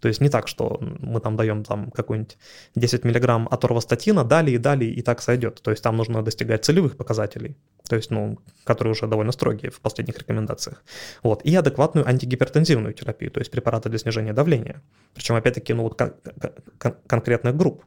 То 0.00 0.08
есть 0.08 0.20
не 0.22 0.30
так, 0.30 0.48
что 0.48 0.78
мы 0.80 1.20
там 1.20 1.36
даем 1.36 1.64
там 1.64 1.90
какой-нибудь 1.90 2.38
10 2.76 3.04
миллиграмм 3.04 3.46
аторвастатина, 3.50 4.24
дали 4.24 4.52
и 4.52 4.58
дали, 4.58 4.86
и 4.86 5.02
так 5.02 5.20
сойдет. 5.20 5.60
То 5.62 5.70
есть 5.70 5.82
там 5.82 5.96
нужно 5.96 6.22
достигать 6.22 6.64
целевых 6.64 6.96
показателей, 6.96 7.56
то 7.88 7.96
есть, 7.96 8.10
ну, 8.10 8.38
которые 8.64 8.92
уже 8.92 9.06
довольно 9.06 9.32
строгие 9.32 9.70
в 9.70 9.80
последних 9.80 10.18
рекомендациях. 10.18 10.82
Вот, 11.22 11.42
и 11.44 11.54
адекватную 11.54 12.08
антигипертензивную 12.08 12.94
терапию, 12.94 13.30
то 13.30 13.40
есть 13.40 13.50
препараты 13.50 13.90
для 13.90 13.98
снижения 13.98 14.32
давления. 14.32 14.82
Причем, 15.14 15.34
опять-таки, 15.34 15.74
ну, 15.74 15.82
вот 15.82 15.98
кон- 15.98 16.14
кон- 16.78 16.96
конкретных 17.06 17.54
групп. 17.54 17.84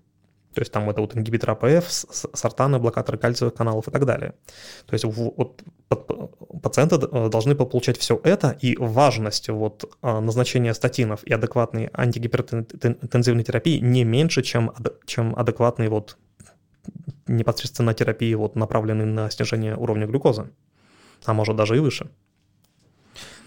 То 0.54 0.62
есть 0.62 0.72
там 0.72 0.90
это 0.90 1.02
вот 1.02 1.16
ингибитор 1.16 1.52
АПФ, 1.52 1.90
сортаны, 2.34 2.80
блокаторы 2.80 3.18
кальциевых 3.18 3.54
каналов 3.54 3.88
и 3.88 3.92
так 3.92 4.06
далее. 4.06 4.34
То 4.86 4.94
есть 4.94 5.06
вот 5.06 5.62
пациенты 6.62 6.96
э, 6.96 7.30
должны 7.30 7.56
получать 7.56 7.98
все 7.98 8.20
это, 8.24 8.58
и 8.60 8.76
важность 8.78 9.50
вот 9.50 9.86
э, 10.02 10.20
назначения 10.20 10.74
статинов 10.74 11.24
и 11.24 11.34
адекватной 11.34 11.90
антигипертензивной 11.94 13.44
терапии 13.44 13.80
не 13.80 14.04
меньше, 14.04 14.42
чем, 14.42 14.72
чем 15.06 15.36
адекватной 15.36 15.88
вот 15.88 16.18
непосредственно 17.28 17.94
терапии, 17.94 18.34
вот 18.34 18.56
направленной 18.56 19.06
на 19.06 19.30
снижение 19.30 19.76
уровня 19.76 20.08
глюкозы, 20.08 20.50
а 21.26 21.34
может 21.34 21.56
даже 21.56 21.78
и 21.78 21.80
выше. 21.80 22.10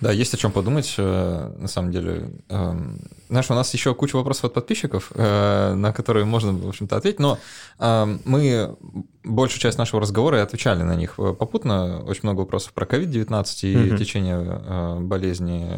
Да, 0.05 0.13
есть 0.13 0.35
о 0.35 0.37
чем 0.37 0.53
подумать, 0.53 0.95
э, 0.99 1.53
на 1.57 1.67
самом 1.67 1.91
деле. 1.91 2.31
Эм, 2.51 3.01
знаешь, 3.31 3.51
у 3.51 3.55
нас 3.55 3.73
еще 3.73 3.95
куча 3.95 4.17
вопросов 4.17 4.45
от 4.45 4.53
подписчиков, 4.53 5.11
э, 5.15 5.73
на 5.73 5.95
которые 5.95 6.27
можно, 6.27 6.53
в 6.53 6.69
общем-то, 6.69 6.99
ответить, 6.99 7.21
но 7.21 7.39
эм, 7.79 8.21
мы 8.27 8.77
большую 9.25 9.61
часть 9.61 9.79
нашего 9.79 10.01
разговора 10.01 10.39
и 10.39 10.41
отвечали 10.41 10.83
на 10.83 10.95
них 10.95 11.17
попутно. 11.17 12.03
Очень 12.05 12.21
много 12.25 12.41
вопросов 12.41 12.73
про 12.73 12.85
COVID-19 12.85 13.47
и 13.63 13.91
угу. 13.91 13.97
течение 13.97 14.37
э, 14.39 14.99
болезни 15.01 15.71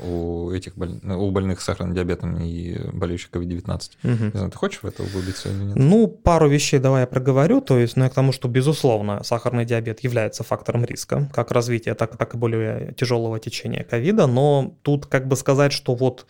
у 0.00 0.50
этих 0.50 0.76
боль... 0.76 1.00
у 1.04 1.30
больных 1.30 1.60
с 1.60 1.64
сахарным 1.64 1.94
диабетом 1.94 2.36
и 2.40 2.78
болеющих 2.92 3.30
COVID-19. 3.30 3.90
Угу. 4.04 4.24
Не 4.24 4.30
знаю, 4.30 4.50
ты 4.50 4.56
хочешь 4.56 4.82
в 4.82 4.86
это 4.86 5.02
углубиться 5.02 5.48
или 5.48 5.64
нет? 5.64 5.76
Ну, 5.76 6.06
пару 6.06 6.48
вещей 6.48 6.78
давай 6.78 7.02
я 7.02 7.06
проговорю. 7.06 7.60
То 7.60 7.78
есть, 7.78 7.96
ну, 7.96 8.04
я 8.04 8.10
к 8.10 8.14
тому, 8.14 8.32
что, 8.32 8.48
безусловно, 8.48 9.22
сахарный 9.24 9.64
диабет 9.64 10.00
является 10.00 10.44
фактором 10.44 10.84
риска, 10.84 11.28
как 11.32 11.50
развития, 11.50 11.94
так, 11.94 12.16
так 12.16 12.34
и 12.34 12.38
более 12.38 12.94
тяжелого 12.94 13.38
течения 13.40 13.84
ковида, 13.84 14.26
но 14.26 14.74
тут 14.82 15.06
как 15.06 15.26
бы 15.26 15.36
сказать, 15.36 15.72
что 15.72 15.94
вот 15.94 16.26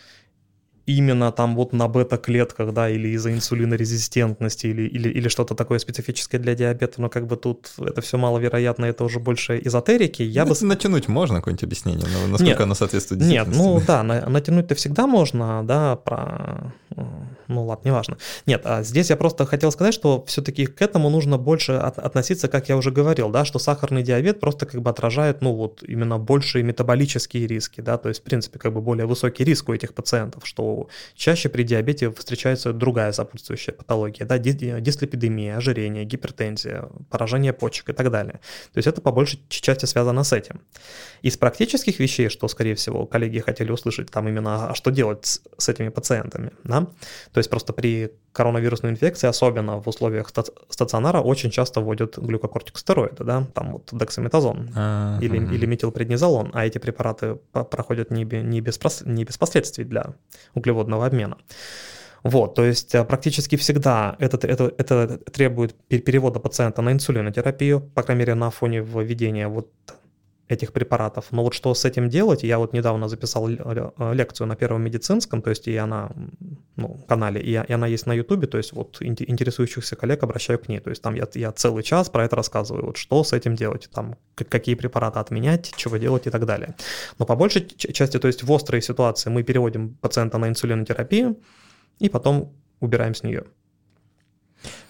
именно 0.87 1.33
там 1.33 1.57
вот 1.57 1.73
на 1.73 1.89
бета-клетках, 1.89 2.73
да, 2.73 2.89
или 2.89 3.09
из-за 3.09 3.33
инсулинорезистентности, 3.33 4.67
или, 4.67 4.83
или, 4.83 5.09
или 5.09 5.29
что-то 5.29 5.55
такое 5.55 5.79
специфическое 5.79 6.41
для 6.41 6.55
диабета, 6.55 7.01
но 7.01 7.09
как 7.09 7.27
бы 7.27 7.37
тут 7.37 7.71
это 7.79 8.01
все 8.01 8.19
маловероятно, 8.19 8.85
это 8.85 9.05
уже 9.05 9.19
больше 9.19 9.61
эзотерики. 9.65 10.23
Я 10.23 10.45
ну, 10.45 10.55
бы... 10.55 10.67
Натянуть 10.67 11.09
можно 11.09 11.37
какое-нибудь 11.37 11.65
объяснение, 11.65 12.07
но 12.07 12.27
насколько 12.29 12.45
нет, 12.45 12.61
оно 12.61 12.75
соответствует 12.75 13.23
Нет, 13.23 13.49
ну 13.49 13.81
да, 13.87 14.03
натянуть-то 14.03 14.75
всегда 14.75 15.07
можно, 15.07 15.63
да, 15.65 15.97
про... 15.97 16.73
Ну 17.49 17.65
ладно, 17.65 17.89
неважно. 17.89 18.19
Нет, 18.47 18.63
а 18.65 18.83
здесь 18.83 19.11
я 19.11 19.17
просто 19.17 19.47
хотел 19.47 19.73
сказать, 19.73 19.95
что 19.95 20.25
все-таки 20.27 20.67
к 20.67 20.81
этому 20.81 21.11
нужно 21.11 21.39
больше 21.39 21.73
от, 21.73 21.99
относиться, 21.99 22.49
как 22.49 22.69
я 22.69 22.77
уже 22.77 22.91
говорил, 22.91 23.31
да, 23.31 23.45
что 23.45 23.59
сахарный 23.59 24.03
диабет 24.03 24.41
просто 24.41 24.67
как 24.67 24.81
бы 24.81 24.91
отражает, 24.91 25.43
ну 25.43 25.55
вот, 25.55 25.83
именно 25.83 26.19
большие 26.19 26.63
метаболические 26.63 27.47
риски, 27.47 27.81
да, 27.81 27.99
то 27.99 28.09
есть, 28.09 28.21
в 28.21 28.25
принципе, 28.25 28.59
как 28.59 28.73
бы 28.73 28.81
более 28.81 29.07
высокий 29.07 29.45
риск 29.45 29.69
у 29.69 29.75
этих 29.75 29.95
пациентов, 29.95 30.47
что 30.47 30.89
чаще 31.15 31.49
при 31.49 31.65
диабете 31.65 32.11
встречается 32.11 32.73
другая 32.73 33.13
сопутствующая 33.13 33.75
патология, 33.75 34.25
да, 34.25 34.39
дислепидемия, 34.39 35.57
ожирение, 35.57 36.05
гипертензия, 36.05 36.89
поражение 37.11 37.53
почек 37.53 37.89
и 37.91 37.93
так 37.93 38.11
далее. 38.11 38.41
То 38.73 38.79
есть 38.79 38.87
это 38.87 39.01
по 39.01 39.13
большей 39.13 39.41
части 39.49 39.87
связано 39.87 40.25
с 40.25 40.33
этим. 40.33 40.61
Из 41.23 41.37
практических 41.37 41.99
вещей, 41.99 42.29
что, 42.29 42.49
скорее 42.49 42.75
всего, 42.75 43.07
коллеги 43.07 43.41
хотели 43.41 43.71
услышать, 43.71 44.11
там 44.11 44.29
именно, 44.29 44.69
а 44.69 44.75
что 44.75 44.91
делать 44.91 45.27
с, 45.27 45.43
с 45.59 45.69
этими 45.69 45.89
пациентами, 45.89 46.53
да? 46.65 46.84
То 47.33 47.39
есть 47.39 47.51
просто 47.51 47.73
при 47.73 48.13
коронавирусной 48.33 48.93
инфекции, 48.93 49.29
особенно 49.29 49.81
в 49.81 49.89
условиях 49.89 50.31
стационара, 50.69 51.21
очень 51.21 51.51
часто 51.51 51.81
вводят 51.81 52.19
глюкокортикостероиды, 52.19 53.25
да, 53.25 53.47
там 53.55 53.73
вот 53.73 53.89
дексаметазон 53.93 54.71
а, 54.75 55.19
или, 55.21 55.37
или 55.37 55.67
метилпреднизолон, 55.67 56.51
а 56.53 56.67
эти 56.67 56.79
препараты 56.79 57.39
проходят 57.53 58.11
не, 58.11 58.25
не, 58.25 58.61
без, 58.61 58.79
не 59.05 59.25
без 59.25 59.39
последствий 59.39 59.85
для 59.85 60.15
углеводного 60.55 61.07
обмена. 61.07 61.39
Вот, 62.25 62.55
то 62.55 62.65
есть 62.65 62.95
э, 62.95 63.05
практически 63.05 63.57
всегда 63.57 64.17
это, 64.19 64.39
это, 64.47 64.73
это 64.79 65.19
требует 65.31 65.75
перевода 65.89 66.41
пациента 66.41 66.81
на 66.81 66.91
инсулинотерапию, 66.91 67.81
по 67.81 68.03
крайней 68.03 68.21
мере, 68.21 68.35
на 68.35 68.51
фоне 68.51 68.81
введения 68.81 69.47
вот 69.47 69.71
этих 70.49 70.73
препаратов. 70.73 71.27
Но 71.31 71.43
вот 71.43 71.55
что 71.55 71.75
с 71.75 71.85
этим 71.85 72.09
делать, 72.09 72.43
я 72.43 72.59
вот 72.59 72.75
недавно 72.75 73.09
записал 73.09 73.49
э, 73.49 74.15
лекцию 74.15 74.47
на 74.47 74.57
Первом 74.57 74.83
медицинском, 74.83 75.41
то 75.41 75.51
есть 75.51 75.69
и 75.69 75.77
она, 75.77 76.11
ну, 76.77 76.99
канале, 77.09 77.41
и, 77.41 77.53
и 77.53 77.73
она 77.73 77.87
есть 77.87 78.07
на 78.07 78.13
Ютубе, 78.13 78.47
то 78.47 78.59
есть 78.59 78.73
вот 78.73 78.99
интересующихся 79.01 79.97
коллег 79.97 80.23
обращаю 80.23 80.59
к 80.59 80.69
ней, 80.69 80.81
то 80.81 80.91
есть 80.91 81.03
там 81.03 81.15
я, 81.15 81.27
я 81.35 81.53
целый 81.53 81.83
час 81.83 82.11
про 82.11 82.25
это 82.25 82.37
рассказываю, 82.37 82.87
вот 82.87 82.97
что 82.99 83.25
с 83.25 83.33
этим 83.33 83.55
делать, 83.57 83.89
там 83.93 84.17
какие 84.35 84.75
препараты 84.75 85.19
отменять, 85.19 85.73
чего 85.77 85.97
делать 85.97 86.27
и 86.27 86.31
так 86.31 86.45
далее. 86.45 86.75
Но 87.19 87.25
по 87.25 87.37
большей 87.37 87.67
части, 87.67 88.19
то 88.19 88.29
есть 88.29 88.43
в 88.43 88.53
острой 88.53 88.83
ситуации 88.83 89.31
мы 89.31 89.45
переводим 89.45 89.95
пациента 89.95 90.39
на 90.39 90.49
инсулинотерапию 90.49 91.37
и 92.01 92.11
потом 92.11 92.53
убираем 92.81 93.15
с 93.15 93.23
нее. 93.23 93.45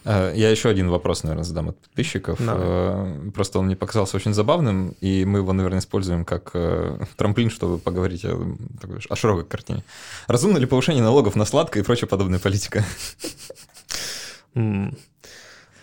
Э, 0.05 0.33
я 0.35 0.51
еще 0.51 0.69
один 0.69 0.89
вопрос, 0.89 1.23
наверное, 1.23 1.45
задам 1.45 1.71
от 1.71 1.81
подписчиков. 1.81 2.39
Да. 2.39 2.55
Э, 2.57 3.31
просто 3.35 3.59
он 3.59 3.67
мне 3.67 3.77
показался 3.77 4.17
очень 4.17 4.35
забавным, 4.35 4.95
и 5.01 5.25
мы 5.25 5.39
его, 5.39 5.53
наверное, 5.53 5.81
используем 5.81 6.25
как 6.25 6.51
э, 6.55 6.99
трамплин, 7.17 7.51
чтобы 7.51 7.79
поговорить 7.79 8.25
о, 8.25 8.57
о 9.09 9.17
широкой 9.17 9.45
картине. 9.45 9.85
Разумно 10.27 10.59
ли 10.59 10.67
повышение 10.67 11.03
налогов 11.03 11.37
на 11.37 11.45
сладкое 11.45 11.83
и 11.83 11.87
прочая 11.87 12.09
подобная 12.09 12.39
политика? 12.39 12.85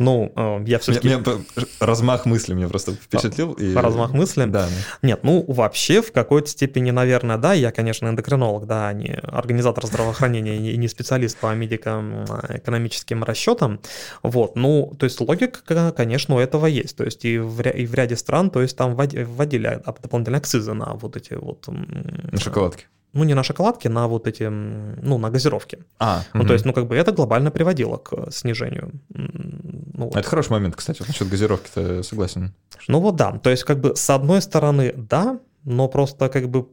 Ну, 0.02 0.32
э, 0.36 0.64
я 0.66 0.80
все-таки... 0.80 1.08
Меня, 1.08 1.20
меня 1.20 1.68
размах 1.80 2.26
мысли 2.26 2.54
меня 2.54 2.68
просто 2.68 2.94
впечатлил. 2.94 3.54
И... 3.54 3.74
Размах 3.74 4.14
мысли? 4.14 4.46
Да. 4.46 4.68
Нет, 5.02 5.20
ну, 5.24 5.46
вообще, 5.48 6.02
в 6.02 6.12
какой-то 6.12 6.50
степени, 6.50 6.92
наверное, 6.92 7.38
да, 7.38 7.54
я, 7.54 7.72
конечно, 7.72 8.08
эндокринолог, 8.08 8.66
да, 8.66 8.88
а 8.88 8.94
не 8.94 9.14
организатор 9.14 9.86
здравоохранения 9.86 10.72
и 10.72 10.78
не 10.78 10.88
специалист 10.88 11.38
по 11.38 11.54
медико-экономическим 11.54 13.24
расчетам, 13.24 13.80
вот, 14.24 14.56
ну, 14.56 14.94
то 14.98 15.04
есть 15.04 15.22
логика, 15.22 15.92
конечно, 15.92 16.36
у 16.36 16.40
этого 16.40 16.66
есть, 16.66 16.98
то 16.98 17.04
есть 17.04 17.24
и 17.26 17.38
в, 17.38 17.62
и 17.62 17.86
в 17.86 17.94
ряде 17.94 18.16
стран, 18.16 18.50
то 18.50 18.62
есть 18.62 18.76
там 18.76 18.96
вводили 18.96 19.82
дополнительные 20.02 20.40
акцизы 20.40 20.74
на 20.74 20.94
вот 20.94 21.16
эти 21.16 21.34
вот... 21.34 21.68
На 21.68 22.40
шоколадки 22.40 22.88
ну, 23.14 23.24
не 23.24 23.34
на 23.34 23.44
шоколадке, 23.44 23.90
на 23.90 24.08
вот 24.08 24.28
эти, 24.28 24.44
ну, 24.44 25.18
на 25.18 25.30
газировки. 25.30 25.80
А, 26.00 26.24
ну, 26.34 26.42
угу. 26.42 26.48
то 26.48 26.54
есть, 26.54 26.66
ну, 26.66 26.74
как 26.74 26.88
бы 26.88 26.96
это 26.96 27.12
глобально 27.12 27.52
приводило 27.52 27.98
к 27.98 28.32
снижению. 28.32 28.92
Ну, 29.10 30.06
вот. 30.06 30.16
Это 30.16 30.28
хороший 30.28 30.52
момент, 30.52 30.76
кстати, 30.76 31.04
насчет 31.08 31.30
газировки-то 31.30 32.04
согласен. 32.04 32.54
Ну 32.88 33.00
вот 33.00 33.16
да, 33.16 33.32
то 33.32 33.50
есть, 33.50 33.64
как 33.64 33.80
бы, 33.80 33.96
с 33.96 34.10
одной 34.10 34.42
стороны, 34.42 34.94
да, 34.96 35.40
но 35.64 35.88
просто 35.88 36.30
как 36.30 36.50
бы 36.50 36.64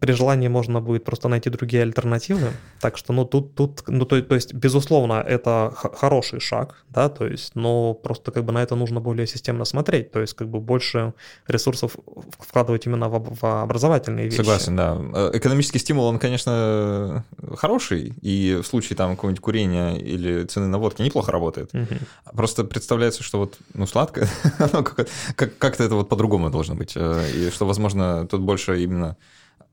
при 0.00 0.12
желании 0.12 0.48
можно 0.48 0.80
будет 0.80 1.04
просто 1.04 1.28
найти 1.28 1.50
другие 1.50 1.82
альтернативы. 1.82 2.52
Так 2.80 2.96
что, 2.96 3.12
ну, 3.12 3.24
тут, 3.24 3.54
тут 3.54 3.82
ну, 3.88 4.06
то, 4.06 4.22
то 4.22 4.34
есть, 4.34 4.54
безусловно, 4.54 5.22
это 5.28 5.72
хороший 5.74 6.40
шаг, 6.40 6.84
да, 6.88 7.08
то 7.08 7.26
есть, 7.26 7.54
но 7.54 7.94
просто 7.94 8.30
как 8.30 8.44
бы 8.44 8.52
на 8.52 8.62
это 8.62 8.74
нужно 8.74 9.00
более 9.00 9.26
системно 9.26 9.64
смотреть, 9.64 10.12
то 10.12 10.20
есть, 10.20 10.34
как 10.34 10.48
бы 10.48 10.60
больше 10.60 11.12
ресурсов 11.46 11.96
вкладывать 12.38 12.86
именно 12.86 13.08
в, 13.08 13.36
в 13.40 13.62
образовательные 13.62 14.26
вещи. 14.26 14.36
Согласен, 14.36 14.76
да. 14.76 14.96
Э, 15.14 15.30
экономический 15.34 15.78
стимул, 15.78 16.04
он, 16.04 16.18
конечно, 16.18 17.24
хороший, 17.56 18.14
и 18.22 18.60
в 18.62 18.66
случае 18.66 18.96
там 18.96 19.10
какого-нибудь 19.10 19.42
курения 19.42 19.96
или 19.96 20.44
цены 20.44 20.68
на 20.68 20.78
водке 20.78 21.04
неплохо 21.04 21.32
работает. 21.32 21.74
Угу. 21.74 22.34
Просто 22.34 22.64
представляется, 22.64 23.22
что 23.22 23.38
вот, 23.38 23.58
ну, 23.74 23.86
сладкое, 23.86 24.28
как-то 25.34 25.84
это 25.84 25.94
вот 25.94 26.08
по-другому 26.08 26.50
должно 26.50 26.74
быть, 26.74 26.92
э, 26.96 27.30
и 27.34 27.50
что, 27.50 27.66
возможно, 27.66 28.26
тут 28.26 28.37
больше 28.40 28.82
именно 28.82 29.16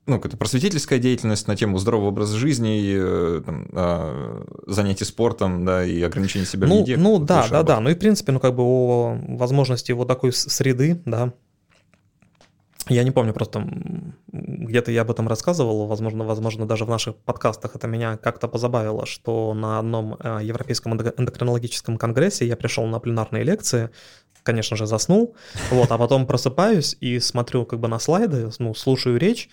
ну, 0.08 0.18
какая-то 0.18 0.38
просветительская 0.38 1.00
деятельность 1.00 1.48
на 1.48 1.56
тему 1.56 1.80
здорового 1.80 2.10
образа 2.10 2.38
жизни, 2.38 2.80
и, 2.80 2.96
э, 2.96 3.42
там, 3.44 3.68
а, 3.74 4.46
занятий 4.68 5.04
спортом, 5.04 5.66
да, 5.66 5.84
и 5.84 6.00
ограничения 6.02 6.46
себя 6.46 6.68
ну, 6.68 6.78
в 6.78 6.80
еде. 6.82 6.98
Ну, 6.98 7.18
да, 7.18 7.48
да, 7.50 7.64
да. 7.64 7.80
Ну 7.80 7.90
и, 7.90 7.96
в 7.96 8.00
принципе, 8.00 8.32
ну, 8.32 8.40
как 8.40 8.56
бы 8.56 8.62
о 8.62 9.18
возможности 9.30 9.92
вот 9.94 10.08
такой 10.08 10.32
среды, 10.32 11.02
да, 11.06 11.34
я 12.88 13.04
не 13.04 13.10
помню, 13.10 13.34
просто 13.34 13.68
где-то 14.32 14.92
я 14.92 15.02
об 15.02 15.10
этом 15.10 15.28
рассказывал, 15.28 15.88
возможно, 15.88 16.24
возможно, 16.24 16.68
даже 16.68 16.86
в 16.86 16.90
наших 16.90 17.16
подкастах 17.16 17.76
это 17.76 17.88
меня 17.88 18.18
как-то 18.18 18.48
позабавило, 18.48 19.08
что 19.08 19.56
на 19.56 19.80
одном 19.80 20.18
э, 20.20 20.42
европейском 20.44 20.94
эндокринологическом 20.94 21.98
конгрессе 21.98 22.46
я 22.46 22.56
пришел 22.56 22.86
на 22.86 23.00
пленарные 23.00 23.44
лекции, 23.44 23.90
конечно 24.46 24.78
же, 24.78 24.86
заснул, 24.86 25.36
вот, 25.72 25.92
а 25.92 25.98
потом 25.98 26.26
просыпаюсь 26.26 26.96
и 27.02 27.20
смотрю 27.20 27.66
как 27.66 27.80
бы 27.80 27.88
на 27.88 28.00
слайды, 28.00 28.50
ну, 28.60 28.74
слушаю 28.74 29.18
речь, 29.18 29.50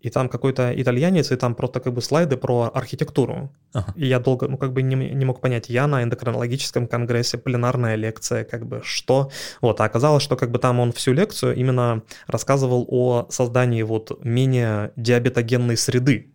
и 0.00 0.10
там 0.10 0.28
какой-то 0.28 0.72
итальянец, 0.80 1.32
и 1.32 1.36
там 1.36 1.54
просто 1.54 1.80
как 1.80 1.92
бы 1.92 2.00
слайды 2.00 2.36
про 2.36 2.70
архитектуру. 2.72 3.50
Ага. 3.72 3.92
И 3.96 4.06
я 4.06 4.20
долго, 4.20 4.46
ну, 4.46 4.56
как 4.56 4.72
бы 4.72 4.82
не, 4.82 4.94
не 4.94 5.24
мог 5.24 5.40
понять, 5.40 5.68
я 5.68 5.86
на 5.86 6.02
эндокринологическом 6.04 6.86
конгрессе, 6.86 7.36
пленарная 7.36 7.96
лекция, 7.96 8.44
как 8.44 8.64
бы 8.64 8.80
что? 8.84 9.30
Вот, 9.60 9.80
а 9.80 9.84
оказалось, 9.84 10.22
что 10.22 10.36
как 10.36 10.50
бы 10.50 10.58
там 10.58 10.78
он 10.78 10.92
всю 10.92 11.12
лекцию 11.12 11.56
именно 11.56 12.02
рассказывал 12.28 12.86
о 12.88 13.26
создании 13.30 13.82
вот 13.82 14.24
менее 14.24 14.92
диабетогенной 14.94 15.76
среды, 15.76 16.30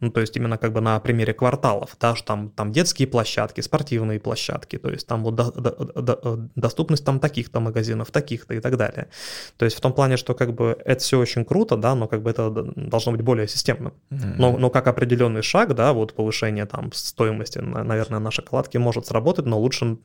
ну, 0.00 0.10
то 0.10 0.20
есть 0.20 0.36
именно 0.36 0.58
как 0.58 0.72
бы 0.72 0.80
на 0.80 1.00
примере 1.00 1.34
кварталов, 1.34 1.96
да, 2.00 2.14
что 2.14 2.26
там, 2.26 2.50
там 2.50 2.72
детские 2.72 3.08
площадки, 3.08 3.60
спортивные 3.60 4.20
площадки, 4.20 4.78
то 4.78 4.90
есть 4.90 5.06
там 5.06 5.24
вот 5.24 5.34
до, 5.34 5.50
до, 5.50 5.70
до, 6.02 6.48
доступность 6.54 7.04
там 7.04 7.18
таких-то 7.20 7.60
магазинов, 7.60 8.10
таких-то 8.10 8.54
и 8.54 8.60
так 8.60 8.76
далее. 8.76 9.08
То 9.56 9.64
есть 9.64 9.76
в 9.76 9.80
том 9.80 9.92
плане, 9.92 10.16
что 10.16 10.34
как 10.34 10.54
бы 10.54 10.76
это 10.84 11.00
все 11.00 11.18
очень 11.18 11.44
круто, 11.44 11.76
да, 11.76 11.94
но 11.94 12.06
как 12.06 12.22
бы 12.22 12.30
это 12.30 12.50
должно 12.50 13.12
быть 13.12 13.22
более 13.22 13.48
системным. 13.48 13.92
Mm-hmm. 14.10 14.34
Но, 14.38 14.56
но 14.56 14.70
как 14.70 14.86
определенный 14.86 15.42
шаг, 15.42 15.74
да, 15.74 15.92
вот 15.92 16.14
повышение 16.14 16.66
там 16.66 16.92
стоимости, 16.92 17.58
наверное, 17.58 18.20
на 18.20 18.30
шоколадке 18.30 18.78
может 18.78 19.06
сработать, 19.06 19.46
но 19.46 19.58
лучше 19.58 19.98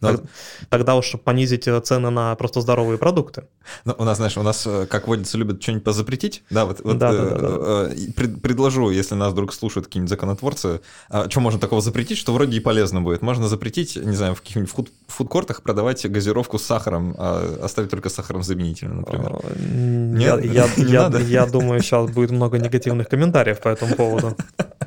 но... 0.00 0.20
тогда 0.68 0.96
уж 0.96 1.16
понизить 1.24 1.68
цены 1.84 2.10
на 2.10 2.34
просто 2.36 2.60
здоровые 2.60 2.98
продукты. 2.98 3.44
Ну, 3.84 3.94
у 3.98 4.04
нас, 4.04 4.18
знаешь, 4.18 4.36
у 4.36 4.42
нас, 4.42 4.66
э, 4.66 4.86
как 4.86 5.08
водится, 5.08 5.38
любят 5.38 5.62
что-нибудь 5.62 5.84
позапретить, 5.84 6.42
да, 6.50 6.64
вот, 6.64 6.80
вот 6.84 6.98
да, 6.98 7.12
да, 7.12 7.24
да, 7.24 7.38
да. 7.38 7.90
Пред, 8.16 8.42
предложу, 8.42 8.90
если 8.90 9.13
если 9.14 9.20
нас 9.20 9.32
вдруг 9.32 9.52
слушают 9.52 9.86
какие-нибудь 9.86 10.10
законотворцы, 10.10 10.80
а 11.08 11.28
что 11.30 11.40
можно 11.40 11.60
такого 11.60 11.80
запретить, 11.80 12.18
что 12.18 12.32
вроде 12.32 12.56
и 12.56 12.60
полезно 12.60 13.00
будет? 13.00 13.22
Можно 13.22 13.48
запретить, 13.48 13.96
не 13.96 14.16
знаю, 14.16 14.34
в 14.34 14.40
каких-нибудь 14.40 14.70
фуд 14.70 14.90
фудкортах 15.06 15.62
продавать 15.62 16.06
газировку 16.06 16.58
с 16.58 16.62
сахаром, 16.62 17.14
а 17.18 17.58
оставить 17.62 17.90
только 17.90 18.08
сахаром 18.08 18.42
заменительным, 18.42 18.98
например. 18.98 19.38
Нет? 19.56 20.44
Я, 20.44 20.66
я, 20.76 21.08
я, 21.10 21.18
я 21.18 21.46
думаю, 21.46 21.80
сейчас 21.80 22.10
будет 22.10 22.30
много 22.30 22.58
негативных 22.58 23.08
комментариев 23.08 23.60
по 23.60 23.68
этому 23.68 23.94
поводу. 23.94 24.36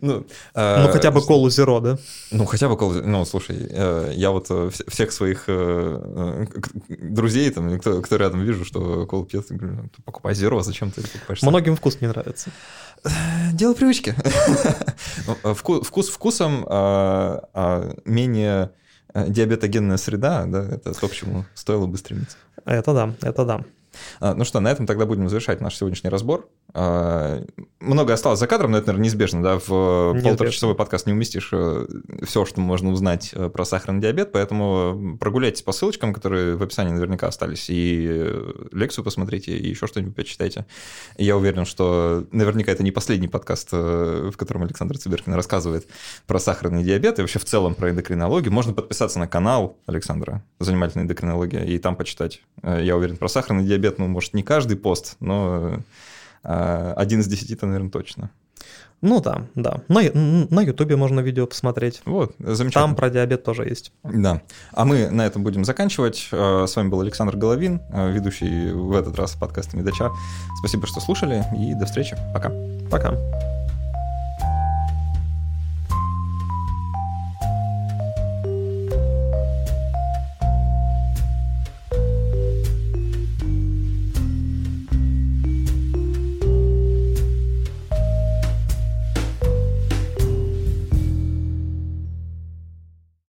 Ну, 0.00 0.26
э, 0.54 0.82
ну, 0.82 0.92
хотя 0.92 1.10
бы 1.10 1.22
колу 1.22 1.50
зеро, 1.50 1.80
да? 1.80 1.98
Ну, 2.30 2.46
хотя 2.46 2.68
бы 2.68 2.76
колу 2.76 2.94
Ну, 3.02 3.24
слушай, 3.24 3.56
э, 3.70 4.12
я 4.14 4.30
вот 4.30 4.46
э, 4.50 4.70
всех 4.88 5.12
своих 5.12 5.48
друзей, 6.88 7.50
там, 7.50 7.78
кто, 7.78 8.02
кто 8.02 8.16
рядом 8.16 8.42
вижу, 8.44 8.64
что 8.64 9.06
колу 9.06 9.24
пьет, 9.24 9.46
говорю, 9.50 9.82
«Ну, 9.82 9.90
покупай 10.04 10.34
зеро, 10.34 10.62
зачем 10.62 10.90
ты 10.90 11.02
покупаешь? 11.02 11.42
Многим 11.42 11.76
вкус 11.76 12.00
не 12.00 12.08
нравится. 12.08 12.50
Дело 13.52 13.74
привычки. 13.74 14.14
Вкус 15.54 16.10
вкусом, 16.10 16.66
а, 16.68 17.48
а 17.54 17.94
менее 18.04 18.72
диабетогенная 19.14 19.96
среда, 19.96 20.44
да, 20.46 20.62
это 20.62 20.92
то, 20.92 21.08
к 21.08 21.12
чему 21.12 21.44
стоило 21.54 21.86
бы 21.86 21.96
стремиться. 21.96 22.36
Это 22.64 22.92
да, 22.92 23.14
это 23.22 23.44
да. 23.44 23.64
А, 24.20 24.34
ну 24.34 24.44
что, 24.44 24.60
на 24.60 24.68
этом 24.68 24.86
тогда 24.86 25.06
будем 25.06 25.28
завершать 25.28 25.60
наш 25.60 25.76
сегодняшний 25.76 26.10
разбор. 26.10 26.48
А, 26.72 27.42
много 27.80 28.12
осталось 28.12 28.38
за 28.38 28.46
кадром, 28.46 28.72
но 28.72 28.78
это, 28.78 28.88
наверное, 28.88 29.04
неизбежно, 29.04 29.42
да, 29.42 29.58
в 29.58 29.66
полуторачасовой 30.22 30.76
подкаст 30.76 31.06
не 31.06 31.12
уместишь 31.12 31.48
э, 31.52 31.86
все, 32.24 32.44
что 32.44 32.60
можно 32.60 32.90
узнать 32.90 33.30
э, 33.32 33.48
про 33.48 33.64
сахарный 33.64 34.00
диабет, 34.00 34.32
поэтому 34.32 35.16
прогуляйтесь 35.18 35.62
по 35.62 35.72
ссылочкам, 35.72 36.12
которые 36.12 36.56
в 36.56 36.62
описании 36.62 36.92
наверняка 36.92 37.26
остались, 37.26 37.70
и 37.70 38.06
э, 38.08 38.52
лекцию 38.72 39.04
посмотрите, 39.04 39.56
и 39.56 39.68
еще 39.68 39.86
что-нибудь 39.86 40.14
почитайте. 40.14 40.66
я 41.16 41.36
уверен, 41.36 41.64
что 41.64 42.26
наверняка 42.30 42.70
это 42.70 42.82
не 42.82 42.92
последний 42.92 43.28
подкаст, 43.28 43.72
в 43.72 44.32
котором 44.36 44.62
Александр 44.62 44.98
Циберкин 44.98 45.34
рассказывает 45.34 45.86
про 46.26 46.38
сахарный 46.38 46.84
диабет 46.84 47.18
и 47.18 47.22
вообще 47.22 47.38
в 47.38 47.44
целом 47.44 47.74
про 47.74 47.90
эндокринологию. 47.90 48.52
Можно 48.52 48.74
подписаться 48.74 49.18
на 49.18 49.26
канал 49.26 49.78
Александра 49.86 50.44
«Занимательная 50.58 51.04
эндокринология» 51.04 51.64
и 51.64 51.78
там 51.78 51.96
почитать. 51.96 52.42
Я 52.62 52.96
уверен, 52.96 53.16
про 53.16 53.28
сахарный 53.28 53.64
диабет, 53.64 53.98
ну, 53.98 54.06
может, 54.06 54.34
не 54.34 54.42
каждый 54.42 54.76
пост, 54.76 55.16
но 55.20 55.80
один 56.42 57.20
из 57.20 57.26
десяти-то, 57.26 57.66
наверное, 57.66 57.90
точно. 57.90 58.30
Ну 59.02 59.20
да, 59.20 59.46
да. 59.54 59.80
На, 59.88 60.02
на 60.12 60.60
Ютубе 60.60 60.96
можно 60.96 61.20
видео 61.20 61.46
посмотреть. 61.46 62.02
Вот, 62.04 62.34
замечательно. 62.38 62.88
Там 62.88 62.96
про 62.96 63.08
диабет 63.08 63.44
тоже 63.44 63.64
есть. 63.64 63.92
Да. 64.04 64.42
А 64.72 64.84
мы 64.84 65.08
на 65.08 65.24
этом 65.24 65.42
будем 65.42 65.64
заканчивать. 65.64 66.28
А, 66.32 66.66
с 66.66 66.76
вами 66.76 66.88
был 66.88 67.00
Александр 67.00 67.36
Головин, 67.36 67.80
а, 67.92 68.10
ведущий 68.10 68.72
в 68.72 68.92
этот 68.92 69.16
раз 69.16 69.32
подкаста 69.32 69.76
Медача. 69.76 70.10
Спасибо, 70.58 70.86
что 70.86 71.00
слушали, 71.00 71.44
и 71.58 71.74
до 71.74 71.86
встречи. 71.86 72.16
Пока. 72.34 72.52
Пока. 72.90 73.16